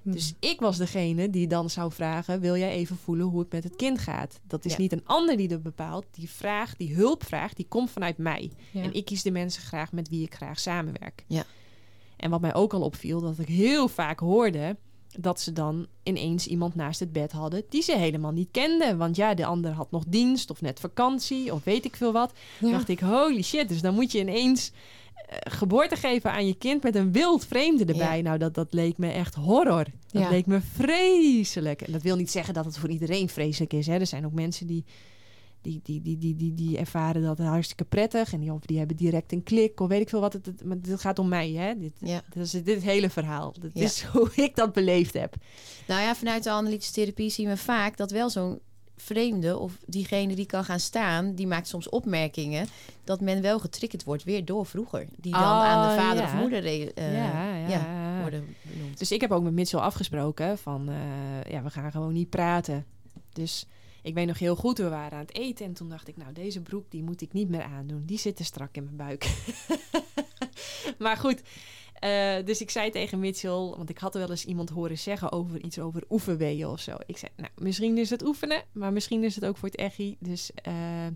Hm. 0.02 0.10
Dus 0.10 0.34
ik 0.40 0.60
was 0.60 0.76
degene 0.76 1.30
die 1.30 1.46
dan 1.46 1.70
zou 1.70 1.92
vragen: 1.92 2.40
wil 2.40 2.56
jij 2.56 2.70
even 2.70 2.96
voelen 2.96 3.26
hoe 3.26 3.40
het 3.40 3.52
met 3.52 3.64
het 3.64 3.76
kind 3.76 3.98
gaat? 3.98 4.40
Dat 4.46 4.64
is 4.64 4.72
Ja. 4.72 4.78
niet 4.78 4.92
een 4.92 5.04
ander 5.06 5.36
die 5.36 5.48
dat 5.48 5.62
bepaalt. 5.62 6.06
Die 6.10 6.30
vraag, 6.30 6.76
die 6.76 6.94
hulpvraag, 6.94 7.52
die 7.54 7.66
komt 7.68 7.90
vanuit 7.90 8.18
mij. 8.18 8.50
Ja. 8.70 8.82
En 8.82 8.92
ik 8.94 9.04
kies 9.04 9.22
de 9.22 9.30
mensen 9.30 9.62
graag 9.62 9.92
met 9.92 10.08
wie 10.08 10.22
ik 10.24 10.34
graag 10.34 10.60
samenwerk. 10.60 11.24
Ja. 11.26 11.44
En 12.16 12.30
wat 12.30 12.40
mij 12.40 12.54
ook 12.54 12.72
al 12.72 12.80
opviel, 12.82 13.20
dat 13.20 13.38
ik 13.38 13.48
heel 13.48 13.88
vaak 13.88 14.20
hoorde 14.20 14.76
dat 15.18 15.40
ze 15.40 15.52
dan 15.52 15.86
ineens 16.02 16.46
iemand 16.46 16.74
naast 16.74 17.00
het 17.00 17.12
bed 17.12 17.32
hadden 17.32 17.62
die 17.68 17.82
ze 17.82 17.96
helemaal 17.96 18.32
niet 18.32 18.48
kenden. 18.50 18.98
Want 18.98 19.16
ja, 19.16 19.34
de 19.34 19.44
ander 19.46 19.72
had 19.72 19.90
nog 19.90 20.04
dienst 20.08 20.50
of 20.50 20.60
net 20.60 20.80
vakantie 20.80 21.52
of 21.52 21.64
weet 21.64 21.84
ik 21.84 21.96
veel 21.96 22.12
wat. 22.12 22.32
Ja. 22.60 22.70
dacht 22.70 22.88
ik, 22.88 23.00
holy 23.00 23.42
shit. 23.42 23.68
Dus 23.68 23.80
dan 23.80 23.94
moet 23.94 24.12
je 24.12 24.18
ineens 24.18 24.72
geboorte 25.30 25.96
geven 25.96 26.32
aan 26.32 26.46
je 26.46 26.54
kind 26.54 26.82
met 26.82 26.94
een 26.94 27.12
wild 27.12 27.46
vreemde 27.46 27.84
erbij. 27.84 28.16
Ja. 28.16 28.22
Nou, 28.22 28.38
dat, 28.38 28.54
dat 28.54 28.72
leek 28.72 28.98
me 28.98 29.10
echt 29.10 29.34
horror. 29.34 29.84
Dat 30.10 30.22
Ja. 30.22 30.30
leek 30.30 30.46
me 30.46 30.60
vreselijk. 30.60 31.82
En 31.82 31.92
dat 31.92 32.02
wil 32.02 32.16
niet 32.16 32.30
zeggen 32.30 32.54
dat 32.54 32.64
het 32.64 32.78
voor 32.78 32.88
iedereen 32.90 33.28
vreselijk 33.28 33.72
is. 33.72 33.86
Hè. 33.86 33.94
Er 33.98 34.06
zijn 34.06 34.26
ook 34.26 34.32
mensen 34.32 34.66
die, 34.66 34.84
die, 35.62 35.80
die, 35.82 36.02
die, 36.02 36.18
die, 36.18 36.36
die, 36.36 36.54
die 36.54 36.78
ervaren 36.78 37.22
dat 37.22 37.38
hartstikke 37.38 37.84
prettig. 37.84 38.32
En 38.32 38.40
die, 38.40 38.52
of 38.52 38.60
die 38.66 38.78
hebben 38.78 38.96
direct 38.96 39.32
een 39.32 39.42
klik 39.42 39.80
of 39.80 39.88
weet 39.88 40.00
ik 40.00 40.08
veel 40.08 40.20
wat. 40.20 40.32
Het, 40.32 40.46
het, 40.46 40.64
maar 40.64 40.80
dit 40.80 41.00
gaat 41.00 41.18
om 41.18 41.28
mij, 41.28 41.50
hè. 41.50 41.78
Dit, 41.78 41.92
Ja. 42.00 42.22
dit 42.30 42.42
is 42.42 42.50
dit 42.50 42.82
hele 42.82 43.10
verhaal. 43.10 43.54
Dit 43.60 43.70
Ja. 43.74 43.82
is 43.84 44.02
hoe 44.12 44.30
ik 44.34 44.56
dat 44.56 44.72
beleefd 44.72 45.14
heb. 45.14 45.34
Nou 45.86 46.00
ja, 46.02 46.14
vanuit 46.14 46.42
de 46.44 46.50
analytische 46.50 46.92
therapie 46.92 47.30
zien 47.30 47.48
we 47.48 47.56
vaak 47.56 47.96
dat 47.96 48.10
wel 48.10 48.30
zo'n 48.30 48.58
vreemde 49.00 49.58
of 49.58 49.78
diegene 49.86 50.34
die 50.34 50.46
kan 50.46 50.64
gaan 50.64 50.80
staan, 50.80 51.34
die 51.34 51.46
maakt 51.46 51.68
soms 51.68 51.88
opmerkingen 51.88 52.66
dat 53.04 53.20
men 53.20 53.42
wel 53.42 53.58
getriggerd 53.58 54.04
wordt 54.04 54.24
weer 54.24 54.44
door 54.44 54.66
vroeger. 54.66 55.06
Die 55.16 55.32
dan 55.32 55.42
Oh, 55.42 55.48
aan 55.48 55.88
de 55.88 56.02
vader 56.02 56.22
ja. 56.22 56.28
of 56.28 56.40
moeder 56.40 56.64
eh, 56.64 57.14
ja, 57.14 57.54
ja. 57.56 57.68
ja, 57.68 58.20
worden 58.20 58.56
benoemd. 58.62 58.98
Dus 58.98 59.12
ik 59.12 59.20
heb 59.20 59.30
ook 59.30 59.42
met 59.42 59.52
Mitchell 59.52 59.80
afgesproken 59.80 60.58
van, 60.58 60.88
eh, 60.88 61.52
ja, 61.52 61.62
we 61.62 61.70
gaan 61.70 61.90
gewoon 61.90 62.12
niet 62.12 62.30
praten. 62.30 62.86
Dus 63.32 63.66
ik 64.02 64.14
weet 64.14 64.26
nog 64.26 64.38
heel 64.38 64.56
goed, 64.56 64.78
we 64.78 64.88
waren 64.88 65.18
aan 65.18 65.24
het 65.24 65.34
eten 65.34 65.66
en 65.66 65.72
toen 65.72 65.88
dacht 65.88 66.08
ik, 66.08 66.16
nou, 66.16 66.32
deze 66.32 66.60
broek 66.60 66.90
die 66.90 67.02
moet 67.02 67.20
ik 67.20 67.32
niet 67.32 67.48
meer 67.48 67.62
aandoen. 67.62 68.02
Die 68.06 68.18
zit 68.18 68.36
te 68.36 68.44
strak 68.44 68.76
in 68.76 68.84
mijn 68.84 68.96
buik. 68.96 69.46
maar 70.98 71.16
goed, 71.16 71.42
eh, 72.00 72.44
dus 72.44 72.60
ik 72.60 72.70
zei 72.70 72.90
tegen 72.90 73.18
Mitchell, 73.18 73.50
want 73.50 73.90
ik 73.90 73.98
had 73.98 74.14
wel 74.14 74.30
eens 74.30 74.44
iemand 74.44 74.70
horen 74.70 74.98
zeggen 74.98 75.32
over 75.32 75.64
iets 75.64 75.78
over 75.78 76.02
oefenweeën 76.10 76.66
of 76.66 76.80
zo. 76.80 76.96
Ik 77.06 77.16
zei, 77.16 77.32
nou, 77.36 77.50
misschien 77.56 77.98
is 77.98 78.10
het 78.10 78.24
oefenen, 78.26 78.62
maar 78.72 78.92
misschien 78.92 79.24
is 79.24 79.34
het 79.34 79.44
ook 79.44 79.56
voor 79.56 79.68
het 79.68 79.78
echi. 79.78 80.16
Dus 80.18 80.50
eh, 80.54 81.06
eh, 81.06 81.12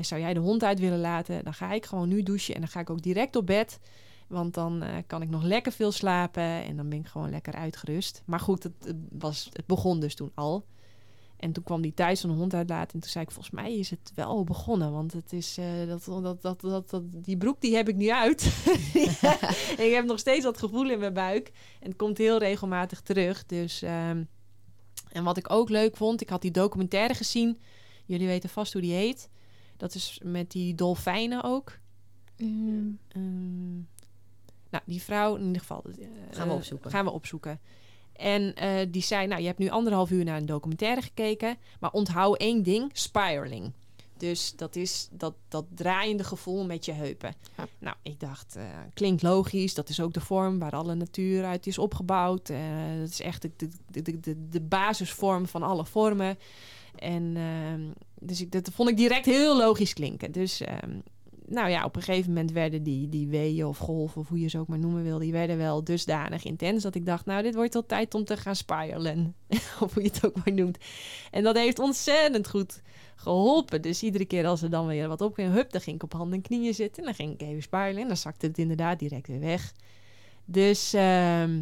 zou 0.00 0.20
jij 0.20 0.34
de 0.34 0.40
hond 0.40 0.64
uit 0.64 0.78
willen 0.78 1.00
laten, 1.00 1.44
dan 1.44 1.54
ga 1.54 1.72
ik 1.72 1.86
gewoon 1.86 2.08
nu 2.08 2.22
douchen 2.22 2.54
en 2.54 2.60
dan 2.60 2.70
ga 2.70 2.80
ik 2.80 2.90
ook 2.90 3.02
direct 3.02 3.36
op 3.36 3.46
bed. 3.46 3.80
Want 4.28 4.54
dan 4.54 4.84
kan 5.06 5.22
ik 5.22 5.28
nog 5.28 5.42
lekker 5.42 5.72
veel 5.72 5.92
slapen 5.92 6.42
en 6.42 6.76
dan 6.76 6.88
ben 6.88 6.98
ik 6.98 7.06
gewoon 7.06 7.30
lekker 7.30 7.54
uitgerust. 7.54 8.22
Maar 8.24 8.40
goed, 8.40 8.62
het 8.62 8.94
was, 9.10 9.48
het 9.52 9.66
begon 9.66 10.00
dus 10.00 10.14
toen 10.14 10.32
al. 10.34 10.64
En 11.40 11.52
toen 11.52 11.64
kwam 11.64 11.80
die 11.80 11.94
thuis 11.94 12.20
de 12.20 12.28
hond 12.28 12.54
uitlaten. 12.54 12.94
En 12.94 13.00
toen 13.00 13.10
zei 13.10 13.24
ik, 13.24 13.30
volgens 13.30 13.54
mij 13.54 13.78
is 13.78 13.90
het 13.90 14.12
wel 14.14 14.44
begonnen. 14.44 14.92
Want 14.92 15.12
het 15.12 15.32
is, 15.32 15.58
eh, 15.58 15.86
dat, 15.86 16.04
dat, 16.04 16.42
dat, 16.42 16.60
dat, 16.60 16.90
dat, 16.90 17.02
die 17.12 17.36
broek 17.36 17.60
die 17.60 17.76
heb 17.76 17.88
ik 17.88 17.96
nu 17.96 18.10
uit. 18.10 18.42
ik 19.86 19.92
heb 19.94 20.04
nog 20.04 20.18
steeds 20.18 20.44
dat 20.44 20.58
gevoel 20.58 20.90
in 20.90 20.98
mijn 20.98 21.12
buik. 21.14 21.52
En 21.80 21.88
het 21.88 21.96
komt 21.96 22.18
heel 22.18 22.38
regelmatig 22.38 23.00
terug. 23.00 23.46
Dus, 23.46 23.82
ehm, 23.82 24.24
en 25.12 25.24
wat 25.24 25.36
ik 25.36 25.50
ook 25.50 25.68
leuk 25.68 25.96
vond, 25.96 26.20
ik 26.20 26.28
had 26.28 26.42
die 26.42 26.50
documentaire 26.50 27.14
gezien. 27.14 27.60
Jullie 28.04 28.26
weten 28.26 28.48
vast 28.48 28.72
hoe 28.72 28.82
die 28.82 28.92
heet. 28.92 29.28
Dat 29.76 29.94
is 29.94 30.20
met 30.24 30.50
die 30.50 30.74
dolfijnen 30.74 31.42
ook. 31.42 31.78
Ehm, 32.36 32.88
Ehm, 33.08 33.74
nou, 34.70 34.82
die 34.86 35.02
vrouw 35.02 35.36
in 35.36 35.46
ieder 35.46 35.60
geval. 35.60 35.84
eh, 35.98 36.06
Gaan 36.30 36.48
we 36.48 36.54
opzoeken. 36.54 36.90
Gaan 36.90 37.04
we 37.04 37.10
opzoeken. 37.10 37.60
En 38.20 38.54
eh, 38.54 38.86
die 38.88 39.02
zei, 39.02 39.26
nou, 39.26 39.40
je 39.40 39.46
hebt 39.46 39.58
nu 39.58 39.68
anderhalf 39.68 40.10
uur 40.10 40.24
naar 40.24 40.36
een 40.36 40.46
documentaire 40.46 41.02
gekeken. 41.02 41.56
Maar 41.80 41.90
onthoud 41.90 42.36
één 42.36 42.62
ding, 42.62 42.90
spiraling. 42.92 43.72
Dus 44.16 44.52
dat 44.56 44.76
is 44.76 45.08
dat, 45.10 45.34
dat 45.48 45.64
draaiende 45.74 46.24
gevoel 46.24 46.64
met 46.64 46.84
je 46.84 46.92
heupen. 46.92 47.34
Ja. 47.56 47.66
Nou, 47.78 47.96
ik 48.02 48.20
dacht, 48.20 48.56
eh, 48.56 48.64
klinkt 48.94 49.22
logisch. 49.22 49.74
Dat 49.74 49.88
is 49.88 50.00
ook 50.00 50.12
de 50.12 50.20
vorm 50.20 50.58
waar 50.58 50.72
alle 50.72 50.94
natuur 50.94 51.44
uit 51.44 51.66
is 51.66 51.78
opgebouwd. 51.78 52.48
Eh, 52.48 52.58
dat 52.98 53.08
is 53.08 53.20
echt 53.20 53.42
de, 53.42 53.50
de, 53.90 54.02
de, 54.02 54.20
de, 54.20 54.48
de 54.48 54.60
basisvorm 54.60 55.46
van 55.46 55.62
alle 55.62 55.84
vormen. 55.84 56.38
En 56.94 57.36
ehm, 57.36 57.82
dus 58.20 58.40
ik, 58.40 58.52
dat 58.52 58.70
vond 58.72 58.88
ik 58.88 58.96
direct 58.96 59.26
heel 59.26 59.56
logisch 59.56 59.92
klinken. 59.92 60.32
Dus 60.32 60.60
ehm, 60.60 60.98
nou 61.50 61.70
ja, 61.70 61.84
op 61.84 61.96
een 61.96 62.02
gegeven 62.02 62.28
moment 62.28 62.52
werden 62.52 62.82
die, 62.82 63.08
die 63.08 63.28
weeën 63.28 63.66
of 63.66 63.78
golven, 63.78 64.20
of 64.20 64.28
hoe 64.28 64.40
je 64.40 64.48
ze 64.48 64.58
ook 64.58 64.68
maar 64.68 64.78
noemen 64.78 65.02
wil, 65.02 65.18
die 65.18 65.32
werden 65.32 65.56
wel 65.56 65.84
dusdanig 65.84 66.44
intens 66.44 66.82
dat 66.82 66.94
ik 66.94 67.06
dacht, 67.06 67.26
nou, 67.26 67.42
dit 67.42 67.54
wordt 67.54 67.74
al 67.74 67.86
tijd 67.86 68.14
om 68.14 68.24
te 68.24 68.36
gaan 68.36 68.56
spiralen. 68.56 69.34
of 69.80 69.94
hoe 69.94 70.02
je 70.02 70.08
het 70.08 70.26
ook 70.26 70.36
maar 70.44 70.54
noemt. 70.54 70.78
En 71.30 71.42
dat 71.42 71.56
heeft 71.56 71.78
ontzettend 71.78 72.48
goed 72.48 72.82
geholpen. 73.16 73.82
Dus 73.82 74.02
iedere 74.02 74.24
keer 74.24 74.46
als 74.46 74.62
er 74.62 74.70
dan 74.70 74.86
weer 74.86 75.08
wat 75.08 75.20
op 75.20 75.34
ging, 75.34 75.52
hup, 75.52 75.70
dan 75.70 75.80
ging 75.80 75.96
ik 75.96 76.02
op 76.02 76.12
handen 76.12 76.36
en 76.36 76.42
knieën 76.42 76.74
zitten. 76.74 77.02
En 77.02 77.04
dan 77.04 77.14
ging 77.14 77.32
ik 77.32 77.48
even 77.48 77.62
spiralen 77.62 78.02
en 78.02 78.08
dan 78.08 78.16
zakte 78.16 78.46
het 78.46 78.58
inderdaad 78.58 78.98
direct 78.98 79.26
weer 79.26 79.40
weg. 79.40 79.72
Dus 80.44 80.92
ehm, 80.92 81.58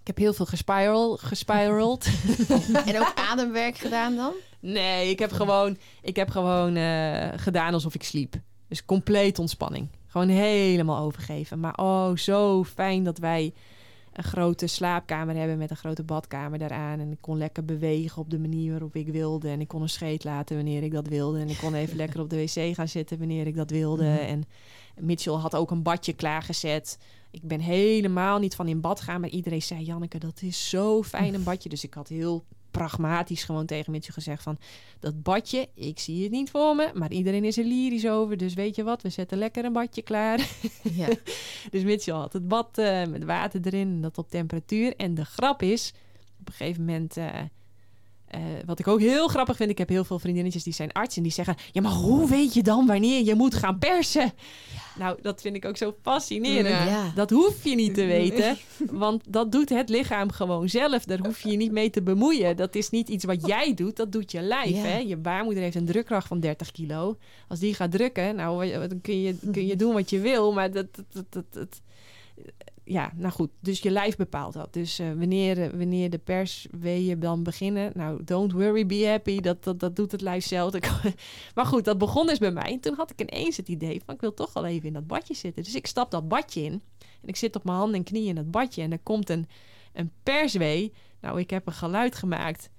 ik 0.00 0.06
heb 0.06 0.16
heel 0.16 0.32
veel 0.32 0.46
gespiral, 0.46 1.16
gespirald. 1.16 2.06
En 2.86 3.00
ook 3.00 3.12
ademwerk 3.30 3.76
gedaan 3.76 4.16
dan? 4.16 4.32
Nee, 4.60 5.10
ik 5.10 5.18
heb 5.18 5.32
gewoon, 5.32 5.78
ik 6.02 6.16
heb 6.16 6.30
gewoon 6.30 6.76
eh, 6.76 7.28
gedaan 7.36 7.74
alsof 7.74 7.94
ik 7.94 8.02
sliep. 8.02 8.34
Dus 8.74 8.84
compleet 8.84 9.38
ontspanning. 9.38 9.88
Gewoon 10.06 10.28
helemaal 10.28 10.98
overgeven. 10.98 11.60
Maar 11.60 11.76
oh, 11.76 12.16
zo 12.16 12.64
fijn 12.64 13.04
dat 13.04 13.18
wij 13.18 13.52
een 14.12 14.24
grote 14.24 14.66
slaapkamer 14.66 15.36
hebben 15.36 15.58
met 15.58 15.70
een 15.70 15.76
grote 15.76 16.02
badkamer 16.02 16.58
daaraan. 16.58 17.00
En 17.00 17.10
ik 17.10 17.18
kon 17.20 17.36
lekker 17.36 17.64
bewegen 17.64 18.22
op 18.22 18.30
de 18.30 18.38
manier 18.38 18.70
waarop 18.70 18.94
ik 18.94 19.08
wilde. 19.08 19.48
En 19.48 19.60
ik 19.60 19.68
kon 19.68 19.82
een 19.82 19.88
scheet 19.88 20.24
laten 20.24 20.56
wanneer 20.56 20.82
ik 20.82 20.92
dat 20.92 21.08
wilde. 21.08 21.38
En 21.38 21.48
ik 21.48 21.56
kon 21.56 21.74
even 21.74 21.96
lekker 22.02 22.20
op 22.20 22.30
de 22.30 22.36
wc 22.36 22.74
gaan 22.74 22.88
zitten 22.88 23.18
wanneer 23.18 23.46
ik 23.46 23.54
dat 23.54 23.70
wilde. 23.70 24.04
Mhm. 24.04 24.18
En 24.18 24.44
Mitchell 25.00 25.32
had 25.32 25.56
ook 25.56 25.70
een 25.70 25.82
badje 25.82 26.12
klaargezet. 26.12 26.98
Ik 27.30 27.42
ben 27.42 27.60
helemaal 27.60 28.38
niet 28.38 28.54
van 28.54 28.68
in 28.68 28.80
bad 28.80 29.00
gaan. 29.00 29.20
Maar 29.20 29.30
iedereen 29.30 29.62
zei, 29.62 29.84
Janneke, 29.84 30.18
dat 30.18 30.42
is 30.42 30.68
zo 30.68 31.02
fijn 31.02 31.34
een 31.34 31.44
badje. 31.44 31.68
Dus 31.68 31.84
ik 31.84 31.94
had 31.94 32.08
heel 32.08 32.44
pragmatisch 32.78 33.44
gewoon 33.44 33.66
tegen 33.66 33.92
Mitchell 33.92 34.14
gezegd 34.14 34.42
van... 34.42 34.58
dat 35.00 35.22
badje, 35.22 35.68
ik 35.74 35.98
zie 35.98 36.22
het 36.22 36.32
niet 36.32 36.50
voor 36.50 36.76
me, 36.76 36.90
maar 36.94 37.12
iedereen 37.12 37.44
is 37.44 37.58
er 37.58 37.64
lyrisch 37.64 38.08
over. 38.08 38.36
Dus 38.36 38.54
weet 38.54 38.76
je 38.76 38.84
wat, 38.84 39.02
we 39.02 39.08
zetten 39.08 39.38
lekker 39.38 39.64
een 39.64 39.72
badje 39.72 40.02
klaar. 40.02 40.48
Ja. 40.82 41.08
dus 41.70 41.82
Mitchell 41.82 42.14
had 42.14 42.32
het 42.32 42.48
bad 42.48 42.78
eh, 42.78 43.06
met 43.06 43.24
water 43.24 43.60
erin 43.64 44.00
dat 44.00 44.18
op 44.18 44.30
temperatuur. 44.30 44.96
En 44.96 45.14
de 45.14 45.24
grap 45.24 45.62
is, 45.62 45.92
op 46.40 46.48
een 46.48 46.54
gegeven 46.54 46.84
moment... 46.84 47.16
eh, 47.16 47.40
eh, 48.34 48.40
wat 48.66 48.78
ik 48.78 48.88
ook 48.88 49.00
heel 49.00 49.28
grappig 49.28 49.56
vind, 49.56 49.70
ik 49.70 49.78
heb 49.78 49.88
heel 49.88 50.04
veel 50.04 50.18
vriendinnetjes 50.18 50.62
die 50.62 50.72
zijn 50.72 50.92
arts 50.92 51.16
en 51.16 51.22
die 51.22 51.32
zeggen: 51.32 51.54
Ja, 51.72 51.82
maar 51.82 51.92
hoe 51.92 52.28
weet 52.28 52.54
je 52.54 52.62
dan 52.62 52.86
wanneer 52.86 53.24
je 53.24 53.34
moet 53.34 53.54
gaan 53.54 53.78
persen? 53.78 54.32
Nou, 54.98 55.18
dat 55.22 55.40
vind 55.40 55.56
ik 55.56 55.64
ook 55.64 55.76
zo 55.76 55.96
fascinerend. 56.02 56.88
Ja. 56.90 57.12
Dat 57.14 57.30
hoef 57.30 57.64
je 57.64 57.74
niet 57.74 57.94
te 57.94 58.04
weten, 58.04 58.56
want 58.90 59.22
dat 59.28 59.52
doet 59.52 59.68
het 59.68 59.88
lichaam 59.88 60.30
gewoon 60.32 60.68
zelf. 60.68 61.04
Daar 61.04 61.18
hoef 61.18 61.40
je 61.40 61.50
je 61.50 61.56
niet 61.56 61.72
mee 61.72 61.90
te 61.90 62.02
bemoeien. 62.02 62.56
Dat 62.56 62.74
is 62.74 62.90
niet 62.90 63.08
iets 63.08 63.24
wat 63.24 63.46
jij 63.46 63.74
doet, 63.74 63.96
dat 63.96 64.12
doet 64.12 64.32
je 64.32 64.40
lijf. 64.40 64.70
Ja. 64.70 64.82
Hè? 64.82 64.98
Je 64.98 65.16
baarmoeder 65.16 65.62
heeft 65.62 65.76
een 65.76 65.86
drukkracht 65.86 66.26
van 66.28 66.40
30 66.40 66.70
kilo. 66.70 67.16
Als 67.48 67.58
die 67.58 67.74
gaat 67.74 67.90
drukken, 67.90 68.36
nou, 68.36 68.88
dan 68.88 69.00
kun 69.00 69.20
je, 69.20 69.36
kun 69.52 69.66
je 69.66 69.76
doen 69.76 69.92
wat 69.92 70.10
je 70.10 70.20
wil, 70.20 70.52
maar 70.52 70.70
dat, 70.72 70.86
dat, 70.94 71.04
dat, 71.12 71.24
dat, 71.30 71.44
dat- 71.50 71.80
ja, 72.84 73.12
nou 73.16 73.32
goed. 73.32 73.50
Dus 73.60 73.80
je 73.80 73.90
lijf 73.90 74.16
bepaalt 74.16 74.52
dat. 74.52 74.72
Dus 74.72 74.98
eh, 74.98 75.06
wanneer, 75.06 75.62
eh, 75.62 75.70
wanneer 75.70 76.10
de 76.10 76.18
persweeën 76.18 77.20
dan 77.20 77.42
beginnen, 77.42 77.92
nou, 77.94 78.24
don't 78.24 78.52
worry, 78.52 78.86
be 78.86 79.06
happy. 79.06 79.40
Dat, 79.40 79.64
dat, 79.64 79.80
dat 79.80 79.96
doet 79.96 80.12
het 80.12 80.20
lijf 80.20 80.44
zelf. 80.44 80.72
maar 81.54 81.66
goed, 81.66 81.84
dat 81.84 81.98
begon 81.98 82.26
dus 82.26 82.38
bij 82.38 82.50
mij. 82.50 82.72
En 82.72 82.80
toen 82.80 82.94
had 82.94 83.10
ik 83.10 83.20
ineens 83.20 83.56
het 83.56 83.68
idee 83.68 84.02
van, 84.04 84.14
ik 84.14 84.20
wil 84.20 84.34
toch 84.34 84.52
wel 84.52 84.66
even 84.66 84.86
in 84.86 84.92
dat 84.92 85.06
badje 85.06 85.34
zitten. 85.34 85.62
Dus 85.62 85.74
ik 85.74 85.86
stap 85.86 86.10
dat 86.10 86.28
badje 86.28 86.62
in. 86.62 86.82
En 86.98 87.28
ik 87.28 87.36
zit 87.36 87.56
op 87.56 87.64
mijn 87.64 87.76
handen 87.76 87.96
en 87.96 88.04
knieën 88.04 88.28
in 88.28 88.34
dat 88.34 88.50
badje. 88.50 88.82
En 88.82 88.92
er 88.92 88.98
komt 89.02 89.30
een, 89.30 89.46
een 89.92 90.10
perswee. 90.22 90.92
Nou, 91.20 91.40
ik 91.40 91.50
heb 91.50 91.66
een 91.66 91.72
geluid 91.72 92.14
gemaakt. 92.14 92.70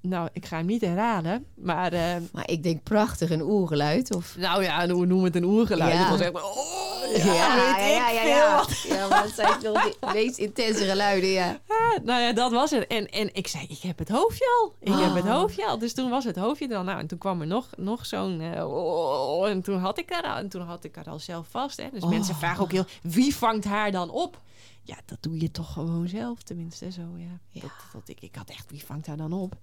Nou, 0.00 0.28
ik 0.32 0.46
ga 0.46 0.56
hem 0.56 0.66
niet 0.66 0.80
herhalen, 0.80 1.44
maar... 1.54 1.92
eh, 1.92 2.16
Maar 2.32 2.48
ik 2.50 2.62
denk 2.62 2.82
prachtig 2.82 3.30
een 3.30 3.42
oergeluid. 3.42 4.14
Of... 4.14 4.36
nou 4.38 4.62
ja, 4.62 4.88
hoe 4.88 5.06
noem 5.06 5.24
het 5.24 5.36
een 5.36 5.44
oergeluid. 5.44 5.92
Ja. 5.92 5.98
Het 5.98 6.08
was 6.08 6.20
echt... 6.20 6.34
Oh, 6.34 7.14
Ja, 7.24 7.54
weet 7.54 7.76
ik 7.76 7.96
ja, 7.96 8.10
ja. 8.26 8.64
Ja, 8.88 9.08
maar 9.08 9.22
dat 9.22 9.32
zijn 9.34 9.60
toch 9.60 9.82
de 10.00 10.10
meest 10.12 10.38
intense 10.38 10.84
geluiden, 10.84 11.28
ja. 11.30 11.58
Ja, 11.68 11.98
nou 12.04 12.20
ja, 12.22 12.32
dat 12.32 12.50
was 12.52 12.70
het. 12.70 12.86
En, 12.86 13.08
en 13.08 13.34
ik 13.34 13.46
zei, 13.46 13.64
ik 13.68 13.78
heb 13.78 13.98
het 13.98 14.08
hoofdje 14.08 14.46
al. 14.62 14.74
Ik 14.80 15.00
heb 15.04 15.14
het 15.14 15.24
Oh. 15.24 15.30
hoofdje 15.34 15.66
al. 15.66 15.78
Dus 15.78 15.94
toen 15.94 16.10
was 16.10 16.24
het 16.24 16.36
hoofdje 16.36 16.68
er 16.68 16.76
al. 16.76 16.82
Nou, 16.82 16.98
en 16.98 17.06
toen 17.06 17.18
kwam 17.18 17.40
er 17.40 17.46
nog, 17.46 17.68
nog 17.76 18.06
zo'n... 18.06 18.40
eh, 18.40 18.68
oh, 18.74 19.48
en 19.48 19.62
toen 19.62 19.78
had 19.78 19.98
ik 19.98 20.10
haar 20.10 20.22
al. 20.22 20.36
En 20.36 20.48
toen 20.48 20.62
had 20.62 20.84
ik 20.84 20.94
haar 20.94 21.08
al 21.10 21.18
zelf 21.18 21.46
vast. 21.50 21.76
Hè. 21.76 21.88
Dus 21.92 22.02
Oh. 22.02 22.08
mensen 22.10 22.34
vragen 22.34 22.62
ook 22.62 22.72
heel... 22.72 22.84
Wie 23.02 23.36
vangt 23.36 23.64
haar 23.64 23.90
dan 23.92 24.10
op? 24.10 24.40
Ja, 24.82 24.96
dat 25.06 25.18
doe 25.20 25.40
je 25.40 25.50
toch 25.50 25.72
gewoon 25.72 26.08
zelf. 26.08 26.42
Tenminste, 26.42 26.90
zo 26.92 27.02
ja. 27.16 27.38
Ja. 27.50 27.60
Dat, 27.60 27.70
dat 27.92 28.02
ik, 28.08 28.20
ik 28.20 28.34
had 28.34 28.48
echt, 28.50 28.70
wie 28.70 28.84
vangt 28.84 29.06
haar 29.06 29.16
dan 29.16 29.32
op? 29.32 29.56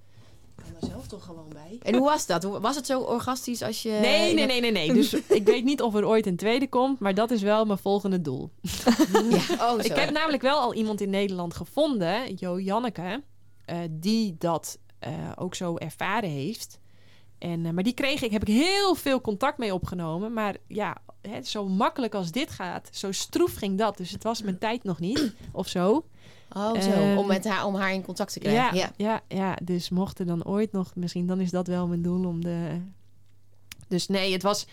Ik 0.58 0.64
kan 0.64 0.82
er 0.82 0.88
zelf 0.88 1.08
toch 1.08 1.24
gewoon 1.24 1.49
bij. 1.49 1.78
En 1.82 1.95
hoe 1.95 2.10
was 2.10 2.26
dat? 2.26 2.43
Was 2.43 2.76
het 2.76 2.86
zo 2.86 3.01
orgastisch 3.01 3.62
als 3.62 3.82
je... 3.82 3.89
Nee, 3.89 4.34
nee, 4.34 4.45
nee, 4.45 4.62
nee, 4.62 4.72
nee. 4.72 4.93
Dus 4.93 5.14
ik 5.39 5.45
weet 5.45 5.64
niet 5.64 5.82
of 5.82 5.95
er 5.95 6.08
ooit 6.08 6.26
een 6.26 6.36
tweede 6.36 6.70
komt, 6.70 6.99
maar 6.99 7.14
dat 7.14 7.32
is 7.32 7.41
wel 7.41 7.66
mijn 7.66 7.78
volgende 7.78 8.22
doel. 8.22 8.51
Ja, 9.30 9.53
oh 9.60 9.72
zo. 9.72 9.78
Ik 9.78 9.95
heb 9.95 10.12
namelijk 10.12 10.41
wel 10.41 10.60
al 10.60 10.74
iemand 10.74 11.01
in 11.01 11.10
Nederland 11.10 11.53
gevonden, 11.53 12.36
Jo 12.36 12.60
Janneke, 12.60 13.24
eh, 13.66 13.78
die 13.89 14.36
dat 14.38 14.78
eh, 14.99 15.12
ook 15.36 15.55
zo 15.55 15.76
ervaren 15.76 16.30
heeft. 16.30 16.80
En, 17.38 17.66
eh, 17.66 17.72
maar 17.72 17.84
die 17.84 17.93
kreeg 17.93 18.22
ik, 18.22 18.32
heb 18.32 18.41
ik 18.41 18.53
heel 18.53 18.95
veel 18.95 19.22
contact 19.22 19.58
mee 19.58 19.74
opgenomen. 19.74 20.34
Maar 20.34 20.55
ja, 20.68 20.97
hè, 21.22 21.43
zo 21.43 21.68
makkelijk 21.68 22.14
als 22.14 22.32
dit 22.32 22.49
gaat, 22.49 22.89
zo 22.91 23.12
stroef 23.12 23.55
ging 23.55 23.78
dat. 23.78 23.97
Dus 23.97 24.12
het 24.12 24.24
was 24.24 24.41
mijn 24.41 24.58
tijd 24.58 24.84
nog 24.84 24.99
niet, 24.99 25.34
of 25.51 25.68
zo. 25.68 26.05
Oh 26.55 26.81
zo, 26.81 26.89
Ehm, 26.89 27.17
om, 27.17 27.27
met 27.27 27.47
haar, 27.47 27.65
om 27.65 27.75
haar 27.75 27.93
in 27.93 28.03
contact 28.03 28.33
te 28.33 28.39
krijgen. 28.39 28.77
ja. 28.77 28.91
Ja. 28.97 29.21
Ja, 29.27 29.57
dus 29.63 29.89
mocht 29.89 30.19
er 30.19 30.25
dan 30.25 30.45
ooit 30.45 30.71
nog, 30.71 30.95
misschien 30.95 31.27
dan 31.27 31.39
is 31.39 31.51
dat 31.51 31.67
wel 31.67 31.87
mijn 31.87 32.01
doel 32.01 32.25
om 32.25 32.43
de. 32.43 32.79
Dus 33.87 34.07
nee, 34.07 34.31
het 34.31 34.43
was, 34.43 34.67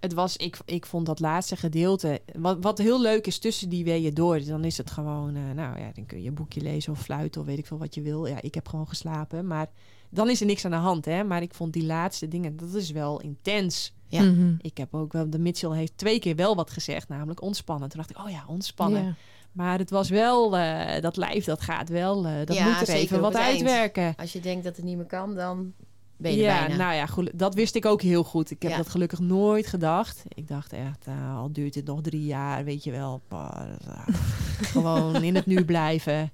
het 0.00 0.12
was 0.12 0.36
ik, 0.36 0.58
ik 0.64 0.86
vond 0.86 1.06
dat 1.06 1.20
laatste 1.20 1.56
gedeelte. 1.56 2.20
Wat, 2.38 2.56
wat 2.60 2.78
heel 2.78 3.00
leuk 3.00 3.26
is 3.26 3.38
tussen 3.38 3.68
die 3.68 3.84
weeën 3.84 4.14
door, 4.14 4.44
dan 4.44 4.64
is 4.64 4.78
het 4.78 4.90
gewoon, 4.90 5.36
eh, 5.36 5.42
nou 5.54 5.78
ja, 5.80 5.90
dan 5.94 6.06
kun 6.06 6.22
je 6.22 6.28
een 6.28 6.34
boekje 6.34 6.60
lezen 6.60 6.92
of 6.92 7.00
fluiten 7.02 7.40
of 7.40 7.46
weet 7.46 7.58
ik 7.58 7.66
veel 7.66 7.78
wat 7.78 7.94
je 7.94 8.02
wil. 8.02 8.26
Ja, 8.26 8.40
ik 8.42 8.54
heb 8.54 8.68
gewoon 8.68 8.88
geslapen, 8.88 9.46
maar 9.46 9.68
dan 10.10 10.30
is 10.30 10.40
er 10.40 10.46
niks 10.46 10.64
aan 10.64 10.70
de 10.70 10.76
hand, 10.76 11.04
hè. 11.04 11.24
Maar 11.24 11.42
ik 11.42 11.54
vond 11.54 11.72
die 11.72 11.84
laatste 11.84 12.28
dingen, 12.28 12.56
dat 12.56 12.74
is 12.74 12.90
wel 12.90 13.20
intens. 13.20 13.94
Ja. 14.08 14.22
Mhm. 14.22 14.54
Ik 14.60 14.76
heb 14.76 14.94
ook 14.94 15.12
wel, 15.12 15.30
de 15.30 15.38
Mitchell 15.38 15.70
heeft 15.76 15.92
twee 15.96 16.18
keer 16.18 16.36
wel 16.36 16.54
wat 16.56 16.70
gezegd, 16.70 17.08
namelijk 17.08 17.42
ontspannen. 17.42 17.88
Toen 17.88 17.98
dacht 18.00 18.10
ik, 18.10 18.18
oh 18.24 18.30
ja, 18.30 18.44
ontspannen. 18.46 19.04
Ja. 19.04 19.14
Maar 19.56 19.78
het 19.78 19.90
was 19.90 20.08
wel, 20.08 20.56
eh, 20.56 21.00
dat 21.02 21.16
lijf, 21.16 21.44
dat 21.44 21.60
gaat 21.60 21.88
wel, 21.88 22.26
eh, 22.26 22.32
dat 22.44 22.56
Ja, 22.56 22.64
moet 22.78 22.88
er 22.88 22.94
even 22.94 23.20
wat 23.20 23.34
eind. 23.34 23.48
uitwerken. 23.56 24.14
Als 24.16 24.32
je 24.32 24.40
denkt 24.40 24.64
dat 24.64 24.76
het 24.76 24.84
niet 24.84 24.96
meer 24.96 25.06
kan, 25.06 25.34
dan 25.34 25.72
ben 26.16 26.30
je 26.32 26.36
ja, 26.38 26.58
bijna. 26.66 26.76
nou 26.76 26.94
ja, 26.94 27.06
goed, 27.06 27.30
dat 27.34 27.54
wist 27.54 27.74
ik 27.74 27.86
ook 27.86 28.02
heel 28.02 28.24
goed. 28.24 28.50
Ik 28.50 28.62
heb 28.62 28.70
Ja. 28.70 28.76
dat 28.76 28.88
gelukkig 28.88 29.18
nooit 29.18 29.66
gedacht. 29.66 30.22
Ik 30.28 30.48
dacht 30.48 30.72
echt, 30.72 31.06
eh, 31.06 31.36
al 31.36 31.52
duurt 31.52 31.74
het 31.74 31.84
nog 31.84 32.00
drie 32.00 32.24
jaar, 32.24 32.64
weet 32.64 32.84
je 32.84 32.90
wel. 32.90 33.20
gewoon 34.72 35.22
in 35.22 35.34
het 35.34 35.46
nu 35.46 35.64
blijven. 35.64 36.32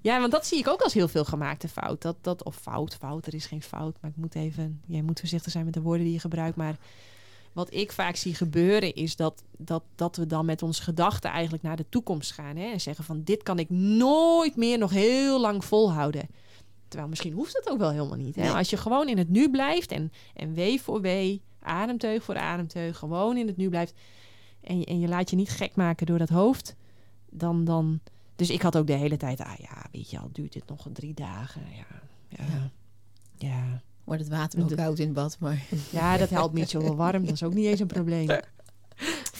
Ja, 0.00 0.20
want 0.20 0.32
dat 0.32 0.46
zie 0.46 0.58
ik 0.58 0.68
ook 0.68 0.80
als 0.80 0.94
heel 0.94 1.08
veel 1.08 1.24
gemaakte 1.24 1.68
fout. 1.68 2.02
Dat, 2.02 2.16
dat, 2.20 2.44
of 2.44 2.56
fout, 2.56 2.94
fout, 2.94 3.26
er 3.26 3.34
is 3.34 3.46
geen 3.46 3.62
fout. 3.62 3.96
Maar 4.00 4.10
ik 4.10 4.16
moet 4.16 4.34
even, 4.34 4.80
jij 4.86 5.02
moet 5.02 5.18
voorzichtig 5.20 5.52
zijn 5.52 5.64
met 5.64 5.74
de 5.74 5.80
woorden 5.80 6.04
die 6.04 6.12
je 6.14 6.20
gebruikt. 6.20 6.56
Maar 6.56 6.76
wat 7.52 7.74
ik 7.74 7.92
vaak 7.92 8.16
zie 8.16 8.34
gebeuren 8.34 8.94
is 8.94 9.16
dat, 9.16 9.42
dat, 9.56 9.82
dat 9.94 10.16
we 10.16 10.26
dan 10.26 10.44
met 10.44 10.62
onze 10.62 10.82
gedachten 10.82 11.30
eigenlijk 11.30 11.62
naar 11.62 11.76
de 11.76 11.88
toekomst 11.88 12.32
gaan. 12.32 12.56
Hè? 12.56 12.64
En 12.64 12.80
zeggen 12.80 13.04
van 13.04 13.22
dit 13.24 13.42
kan 13.42 13.58
ik 13.58 13.70
nooit 13.70 14.56
meer 14.56 14.78
nog 14.78 14.90
heel 14.90 15.40
lang 15.40 15.64
volhouden. 15.64 16.28
Terwijl 16.88 17.10
misschien 17.10 17.32
hoeft 17.32 17.56
het 17.56 17.70
ook 17.70 17.78
wel 17.78 17.90
helemaal 17.90 18.16
niet. 18.16 18.36
Hè? 18.36 18.42
Nee. 18.42 18.50
Als 18.50 18.70
je 18.70 18.76
gewoon 18.76 19.08
in 19.08 19.18
het 19.18 19.28
nu 19.28 19.50
blijft 19.50 19.90
en, 19.90 20.12
en 20.34 20.54
wee 20.54 20.80
voor 20.80 21.00
wee, 21.00 21.42
ademteug 21.62 22.22
voor 22.22 22.36
ademteug, 22.36 22.98
gewoon 22.98 23.36
in 23.36 23.46
het 23.46 23.56
nu 23.56 23.68
blijft. 23.68 23.94
En 24.60 24.78
je, 24.78 24.84
en 24.84 25.00
je 25.00 25.08
laat 25.08 25.30
je 25.30 25.36
niet 25.36 25.50
gek 25.50 25.74
maken 25.74 26.06
door 26.06 26.18
dat 26.18 26.28
hoofd. 26.28 26.76
Dan, 27.30 27.64
dan... 27.64 28.00
Dus 28.36 28.50
ik 28.50 28.62
had 28.62 28.76
ook 28.76 28.86
de 28.86 28.92
hele 28.92 29.16
tijd, 29.16 29.40
ah 29.40 29.58
ja, 29.58 29.86
weet 29.92 30.10
je 30.10 30.18
al, 30.18 30.28
duurt 30.32 30.52
dit 30.52 30.68
nog 30.68 30.86
drie 30.92 31.14
dagen? 31.14 31.62
Ja, 31.76 32.00
ja, 32.28 32.44
Ja. 32.44 32.70
ja. 33.36 33.82
Wordt 34.10 34.24
het 34.24 34.32
water 34.32 34.58
wel 34.58 34.68
De- 34.68 34.74
koud 34.74 34.98
in 34.98 35.04
het 35.04 35.14
bad, 35.14 35.36
maar... 35.40 35.62
Ja, 35.90 36.16
dat 36.16 36.30
helpt 36.30 36.54
niet 36.54 36.70
zo 36.70 36.80
wel 36.82 36.96
warm. 36.96 37.24
Dat 37.24 37.34
is 37.34 37.42
ook 37.42 37.54
niet 37.54 37.66
eens 37.66 37.80
een 37.80 37.86
probleem. 37.86 38.26
Vond 38.26 38.40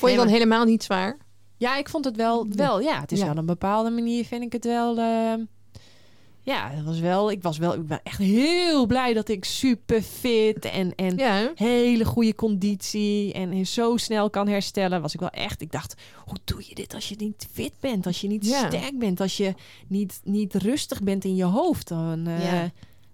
je 0.01 0.07
Nee, 0.07 0.17
dan 0.17 0.25
maar- 0.25 0.35
helemaal 0.35 0.65
niet 0.65 0.83
zwaar? 0.83 1.17
Ja, 1.57 1.77
ik 1.77 1.89
vond 1.89 2.05
het 2.05 2.17
wel, 2.17 2.47
wel 2.49 2.81
ja, 2.81 3.01
het 3.01 3.13
is 3.13 3.19
Ja. 3.19 3.27
wel 3.27 3.37
een 3.37 3.47
bepaalde 3.47 3.91
manier, 3.91 4.25
vind 4.25 4.43
ik 4.43 4.53
het 4.53 4.65
wel. 4.65 4.99
eh, 4.99 5.33
ja, 6.43 6.71
het 6.71 6.85
was 6.85 7.01
wel, 7.01 7.31
ik 7.31 7.43
was 7.43 7.59
wel, 7.59 7.75
ik 7.75 7.87
ben 7.87 8.01
echt 8.03 8.19
heel 8.19 8.87
blij 8.87 9.13
dat 9.15 9.29
ik 9.29 9.45
super 9.45 10.03
fit 10.03 10.65
en, 10.65 10.95
en 10.95 11.17
Ja, 11.17 11.51
hele 11.55 12.05
goede 12.05 12.35
conditie 12.35 13.33
en 13.33 13.67
zo 13.67 13.97
snel 13.97 14.31
kan 14.31 14.49
herstellen. 14.49 15.03
Was 15.03 15.15
ik 15.15 15.21
wel 15.21 15.31
echt, 15.31 15.61
ik 15.61 15.73
dacht, 15.73 15.95
hoe 16.25 16.39
doe 16.45 16.65
je 16.69 16.75
dit 16.75 16.95
als 16.95 17.09
je 17.09 17.15
niet 17.19 17.47
fit 17.53 17.73
bent, 17.81 18.07
als 18.07 18.21
je 18.21 18.29
niet 18.29 18.47
Ja. 18.47 18.67
sterk 18.69 18.99
bent, 18.99 19.21
als 19.21 19.37
je 19.37 19.55
niet, 19.89 20.21
niet 20.25 20.55
rustig 20.55 21.03
bent 21.03 21.25
in 21.25 21.37
je 21.37 21.45
hoofd? 21.45 21.89
Dan, 21.89 22.27
eh, 22.27 22.45
Ja. 22.53 22.71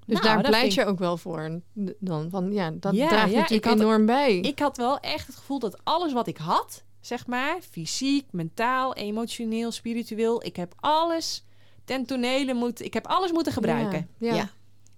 Dus 0.07 0.21
nou, 0.21 0.27
daar 0.35 0.43
dat 0.43 0.51
pleit 0.51 0.75
je 0.75 0.85
ook 0.85 0.99
wel 0.99 1.17
voor. 1.17 1.61
Dan 1.99 2.31
van 2.31 2.53
ja, 2.53 2.71
dat 2.71 2.95
Ja, 2.95 3.09
draagt 3.09 3.31
ja, 3.31 3.37
natuurlijk 3.39 3.65
had- 3.65 3.81
enorm 3.81 4.07
bij. 4.07 4.39
Ik 4.39 4.59
had 4.59 4.77
wel 4.77 4.99
echt 5.01 5.27
het 5.27 5.37
gevoel 5.37 5.59
dat 5.59 5.79
alles 5.85 6.13
wat 6.13 6.27
ik 6.27 6.37
had, 6.37 6.85
zeg 7.01 7.27
maar, 7.27 7.57
fysiek, 7.71 8.27
mentaal, 8.31 8.95
emotioneel, 8.95 9.71
spiritueel, 9.71 10.45
ik 10.45 10.57
heb 10.57 10.75
alles 10.81 11.45
ten 11.85 12.07
tonele 12.07 12.55
moeten, 12.55 12.85
ik 12.85 12.95
heb 12.95 13.07
alles 13.07 13.33
moeten 13.33 13.53
gebruiken. 13.53 14.09
Ja, 14.19 14.29
ja. 14.29 14.35
Ja. 14.37 14.49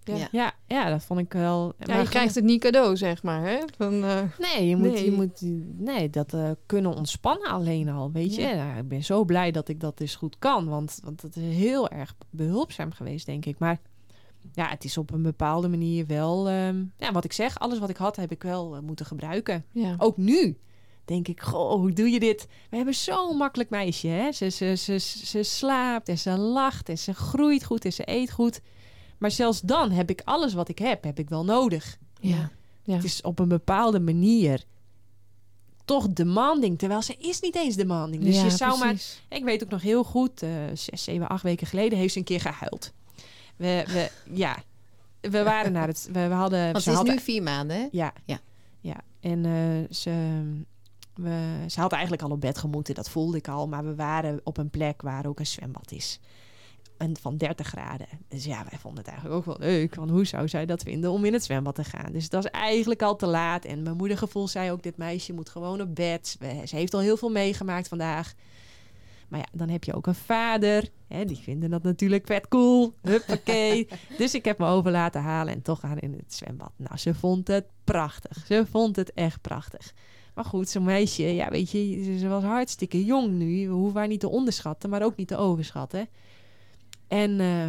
Ja. 0.05 0.17
Ja. 0.17 0.29
Ja, 0.33 0.53
ja, 0.67 0.91
dat 0.91 1.05
vond 1.05 1.21
ik 1.21 1.33
wel. 1.33 1.73
Ja, 1.79 2.01
je 2.01 2.09
krijgt 2.09 2.35
het 2.35 2.45
niet 2.45 2.61
cadeau, 2.61 2.97
zeg 2.97 3.23
maar. 3.23 3.43
Hè? 3.43 3.59
Van, 3.77 4.05
eh, 4.05 4.23
Nee, 4.39 4.69
je 4.69 4.77
moet, 4.77 4.93
Nee. 4.93 5.05
Je 5.05 5.13
moet 5.13 5.41
nee, 5.79 6.11
dat 6.11 6.33
eh, 6.33 6.51
kunnen 6.67 6.95
ontspannen 6.95 7.49
alleen 7.49 7.89
al, 7.89 8.13
weet 8.13 8.35
je. 8.35 8.47
Nou, 8.55 8.79
ik 8.79 8.89
ben 8.89 9.05
zo 9.05 9.25
blij 9.25 9.51
dat 9.51 9.69
ik 9.69 9.81
dat 9.81 9.99
dus 9.99 10.15
goed 10.17 10.37
kan, 10.39 10.69
want, 10.69 10.99
want 11.05 11.23
het 11.23 11.37
is 11.37 11.57
heel 11.57 11.89
erg 11.89 12.15
behulpzaam 12.31 12.93
geweest, 12.93 13.27
denk 13.27 13.47
ik. 13.47 13.59
Maar 13.59 13.79
ja, 14.53 14.69
het 14.69 14.85
is 14.85 14.99
op 14.99 15.13
een 15.13 15.23
bepaalde 15.23 15.69
manier 15.69 16.07
wel, 16.07 16.49
ehm, 16.49 16.85
ja, 16.97 17.13
wat 17.13 17.25
ik 17.25 17.33
zeg, 17.33 17.59
alles 17.59 17.79
wat 17.79 17.89
ik 17.89 17.97
had, 17.97 18.17
heb 18.17 18.31
ik 18.31 18.43
wel 18.43 18.77
eh, 18.77 18.83
moeten 18.83 19.07
gebruiken. 19.07 19.65
ja. 19.73 19.95
Ook 19.99 20.17
nu 20.17 20.59
denk 21.05 21.29
ik, 21.29 21.41
goh, 21.41 21.73
hoe 21.73 21.93
doe 21.93 22.11
je 22.11 22.21
dit? 22.21 22.47
We 22.71 22.77
hebben 22.77 22.95
zo'n 22.95 23.37
makkelijk 23.37 23.71
meisje, 23.71 24.09
hè? 24.09 24.33
Ze, 24.33 24.49
ze, 24.49 24.75
ze, 24.77 24.99
ze 24.99 25.43
slaapt 25.43 26.09
en 26.09 26.19
ze 26.19 26.39
lacht 26.39 26.89
en 26.89 26.99
ze 26.99 27.15
groeit 27.15 27.65
goed 27.65 27.85
en 27.85 27.93
ze 27.93 28.03
eet 28.05 28.31
goed. 28.31 28.61
Maar 29.19 29.31
zelfs 29.31 29.61
dan 29.61 29.91
heb 29.91 30.11
ik 30.11 30.21
alles 30.25 30.55
wat 30.55 30.69
ik 30.69 30.79
heb, 30.79 31.05
heb 31.05 31.19
ik 31.19 31.29
wel 31.29 31.45
nodig. 31.45 31.99
Ja. 32.21 32.51
Ja. 32.83 32.95
Het 32.95 33.05
is 33.05 33.21
op 33.21 33.39
een 33.39 33.49
bepaalde 33.49 34.01
manier 34.01 34.65
toch 35.85 36.09
demanding, 36.09 36.79
terwijl 36.79 37.03
ze 37.03 37.15
is 37.19 37.41
niet 37.41 37.57
eens 37.57 37.75
demanding. 37.77 38.23
Dus 38.23 38.37
Ja, 38.37 38.45
je 38.45 38.51
zou 38.51 38.79
maar... 38.79 38.95
Ik 39.29 39.45
weet 39.45 39.63
ook 39.65 39.71
nog 39.71 39.83
heel 39.83 40.05
goed, 40.05 40.43
eh 40.43 40.51
zes, 40.75 41.05
zeven, 41.05 41.29
acht 41.29 41.43
weken 41.43 41.67
geleden 41.67 41.99
heeft 41.99 42.13
ze 42.13 42.19
een 42.19 42.25
keer 42.25 42.41
gehuild. 42.41 42.93
We, 43.59 43.85
we, 43.87 44.11
ja, 44.33 44.57
we 45.21 45.43
waren 45.43 45.73
naar 45.73 45.87
het... 45.87 46.09
We, 46.13 46.29
we 46.29 46.35
hadden... 46.35 46.73
Want 46.73 46.85
ze 46.85 46.91
het 46.91 47.07
is 47.07 47.13
nu 47.15 47.21
vier 47.21 47.43
maanden, 47.43 47.77
hè? 47.77 47.89
ja. 47.93 48.13
Ja. 48.25 48.39
ja. 48.81 48.97
En 49.21 49.45
eh, 49.45 49.95
ze, 49.97 50.43
we, 51.15 51.65
ze 51.67 51.81
had 51.81 51.93
eigenlijk 51.93 52.23
al 52.23 52.31
op 52.31 52.41
bed 52.41 52.59
gemoeten, 52.59 52.95
dat 52.95 53.11
voelde 53.11 53.37
ik 53.37 53.49
al. 53.49 53.69
Maar 53.69 53.85
we 53.85 53.95
waren 53.95 54.41
op 54.45 54.57
een 54.57 54.71
plek 54.71 55.03
waar 55.03 55.27
ook 55.27 55.39
een 55.39 55.47
zwembad 55.47 55.93
is. 55.93 56.21
En 56.97 57.17
van 57.21 57.37
30 57.37 57.67
graden. 57.67 58.07
Dus 58.29 58.45
ja, 58.45 58.65
wij 58.71 58.79
vonden 58.79 58.99
het 59.05 59.09
eigenlijk 59.13 59.39
ook 59.39 59.45
wel 59.59 59.69
leuk. 59.69 59.95
Want 59.95 60.11
hoe 60.11 60.25
zou 60.25 60.49
zij 60.49 60.67
dat 60.67 60.83
vinden 60.83 61.11
om 61.11 61.25
in 61.25 61.33
het 61.33 61.45
zwembad 61.45 61.75
te 61.75 61.85
gaan? 61.85 62.13
Dus 62.13 62.29
dat 62.29 62.43
was 62.43 62.53
eigenlijk 62.53 63.03
al 63.03 63.17
te 63.17 63.27
laat. 63.27 63.65
En 63.65 63.83
mijn 63.83 63.97
moedergevoel 63.97 64.49
zei 64.49 64.71
ook, 64.73 64.83
dit 64.83 64.97
meisje 64.97 65.33
moet 65.33 65.49
gewoon 65.49 65.81
op 65.81 65.95
bed. 65.95 66.37
We- 66.39 66.63
Ze 66.67 66.77
heeft 66.77 66.95
al 66.95 67.01
heel 67.01 67.17
veel 67.17 67.29
meegemaakt 67.31 67.89
vandaag. 67.89 68.35
Maar 69.29 69.39
ja, 69.41 69.47
dan 69.53 69.69
heb 69.69 69.85
je 69.85 69.95
ook 69.95 70.07
een 70.07 70.15
vader. 70.15 70.89
Hè, 71.07 71.25
die 71.25 71.37
vinden 71.37 71.71
dat 71.71 71.83
natuurlijk 71.83 72.27
vet 72.27 72.49
cool. 72.49 72.95
Huppakee. 73.03 73.89
dus 74.19 74.35
ik 74.35 74.45
heb 74.45 74.59
me 74.59 74.67
over 74.67 74.91
laten 74.91 75.23
halen 75.23 75.55
en 75.55 75.63
toch 75.63 75.81
gaan 75.81 75.99
in 75.99 76.13
het 76.13 76.35
zwembad. 76.35 76.73
Nou, 76.77 76.97
ze 76.97 77.15
vond 77.15 77.49
het 77.49 77.65
prachtig. 77.85 78.47
Ze 78.47 78.67
vond 78.71 78.97
het 78.97 79.13
echt 79.13 79.41
prachtig. 79.41 79.95
Maar 80.35 80.45
goed, 80.45 80.69
zo'n 80.69 80.85
meisje, 80.85 81.23
ja, 81.35 81.49
weet 81.51 81.71
je, 81.71 82.17
ze- 82.19 82.29
was 82.29 82.43
hartstikke 82.43 83.05
jong 83.05 83.33
nu. 83.33 83.67
We 83.69 83.73
hoeven 83.75 83.99
haar 83.99 84.09
niet 84.09 84.21
te 84.21 84.29
onderschatten, 84.29 84.91
maar 84.91 85.03
ook 85.03 85.17
niet 85.17 85.29
te 85.29 85.37
overschatten. 85.37 86.09
En 87.09 87.41
eh, 87.41 87.69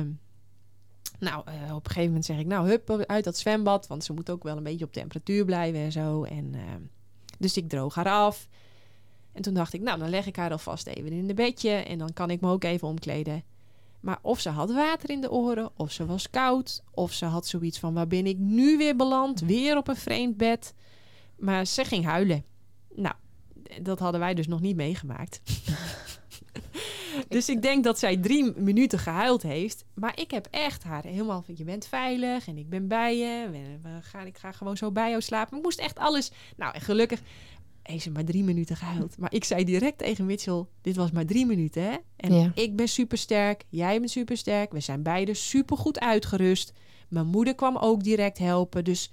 nou, 1.19 1.44
eh, 1.45 1.76
op 1.76 1.84
een 1.86 1.88
gegeven 1.91 2.06
moment 2.06 2.26
zeg 2.26 2.38
ik, 2.40 2.45
nou, 2.45 2.68
hup, 2.69 3.03
uit 3.07 3.23
dat 3.23 3.38
zwembad. 3.38 3.88
Want 3.88 4.03
ze 4.03 4.14
moet 4.14 4.30
ook 4.30 4.44
wel 4.44 4.57
een 4.57 4.64
beetje 4.64 4.86
op 4.86 4.94
temperatuur 4.94 5.45
blijven 5.45 5.80
en 5.80 5.91
zo. 5.91 6.23
En, 6.23 6.49
eh, 6.56 6.61
dus 7.40 7.57
ik 7.57 7.69
droog 7.69 7.95
haar 7.95 8.10
af. 8.10 8.48
En 9.34 9.41
toen 9.41 9.53
dacht 9.53 9.73
ik, 9.73 9.81
nou, 9.81 9.99
dan 9.99 10.10
leg 10.10 10.26
ik 10.26 10.35
haar 10.35 10.51
alvast 10.51 10.88
even 10.88 11.11
in 11.11 11.27
de 11.27 11.34
bedje. 11.34 11.69
En 11.69 11.97
dan 11.97 12.14
kan 12.14 12.30
ik 12.30 12.41
me 12.41 12.49
ook 12.49 12.64
even 12.64 12.88
omkleden. 12.88 13.43
Maar 13.99 14.19
of 14.22 14.39
ze 14.39 14.49
had 14.49 14.72
water 14.72 15.10
in 15.10 15.22
de 15.22 15.31
oren, 15.31 15.69
of 15.76 15.91
ze 15.91 16.06
was 16.06 16.30
koud, 16.30 16.84
of 16.91 17.11
ze 17.11 17.26
had 17.26 17.47
zoiets 17.47 17.80
van: 17.80 17.93
waar 17.93 18.07
ben 18.07 18.26
ik 18.26 18.38
nu 18.38 18.77
weer 18.77 18.95
beland? 18.95 19.39
Weer 19.39 19.77
op 19.77 19.88
een 19.88 19.95
vreemd 19.95 20.38
bed. 20.38 20.73
Maar 21.38 21.65
ze 21.65 21.85
ging 21.85 22.06
huilen. 22.06 22.43
Nou, 22.95 23.15
dat 23.81 23.99
hadden 23.99 24.19
wij 24.19 24.34
dus 24.34 24.47
nog 24.47 24.61
niet 24.61 24.76
meegemaakt. 24.76 25.41
Dus 27.27 27.49
ik 27.49 27.61
denk 27.61 27.84
dat 27.84 27.99
zij 27.99 28.18
drie 28.18 28.53
minuten 28.56 28.99
gehuild 28.99 29.41
heeft. 29.41 29.85
Maar 29.93 30.19
ik 30.19 30.31
heb 30.31 30.47
echt 30.51 30.84
haar 30.84 31.03
helemaal 31.03 31.41
van 31.41 31.53
je 31.57 31.64
bent 31.64 31.85
veilig 31.85 32.47
en 32.47 32.57
ik 32.57 32.69
ben 32.69 32.88
bij 32.88 33.18
je. 33.18 33.49
We, 33.51 33.89
we 33.89 34.01
gaan, 34.01 34.26
ik 34.26 34.38
ga 34.38 34.51
gewoon 34.51 34.77
zo 34.77 34.91
bij 34.91 35.10
jou 35.10 35.22
slapen. 35.22 35.57
Ik 35.57 35.64
moest 35.64 35.80
echt 35.80 35.99
alles. 35.99 36.31
Nou, 36.57 36.73
en 36.73 36.81
gelukkig 36.81 37.22
heeft 37.90 38.03
ze 38.03 38.11
maar 38.11 38.24
drie 38.24 38.44
minuten 38.44 38.76
gehuild. 38.76 39.18
Maar 39.18 39.34
ik 39.34 39.44
zei 39.44 39.64
direct 39.64 39.98
tegen 39.98 40.26
Mitchell: 40.26 40.66
Dit 40.82 40.95
was 40.95 41.11
maar 41.11 41.26
drie 41.26 41.45
minuten, 41.45 41.84
hè? 41.84 41.95
En 42.16 42.34
Ja. 42.34 42.52
ik 42.56 42.76
ben 42.76 42.88
supersterk. 42.88 43.64
Jij 43.70 43.98
bent 43.99 44.11
supersterk. 44.11 44.72
We 44.72 44.80
zijn 44.80 45.03
beide 45.03 45.34
supergoed 45.34 45.99
uitgerust. 45.99 46.74
Mijn 47.10 47.28
moeder 47.28 47.56
kwam 47.56 47.78
ook 47.78 48.03
direct 48.03 48.38
helpen. 48.38 48.84
Dus 48.84 49.11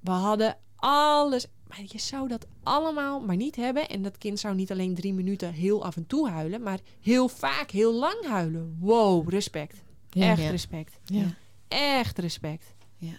we 0.00 0.10
hadden 0.10 0.56
alles. 0.76 1.46
Maar 1.68 1.80
je 1.86 1.98
zou 1.98 2.28
dat 2.28 2.46
allemaal 2.62 3.20
maar 3.20 3.36
niet 3.36 3.56
hebben. 3.56 3.88
En 3.88 4.02
dat 4.02 4.18
kind 4.18 4.38
zou 4.40 4.54
niet 4.54 4.70
alleen 4.70 4.94
drie 4.94 5.14
minuten 5.14 5.52
heel 5.52 5.84
af 5.84 5.96
en 5.96 6.06
toe 6.06 6.28
huilen, 6.28 6.62
maar 6.62 6.78
heel 7.00 7.28
vaak, 7.28 7.70
heel 7.70 7.94
lang 7.94 8.24
huilen. 8.26 8.76
Wow, 8.80 9.28
respect. 9.28 9.82
Ja. 10.10 10.30
Echt 10.30 10.42
Ja. 10.42 10.50
respect. 10.50 10.98
Ja. 11.04 11.34
Echt 11.68 12.18
respect. 12.18 12.74
Ja. 12.96 13.12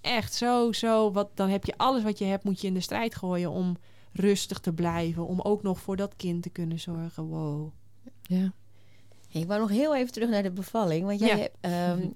Echt 0.00 0.34
zo, 0.34 0.72
zo. 0.72 1.12
Wat, 1.12 1.28
dan 1.34 1.48
heb 1.48 1.64
je 1.64 1.74
alles 1.76 2.02
wat 2.02 2.18
je 2.18 2.24
hebt, 2.24 2.44
moet 2.44 2.60
je 2.60 2.66
in 2.66 2.74
de 2.74 2.80
strijd 2.80 3.14
gooien 3.14 3.50
om 3.50 3.76
rustig 4.18 4.58
te 4.58 4.72
blijven. 4.72 5.26
Om 5.26 5.40
ook 5.40 5.62
nog 5.62 5.80
voor 5.80 5.96
dat 5.96 6.12
kind 6.16 6.42
te 6.42 6.50
kunnen 6.50 6.80
zorgen. 6.80 7.24
Wow. 7.24 7.70
Ja. 8.22 8.52
Hey, 9.28 9.40
ik 9.40 9.46
wou 9.46 9.60
nog 9.60 9.68
heel 9.70 9.96
even 9.96 10.12
terug 10.12 10.28
naar 10.28 10.42
de 10.42 10.50
bevalling. 10.50 11.04
Want 11.06 11.20
jij 11.20 11.28
Ja. 11.28 11.36
hebt, 11.36 11.56
ehm, 11.60 12.08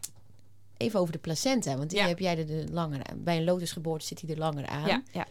even 0.77 1.01
over 1.01 1.13
de 1.13 1.19
placenta. 1.19 1.77
Want 1.77 1.91
die 1.91 1.99
Ja. 1.99 2.07
heb 2.07 2.19
jij 2.19 2.39
er 2.39 2.47
de 2.47 2.65
langer 2.71 3.05
aan. 3.07 3.23
Bij 3.23 3.37
een 3.37 3.45
lotusgeboorte 3.45 4.07
zit 4.07 4.21
hij 4.21 4.31
er 4.31 4.39
langer 4.39 4.67
aan. 4.67 4.87
Ja, 4.89 5.03
ja. 5.13 5.27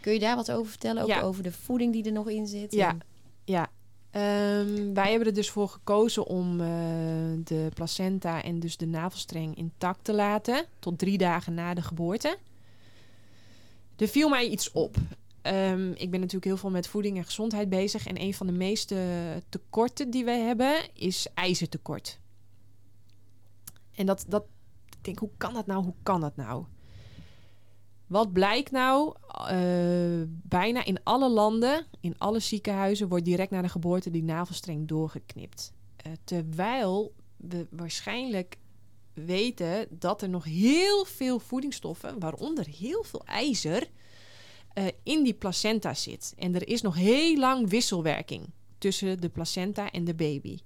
Kun 0.00 0.12
je 0.12 0.18
daar 0.18 0.36
wat 0.36 0.50
over 0.52 0.70
vertellen? 0.70 1.02
Ook 1.02 1.22
over 1.22 1.42
de 1.42 1.52
voeding 1.52 1.92
die 1.92 2.04
er 2.04 2.12
nog 2.12 2.28
in 2.28 2.46
zit? 2.46 2.72
Ja. 2.72 2.88
En- 2.88 3.00
Ja, 3.44 3.68
Ehm, 4.10 4.92
wij 4.92 5.10
hebben 5.10 5.26
er 5.28 5.34
dus 5.34 5.50
voor 5.50 5.68
gekozen 5.68 6.26
om 6.26 6.60
eh, 6.60 6.66
de 7.44 7.68
placenta 7.74 8.42
en 8.42 8.60
dus 8.60 8.76
de 8.76 8.86
navelstreng 8.86 9.56
intact 9.56 10.04
te 10.04 10.12
laten 10.12 10.64
tot 10.78 10.98
drie 10.98 11.18
dagen 11.18 11.54
na 11.54 11.74
de 11.74 11.82
geboorte. 11.82 12.36
Er 13.96 14.08
viel 14.08 14.28
mij 14.28 14.48
iets 14.48 14.72
op. 14.72 14.96
Ehm, 15.46 15.90
ik 15.90 16.10
ben 16.10 16.20
natuurlijk 16.20 16.44
heel 16.44 16.56
veel 16.56 16.70
met 16.70 16.88
voeding 16.88 17.16
en 17.16 17.24
gezondheid 17.24 17.68
bezig 17.68 18.06
en 18.06 18.20
een 18.20 18.34
van 18.34 18.46
de 18.46 18.52
meeste 18.52 18.96
tekorten 19.48 20.10
die 20.10 20.24
wij 20.24 20.40
hebben 20.40 20.94
is 20.94 21.26
ijzertekort. 21.34 22.20
En 23.94 24.06
dat, 24.06 24.24
dat, 24.28 24.44
ik 24.90 25.04
denk, 25.04 25.18
hoe 25.18 25.30
kan 25.36 25.54
dat 25.54 25.66
nou? 25.66 25.84
Hoe 25.84 25.94
kan 26.02 26.20
dat 26.20 26.36
nou? 26.36 26.64
Wat 28.06 28.32
blijkt 28.32 28.70
nou? 28.70 29.14
Eh, 29.28 30.22
bijna 30.28 30.84
in 30.84 31.02
alle 31.02 31.28
landen, 31.28 31.86
in 32.00 32.18
alle 32.18 32.40
ziekenhuizen, 32.40 33.08
wordt 33.08 33.24
direct 33.24 33.50
na 33.50 33.62
de 33.62 33.68
geboorte 33.68 34.10
die 34.10 34.24
navelstreng 34.24 34.88
doorgeknipt. 34.88 35.72
Eh, 35.96 36.12
terwijl 36.24 37.14
we 37.36 37.66
waarschijnlijk 37.70 38.56
weten 39.12 39.86
dat 39.90 40.22
er 40.22 40.28
nog 40.28 40.44
heel 40.44 41.04
veel 41.04 41.38
voedingsstoffen, 41.38 42.18
waaronder 42.18 42.66
heel 42.66 43.02
veel 43.02 43.24
ijzer, 43.24 43.90
eh, 44.76 44.86
in 45.02 45.22
die 45.22 45.34
placenta 45.34 45.94
zit. 45.94 46.34
En 46.38 46.54
er 46.54 46.68
is 46.68 46.82
nog 46.82 46.94
heel 46.94 47.38
lang 47.38 47.68
wisselwerking 47.68 48.50
tussen 48.78 49.20
de 49.20 49.28
placenta 49.28 49.90
en 49.90 50.04
de 50.04 50.14
baby. 50.14 50.58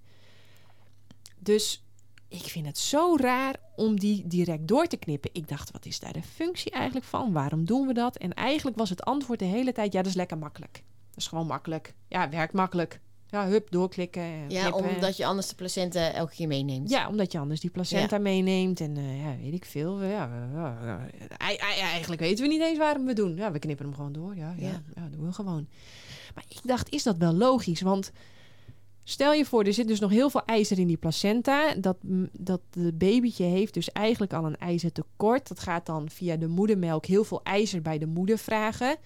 Dus 1.39 1.85
ik 2.29 2.43
vind 2.43 2.67
het 2.67 2.79
zo 2.79 3.17
raar 3.17 3.57
om 3.77 3.99
die 3.99 4.27
direct 4.27 4.69
door 4.69 4.87
te 4.87 4.97
knippen. 4.97 5.31
Ik 5.33 5.49
dacht, 5.49 5.71
wat 5.71 5.87
is 5.87 6.01
daar 6.01 6.13
de 6.13 6.23
functie 6.23 6.71
eigenlijk 6.71 7.07
van? 7.07 7.33
Waarom 7.33 7.65
doen 7.65 7.87
we 7.87 7.93
dat? 7.93 8.17
En 8.17 8.35
eigenlijk 8.35 8.77
was 8.77 8.91
het 8.91 9.03
antwoord 9.03 9.39
de 9.39 9.45
hele 9.45 9.73
tijd, 9.73 9.93
ja, 9.93 10.03
dat 10.03 10.11
is 10.11 10.17
lekker 10.17 10.39
makkelijk. 10.39 10.73
Dat 11.09 11.17
is 11.19 11.27
gewoon 11.27 11.47
makkelijk. 11.47 11.95
Ja, 12.09 12.29
werkt 12.29 12.53
makkelijk. 12.53 13.01
Ja, 13.31 13.47
hup, 13.49 13.71
doorklikken. 13.71 14.23
en 14.23 14.45
Ja, 14.51 14.71
knippen. 14.71 14.95
omdat 14.95 15.17
je 15.17 15.27
anders 15.27 15.49
de 15.49 15.55
placenta 15.55 16.13
elke 16.13 16.35
keer 16.35 16.49
meeneemt. 16.49 16.91
Ja, 16.91 17.09
omdat 17.09 17.33
je 17.33 17.39
anders 17.39 17.61
die 17.61 17.71
placenta 17.71 18.19
meeneemt. 18.19 18.81
En 18.81 18.97
eh, 18.97 19.23
ja, 19.25 19.37
weet 19.43 19.53
ik 19.55 19.65
veel. 19.65 20.03
Ja, 20.03 20.49
ja, 20.55 20.79
ja, 20.85 21.07
ei- 21.37 21.57
ei- 21.57 21.81
eigenlijk 21.81 22.21
weten 22.21 22.45
we 22.45 22.51
niet 22.51 22.61
eens 22.63 22.79
waarom 22.79 23.07
we 23.07 23.13
doen. 23.13 23.37
Ja, 23.37 23.53
we 23.53 23.59
knippen 23.59 23.87
hem 23.87 23.95
gewoon 23.95 24.13
door. 24.13 24.37
Ja, 24.37 24.55
ja, 24.59 24.83
Ja. 24.95 25.09
doen 25.11 25.27
we 25.27 25.33
gewoon. 25.33 25.67
Maar 26.35 26.45
ik 26.49 26.59
dacht, 26.63 26.89
is 26.93 27.03
dat 27.03 27.17
wel 27.17 27.33
logisch? 27.33 27.81
Want 27.81 28.13
stel 29.05 29.33
je 29.33 29.45
voor, 29.45 29.65
er 29.65 29.73
zit 29.75 29.89
dus 29.89 30.01
nog 30.01 30.11
heel 30.11 30.31
veel 30.31 30.45
ijzer 30.45 30.79
in 30.79 30.87
die 30.87 30.97
placenta. 30.97 31.75
Dat, 31.75 31.97
m- 32.03 32.25
dat 32.33 32.61
de 32.71 32.93
babytje 32.93 33.45
heeft 33.45 33.75
dus 33.75 33.93
eigenlijk 33.93 34.33
al 34.33 34.45
een 34.45 34.57
ijzertekort. 34.59 35.49
Dat 35.49 35.61
gaat 35.61 35.87
dan 35.87 36.11
via 36.11 36.37
de 36.37 36.49
moedermelk 36.49 37.07
heel 37.07 37.25
veel 37.25 37.41
ijzer 37.43 37.83
bij 37.83 37.99
de 37.99 38.07
moeder 38.07 38.39
vragen. 38.39 38.97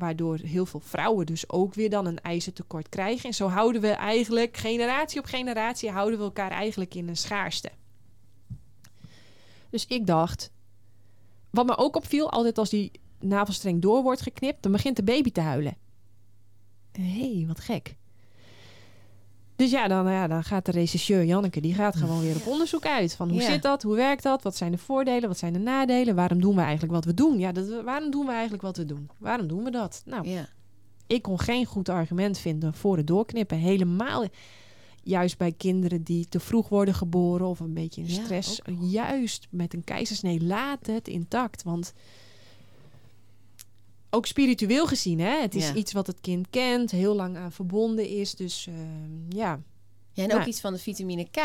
Waardoor 0.00 0.38
heel 0.38 0.66
veel 0.66 0.80
vrouwen 0.80 1.26
dus 1.26 1.48
ook 1.50 1.74
weer 1.74 1.90
dan 1.90 2.06
een 2.06 2.20
ijzertekort 2.20 2.88
krijgen. 2.88 3.24
En 3.24 3.34
zo 3.34 3.48
houden 3.48 3.80
we 3.80 3.88
eigenlijk, 3.88 4.56
generatie 4.56 5.20
op 5.20 5.24
generatie, 5.26 5.90
houden 5.90 6.18
we 6.18 6.24
elkaar 6.24 6.50
eigenlijk 6.50 6.94
in 6.94 7.08
een 7.08 7.16
schaarste. 7.16 7.70
Dus 9.70 9.86
ik 9.86 10.06
dacht, 10.06 10.50
wat 11.50 11.66
me 11.66 11.76
ook 11.76 11.96
opviel, 11.96 12.30
altijd 12.30 12.58
als 12.58 12.70
die 12.70 12.90
navelstreng 13.18 13.82
door 13.82 14.02
wordt 14.02 14.20
geknipt, 14.20 14.62
dan 14.62 14.72
begint 14.72 14.96
de 14.96 15.02
baby 15.02 15.30
te 15.30 15.40
huilen. 15.40 15.76
Hé, 16.92 17.34
hey, 17.34 17.44
wat 17.46 17.60
gek. 17.60 17.96
Dus 19.60 19.70
ja 19.70 19.88
dan, 19.88 20.10
ja, 20.10 20.26
dan 20.26 20.44
gaat 20.44 20.64
de 20.66 20.70
rechercheur 20.72 21.24
Janneke, 21.24 21.60
die 21.60 21.74
gaat 21.74 21.96
gewoon 21.96 22.20
weer 22.20 22.36
op 22.36 22.46
onderzoek 22.46 22.86
uit. 22.86 23.14
Van 23.14 23.28
hoe 23.30 23.40
Ja. 23.40 23.50
zit 23.50 23.62
dat, 23.62 23.82
hoe 23.82 23.94
werkt 23.96 24.22
dat, 24.22 24.42
wat 24.42 24.56
zijn 24.56 24.72
de 24.72 24.78
voordelen, 24.78 25.28
wat 25.28 25.38
zijn 25.38 25.52
de 25.52 25.58
nadelen, 25.58 26.14
waarom 26.14 26.40
doen 26.40 26.54
we 26.54 26.60
eigenlijk 26.60 26.92
wat 26.92 27.04
we 27.04 27.14
doen? 27.14 27.38
Ja, 27.38 27.52
dat, 27.52 27.82
waarom 27.84 28.10
doen 28.10 28.26
we 28.26 28.32
eigenlijk 28.32 28.62
wat 28.62 28.76
we 28.76 28.84
doen? 28.84 29.08
Waarom 29.18 29.46
doen 29.46 29.64
we 29.64 29.70
dat? 29.70 30.02
Nou, 30.04 30.28
Ja. 30.28 30.48
ik 31.06 31.22
kon 31.22 31.38
geen 31.40 31.64
goed 31.66 31.88
argument 31.88 32.38
vinden 32.38 32.74
voor 32.74 32.96
het 32.96 33.06
doorknippen. 33.06 33.58
Helemaal 33.58 34.24
juist 35.02 35.38
bij 35.38 35.52
kinderen 35.52 36.02
die 36.02 36.28
te 36.28 36.40
vroeg 36.40 36.68
worden 36.68 36.94
geboren 36.94 37.46
of 37.46 37.60
een 37.60 37.74
beetje 37.74 38.00
in 38.00 38.08
stress. 38.10 38.60
Juist 38.80 39.46
met 39.50 39.74
een 39.74 39.84
keizersnee 39.84 40.42
laat 40.44 40.86
het 40.86 41.08
intact. 41.08 41.62
Want 41.62 41.92
ook 44.10 44.26
spiritueel 44.26 44.86
gezien, 44.86 45.20
hè, 45.20 45.40
het 45.40 45.54
is 45.54 45.68
Ja. 45.68 45.74
iets 45.74 45.92
wat 45.92 46.06
het 46.06 46.20
kind 46.20 46.46
kent, 46.50 46.90
heel 46.90 47.14
lang 47.14 47.36
aan 47.36 47.52
verbonden 47.52 48.08
is. 48.08 48.34
Dus 48.34 48.66
ehm, 48.66 49.36
ja, 49.38 49.60
Ja, 50.12 50.22
en 50.22 50.28
Nou. 50.28 50.40
ook 50.40 50.46
iets 50.46 50.60
van 50.60 50.72
de 50.72 50.78
vitamine 50.78 51.24
K 51.24 51.36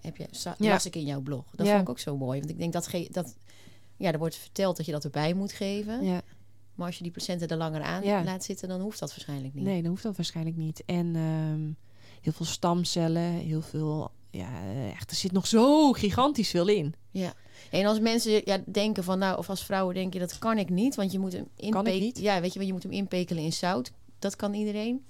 heb 0.00 0.16
je, 0.16 0.26
sa- 0.30 0.54
Ja. 0.58 0.70
las 0.70 0.86
ik 0.86 0.96
in 0.96 1.04
jouw 1.04 1.20
blog. 1.20 1.44
Dat 1.54 1.66
vond 1.68 1.80
ik 1.80 1.88
ook 1.88 1.98
zo 1.98 2.16
mooi. 2.16 2.38
Want 2.38 2.50
ik 2.50 2.58
denk 2.58 2.72
dat, 2.72 2.90
dat 3.10 3.36
ja, 3.96 4.12
er 4.12 4.18
wordt 4.18 4.36
verteld 4.36 4.76
dat 4.76 4.86
je 4.86 4.92
dat 4.92 5.04
erbij 5.04 5.34
moet 5.34 5.52
geven. 5.52 6.04
ja. 6.04 6.22
Maar 6.74 6.86
als 6.86 6.96
je 6.96 7.02
die 7.02 7.12
placenta 7.12 7.46
er 7.46 7.56
langer 7.56 7.82
aan 7.82 8.02
Ja. 8.04 8.24
laat 8.24 8.44
zitten, 8.44 8.68
dan 8.68 8.80
hoeft 8.80 8.98
dat 8.98 9.10
waarschijnlijk 9.10 9.54
niet. 9.54 9.64
nee, 9.64 9.80
dan 9.82 9.90
hoeft 9.90 10.02
dat 10.02 10.16
waarschijnlijk 10.16 10.56
niet. 10.56 10.82
En 10.86 11.16
ehm, 11.16 11.60
heel 12.22 12.32
veel 12.32 12.46
stamcellen, 12.46 13.22
heel 13.32 13.62
veel. 13.62 14.10
Ja, 14.36 14.48
echt, 14.92 15.10
er 15.10 15.16
zit 15.16 15.32
nog 15.32 15.46
zo 15.46 15.92
gigantisch 15.92 16.50
veel 16.50 16.68
in. 16.68 16.94
Ja. 17.10 17.32
En 17.70 17.86
als 17.86 18.00
mensen 18.00 18.40
ja, 18.44 18.58
denken 18.66 19.04
van, 19.04 19.18
nou, 19.18 19.38
of 19.38 19.48
als 19.48 19.64
vrouwen 19.64 19.94
denken, 19.94 20.20
dat 20.20 20.38
kan 20.38 20.58
ik 20.58 20.68
niet, 20.70 20.94
want 20.94 21.12
je 21.12 21.18
moet 21.18 21.32
hem 21.32 21.48
Kan 21.70 21.86
ik 21.86 21.92
inpe- 21.92 22.04
niet? 22.04 22.18
Ja, 22.18 22.40
weet 22.40 22.52
je, 22.54 22.66
je 22.66 22.72
moet 22.72 22.82
hem 22.82 22.92
inpekelen 22.92 23.42
in 23.42 23.52
zout. 23.52 23.92
Dat 24.18 24.36
kan 24.36 24.54
iedereen. 24.54 25.04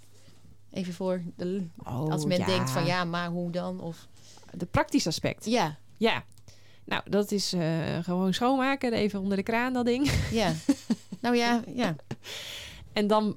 Even 0.73 0.95
voor 0.95 1.23
de, 1.37 1.67
Oh, 1.85 2.11
als 2.11 2.25
men 2.25 2.39
ja. 2.39 2.47
denkt 2.47 2.71
van, 2.71 2.87
ja, 2.87 3.05
maar 3.05 3.29
hoe 3.29 3.51
dan? 3.51 3.81
Of 3.81 4.07
De 4.55 4.67
praktisch 4.67 5.07
aspect. 5.07 5.45
ja, 5.45 5.79
Ja. 5.97 6.25
Nou, 6.85 7.03
dat 7.11 7.31
is 7.33 7.53
eh, 7.53 7.99
gewoon 8.03 8.35
schoonmaken, 8.35 8.93
even 8.93 9.21
onder 9.21 9.37
de 9.37 9.43
kraan 9.43 9.73
dat 9.73 9.85
ding. 9.87 10.11
ja. 10.31 10.53
nou 11.21 11.37
ja, 11.37 11.63
ja. 11.75 11.97
En 12.93 13.07
dan 13.07 13.37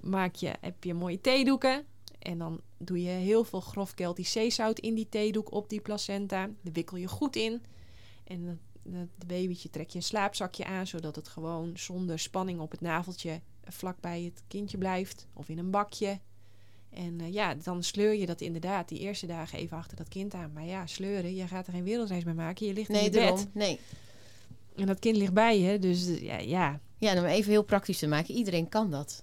maak 0.00 0.34
je, 0.34 0.50
heb 0.60 0.84
je 0.84 0.94
mooie 0.94 1.20
theedoeken. 1.20 1.84
En 2.18 2.38
dan 2.38 2.60
doe 2.78 3.02
je 3.02 3.08
heel 3.08 3.44
veel 3.44 3.60
grof 3.60 3.94
Keltisch 3.94 4.32
zeezout 4.32 4.78
in 4.78 4.94
die 4.94 5.08
theedoek 5.08 5.52
op 5.52 5.68
die 5.68 5.80
placenta. 5.80 6.50
Dan 6.62 6.72
wikkel 6.72 6.96
je 6.96 7.08
goed 7.08 7.36
in. 7.36 7.62
En 8.24 8.60
het 8.90 9.26
babytje 9.26 9.70
trek 9.70 9.90
je 9.90 9.96
een 9.96 10.04
slaapzakje 10.04 10.64
aan, 10.64 10.86
zodat 10.86 11.16
het 11.16 11.28
gewoon 11.28 11.72
zonder 11.74 12.18
spanning 12.18 12.60
op 12.60 12.70
het 12.70 12.80
naveltje 12.80 13.40
vlakbij 13.64 14.22
het 14.22 14.42
kindje 14.48 14.78
blijft. 14.78 15.26
Of 15.34 15.48
in 15.48 15.58
een 15.58 15.70
bakje. 15.70 16.20
En 16.90 17.20
eh, 17.20 17.32
ja, 17.32 17.54
dan 17.54 17.82
sleur 17.82 18.14
je 18.14 18.26
dat 18.26 18.40
inderdaad 18.40 18.88
die 18.88 18.98
eerste 18.98 19.26
dagen 19.26 19.58
even 19.58 19.76
achter 19.76 19.96
dat 19.96 20.08
kind 20.08 20.34
aan. 20.34 20.52
Maar 20.52 20.64
ja, 20.64 20.86
sleuren, 20.86 21.34
je 21.34 21.46
gaat 21.46 21.66
er 21.66 21.72
geen 21.72 21.84
wereldreis 21.84 22.24
mee 22.24 22.34
maken. 22.34 22.66
Je 22.66 22.72
ligt 22.72 22.88
in 22.88 22.94
Nee, 22.94 23.04
je 23.04 23.10
bed. 23.10 23.48
Nee. 23.52 23.80
En 24.76 24.86
dat 24.86 24.98
kind 24.98 25.16
ligt 25.16 25.32
bij 25.32 25.60
je. 25.60 25.78
Dus 25.78 26.06
eh, 26.06 26.22
ja, 26.22 26.38
ja, 26.38 26.80
Ja, 26.98 27.18
om 27.18 27.24
even 27.24 27.50
heel 27.50 27.64
praktisch 27.64 27.98
te 27.98 28.06
maken. 28.06 28.34
Iedereen 28.34 28.68
kan 28.68 28.90
dat. 28.90 29.22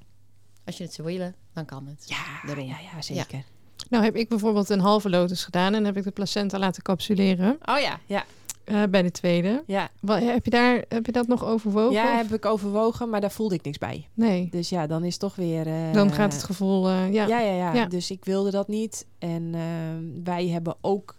Als 0.66 0.78
je 0.78 0.84
het 0.84 0.94
zou 0.94 1.08
willen, 1.08 1.36
dan 1.54 1.66
kan 1.66 1.88
het. 1.88 2.04
ja, 2.10 2.48
Daarom. 2.48 2.66
ja, 2.66 2.76
ja 2.94 3.02
zeker. 3.02 3.44
Nou 3.90 4.04
heb 4.04 4.16
ik 4.16 4.30
bijvoorbeeld 4.30 4.70
een 4.70 4.80
halve 4.80 5.10
lotus 5.10 5.44
gedaan 5.44 5.74
en 5.74 5.86
heb 5.86 5.98
ik 5.98 6.04
de 6.04 6.12
placenta 6.12 6.60
laten 6.60 6.82
capsuleren 6.84 7.58
Oh 7.66 7.80
ja, 7.80 8.00
ja, 8.06 8.26
eh, 8.64 8.84
bij 8.90 9.02
de 9.02 9.12
tweede. 9.12 9.64
ja. 9.68 9.90
Wat, 10.02 10.20
heb, 10.22 10.46
je 10.46 10.52
daar, 10.52 10.84
heb 10.90 11.06
je 11.06 11.12
dat 11.12 11.28
nog 11.28 11.46
overwogen? 11.46 11.94
Ja, 11.94 12.12
of- 12.12 12.18
heb 12.18 12.34
ik 12.34 12.46
overwogen, 12.46 13.10
maar 13.10 13.22
daar 13.22 13.32
voelde 13.32 13.56
ik 13.56 13.64
niks 13.64 13.78
bij. 13.78 14.08
Nee, 14.14 14.48
Dus 14.52 14.70
ja, 14.70 14.88
dan 14.88 15.04
is 15.04 15.18
toch 15.18 15.36
weer... 15.36 15.68
eh, 15.68 15.94
dan 15.94 16.12
gaat 16.14 16.34
het 16.34 16.44
gevoel... 16.44 16.88
eh, 16.90 17.14
ja. 17.14 17.28
Ja, 17.28 17.40
ja, 17.40 17.52
ja, 17.54 17.74
Ja. 17.74 17.86
Dus 17.86 18.12
ik 18.12 18.26
wilde 18.26 18.52
dat 18.52 18.68
niet. 18.68 19.06
En 19.20 19.50
ehm, 19.56 20.24
wij 20.24 20.48
hebben 20.48 20.76
ook... 20.82 21.16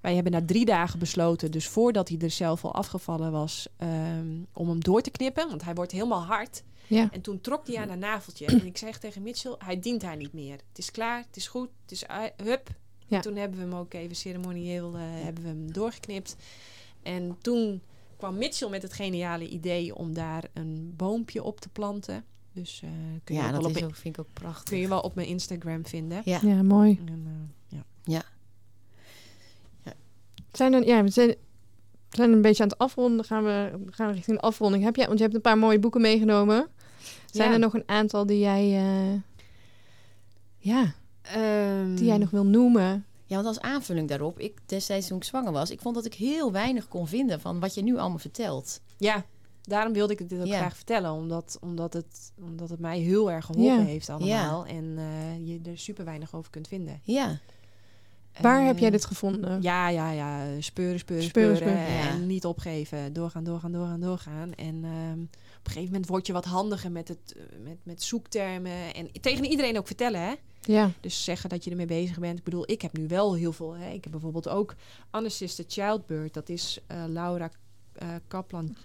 Wij 0.00 0.14
hebben 0.14 0.32
na 0.32 0.40
drie 0.46 0.64
dagen 0.64 0.98
besloten, 0.98 1.50
dus 1.50 1.68
voordat 1.68 2.08
hij 2.08 2.18
er 2.18 2.30
zelf 2.30 2.64
al 2.64 2.74
afgevallen 2.74 3.32
was, 3.32 3.68
ehm, 3.76 4.26
om 4.52 4.68
hem 4.68 4.80
door 4.80 5.00
te 5.00 5.10
knippen. 5.10 5.48
Want 5.48 5.64
hij 5.64 5.74
wordt 5.74 5.92
helemaal 5.92 6.22
hard. 6.24 6.62
Ja. 6.86 7.08
En 7.12 7.20
toen 7.20 7.40
trok 7.40 7.66
hij 7.66 7.76
aan 7.78 7.88
haar 7.88 7.98
naveltje. 7.98 8.46
En 8.46 8.66
ik 8.66 8.76
zeg 8.76 8.98
tegen 8.98 9.22
Mitchell, 9.22 9.54
hij 9.58 9.80
dient 9.80 10.02
haar 10.02 10.16
niet 10.16 10.32
meer. 10.32 10.58
Het 10.68 10.78
is 10.78 10.90
klaar, 10.90 11.24
het 11.26 11.36
is 11.36 11.48
goed, 11.48 11.68
het 11.82 11.92
is 11.92 12.04
hup. 12.44 12.68
Ja. 13.06 13.20
Toen 13.20 13.36
hebben 13.36 13.58
we 13.58 13.64
hem 13.64 13.74
ook 13.74 13.94
even 13.94 14.16
ceremonieel 14.16 14.94
eh, 14.94 15.00
hebben 15.02 15.42
we 15.42 15.48
hem 15.48 15.72
doorgeknipt. 15.72 16.36
En 17.02 17.36
toen 17.40 17.82
kwam 18.16 18.38
Mitchell 18.38 18.68
met 18.68 18.82
het 18.82 18.92
geniale 18.92 19.48
idee 19.48 19.94
om 19.94 20.14
daar 20.14 20.44
een 20.52 20.92
boompje 20.96 21.42
op 21.42 21.60
te 21.60 21.68
planten. 21.68 22.24
Dus 22.52 22.80
eh, 22.84 22.90
kun, 23.24 23.34
je 23.34 23.40
Ja, 23.40 23.46
ook 23.46 23.54
dat 23.54 23.64
op 23.64 23.76
is 23.76 23.82
ook, 23.82 23.94
vind 23.94 24.18
ik 24.18 24.24
ook 24.24 24.32
prachtig. 24.32 24.64
kun 24.64 24.78
je 24.78 24.88
wel 24.88 25.00
op 25.00 25.14
mijn 25.14 25.28
Instagram 25.28 25.86
vinden. 25.86 26.22
Ja. 26.24 26.38
Ja, 26.42 26.62
mooi. 26.62 27.00
En, 27.06 27.24
eh, 27.26 27.78
ja. 28.04 28.22
Zijn 30.52 30.72
er, 30.72 30.86
ja, 30.86 31.02
we 31.02 31.08
zijn, 31.10 31.34
zijn 32.10 32.32
een 32.32 32.42
beetje 32.42 32.62
aan 32.62 32.68
het 32.68 32.78
afronden. 32.78 33.24
Gaan 33.24 33.44
we, 33.44 33.72
gaan 33.90 34.08
we 34.08 34.14
richting 34.14 34.36
de 34.40 34.42
afronding. 34.42 34.84
Heb 34.84 34.96
jij, 34.96 35.06
want 35.06 35.18
je 35.18 35.24
hebt 35.24 35.36
een 35.36 35.42
paar 35.42 35.58
mooie 35.58 35.78
boeken 35.78 36.00
meegenomen. 36.00 36.68
Zijn 37.34 37.48
Ja. 37.48 37.54
er 37.54 37.60
nog 37.60 37.74
een 37.74 37.82
aantal 37.88 38.26
die 38.26 38.38
jij, 38.38 38.62
eh, 38.78 39.20
ja, 40.58 40.94
Ehm, 41.22 41.94
die 41.94 42.04
jij 42.04 42.18
nog 42.18 42.30
wil 42.30 42.44
noemen? 42.46 43.04
Ja, 43.24 43.34
want 43.34 43.46
als 43.46 43.60
aanvulling 43.60 44.08
daarop, 44.08 44.38
ik 44.38 44.58
destijds 44.66 45.06
toen 45.06 45.16
ik 45.16 45.24
zwanger 45.24 45.52
was, 45.52 45.70
ik 45.70 45.80
vond 45.80 45.94
dat 45.94 46.04
ik 46.04 46.14
heel 46.14 46.52
weinig 46.52 46.88
kon 46.88 47.06
vinden 47.08 47.40
van 47.40 47.60
wat 47.60 47.74
je 47.74 47.82
nu 47.82 47.96
allemaal 47.98 48.18
vertelt. 48.18 48.80
Ja, 48.96 49.24
daarom 49.62 49.92
wilde 49.92 50.12
ik 50.12 50.28
dit 50.28 50.40
ook 50.40 50.46
Ja. 50.46 50.56
graag 50.58 50.76
vertellen. 50.76 51.12
Omdat, 51.12 51.58
omdat, 51.60 51.92
het, 51.92 52.32
omdat 52.40 52.70
het 52.70 52.78
mij 52.80 52.98
heel 52.98 53.30
erg 53.30 53.44
geholpen 53.44 53.78
Ja. 53.78 53.84
heeft 53.84 54.08
allemaal. 54.10 54.66
En 54.66 54.94
eh, 54.98 55.46
je 55.48 55.60
er 55.70 55.78
super 55.78 56.04
weinig 56.04 56.34
over 56.34 56.50
kunt 56.50 56.68
vinden. 56.68 57.00
Ja, 57.02 57.38
Waar 58.40 58.60
Eh, 58.60 58.66
heb 58.66 58.78
jij 58.78 58.90
dit 58.90 59.04
gevonden? 59.04 59.62
Ja, 59.62 59.88
ja, 59.88 60.10
ja. 60.10 60.60
Speuren, 60.60 60.98
speuren, 60.98 61.24
Speuren, 61.26 61.56
speuren. 61.56 61.56
speuren. 61.56 62.04
Ja. 62.04 62.08
En 62.10 62.26
niet 62.26 62.44
opgeven. 62.44 63.12
Doorgaan, 63.12 63.44
doorgaan, 63.44 63.72
doorgaan, 63.72 64.00
doorgaan. 64.00 64.54
En 64.54 64.84
ehm, 64.84 65.18
op 65.64 65.70
een 65.70 65.76
gegeven 65.76 65.92
moment 65.94 66.10
word 66.10 66.26
je 66.26 66.32
wat 66.32 66.44
handiger 66.44 66.92
met, 66.92 67.08
het, 67.08 67.34
eh, 67.36 67.42
met, 67.62 67.76
met 67.82 68.02
zoektermen. 68.02 68.94
En 68.94 69.10
tegen 69.20 69.44
iedereen 69.44 69.78
ook 69.78 69.86
vertellen, 69.86 70.20
hè. 70.20 70.32
Ja, 70.60 70.90
Dus 71.00 71.24
zeggen 71.24 71.48
dat 71.48 71.64
je 71.64 71.70
ermee 71.70 71.86
bezig 71.86 72.18
bent. 72.18 72.38
Ik 72.38 72.44
bedoel, 72.44 72.70
ik 72.70 72.82
heb 72.82 72.96
nu 72.96 73.08
wel 73.08 73.34
heel 73.34 73.52
veel. 73.52 73.76
Hè. 73.76 73.90
Ik 73.90 74.02
heb 74.02 74.12
bijvoorbeeld 74.12 74.48
ook 74.48 74.74
Unassisted 75.16 75.72
Childbirth. 75.72 76.34
Dat 76.34 76.48
is 76.48 76.78
eh, 76.86 77.04
Laura 77.08 77.50
eh, 77.92 78.08
Kaplan 78.28 78.76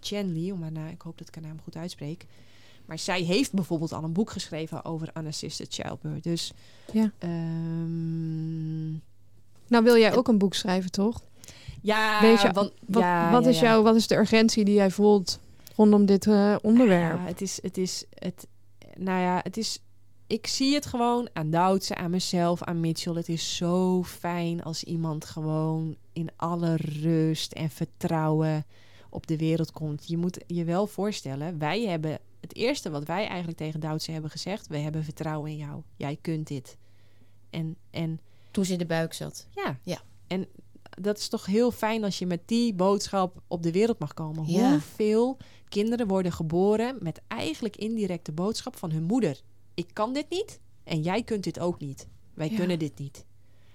Chenley. 0.00 0.50
Om 0.50 0.62
haar 0.62 0.72
na, 0.72 0.88
ik 0.88 1.02
hoop 1.02 1.18
dat 1.18 1.28
ik 1.28 1.34
haar 1.34 1.44
naam 1.44 1.60
goed 1.62 1.76
uitspreek. 1.76 2.26
Maar 2.86 2.98
zij 2.98 3.22
heeft 3.22 3.52
bijvoorbeeld 3.52 3.92
al 3.92 4.04
een 4.04 4.12
boek 4.12 4.30
geschreven 4.30 4.84
over 4.84 5.10
Unassisted 5.18 5.74
Childbirth. 5.74 6.22
Dus 6.22 6.52
ja. 6.92 7.12
ehm, 7.18 8.90
Nou 9.66 9.84
wil 9.84 9.96
jij 9.96 10.16
ook 10.16 10.28
een 10.28 10.38
boek 10.38 10.54
schrijven, 10.54 10.90
toch? 10.90 11.22
ja, 11.82 12.20
Weet 12.20 12.40
je, 12.40 12.52
want, 12.52 12.72
Wat, 12.86 13.02
ja, 13.02 13.30
wat, 13.30 13.44
ja, 13.44 13.50
is 13.50 13.60
ja. 13.60 13.66
Jouw, 13.66 13.82
wat 13.82 13.94
is 13.94 14.06
de 14.06 14.16
urgentie 14.16 14.64
die 14.64 14.74
jij 14.74 14.90
voelt 14.90 15.40
rondom 15.76 16.06
dit 16.06 16.26
eh, 16.26 16.56
onderwerp? 16.62 17.18
Ja, 17.18 17.24
het 17.24 17.40
is, 17.40 17.62
het 17.62 17.78
is, 17.78 18.04
het, 18.14 18.46
nou 18.94 19.20
ja, 19.20 19.40
het 19.42 19.56
is, 19.56 19.82
ik 20.26 20.46
zie 20.46 20.74
het 20.74 20.86
gewoon 20.86 21.28
aan 21.32 21.50
Doutse, 21.50 21.94
aan 21.94 22.10
mezelf, 22.10 22.62
aan 22.62 22.80
Mitchell. 22.80 23.14
Het 23.14 23.28
is 23.28 23.56
zo 23.56 24.02
fijn 24.02 24.62
als 24.62 24.84
iemand 24.84 25.24
gewoon 25.24 25.96
in 26.12 26.28
alle 26.36 26.76
rust 26.76 27.52
en 27.52 27.70
vertrouwen 27.70 28.66
op 29.10 29.26
de 29.26 29.36
wereld 29.36 29.72
komt. 29.72 30.08
Je 30.08 30.16
moet 30.16 30.44
je 30.46 30.64
wel 30.64 30.86
voorstellen, 30.86 31.58
wij 31.58 31.86
hebben, 31.86 32.18
het 32.40 32.54
eerste 32.54 32.90
wat 32.90 33.04
wij 33.04 33.26
eigenlijk 33.26 33.58
tegen 33.58 33.80
Doutse 33.80 34.12
hebben 34.12 34.30
gezegd, 34.30 34.66
we 34.66 34.78
hebben 34.78 35.04
vertrouwen 35.04 35.50
in 35.50 35.56
jou. 35.56 35.82
Jij 35.96 36.18
kunt 36.20 36.46
dit. 36.46 36.76
En, 37.50 37.76
en 37.90 38.20
toen 38.50 38.64
ze 38.64 38.72
in 38.72 38.78
de 38.78 38.86
buik 38.86 39.12
zat. 39.12 39.46
ja. 39.54 39.78
Ja. 39.82 40.00
En 40.26 40.46
dat 41.00 41.18
is 41.18 41.28
toch 41.28 41.46
heel 41.46 41.70
fijn 41.70 42.04
als 42.04 42.18
je 42.18 42.26
met 42.26 42.40
die 42.48 42.74
boodschap 42.74 43.42
op 43.48 43.62
de 43.62 43.72
wereld 43.72 43.98
mag 43.98 44.14
komen. 44.14 44.50
Ja. 44.50 44.70
Hoeveel 44.70 45.36
kinderen 45.70 46.06
worden 46.06 46.32
geboren 46.32 46.96
met 47.00 47.20
eigenlijk 47.28 47.76
indirecte 47.76 48.32
boodschap 48.32 48.76
van 48.76 48.90
hun 48.90 49.02
moeder. 49.04 49.40
Ik 49.74 49.88
kan 49.92 50.12
dit 50.12 50.26
niet 50.30 50.60
en 50.84 51.02
jij 51.02 51.22
kunt 51.22 51.44
dit 51.44 51.58
ook 51.60 51.80
niet. 51.80 52.06
Wij 52.34 52.50
Ja. 52.50 52.56
kunnen 52.56 52.78
dit 52.78 52.98
niet. 52.98 53.24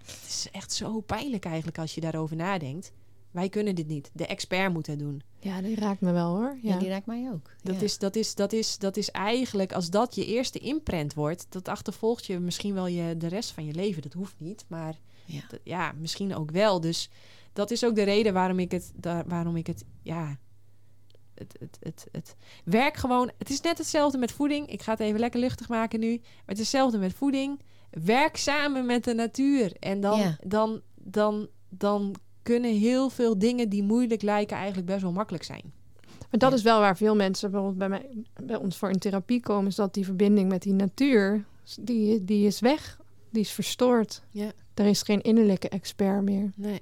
Het 0.06 0.24
is 0.28 0.48
echt 0.52 0.72
zo 0.74 1.00
pijnlijk 1.02 1.46
eigenlijk 1.46 1.78
als 1.78 1.96
je 1.96 2.02
daarover 2.02 2.36
nadenkt. 2.36 2.92
Wij 3.32 3.50
kunnen 3.50 3.76
dit 3.76 3.88
niet. 3.88 4.10
De 4.14 4.26
expert 4.26 4.74
moet 4.74 4.88
het 4.88 5.00
doen. 5.00 5.22
Ja, 5.40 5.62
die 5.62 5.76
raakt 5.76 6.02
me 6.02 6.12
wel 6.12 6.36
hoor. 6.36 6.58
Ja, 6.62 6.74
Ja. 6.74 6.80
die 6.80 6.88
raakt 6.90 7.06
mij 7.06 7.30
ook. 7.34 7.52
Dat, 7.64 7.76
Ja. 7.76 7.82
is, 7.82 7.98
dat, 7.98 8.16
is, 8.16 8.36
dat, 8.36 8.54
is, 8.54 8.78
dat 8.78 8.98
is 8.98 9.12
eigenlijk, 9.12 9.74
als 9.74 9.90
dat 9.90 10.16
je 10.16 10.26
eerste 10.26 10.60
imprint 10.60 11.14
wordt, 11.14 11.46
dat 11.50 11.68
achtervolgt 11.68 12.26
je 12.26 12.40
misschien 12.40 12.74
wel 12.74 12.88
je, 12.88 13.18
de 13.18 13.28
rest 13.28 13.52
van 13.52 13.66
je 13.66 13.74
leven. 13.74 14.02
Dat 14.02 14.14
hoeft 14.14 14.36
niet, 14.38 14.66
maar 14.68 15.00
Ja. 15.26 15.42
dat- 15.50 15.60
ja, 15.64 15.92
misschien 16.00 16.36
ook 16.36 16.52
wel. 16.52 16.80
Dus 16.82 17.10
dat 17.54 17.72
is 17.72 17.86
ook 17.86 17.96
de 17.96 18.04
reden 18.04 18.34
waarom 18.34 18.60
ik 18.60 18.72
het, 18.72 18.92
daar, 18.96 19.28
waarom 19.28 19.56
ik 19.56 19.68
het, 19.68 19.84
ja, 20.02 20.38
het, 21.36 21.56
het, 21.60 21.78
het, 21.80 22.08
het 22.12 22.36
werk 22.64 22.98
gewoon. 22.98 23.32
Het 23.38 23.50
is 23.50 23.62
net 23.62 23.78
hetzelfde 23.78 24.18
met 24.18 24.32
voeding. 24.32 24.68
Ik 24.68 24.82
ga 24.82 24.92
het 24.92 25.00
even 25.00 25.20
lekker 25.20 25.40
luchtig 25.40 25.70
maken 25.70 26.00
nu. 26.00 26.12
Maar 26.18 26.32
het 26.46 26.56
is 26.56 26.60
hetzelfde 26.72 26.98
met 26.98 27.14
voeding. 27.14 27.60
Werk 27.90 28.38
samen 28.38 28.86
met 28.86 29.04
de 29.04 29.14
natuur. 29.14 29.76
En 29.80 30.00
dan, 30.00 30.20
Ja. 30.20 30.38
dan, 30.46 30.82
dan, 30.96 31.48
dan 31.70 32.16
kunnen 32.44 32.74
heel 32.74 33.10
veel 33.10 33.38
dingen 33.38 33.70
die 33.70 33.84
moeilijk 33.84 34.22
lijken 34.22 34.58
eigenlijk 34.58 34.88
best 34.88 35.02
wel 35.02 35.12
makkelijk 35.12 35.44
zijn. 35.44 35.74
Maar 36.20 36.40
dat 36.40 36.50
Ja. 36.50 36.56
is 36.56 36.64
wel 36.64 36.80
waar 36.80 36.98
veel 36.98 37.16
mensen 37.16 37.52
bijvoorbeeld 37.52 37.80
bij, 37.80 37.90
mij, 37.90 38.24
bij 38.46 38.56
ons 38.56 38.78
voor 38.78 38.90
in 38.90 39.00
therapie 39.00 39.40
komen, 39.40 39.68
is 39.68 39.76
dat 39.76 39.94
die 39.94 40.06
verbinding 40.06 40.50
met 40.50 40.62
die 40.62 40.74
natuur, 40.74 41.46
die, 41.80 42.26
die 42.26 42.48
is 42.48 42.60
weg, 42.60 43.00
die 43.30 43.42
is 43.42 43.52
verstoord. 43.52 44.22
Ja. 44.32 44.52
Er 44.74 44.86
is 44.86 45.02
geen 45.02 45.22
innerlijke 45.22 45.70
expert 45.70 46.22
meer. 46.24 46.52
Nee. 46.56 46.80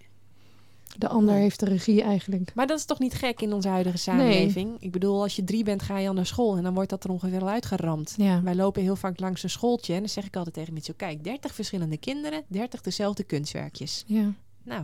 De 0.97 1.07
ander 1.07 1.35
heeft 1.35 1.59
de 1.59 1.65
regie 1.65 2.01
eigenlijk. 2.01 2.51
Maar 2.55 2.67
dat 2.67 2.77
is 2.77 2.85
toch 2.85 2.99
niet 2.99 3.13
gek 3.13 3.41
in 3.41 3.53
onze 3.53 3.67
huidige 3.67 3.97
samenleving? 3.97 4.75
Ik 4.79 4.91
bedoel, 4.91 5.21
als 5.21 5.35
je 5.35 5.43
drie 5.43 5.63
bent, 5.63 5.81
ga 5.81 5.97
je 5.97 6.07
al 6.07 6.13
naar 6.13 6.25
school 6.25 6.57
en 6.57 6.63
dan 6.63 6.73
wordt 6.73 6.89
dat 6.89 7.03
er 7.03 7.09
ongeveer 7.09 7.41
al 7.41 7.49
uitgeramd. 7.49 8.13
Ja. 8.17 8.41
Wij 8.43 8.55
lopen 8.55 8.81
heel 8.81 8.95
vaak 8.95 9.19
langs 9.19 9.43
een 9.43 9.49
schooltje 9.49 9.93
en 9.93 9.99
dan 9.99 10.09
zeg 10.09 10.25
ik 10.25 10.35
altijd 10.35 10.55
tegen 10.55 10.73
Mitchell, 10.73 10.95
kijk, 10.97 11.23
30 11.23 11.53
verschillende 11.53 11.97
kinderen, 11.97 12.43
30 12.47 12.81
dezelfde 12.81 13.23
kunstwerkjes. 13.23 14.03
Ja. 14.07 14.33
Nou, 14.63 14.83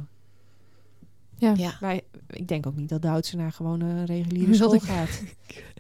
Ja. 1.40 1.54
Ja. 1.58 1.78
wij, 1.80 2.02
ik 2.30 2.48
denk 2.48 2.68
ook 2.68 2.76
niet 2.76 2.90
dat 2.90 3.02
Duitse 3.02 3.36
naar 3.36 3.52
gewoon 3.52 3.82
een 3.82 4.06
reguliere 4.06 4.54
school 4.54 4.74
ik- 4.74 4.82
gaat. 4.82 5.22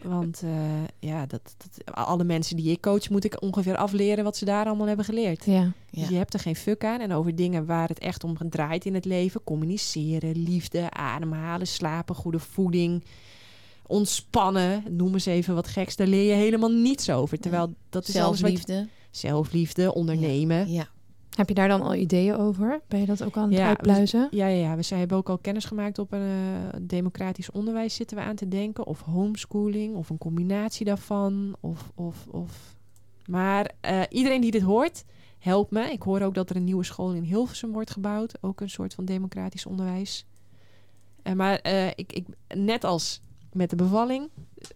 Want 0.03 0.41
eh, 0.43 0.51
ja, 0.99 1.25
dat, 1.25 1.41
dat, 1.57 1.95
alle 1.95 2.23
mensen 2.23 2.55
die 2.55 2.71
ik 2.71 2.81
coach, 2.81 3.09
moet 3.09 3.23
ik 3.23 3.41
ongeveer 3.41 3.75
afleren 3.77 4.23
wat 4.23 4.37
ze 4.37 4.45
daar 4.45 4.65
allemaal 4.65 4.87
hebben 4.87 5.05
geleerd. 5.05 5.45
Ja. 5.45 5.53
Ja. 5.53 5.71
Dus 6.01 6.09
je 6.09 6.15
hebt 6.15 6.33
er 6.33 6.39
geen 6.39 6.55
fuck 6.55 6.83
aan. 6.83 6.99
En 6.99 7.13
over 7.13 7.35
dingen 7.35 7.65
waar 7.65 7.87
het 7.87 7.99
echt 7.99 8.23
om 8.23 8.37
draait 8.49 8.85
in 8.85 8.93
het 8.93 9.05
leven. 9.05 9.43
Communiceren, 9.43 10.43
liefde, 10.43 10.91
ademhalen, 10.91 11.67
slapen, 11.67 12.15
goede 12.15 12.39
voeding. 12.39 13.03
Ontspannen, 13.87 14.83
noem 14.89 15.13
eens 15.13 15.25
even 15.25 15.55
wat 15.55 15.67
geks. 15.67 15.95
Daar 15.95 16.07
leer 16.07 16.29
je 16.29 16.33
helemaal 16.33 16.71
niets 16.71 17.09
over. 17.09 17.39
Terwijl 17.39 17.73
dat 17.89 18.07
is 18.07 18.15
alles 18.15 18.27
wat 18.27 18.37
Zelfliefde. 18.37 18.87
Zelfliefde, 19.11 19.93
ondernemen. 19.93 20.71
Ja. 20.71 20.87
Heb 21.39 21.49
je 21.49 21.53
daar 21.53 21.67
dan 21.67 21.81
al 21.81 21.95
ideeën 21.95 22.35
over? 22.35 22.81
Ben 22.87 22.99
je 22.99 23.05
dat 23.05 23.23
ook 23.23 23.37
aan 23.37 23.49
het 23.49 23.57
Ja, 23.57 23.67
uitpluizen? 23.67 24.27
Ja, 24.31 24.47
ja, 24.47 24.69
ja. 24.69 24.75
We 24.75 24.81
zijn, 24.81 24.99
hebben 24.99 25.17
ook 25.17 25.29
al 25.29 25.37
kennis 25.37 25.65
gemaakt 25.65 25.99
op 25.99 26.11
een 26.11 26.21
eh, 26.21 26.79
democratisch 26.81 27.51
onderwijs 27.51 27.95
zitten 27.95 28.17
we 28.17 28.23
aan 28.23 28.35
te 28.35 28.47
denken. 28.47 28.85
Of 28.85 29.01
homeschooling, 29.01 29.95
of 29.95 30.09
een 30.09 30.17
combinatie 30.17 30.85
daarvan. 30.85 31.55
Of, 31.59 31.91
of, 31.95 32.27
of. 32.27 32.75
Maar 33.25 33.71
eh, 33.81 34.01
iedereen 34.09 34.41
die 34.41 34.51
dit 34.51 34.61
hoort, 34.61 35.03
help 35.37 35.71
me. 35.71 35.91
Ik 35.91 36.01
hoor 36.01 36.21
ook 36.21 36.33
dat 36.33 36.49
er 36.49 36.55
een 36.55 36.63
nieuwe 36.63 36.83
school 36.83 37.13
in 37.13 37.23
Hilversum 37.23 37.71
wordt 37.71 37.91
gebouwd. 37.91 38.37
Ook 38.41 38.61
een 38.61 38.69
soort 38.69 38.93
van 38.93 39.05
democratisch 39.05 39.65
onderwijs. 39.65 40.25
Eh, 41.21 41.33
maar 41.33 41.67
ik, 41.95 42.13
ik, 42.13 42.25
net 42.47 42.83
als 42.83 43.21
met 43.53 43.69
de 43.69 43.75
bevalling, 43.75 44.29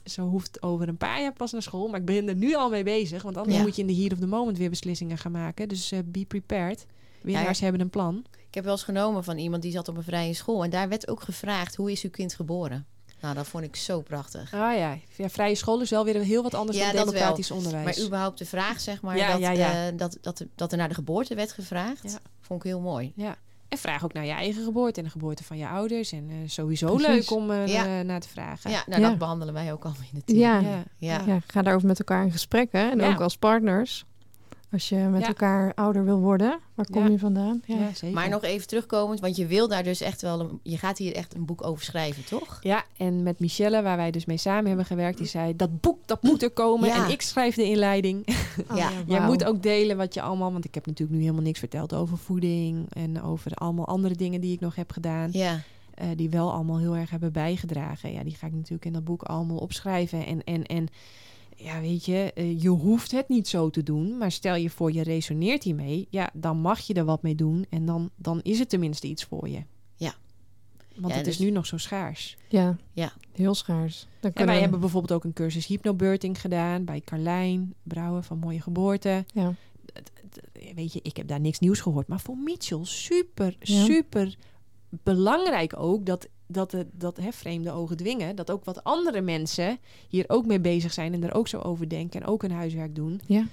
zo 0.05 0.27
hoeft 0.27 0.61
over 0.64 0.88
een 0.88 0.97
paar 0.97 1.22
jaar 1.22 1.34
pas 1.34 1.51
naar 1.51 1.61
school. 1.61 1.88
Maar 1.88 1.99
ik 1.99 2.05
ben 2.05 2.27
er 2.27 2.35
nu 2.35 2.55
al 2.55 2.69
mee 2.69 2.84
bezig. 2.84 3.22
Want 3.23 3.38
anders 3.38 3.55
Ja. 3.57 3.61
moet 3.61 3.76
je 3.76 3.81
in 3.81 3.88
de 3.88 3.95
heat 3.95 4.11
of 4.11 4.19
the 4.19 4.27
moment 4.27 4.57
weer 4.57 4.69
beslissingen 4.69 5.18
gaan 5.18 5.31
maken. 5.31 5.68
Dus 5.68 5.91
eh, 5.91 5.99
be 6.05 6.26
prepared. 6.26 6.85
Winnaars 7.22 7.60
hebben 7.60 7.81
een 7.81 7.89
plan. 7.89 8.26
Ik 8.47 8.53
heb 8.53 8.64
wel 8.64 8.73
eens 8.73 8.84
genomen 8.84 9.23
van 9.23 9.38
iemand 9.38 9.61
die 9.61 9.72
zat 9.72 9.88
op 9.88 9.97
een 9.97 10.03
vrije 10.03 10.34
school. 10.34 10.64
En 10.64 10.69
daar 10.69 10.89
werd 10.89 11.07
ook 11.07 11.22
gevraagd, 11.22 11.76
hoe 11.76 11.91
is 11.91 12.01
uw 12.03 12.10
kind 12.10 12.34
geboren? 12.34 12.85
Nou, 13.22 13.35
dat 13.35 13.47
vond 13.47 13.64
ik 13.64 13.76
zo 13.76 14.01
prachtig. 14.01 14.53
Ah 14.53 14.77
ja. 14.77 14.97
ja, 15.18 15.30
vrije 15.30 15.55
school 15.55 15.81
is 15.81 15.89
wel 15.89 16.03
weer 16.05 16.22
heel 16.22 16.43
wat 16.43 16.53
anders 16.53 16.77
Ja, 16.77 16.85
dan 16.85 16.95
dat 16.95 17.05
democratisch 17.05 17.49
wel. 17.49 17.57
onderwijs. 17.57 17.97
Maar 17.97 18.05
überhaupt 18.05 18.38
de 18.38 18.45
vraag, 18.45 18.80
zeg 18.80 19.01
maar, 19.01 19.18
Ja, 19.18 19.31
dat, 19.31 19.39
ja, 19.39 19.88
eh, 19.88 19.97
dat, 19.97 20.18
dat, 20.22 20.45
dat 20.55 20.72
er 20.72 20.77
naar 20.77 20.88
de 20.88 20.93
geboorte 20.93 21.35
werd 21.35 21.51
gevraagd, 21.51 22.19
vond 22.41 22.60
ik 22.64 22.65
heel 22.69 22.80
mooi. 22.80 23.11
Ja. 23.15 23.38
En 23.74 23.80
vraag 23.80 24.04
ook 24.04 24.14
naar 24.14 24.26
je 24.26 24.32
eigen 24.32 24.64
geboorte 24.64 25.00
en 25.00 25.06
de 25.06 25.12
geboorte 25.12 25.44
van 25.44 25.58
je 25.58 25.68
ouders. 25.68 26.12
En 26.12 26.28
eh, 26.30 26.36
sowieso 26.45 26.95
Precies. 26.95 27.08
leuk 27.30 27.38
om 27.40 27.52
eh, 27.52 27.68
Ja. 27.68 28.00
eh, 28.00 28.06
naar 28.06 28.20
te 28.20 28.30
vragen. 28.30 28.72
Ja, 28.72 28.84
nou, 28.88 29.02
Ja. 29.02 29.10
dat 29.10 29.18
behandelen 29.18 29.54
wij 29.54 29.72
ook 29.74 29.84
al 29.86 29.91
in 30.12 30.18
het 30.18 30.26
team. 30.28 30.40
Ja. 30.40 30.60
Ja. 30.60 30.84
Ja. 30.98 31.22
Ja, 31.26 31.40
ga 31.48 31.62
daarover 31.62 31.88
met 31.88 32.00
elkaar 32.00 32.24
in 32.26 32.32
gesprek. 32.32 32.72
Hè? 32.72 32.90
En 32.90 33.00
Ja. 33.00 33.08
ook 33.10 33.20
als 33.20 33.38
partners. 33.38 34.06
Als 34.74 34.90
je 34.90 34.95
met 34.95 35.22
Ja. 35.22 35.28
elkaar 35.28 35.72
ouder 35.76 36.06
wil 36.06 36.20
worden. 36.20 36.60
Waar 36.74 36.86
kom 36.91 37.04
Ja. 37.04 37.10
je 37.10 37.20
vandaan? 37.20 37.62
Ja. 37.66 37.76
Ja, 37.76 37.94
zeker. 37.94 38.16
Maar 38.16 38.30
nog 38.30 38.44
even 38.44 38.68
terugkomend, 38.68 39.20
want 39.20 39.36
je 39.36 39.45
wil 39.45 39.68
daar 39.68 39.84
dus 39.84 40.02
echt 40.02 40.22
wel... 40.22 40.40
Een, 40.40 40.60
je 40.64 40.78
gaat 40.78 40.98
hier 40.98 41.16
echt 41.16 41.36
een 41.36 41.45
boek 41.45 41.66
over 41.66 41.84
schrijven, 41.84 42.26
toch? 42.26 42.58
Ja, 42.62 42.84
en 42.98 43.24
met 43.24 43.40
Michelle, 43.40 43.82
waar 43.82 43.98
wij 43.98 44.12
dus 44.12 44.26
mee 44.26 44.38
samen 44.38 44.68
hebben 44.68 44.86
gewerkt, 44.86 45.18
die 45.18 45.28
zei: 45.28 45.56
dat 45.56 45.82
boek 45.82 45.98
dat 46.06 46.24
moet 46.24 46.44
er 46.44 46.52
komen. 46.52 46.88
Ja. 46.88 47.06
En 47.06 47.12
ik 47.12 47.22
schrijf 47.22 47.56
de 47.56 47.64
inleiding. 47.70 48.26
Oh, 48.72 48.78
Ja. 48.78 48.90
Jij 49.08 49.22
moet 49.26 49.44
ook 49.45 49.64
delen 49.64 49.98
wat 49.98 50.14
je 50.14 50.22
allemaal, 50.22 50.52
want 50.52 50.66
ik 50.66 50.74
heb 50.76 50.86
natuurlijk 50.86 51.18
nu 51.18 51.24
helemaal 51.24 51.44
niks 51.45 51.60
verteld 51.60 51.94
over 51.94 52.18
voeding 52.18 52.86
en 52.94 53.22
over 53.22 53.52
allemaal 53.54 53.88
andere 53.88 54.16
dingen 54.16 54.41
die 54.41 54.54
ik 54.54 54.60
nog 54.60 54.76
heb 54.76 54.91
gedaan. 54.91 55.30
Ja. 55.32 55.60
eh, 55.94 56.08
die 56.16 56.30
wel 56.30 56.52
allemaal 56.54 56.80
heel 56.80 56.95
erg 56.95 57.10
hebben 57.10 57.32
bijgedragen. 57.32 58.12
Ja, 58.14 58.24
die 58.24 58.36
ga 58.36 58.48
ik 58.48 58.54
natuurlijk 58.54 58.86
in 58.86 58.94
dat 58.94 59.04
boek 59.04 59.24
allemaal 59.24 59.58
opschrijven. 59.58 60.26
En, 60.26 60.44
en, 60.44 60.64
en 60.66 60.88
ja, 61.64 61.81
weet 61.81 62.06
je, 62.06 62.31
eh, 62.35 62.61
je 62.61 62.69
hoeft 62.69 63.11
het 63.11 63.30
niet 63.30 63.48
zo 63.48 63.69
te 63.69 63.84
doen. 63.84 64.18
Maar 64.18 64.31
stel 64.31 64.56
je 64.56 64.69
voor, 64.69 64.91
je 64.91 65.03
resoneert 65.03 65.64
hiermee. 65.64 66.07
Ja, 66.10 66.30
dan 66.34 66.57
mag 66.57 66.80
je 66.80 66.94
er 66.94 67.06
wat 67.06 67.22
mee 67.22 67.35
doen. 67.35 67.65
En 67.69 67.85
dan, 67.85 68.10
dan 68.15 68.41
is 68.41 68.60
het 68.60 68.69
tenminste 68.69 69.07
iets 69.07 69.23
voor 69.23 69.49
je. 69.49 69.64
Ja. 69.95 70.14
Want 70.95 71.14
Ja, 71.14 71.19
het 71.19 71.27
is 71.27 71.38
dus- 71.38 71.45
nu 71.45 71.52
nog 71.52 71.65
zo 71.65 71.77
schaars. 71.77 72.38
Ja, 72.49 72.77
Ja. 72.91 73.14
heel 73.31 73.53
schaars. 73.56 73.99
Dan 73.99 74.07
En 74.19 74.19
kunnen 74.31 74.45
wij 74.45 74.56
we- 74.56 74.61
hebben 74.61 74.80
bijvoorbeeld 74.80 75.14
ook 75.14 75.23
een 75.23 75.34
cursus 75.34 75.65
hypnobirthing 75.65 76.41
gedaan 76.41 76.85
bij 76.85 77.02
Carlijn 77.02 77.73
Brouwer 77.84 78.23
van 78.23 78.38
Mooie 78.40 78.61
Geboorte. 78.61 79.26
Ja. 79.34 79.53
Het- 79.94 80.11
Weet 80.76 80.94
je, 80.94 80.99
ik 81.03 81.18
heb 81.18 81.27
daar 81.27 81.40
niks 81.40 81.60
nieuws 81.60 81.80
gehoord. 81.80 82.07
Maar 82.07 82.19
voor 82.19 82.38
Mitchell 82.38 82.80
super, 82.84 83.56
Ja. 83.60 83.84
super 83.84 84.35
belangrijk 85.03 85.77
ook 85.80 86.06
dat, 86.06 86.27
dat, 86.53 86.71
het, 86.71 86.88
dat 86.91 87.17
hè, 87.17 87.31
vreemde 87.31 87.71
ogen 87.71 87.97
dwingen. 87.97 88.35
Dat 88.35 88.51
ook 88.51 88.65
wat 88.65 88.84
andere 88.84 89.21
mensen 89.21 89.77
hier 90.09 90.25
ook 90.27 90.45
mee 90.45 90.59
bezig 90.59 90.93
zijn 90.93 91.13
en 91.13 91.23
er 91.23 91.34
ook 91.34 91.47
zo 91.47 91.59
over 91.59 91.89
denken 91.89 92.21
en 92.21 92.27
ook 92.27 92.41
hun 92.41 92.51
huiswerk 92.51 92.95
doen. 92.95 93.21
Ja. 93.25 93.45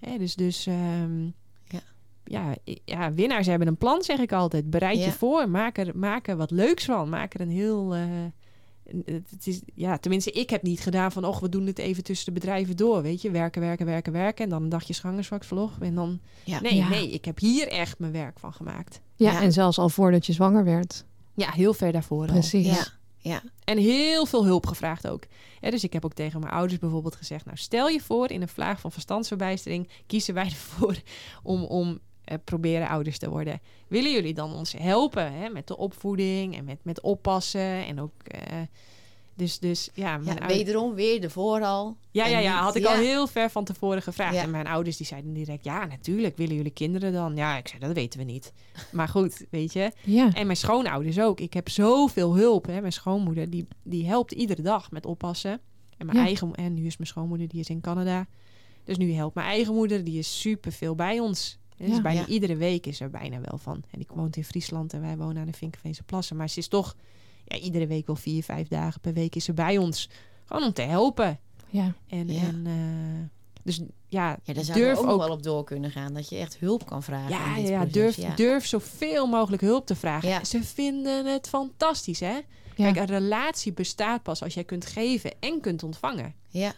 Hè, 0.00 0.18
dus 0.18 0.34
dus 0.34 0.66
ehm, 0.66 1.24
Ja. 1.64 1.80
ja, 2.24 2.54
ja, 2.84 3.12
winnaars 3.12 3.46
hebben 3.46 3.68
een 3.68 3.76
plan, 3.76 4.02
zeg 4.02 4.18
ik 4.18 4.32
altijd. 4.32 4.70
Bereid 4.70 5.04
je 5.04 5.10
voor, 5.12 5.48
maak 5.50 5.78
er, 5.78 5.96
maak 5.98 6.28
er 6.28 6.36
wat 6.36 6.50
leuks 6.50 6.84
van. 6.84 7.08
Maak 7.08 7.34
er 7.34 7.40
een 7.40 7.50
heel... 7.50 7.94
eh, 7.94 8.02
het 9.04 9.30
het 9.30 9.46
is, 9.46 9.60
ja, 9.74 9.98
tenminste, 9.98 10.30
ik 10.30 10.50
heb 10.50 10.62
niet 10.62 10.80
gedaan 10.80 11.12
van... 11.12 11.24
och, 11.24 11.40
we 11.40 11.48
doen 11.48 11.66
het 11.66 11.78
even 11.78 12.04
tussen 12.04 12.26
de 12.34 12.40
bedrijven 12.40 12.76
door, 12.76 13.02
weet 13.02 13.22
je. 13.22 13.30
Werken, 13.30 13.60
werken, 13.60 13.86
werken, 13.86 14.12
werken. 14.12 14.44
En 14.44 14.50
dan 14.50 14.62
een 14.62 14.68
dagje 14.68 14.92
zwangerschapsverlof. 14.92 15.80
En 15.80 15.94
dan... 15.94 16.20
Ja. 16.44 16.60
Nee, 16.60 16.74
Ja. 16.74 16.88
nee, 16.88 17.10
ik 17.10 17.24
heb 17.24 17.38
hier 17.38 17.68
echt 17.68 17.98
mijn 17.98 18.12
werk 18.12 18.38
van 18.38 18.52
gemaakt. 18.52 19.00
Ja, 19.14 19.32
Ja. 19.32 19.42
en 19.42 19.52
zelfs 19.52 19.78
al 19.78 19.88
voordat 19.88 20.26
je 20.26 20.32
zwanger 20.32 20.64
werd. 20.64 21.04
Ja, 21.38 21.50
heel 21.50 21.74
ver 21.74 21.92
daarvoor. 21.92 22.26
Precies. 22.26 22.66
Ja. 22.66 22.86
Ja. 23.20 23.42
En 23.64 23.78
heel 23.78 24.26
veel 24.26 24.44
hulp 24.44 24.66
gevraagd 24.66 25.08
ook. 25.08 25.24
Ja, 25.60 25.70
dus 25.70 25.84
ik 25.84 25.92
heb 25.92 26.04
ook 26.04 26.12
tegen 26.12 26.40
mijn 26.40 26.52
ouders 26.52 26.78
bijvoorbeeld 26.78 27.16
gezegd... 27.16 27.44
nou, 27.44 27.56
stel 27.56 27.88
je 27.88 28.00
voor, 28.00 28.30
in 28.30 28.42
een 28.42 28.48
vlaag 28.48 28.80
van 28.80 28.92
verstandsverbijstering... 28.92 29.88
kiezen 30.06 30.34
wij 30.34 30.44
ervoor 30.56 30.96
om, 31.42 31.64
om 31.64 31.98
eh, 32.24 32.36
proberen 32.44 32.88
ouders 32.88 33.18
te 33.18 33.30
worden. 33.30 33.60
Willen 33.88 34.12
jullie 34.12 34.34
dan 34.34 34.54
ons 34.54 34.72
helpen 34.72 35.32
hè, 35.32 35.48
met 35.48 35.66
de 35.66 35.76
opvoeding 35.76 36.56
en 36.56 36.64
met, 36.64 36.78
met 36.84 37.00
oppassen? 37.00 37.86
En 37.86 38.00
ook... 38.00 38.22
eh, 38.22 38.60
dus, 39.38 39.58
dus 39.58 39.90
ja, 39.94 40.16
mijn 40.16 40.24
Ja, 40.24 40.30
ouders- 40.40 40.52
wederom 40.58 40.94
weer 40.94 41.20
de 41.20 41.30
vooral. 41.30 41.96
ja, 42.10 42.26
ja, 42.26 42.38
ja, 42.38 42.60
had 42.62 42.74
ik 42.74 42.82
ja. 42.82 42.88
al 42.88 42.96
heel 42.96 43.26
ver 43.26 43.50
van 43.50 43.64
tevoren 43.64 44.02
gevraagd. 44.02 44.34
Ja. 44.34 44.42
En 44.42 44.50
mijn 44.50 44.66
ouders 44.66 44.96
die 44.96 45.06
zeiden 45.06 45.32
direct... 45.32 45.64
ja, 45.64 45.84
natuurlijk, 45.86 46.36
willen 46.36 46.54
jullie 46.56 46.70
kinderen 46.72 47.12
dan? 47.12 47.36
Ja, 47.36 47.56
ik 47.56 47.68
zei, 47.68 47.80
dat 47.80 47.92
weten 47.92 48.18
we 48.18 48.24
niet. 48.24 48.52
Maar 48.92 49.08
goed, 49.08 49.44
weet 49.50 49.72
je... 49.72 49.92
Ja. 50.04 50.34
En 50.34 50.46
mijn 50.46 50.58
schoonouders 50.58 51.20
ook. 51.20 51.40
Ik 51.40 51.52
heb 51.52 51.68
zoveel 51.68 52.36
hulp. 52.36 52.66
Hè. 52.66 52.80
Mijn 52.80 52.92
schoonmoeder 52.92 53.50
die, 53.50 53.66
die 53.82 54.06
helpt 54.06 54.32
iedere 54.32 54.62
dag 54.62 54.90
met 54.90 55.06
oppassen. 55.06 55.60
En 55.96 56.06
mijn 56.06 56.18
Ja. 56.18 56.24
eigen 56.24 56.54
en 56.54 56.74
nu 56.74 56.86
is 56.86 56.96
mijn 56.96 57.08
schoonmoeder 57.08 57.48
die 57.48 57.60
is 57.60 57.68
in 57.68 57.80
Canada. 57.80 58.26
Dus 58.84 58.96
nu 58.96 59.12
helpt 59.12 59.34
mijn 59.34 59.46
eigen 59.46 59.74
moeder, 59.74 60.04
die 60.04 60.18
is 60.18 60.40
super 60.40 60.72
veel 60.72 60.94
bij 60.94 61.20
ons. 61.20 61.58
Dus 61.76 62.00
bijna 62.00 62.20
Ja. 62.20 62.26
iedere 62.26 62.56
week 62.56 62.86
is 62.86 63.00
er 63.00 63.10
bijna 63.10 63.40
wel 63.40 63.58
van. 63.58 63.82
En 63.90 64.00
ik 64.00 64.08
woont 64.14 64.36
in 64.36 64.44
Friesland 64.44 64.92
en 64.92 65.00
wij 65.00 65.16
wonen 65.16 65.36
aan 65.40 65.46
de 65.46 65.52
Vinkenveense 65.52 66.02
Plassen. 66.02 66.36
Maar 66.36 66.48
ze 66.48 66.58
is 66.58 66.68
toch 66.68 66.96
ja, 67.48 67.56
iedere 67.58 67.86
week 67.86 68.06
wel 68.06 68.16
vier, 68.16 68.42
vijf 68.44 68.68
dagen 68.68 69.00
per 69.00 69.12
week 69.12 69.34
is 69.34 69.44
ze 69.44 69.52
bij 69.52 69.78
ons. 69.78 70.08
Gewoon 70.46 70.62
om 70.62 70.72
te 70.72 70.82
helpen. 70.82 71.38
Ja. 71.70 71.94
En, 72.08 72.28
Ja. 72.32 72.40
en 72.42 72.62
eh, 72.66 73.28
dus 73.62 73.80
ja, 74.08 74.38
Ja, 74.42 74.54
daar 74.54 74.64
durf 74.64 75.00
we 75.00 75.06
ook, 75.06 75.18
wel 75.20 75.30
op 75.30 75.42
door 75.42 75.64
kunnen 75.64 75.90
gaan. 75.90 76.14
Dat 76.14 76.28
je 76.28 76.36
echt 76.36 76.58
hulp 76.58 76.86
kan 76.86 77.02
vragen. 77.02 77.28
ja, 77.30 77.56
in 77.56 77.62
dit 77.62 77.68
ja, 77.70 77.76
proces, 77.78 77.92
durf, 77.92 78.16
ja. 78.16 78.34
durf 78.34 78.66
zoveel 78.66 79.26
mogelijk 79.26 79.62
hulp 79.62 79.86
te 79.86 79.94
vragen. 79.94 80.28
Ja. 80.28 80.44
Ze 80.44 80.62
vinden 80.62 81.26
het 81.26 81.48
fantastisch, 81.48 82.20
hè? 82.20 82.32
Ja. 82.76 82.92
Kijk, 82.92 82.96
een 82.96 83.06
relatie 83.18 83.72
bestaat 83.72 84.22
pas 84.22 84.42
als 84.42 84.54
jij 84.54 84.64
kunt 84.64 84.86
geven 84.86 85.32
en 85.40 85.60
kunt 85.60 85.82
ontvangen. 85.82 86.34
Ja. 86.48 86.72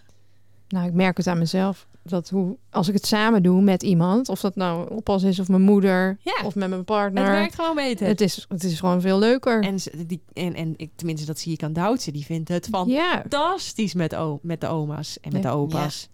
Nou, 0.69 0.87
ik 0.87 0.93
merk 0.93 1.17
het 1.17 1.27
aan 1.27 1.39
mezelf. 1.39 1.87
Dat 2.03 2.29
hoe, 2.29 2.57
als 2.71 2.89
ik 2.89 2.95
het 2.95 3.07
samen 3.07 3.43
doe 3.43 3.63
met 3.63 3.83
iemand, 3.83 4.29
of 4.29 4.41
dat 4.41 4.57
nou 4.57 4.91
oppas 4.95 5.23
is 5.23 5.39
of 5.39 5.49
mijn 5.49 5.63
moeder 5.63 6.19
Ja. 6.21 6.33
of 6.45 6.55
met 6.55 6.69
mijn 6.69 6.73
Het 6.73 6.85
partner. 6.85 7.31
werkt 7.31 7.55
gewoon 7.55 7.75
beter. 7.75 8.07
Het 8.07 8.21
is, 8.21 8.45
het 8.49 8.65
is 8.65 8.79
gewoon 8.81 9.01
veel 9.01 9.19
leuker. 9.19 9.63
en, 9.63 9.81
ze- 9.81 10.07
die, 10.07 10.21
en, 10.33 10.55
en 10.55 10.75
ik, 10.77 10.91
tenminste, 10.95 11.27
dat 11.27 11.39
zie 11.39 11.53
ik 11.53 11.63
aan 11.63 11.73
Doutse. 11.73 12.11
Die 12.13 12.25
vindt 12.25 12.49
het 12.49 12.69
ja. 12.87 13.19
fantastisch 13.21 13.95
met, 13.95 14.15
o, 14.15 14.39
met 14.43 14.61
de 14.61 14.67
oma's 14.67 15.21
en 15.21 15.33
met 15.33 15.43
Ja. 15.43 15.51
de 15.51 15.57
opa's. 15.57 16.09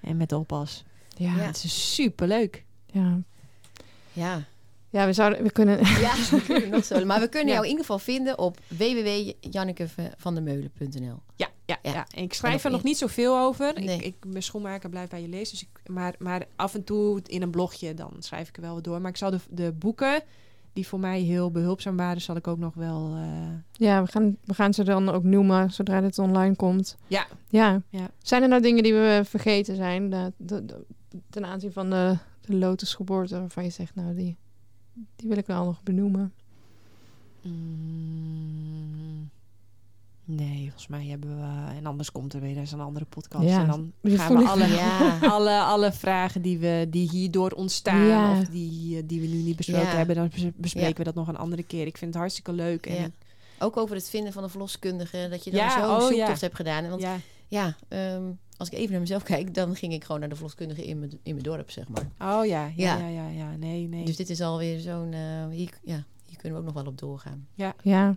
En 0.00 0.16
met 0.16 0.28
de 0.28 0.38
oppas. 0.38 0.84
Ja. 1.16 1.30
Ja. 1.30 1.36
Ja. 1.36 1.42
Het 1.46 1.64
is 1.64 1.94
superleuk. 1.94 2.64
Ja. 2.86 3.18
Ja. 4.12 4.42
Ja, 4.90 5.06
we 5.06 5.12
zouden, 5.12 5.42
we 5.42 5.50
kunnen. 5.50 5.78
Ja, 6.00 6.14
we 6.30 6.42
kunnen 6.46 6.70
nog 6.70 6.84
zo. 6.84 7.04
Maar 7.04 7.20
we 7.20 7.28
kunnen 7.28 7.48
Ja. 7.48 7.52
jou 7.54 7.64
in 7.64 7.70
ieder 7.70 7.84
geval 7.84 7.98
vinden 7.98 8.38
op 8.38 8.58
www.jannekevandemeulen.nl. 8.68 11.18
Ja, 11.36 11.48
ja, 11.66 11.78
ja. 11.82 12.06
Ik 12.14 12.34
schrijf 12.34 12.64
er 12.64 12.70
nog 12.70 12.82
niet 12.82 12.98
zoveel 12.98 13.38
over. 13.38 13.72
Nee. 13.74 13.96
Ik, 13.96 14.02
ik, 14.04 14.14
mijn 14.26 14.42
schoenmaker 14.42 14.88
blijft 14.90 15.10
bij 15.10 15.20
je 15.22 15.28
lezen. 15.28 15.52
Dus 15.58 15.62
ik, 15.62 15.90
maar, 15.90 16.14
maar 16.18 16.46
af 16.56 16.74
en 16.74 16.84
toe 16.84 17.20
in 17.26 17.42
een 17.42 17.50
blogje, 17.50 17.94
dan 17.94 18.12
schrijf 18.18 18.48
ik 18.48 18.56
er 18.56 18.62
wel 18.62 18.74
wat 18.74 18.84
door. 18.84 19.00
Maar 19.00 19.10
ik 19.10 19.16
zal 19.16 19.30
de, 19.30 19.38
de 19.50 19.72
boeken, 19.72 20.22
die 20.72 20.86
voor 20.86 20.98
mij 21.00 21.20
heel 21.20 21.50
behulpzaam 21.50 21.96
waren, 21.96 22.20
zal 22.20 22.36
ik 22.36 22.46
ook 22.46 22.58
nog 22.58 22.74
wel... 22.74 23.14
eh, 23.14 23.48
Ja, 23.72 24.02
we 24.02 24.10
gaan, 24.10 24.36
we 24.44 24.54
gaan 24.54 24.74
ze 24.74 24.84
dan 24.84 25.08
ook 25.08 25.22
noemen 25.24 25.70
zodra 25.72 26.00
dit 26.00 26.18
online 26.18 26.56
komt. 26.56 26.96
Ja. 27.06 27.26
ja. 27.48 27.82
Ja. 27.88 28.10
Zijn 28.22 28.42
er 28.42 28.48
nou 28.48 28.62
dingen 28.62 28.82
die 28.82 28.94
we 28.94 29.20
vergeten 29.24 29.76
zijn 29.76 30.10
de, 30.10 30.32
de- 30.36 30.64
de- 30.64 30.84
ten 31.30 31.44
aanzien 31.44 31.72
van 31.72 31.90
de, 31.90 32.16
de 32.40 32.54
lotusgeboorte 32.56 33.38
waarvan 33.40 33.64
je 33.64 33.70
zegt, 33.70 33.94
nou, 33.94 34.14
die, 34.14 34.36
die 35.16 35.28
wil 35.28 35.38
ik 35.38 35.46
wel 35.46 35.64
nog 35.64 35.82
benoemen? 35.82 36.32
Mm, 37.42 39.13
nee, 40.24 40.62
volgens 40.62 40.86
mij 40.86 41.04
hebben 41.06 41.36
we... 41.36 41.74
En 41.76 41.86
anders 41.86 42.12
komt 42.12 42.32
er 42.32 42.40
weer 42.40 42.56
eens 42.56 42.72
een 42.72 42.80
andere 42.80 43.04
podcast. 43.04 43.44
Ja, 43.48 43.60
En 43.60 43.66
dan 43.66 43.92
gaan 44.18 44.36
we 44.36 44.48
alle, 44.48 44.66
Ja. 44.66 45.18
alle, 45.20 45.58
alle 45.60 45.92
vragen 45.92 46.42
die, 46.42 46.58
we, 46.58 46.86
die 46.90 47.08
hierdoor 47.10 47.50
ontstaan... 47.50 48.06
Ja. 48.06 48.40
of 48.40 48.44
die, 48.46 49.06
die 49.06 49.20
we 49.20 49.26
nu 49.26 49.36
niet 49.42 49.56
besproken 49.56 49.86
Ja. 49.90 49.96
hebben... 49.96 50.16
dan 50.16 50.28
bes- 50.28 50.46
bespreken 50.56 50.88
Ja. 50.90 50.96
we 50.96 51.04
dat 51.04 51.14
nog 51.14 51.28
een 51.28 51.36
andere 51.36 51.62
keer. 51.62 51.86
Ik 51.86 51.96
vind 51.98 52.10
het 52.10 52.20
hartstikke 52.20 52.52
leuk. 52.52 52.86
En 52.86 53.14
Ook 53.58 53.76
over 53.76 53.94
het 53.96 54.08
vinden 54.10 54.32
van 54.32 54.42
een 54.42 54.50
verloskundige. 54.50 55.26
Dat 55.30 55.44
je 55.44 55.50
dan 55.50 55.60
Ja, 55.60 55.70
zo 55.70 55.94
oh, 55.94 56.06
zoektocht 56.06 56.40
hebt 56.40 56.54
gedaan. 56.56 56.88
Want 56.88 57.00
ja, 57.02 57.16
ja. 57.48 57.76
ehm, 57.88 58.22
als 58.56 58.68
ik 58.68 58.74
even 58.78 58.90
naar 58.92 59.00
mezelf 59.00 59.22
kijk, 59.22 59.54
dan 59.54 59.74
ging 59.76 59.92
ik 59.92 60.04
gewoon 60.04 60.20
naar 60.20 60.28
de 60.28 60.34
verloskundige 60.34 60.84
in 60.86 60.98
mijn, 60.98 61.10
in 61.22 61.32
mijn 61.32 61.42
dorp, 61.44 61.70
zeg 61.70 61.84
maar. 61.88 62.36
Oh 62.38 62.46
ja, 62.46 62.70
ja, 62.76 62.96
ja, 62.98 62.98
Ja. 62.98 63.08
ja. 63.08 63.28
ja. 63.28 63.56
Nee, 63.56 63.88
nee. 63.88 64.04
Dus 64.04 64.16
dit 64.16 64.30
is 64.30 64.40
alweer 64.40 64.80
zo'n... 64.80 65.12
eh, 65.12 65.46
hier, 65.50 65.70
ja, 65.82 66.04
hier 66.26 66.36
kunnen 66.38 66.52
we 66.52 66.66
ook 66.68 66.74
nog 66.74 66.82
wel 66.82 66.92
op 66.92 66.98
doorgaan. 66.98 67.46
Ja. 67.54 67.74
Ja, 67.82 68.16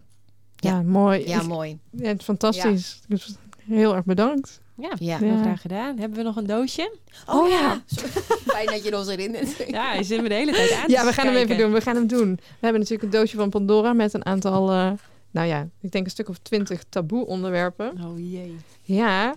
Ja. 0.59 0.81
mooi. 0.81 1.27
Ja, 1.27 1.41
mooi. 1.43 1.77
ja, 1.91 2.13
fantastisch. 2.17 2.99
Dus 3.07 3.35
heel 3.63 3.95
erg 3.95 4.05
bedankt. 4.05 4.59
ja, 4.77 4.91
Ja. 4.99 5.17
heel 5.17 5.27
Ja. 5.27 5.41
graag 5.41 5.61
gedaan. 5.61 5.97
Hebben 5.97 6.17
we 6.17 6.23
nog 6.23 6.35
een 6.35 6.45
doosje? 6.45 6.95
Oh, 7.27 7.49
ja! 7.49 7.81
Fijn 8.53 8.65
dat 8.65 8.83
je 8.83 8.97
ons 8.97 9.07
herinnert. 9.07 9.63
Ja, 9.67 9.93
je 9.93 10.03
zit 10.03 10.21
me 10.21 10.27
de 10.29 10.35
hele 10.35 10.51
tijd 10.51 10.71
aan 10.71 10.83
Ja, 10.89 11.05
we 11.05 11.13
gaan 11.13 11.25
hem 11.25 11.35
even 11.35 11.57
doen. 11.57 11.71
We 11.71 11.81
gaan 11.81 11.95
hem 11.95 12.07
doen. 12.07 12.35
We 12.35 12.41
hebben 12.59 12.79
natuurlijk 12.81 13.13
een 13.13 13.19
doosje 13.19 13.35
van 13.37 13.49
Pandora 13.49 13.93
met 13.93 14.13
een 14.13 14.25
aantal, 14.25 14.71
eh, 14.71 14.91
nou 15.31 15.47
ja, 15.47 15.67
ik 15.81 15.91
denk 15.91 16.05
een 16.05 16.11
stuk 16.11 16.29
of 16.29 16.37
twintig 16.37 16.83
taboe 16.89 17.25
onderwerpen. 17.25 17.91
Oh 18.05 18.19
jee. 18.31 18.55
Ja, 18.81 19.35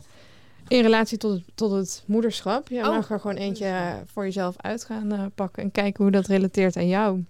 in 0.69 0.83
relatie 0.83 1.19
tot 1.19 1.33
het, 1.33 1.43
tot 1.55 1.71
het 1.71 2.03
moederschap. 2.07 2.69
Je 2.69 2.79
Oh, 2.79 2.87
mag 2.89 3.11
er 3.11 3.21
gewoon 3.21 3.37
eentje 3.37 3.65
moederschap. 3.67 4.09
voor 4.13 4.25
jezelf 4.25 4.55
uit 4.57 4.85
gaan 4.85 5.13
eh, 5.13 5.25
pakken 5.35 5.63
en 5.63 5.71
kijken 5.71 6.03
hoe 6.05 6.13
dat 6.13 6.27
relateert 6.27 6.77
aan 6.77 6.89
jou. 6.89 7.25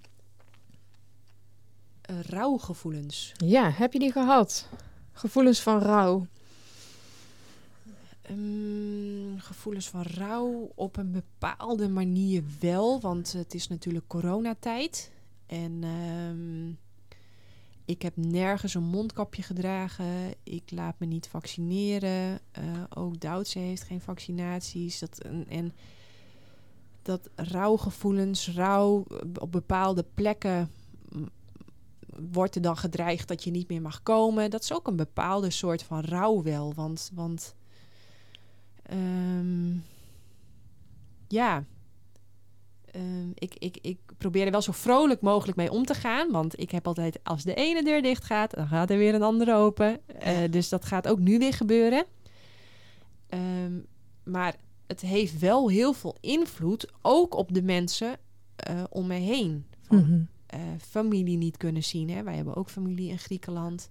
Eh, 2.10 2.20
rouwgevoelens. 2.20 3.32
Ja, 3.36 3.70
heb 3.70 3.92
je 3.92 3.98
die 3.98 4.12
gehad? 4.12 4.68
Gevoelens 5.12 5.60
van 5.60 5.78
rouw. 5.78 6.26
Ehm, 8.22 9.38
gevoelens 9.38 9.88
van 9.88 10.02
rouw 10.02 10.72
op 10.74 10.96
een 10.96 11.12
bepaalde 11.12 11.88
manier 11.88 12.42
wel, 12.60 13.00
want 13.00 13.32
het 13.32 13.54
is 13.54 13.68
natuurlijk 13.68 14.06
coronatijd. 14.06 15.10
En 15.46 15.78
ehm, 15.82 16.68
ik 17.84 18.02
heb 18.02 18.16
nergens 18.16 18.74
een 18.74 18.82
mondkapje 18.82 19.42
gedragen. 19.42 20.34
Ik 20.42 20.70
laat 20.70 20.98
me 20.98 21.06
niet 21.06 21.28
vaccineren. 21.28 22.40
Eh, 22.50 22.62
ook 22.94 23.20
Duitse 23.20 23.58
heeft 23.58 23.82
geen 23.82 24.00
vaccinaties. 24.00 24.98
Dat, 24.98 25.18
en, 25.18 25.46
en 25.48 25.72
dat 27.02 27.30
rouwgevoelens, 27.34 28.48
rouw 28.48 29.04
op 29.38 29.52
bepaalde 29.52 30.04
plekken 30.14 30.70
wordt 32.32 32.54
er 32.54 32.62
dan 32.62 32.76
gedreigd 32.76 33.28
dat 33.28 33.44
je 33.44 33.50
niet 33.50 33.68
meer 33.68 33.82
mag 33.82 34.02
komen. 34.02 34.50
Dat 34.50 34.62
is 34.62 34.72
ook 34.72 34.86
een 34.86 34.96
bepaalde 34.96 35.50
soort 35.50 35.82
van 35.82 36.00
rouw 36.00 36.42
wel. 36.42 36.72
Want, 36.74 37.10
want 37.14 37.54
Ehm, 38.82 39.72
ja. 41.28 41.64
Ehm, 42.90 43.30
ik, 43.34 43.54
ik, 43.58 43.78
ik 43.80 43.98
probeer 44.18 44.44
er 44.44 44.50
wel 44.50 44.62
zo 44.62 44.72
vrolijk 44.72 45.20
mogelijk 45.20 45.56
mee 45.56 45.70
om 45.70 45.84
te 45.84 45.94
gaan. 45.94 46.30
Want 46.30 46.60
ik 46.60 46.70
heb 46.70 46.86
altijd, 46.86 47.18
als 47.22 47.42
de 47.42 47.54
ene 47.54 47.84
deur 47.84 48.02
dicht 48.02 48.24
gaat, 48.24 48.54
dan 48.54 48.66
gaat 48.66 48.90
er 48.90 48.98
weer 48.98 49.14
een 49.14 49.22
andere 49.22 49.54
open. 49.54 50.00
Eh, 50.06 50.38
dus 50.50 50.68
dat 50.68 50.84
gaat 50.84 51.08
ook 51.08 51.18
nu 51.18 51.38
weer 51.38 51.52
gebeuren. 51.52 52.04
Ehm, 53.28 53.72
maar 54.24 54.56
het 54.86 55.00
heeft 55.00 55.38
wel 55.38 55.68
heel 55.70 55.92
veel 55.92 56.16
invloed, 56.20 56.92
ook 57.02 57.34
op 57.34 57.54
de 57.54 57.62
mensen 57.62 58.16
eh, 58.56 58.82
om 58.90 59.06
me 59.06 59.14
heen. 59.14 59.66
Van, 59.80 59.96
Mhm. 59.98 60.22
Eh, 60.50 60.60
familie 60.78 61.36
niet 61.36 61.56
kunnen 61.56 61.84
zien. 61.84 62.10
Hè. 62.10 62.22
Wij 62.22 62.34
hebben 62.36 62.56
ook 62.56 62.70
familie 62.70 63.10
in 63.10 63.18
Griekenland. 63.18 63.90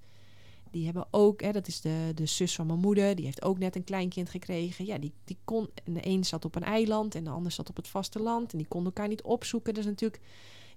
Die 0.72 0.86
hebben 0.86 1.08
ook, 1.12 1.42
hè, 1.42 1.52
dat 1.52 1.68
is 1.68 1.82
de, 1.82 2.12
de 2.16 2.26
zus 2.26 2.56
van 2.56 2.68
mijn 2.68 2.80
moeder, 2.80 3.16
die 3.16 3.26
heeft 3.26 3.44
ook 3.44 3.58
net 3.58 3.76
een 3.76 3.84
kleinkind 3.84 4.30
gekregen. 4.30 4.86
Ja, 4.86 4.98
die, 4.98 5.14
die 5.24 5.38
kon, 5.44 5.70
en 5.84 5.94
de 5.94 6.06
een 6.08 6.24
zat 6.24 6.46
op 6.46 6.56
een 6.56 6.64
eiland 6.64 7.16
en 7.16 7.24
de 7.24 7.30
ander 7.30 7.52
zat 7.52 7.70
op 7.70 7.76
het 7.76 7.88
vasteland. 7.88 8.52
En 8.52 8.58
die 8.58 8.68
konden 8.68 8.94
elkaar 8.94 9.08
niet 9.08 9.22
opzoeken. 9.22 9.74
Dus 9.74 9.86
natuurlijk, 9.86 10.22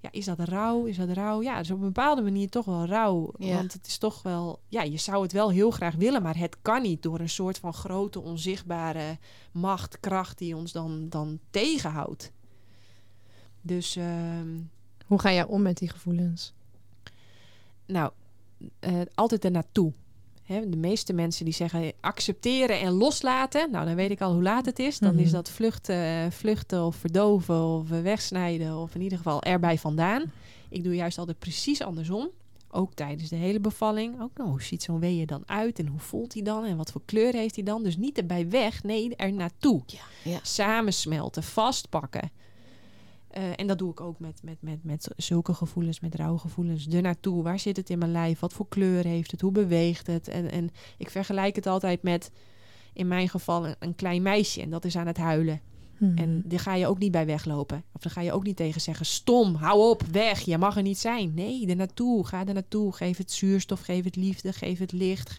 ja, 0.01 0.09
is 0.13 0.25
dat 0.25 0.39
rouw? 0.39 0.85
Is 0.85 0.97
dat 0.97 1.09
rouw? 1.09 1.43
Ja, 1.43 1.59
dus 1.59 1.71
op 1.71 1.79
een 1.79 1.85
bepaalde 1.85 2.23
manier 2.23 2.49
toch 2.49 2.65
wel 2.65 2.87
rouw. 2.87 3.33
Ja. 3.39 3.55
Want 3.55 3.73
het 3.73 3.87
is 3.87 3.99
toch 3.99 4.23
wel, 4.23 4.61
ja, 4.69 4.83
je 4.83 4.99
zou 4.99 5.23
het 5.23 5.33
wel 5.33 5.51
heel 5.51 5.71
graag 5.71 5.95
willen, 5.95 6.23
maar 6.23 6.39
het 6.39 6.57
kan 6.63 6.83
niet 6.83 7.03
door 7.03 7.21
een 7.21 7.29
soort 7.29 7.59
van 7.59 7.75
grote, 7.75 8.21
onzichtbare 8.21 9.19
macht, 9.53 10.01
kracht 10.01 10.39
die 10.39 10.57
ons 10.57 10.73
dan, 10.73 11.09
dan 11.09 11.39
tegenhoudt. 11.51 12.33
Dus, 13.61 13.97
ehm, 13.97 14.49
Hoe 15.13 15.21
ga 15.21 15.33
jij 15.33 15.45
om 15.47 15.63
met 15.63 15.79
die 15.79 15.89
gevoelens? 15.89 16.53
nou, 17.87 18.13
eh, 18.81 19.01
altijd 19.15 19.45
er 19.45 19.51
naartoe. 19.51 19.93
Hè, 20.43 20.69
de 20.69 20.77
meeste 20.77 21.13
mensen 21.13 21.45
die 21.45 21.55
zeggen 21.55 21.93
accepteren 22.01 22.81
en 22.81 22.93
loslaten. 22.93 23.71
Nou, 23.71 23.87
dan 23.87 23.95
weet 23.95 24.11
ik 24.11 24.21
al 24.21 24.33
hoe 24.33 24.43
laat 24.43 24.67
het 24.67 24.79
is. 24.79 24.99
Dan 24.99 25.15
Mhm. 25.15 25.23
is 25.23 25.31
dat 25.31 25.51
vluchten, 25.51 26.33
vluchten 26.33 26.85
of 26.85 26.97
verdoven 26.97 27.65
of 27.65 27.89
wegsnijden. 27.89 28.77
Of 28.77 28.95
in 28.95 29.01
ieder 29.01 29.19
geval 29.19 29.43
erbij 29.43 29.79
vandaan. 29.79 30.33
Ik 30.69 30.85
doe 30.85 30.95
juist 30.95 31.19
altijd 31.19 31.39
precies 31.39 31.81
andersom. 31.83 32.29
Ook 32.71 32.95
tijdens 32.95 33.29
de 33.29 33.37
hele 33.37 33.61
bevalling. 33.61 34.21
Ook, 34.23 34.31
nou, 34.37 34.51
hoe 34.51 34.63
ziet 34.63 34.83
zo'n 34.83 35.01
weeën 35.01 35.27
dan 35.27 35.43
uit? 35.47 35.79
En 35.79 35.87
hoe 35.87 36.01
voelt 36.01 36.35
hij 36.35 36.43
dan? 36.43 36.65
En 36.65 36.77
wat 36.77 36.91
voor 36.93 37.03
kleur 37.05 37.33
heeft 37.35 37.55
hij 37.55 37.65
dan? 37.65 37.83
Dus 37.83 37.97
niet 37.97 38.19
erbij 38.19 38.49
weg. 38.49 38.83
Nee, 38.83 39.17
er 39.17 39.33
naartoe. 39.33 39.83
Ja, 39.87 40.31
ja. 40.31 40.39
Samensmelten, 40.43 41.43
vastpakken. 41.43 42.31
Eh, 43.33 43.43
en 43.57 43.67
dat 43.67 43.79
doe 43.79 43.91
ik 43.91 44.01
ook 44.01 44.19
met, 44.19 44.41
met, 44.43 44.57
met, 44.63 44.85
met 44.85 45.09
zulke 45.17 45.55
gevoelens, 45.55 46.01
met 46.01 46.15
rouwgevoelens. 46.15 46.87
Er 46.87 47.03
naartoe. 47.03 47.43
Waar 47.43 47.59
zit 47.59 47.77
het 47.77 47.91
in 47.91 47.99
mijn 47.99 48.13
lijf? 48.13 48.41
Wat 48.41 48.53
voor 48.53 48.69
kleur 48.69 49.05
heeft 49.05 49.31
het? 49.31 49.41
Hoe 49.41 49.53
beweegt 49.53 50.07
het? 50.07 50.29
En, 50.29 50.51
en 50.51 50.71
ik 50.99 51.11
vergelijk 51.11 51.57
het 51.57 51.67
altijd 51.67 52.03
met, 52.03 52.31
in 52.93 53.09
mijn 53.09 53.29
geval, 53.29 53.67
een, 53.67 53.75
een 53.79 53.95
klein 53.95 54.23
meisje. 54.23 54.61
En 54.63 54.71
dat 54.71 54.85
is 54.85 54.97
aan 54.97 55.07
het 55.07 55.17
huilen. 55.17 55.61
Mhm. 55.99 56.19
En 56.19 56.43
daar 56.45 56.59
ga 56.61 56.75
je 56.75 56.87
ook 56.87 56.99
niet 56.99 57.11
bij 57.13 57.27
weglopen. 57.27 57.85
Of 57.93 58.01
dan 58.01 58.13
ga 58.13 58.21
je 58.21 58.33
ook 58.33 58.45
niet 58.45 58.57
tegen 58.57 58.81
zeggen: 58.81 59.07
stom, 59.07 59.55
hou 59.55 59.91
op, 59.91 60.03
weg, 60.03 60.41
je 60.41 60.59
mag 60.59 60.77
er 60.77 60.83
niet 60.83 60.99
zijn. 60.99 61.35
Nee, 61.35 61.67
er 61.67 61.77
naartoe, 61.77 62.27
ga 62.27 62.47
er 62.47 62.55
naartoe. 62.55 62.93
Geef 62.93 63.17
het 63.17 63.33
zuurstof, 63.33 63.81
geef 63.81 64.05
het 64.05 64.17
liefde, 64.17 64.53
geef 64.53 64.79
het 64.79 64.93
licht. 64.93 65.39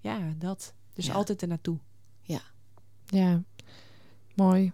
Ja, 0.00 0.18
dat. 0.38 0.74
Dus 0.94 1.06
Ja. 1.06 1.12
altijd 1.12 1.42
er 1.42 1.48
naartoe. 1.48 1.78
Ja, 3.06 3.42
mooi. 4.34 4.72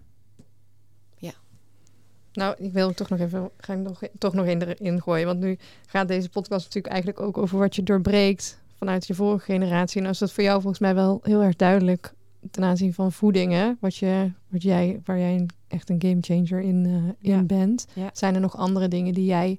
Nou, 2.38 2.54
ik 2.58 2.72
wil 2.72 2.94
toch 2.94 3.08
nog 3.08 3.18
even, 3.20 3.50
ga 3.56 3.72
ik 3.72 3.78
nog, 3.78 4.00
toch 4.18 4.32
nog 4.32 4.46
in 4.46 4.62
erin 4.62 5.02
gooien. 5.02 5.26
Want 5.26 5.40
nu 5.40 5.58
gaat 5.86 6.08
deze 6.08 6.28
podcast 6.28 6.64
natuurlijk 6.64 6.94
eigenlijk 6.94 7.20
ook 7.26 7.38
over 7.38 7.58
wat 7.58 7.76
je 7.76 7.82
doorbreekt 7.82 8.58
vanuit 8.76 9.06
je 9.06 9.14
vorige 9.14 9.44
generatie. 9.44 10.00
En 10.00 10.06
als 10.06 10.18
dat 10.18 10.32
voor 10.32 10.44
jou 10.44 10.60
volgens 10.60 10.80
mij 10.82 10.94
wel 10.94 11.20
heel 11.22 11.42
erg 11.42 11.56
duidelijk 11.56 12.12
ten 12.50 12.64
aanzien 12.64 12.94
van 12.94 13.12
voedingen, 13.12 13.76
wat 13.80 13.96
je, 13.96 14.30
wat 14.48 14.62
jij, 14.62 15.00
waar 15.04 15.18
jij 15.18 15.34
een, 15.34 15.50
echt 15.68 15.90
een 15.90 16.02
gamechanger 16.02 16.60
in, 16.60 16.84
eh, 16.86 17.30
in 17.30 17.36
Ja. 17.36 17.42
bent. 17.42 17.86
Ja. 17.92 18.10
Zijn 18.12 18.34
er 18.34 18.40
nog 18.40 18.56
andere 18.56 18.88
dingen 18.88 19.14
die 19.14 19.24
jij 19.24 19.58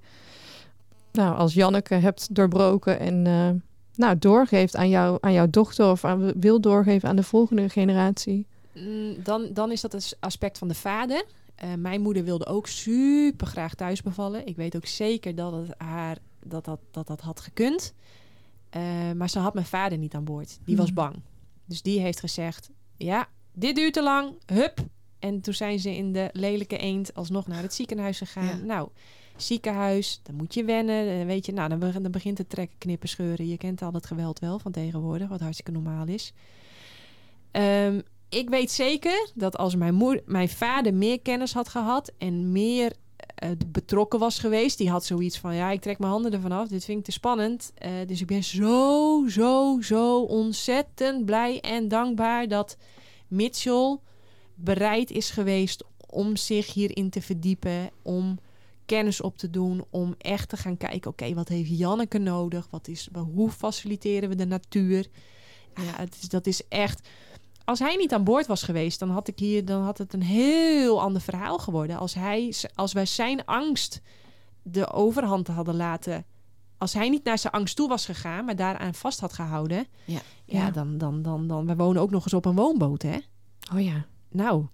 nou, 1.12 1.36
als 1.36 1.54
Janneke 1.54 1.96
hebt 1.96 2.36
doorbroken 2.36 3.00
en 3.00 3.28
eh, 3.28 3.50
nou, 3.96 4.18
doorgeeft 4.20 4.76
aan, 4.76 4.90
jou, 4.90 5.18
aan 5.22 5.34
jouw 5.34 5.50
dochter 5.50 5.92
of 5.92 6.06
aan, 6.06 6.40
wil 6.40 6.62
doorgeven 6.62 7.10
aan 7.10 7.16
de 7.16 7.24
volgende 7.24 7.70
generatie? 7.70 8.46
Mm, 8.74 9.16
dan, 9.24 9.50
dan 9.54 9.72
is 9.72 9.82
dat 9.82 9.92
het 9.92 10.18
aspect 10.20 10.58
van 10.58 10.68
de 10.68 10.74
vader. 10.74 11.24
Eh, 11.60 11.74
mijn 11.74 12.02
moeder 12.02 12.24
wilde 12.24 12.46
ook 12.46 12.68
super 12.68 13.48
graag 13.48 13.76
thuis 13.76 14.02
bevallen. 14.02 14.46
Ik 14.48 14.56
weet 14.56 14.76
ook 14.76 14.86
zeker 14.86 15.36
dat 15.36 15.52
het 15.54 15.74
haar 15.78 16.18
dat 16.46 16.66
dat, 16.66 16.80
dat, 16.92 17.08
dat 17.08 17.22
had 17.22 17.40
gekund. 17.40 17.94
Eh, 18.70 19.12
maar 19.16 19.30
ze 19.30 19.40
had 19.40 19.54
mijn 19.54 19.66
vader 19.66 19.98
niet 19.98 20.14
aan 20.14 20.24
boord. 20.24 20.60
Die 20.66 20.76
was 20.78 20.86
Hmm. 20.86 20.96
bang. 20.96 21.16
Dus 21.66 21.82
die 21.82 22.00
heeft 22.00 22.20
gezegd: 22.20 22.70
Ja, 22.98 23.28
dit 23.54 23.76
duurt 23.76 23.94
te 23.94 24.04
lang. 24.04 24.34
Hup. 24.46 24.80
En 25.20 25.42
toen 25.42 25.54
zijn 25.54 25.80
ze 25.80 25.96
in 25.96 26.12
de 26.14 26.30
lelijke 26.34 26.78
eend 26.78 27.14
alsnog 27.14 27.48
naar 27.48 27.62
het 27.62 27.74
ziekenhuis 27.74 28.18
gegaan. 28.18 28.46
Ja. 28.58 28.64
Nou, 28.66 28.90
ziekenhuis, 29.36 30.20
dan 30.24 30.36
moet 30.36 30.54
je 30.54 30.64
wennen. 30.64 31.20
eh, 31.20 31.26
Weet 31.26 31.46
je, 31.46 31.52
nou, 31.52 31.70
dan, 31.70 31.80
be- 31.80 32.02
dan 32.02 32.12
begint 32.12 32.38
het 32.38 32.50
trekken, 32.50 32.78
knippen, 32.78 33.10
scheuren. 33.10 33.48
Je 33.48 33.58
kent 33.58 33.82
al 33.82 33.94
het 33.94 34.06
geweld 34.06 34.40
wel 34.40 34.60
van 34.60 34.72
tegenwoordig, 34.72 35.28
wat 35.30 35.40
hartstikke 35.40 35.72
normaal 35.72 36.08
is. 36.08 36.34
Ehm, 37.52 38.02
ik 38.30 38.50
weet 38.50 38.72
zeker 38.72 39.30
dat 39.34 39.58
als 39.58 39.76
mijn, 39.76 39.94
moeder, 39.94 40.24
mijn 40.26 40.50
vader 40.50 40.94
meer 40.94 41.22
kennis 41.22 41.54
had 41.54 41.70
gehad 41.70 42.12
en 42.18 42.52
meer 42.52 42.94
eh, 43.36 43.50
betrokken 43.68 44.20
was 44.20 44.40
geweest, 44.40 44.78
die 44.78 44.90
had 44.90 45.06
zoiets 45.06 45.40
van: 45.40 45.56
ja, 45.56 45.72
ik 45.72 45.82
trek 45.82 46.00
mijn 46.00 46.12
handen 46.12 46.34
ervan 46.34 46.52
af, 46.52 46.68
dit 46.68 46.86
vind 46.86 47.00
ik 47.00 47.06
te 47.06 47.12
spannend. 47.12 47.72
Eh, 47.76 47.92
dus 48.08 48.22
ik 48.22 48.28
ben 48.28 48.44
zo, 48.44 49.26
zo, 49.28 49.78
zo 49.82 50.22
ontzettend 50.22 51.26
blij 51.26 51.62
en 51.62 51.88
dankbaar 51.88 52.48
dat 52.48 52.78
Mitchell 53.28 53.98
bereid 54.56 55.12
is 55.12 55.30
geweest 55.30 55.84
om 56.10 56.36
zich 56.36 56.74
hierin 56.74 57.10
te 57.10 57.22
verdiepen, 57.22 57.90
om 58.02 58.40
kennis 58.86 59.22
op 59.22 59.38
te 59.38 59.50
doen, 59.50 59.86
om 59.90 60.16
echt 60.18 60.50
te 60.50 60.58
gaan 60.58 60.78
kijken: 60.78 61.12
oké, 61.12 61.34
wat 61.34 61.48
heeft 61.48 61.78
Janneke 61.78 62.18
nodig? 62.18 62.68
Wat 62.70 62.88
is, 62.88 63.10
hoe 63.34 63.52
faciliteren 63.52 64.30
we 64.30 64.36
de 64.36 64.46
natuur? 64.46 65.08
Ja, 65.76 66.02
het 66.02 66.18
is, 66.22 66.30
dat 66.30 66.48
is 66.48 66.68
echt. 66.68 67.08
Als 67.70 67.80
hij 67.80 67.96
niet 67.96 68.14
aan 68.14 68.24
boord 68.24 68.48
was 68.48 68.64
geweest, 68.64 69.00
dan 69.00 69.10
had 69.10 69.28
ik 69.28 69.40
hier, 69.40 69.66
dan 69.66 69.84
had 69.84 69.98
het 69.98 70.14
een 70.14 70.22
heel 70.24 71.02
ander 71.02 71.22
verhaal 71.22 71.58
geworden. 71.58 71.98
Als 71.98 72.14
hij, 72.14 72.54
als 72.76 72.94
wij 72.94 73.06
zijn 73.06 73.46
angst 73.46 74.02
de 74.62 74.92
overhand 74.92 75.48
hadden 75.48 75.76
laten, 75.76 76.26
als 76.78 76.94
hij 76.94 77.10
niet 77.10 77.24
naar 77.24 77.38
zijn 77.38 77.54
angst 77.54 77.76
toe 77.76 77.88
was 77.88 78.06
gegaan, 78.06 78.46
maar 78.46 78.56
daaraan 78.56 78.94
vast 78.94 79.20
had 79.20 79.34
gehouden, 79.34 79.88
Ja. 80.06 80.20
ja, 80.46 80.60
Ja. 80.66 80.72
dan, 80.72 80.98
dan, 80.98 81.22
dan, 81.22 81.48
dan, 81.48 81.66
we 81.66 81.76
wonen 81.76 82.02
ook 82.02 82.12
nog 82.12 82.24
eens 82.24 82.34
op 82.34 82.46
een 82.46 82.56
woonboot, 82.56 83.02
hè? 83.02 83.18
Oh 83.74 83.82
ja. 83.82 84.06
Nou, 84.30 84.66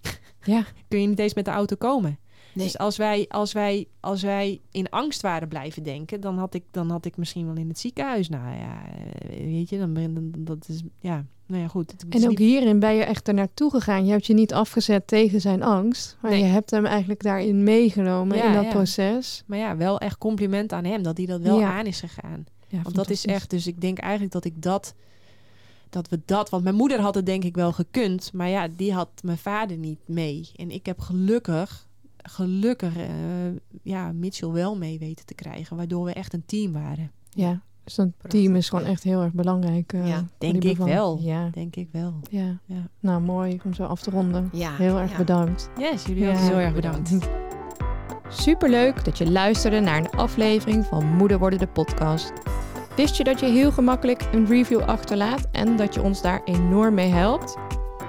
Ja. 0.44 0.64
kun 0.88 1.00
je 1.00 1.06
niet 1.06 1.18
eens 1.18 1.34
met 1.34 1.44
de 1.44 1.50
auto 1.50 1.76
komen. 1.76 2.18
Nee. 2.54 2.64
Dus 2.66 2.78
als 2.78 2.96
wij, 2.96 3.26
als, 3.28 3.52
wij, 3.52 3.88
als 4.00 4.22
wij 4.22 4.60
in 4.70 4.90
angst 4.90 5.22
waren 5.22 5.48
blijven 5.48 5.82
denken, 5.82 6.20
dan 6.20 6.38
had 6.38 6.54
ik, 6.54 6.64
dan 6.70 6.90
had 6.90 7.04
ik 7.04 7.16
misschien 7.16 7.46
wel 7.46 7.56
in 7.56 7.68
het 7.68 7.78
ziekenhuis. 7.78 8.28
Nou 8.28 8.56
ja, 8.56 8.86
eh, 8.86 9.28
weet 9.44 9.68
je, 9.68 9.78
dan 9.78 9.94
dan, 9.94 10.30
dat 10.38 10.68
is, 10.68 10.82
ja, 11.00 11.24
nou 11.52 11.64
ja, 11.64 11.68
goed. 11.70 11.90
Het 11.92 12.22
En 12.22 12.30
ook 12.30 12.38
hierin 12.38 12.78
ben 12.78 12.94
je 12.94 13.02
echt 13.04 13.28
er 13.28 13.34
naartoe 13.34 13.70
gegaan. 13.70 14.04
Je 14.04 14.10
hebt 14.10 14.26
je 14.26 14.34
niet 14.34 14.52
afgezet 14.54 15.06
tegen 15.06 15.40
zijn 15.40 15.62
angst. 15.62 16.16
Maar 16.20 16.30
Nee. 16.30 16.40
je 16.40 16.46
hebt 16.46 16.70
hem 16.70 16.86
eigenlijk 16.86 17.22
daarin 17.22 17.62
meegenomen 17.64 18.36
Ja, 18.36 18.44
in 18.46 18.52
dat 18.52 18.64
ja. 18.64 18.70
proces. 18.70 19.42
Maar 19.46 19.58
ja, 19.58 19.76
wel 19.76 19.98
echt 19.98 20.18
compliment 20.18 20.72
aan 20.72 20.84
hem 20.84 21.02
dat 21.02 21.16
hij 21.16 21.26
dat 21.26 21.40
wel 21.40 21.62
aan 21.62 21.86
is 21.86 22.00
gegaan. 22.00 22.44
Ja, 22.68 22.82
Want 22.82 22.94
dat 22.94 23.10
is 23.10 23.26
echt, 23.26 23.50
dus 23.50 23.66
ik 23.66 23.80
denk 23.80 23.98
eigenlijk 23.98 24.32
dat 24.32 24.44
ik 24.44 24.62
dat, 24.62 24.94
dat 25.90 26.08
we 26.08 26.20
dat, 26.24 26.50
want 26.50 26.62
mijn 26.62 26.74
moeder 26.74 27.00
had 27.00 27.14
het 27.14 27.26
denk 27.26 27.44
ik 27.44 27.54
wel 27.54 27.72
gekund, 27.72 28.30
maar 28.32 28.48
ja, 28.48 28.68
die 28.76 28.92
had 28.92 29.08
mijn 29.22 29.38
vader 29.38 29.76
niet 29.76 30.00
mee. 30.06 30.50
En 30.56 30.70
ik 30.70 30.86
heb 30.86 31.00
gelukkig, 31.00 31.86
gelukkig, 32.22 32.96
eh, 32.96 33.06
ja, 33.82 34.12
Mitchell 34.12 34.48
wel 34.48 34.76
mee 34.76 34.98
weten 34.98 35.26
te 35.26 35.34
krijgen, 35.34 35.76
waardoor 35.76 36.04
we 36.04 36.12
echt 36.12 36.32
een 36.32 36.46
team 36.46 36.72
waren. 36.72 37.10
Ja, 37.30 37.62
dus 37.84 37.94
dat 37.94 38.08
Prachtig, 38.18 38.40
team 38.40 38.56
is 38.56 38.68
gewoon 38.68 38.84
echt 38.84 39.02
heel 39.02 39.22
erg 39.22 39.32
belangrijk. 39.32 39.92
eh, 39.92 40.08
Ja, 40.08 40.24
denk 40.38 40.64
ik 40.64 40.76
wel. 40.76 41.18
Ja, 41.20 41.48
Denk 41.52 41.76
ik 41.76 41.88
wel. 41.92 42.14
ja. 42.30 42.58
Ja. 42.64 42.76
Nou, 43.00 43.20
mooi 43.20 43.60
om 43.64 43.74
zo 43.74 43.84
af 43.84 44.00
te 44.02 44.10
ronden. 44.10 44.48
Ja, 44.52 44.70
Heel 44.76 44.98
erg 44.98 45.10
ja. 45.10 45.16
bedankt. 45.16 45.70
Yes, 45.78 46.04
jullie 46.06 46.24
Ja. 46.24 46.30
ook 46.32 46.38
heel 46.38 46.58
erg 46.58 46.74
bedankt. 46.74 47.12
Superleuk 48.28 49.04
dat 49.04 49.18
je 49.18 49.30
luisterde 49.30 49.80
naar 49.80 49.98
een 49.98 50.10
aflevering 50.10 50.84
van 50.86 51.04
Moeder 51.16 51.38
Worden 51.38 51.58
de 51.58 51.66
podcast. 51.66 52.32
Wist 52.96 53.16
je 53.16 53.24
dat 53.24 53.40
je 53.40 53.46
heel 53.46 53.72
gemakkelijk 53.72 54.28
een 54.32 54.46
review 54.46 54.80
achterlaat 54.80 55.48
en 55.52 55.76
dat 55.76 55.94
je 55.94 56.02
ons 56.02 56.22
daar 56.22 56.40
enorm 56.44 56.94
mee 56.94 57.10
helpt? 57.10 57.56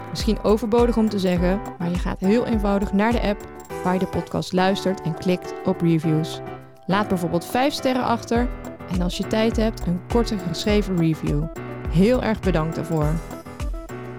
Misschien 0.10 0.44
overbodig 0.44 0.98
om 0.98 1.10
te 1.10 1.20
zeggen, 1.20 1.62
maar 1.80 1.90
je 1.90 1.98
gaat 1.98 2.20
heel 2.20 2.46
eenvoudig 2.46 2.94
naar 2.94 3.12
de 3.12 3.22
app 3.22 3.48
waar 3.84 3.94
je 3.94 4.00
de 4.00 4.08
podcast 4.08 4.54
luistert 4.54 5.02
en 5.02 5.14
klikt 5.18 5.54
op 5.66 5.82
reviews. 5.82 6.42
Laat 6.86 7.08
bijvoorbeeld 7.08 7.46
5 7.46 7.74
sterren 7.74 8.04
achter 8.04 8.50
en 8.92 9.02
als 9.02 9.18
je 9.18 9.28
tijd 9.28 9.58
hebt 9.58 9.88
een 9.88 10.00
korte 10.08 10.38
geschreven 10.38 10.98
review. 10.98 11.44
Heel 11.90 12.24
erg 12.24 12.40
bedankt 12.40 12.76
daarvoor. 12.76 13.14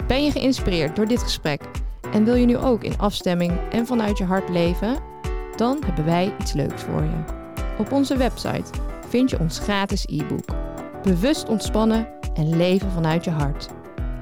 Ben 0.07 0.23
je 0.23 0.31
geïnspireerd 0.31 0.95
door 0.95 1.07
dit 1.07 1.23
gesprek 1.23 1.61
en 2.11 2.23
wil 2.23 2.35
je 2.35 2.45
nu 2.45 2.57
ook 2.57 2.83
in 2.83 2.97
afstemming 2.97 3.53
en 3.69 3.85
vanuit 3.85 4.17
je 4.17 4.23
hart 4.23 4.49
leven? 4.49 4.97
Dan 5.55 5.81
hebben 5.85 6.05
wij 6.05 6.33
iets 6.39 6.53
leuks 6.53 6.81
voor 6.81 7.03
je. 7.03 7.23
Op 7.77 7.91
onze 7.91 8.17
website 8.17 8.71
vind 9.09 9.29
je 9.29 9.39
ons 9.39 9.59
gratis 9.59 10.05
e-book. 10.05 10.45
Bewust 11.03 11.49
ontspannen 11.49 12.07
en 12.33 12.57
leven 12.57 12.91
vanuit 12.91 13.23
je 13.23 13.31
hart. 13.31 13.69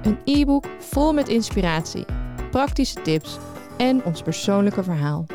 Een 0.02 0.18
e-book 0.24 0.65
vol 0.80 1.14
met 1.14 1.30
inspiratie, 1.30 2.06
praktische 2.52 3.02
tips 3.02 3.38
en 3.78 4.03
ons 4.03 4.22
persoonlijke 4.22 4.84
verhaal. 4.84 5.26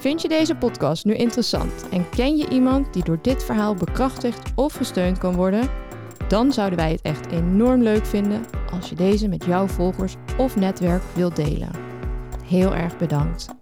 Vind 0.00 0.22
je 0.22 0.28
deze 0.28 0.54
podcast 0.54 1.04
nu 1.04 1.14
interessant 1.14 1.88
en 1.90 2.08
ken 2.08 2.36
je 2.36 2.48
iemand 2.48 2.92
die 2.92 3.04
door 3.04 3.18
dit 3.22 3.44
verhaal 3.44 3.74
bekrachtigd 3.74 4.52
of 4.54 4.74
gesteund 4.74 5.18
kan 5.18 5.34
worden? 5.34 5.68
Dan 6.28 6.52
zouden 6.52 6.78
wij 6.78 6.90
het 6.90 7.02
echt 7.02 7.30
enorm 7.30 7.82
leuk 7.82 8.06
vinden 8.06 8.44
als 8.72 8.88
je 8.88 8.94
deze 8.94 9.28
met 9.28 9.44
jouw 9.44 9.66
volgers 9.66 10.14
of 10.38 10.56
netwerk 10.56 11.02
wilt 11.14 11.36
delen. 11.36 11.70
Heel 12.44 12.74
erg 12.74 12.96
bedankt. 12.96 13.59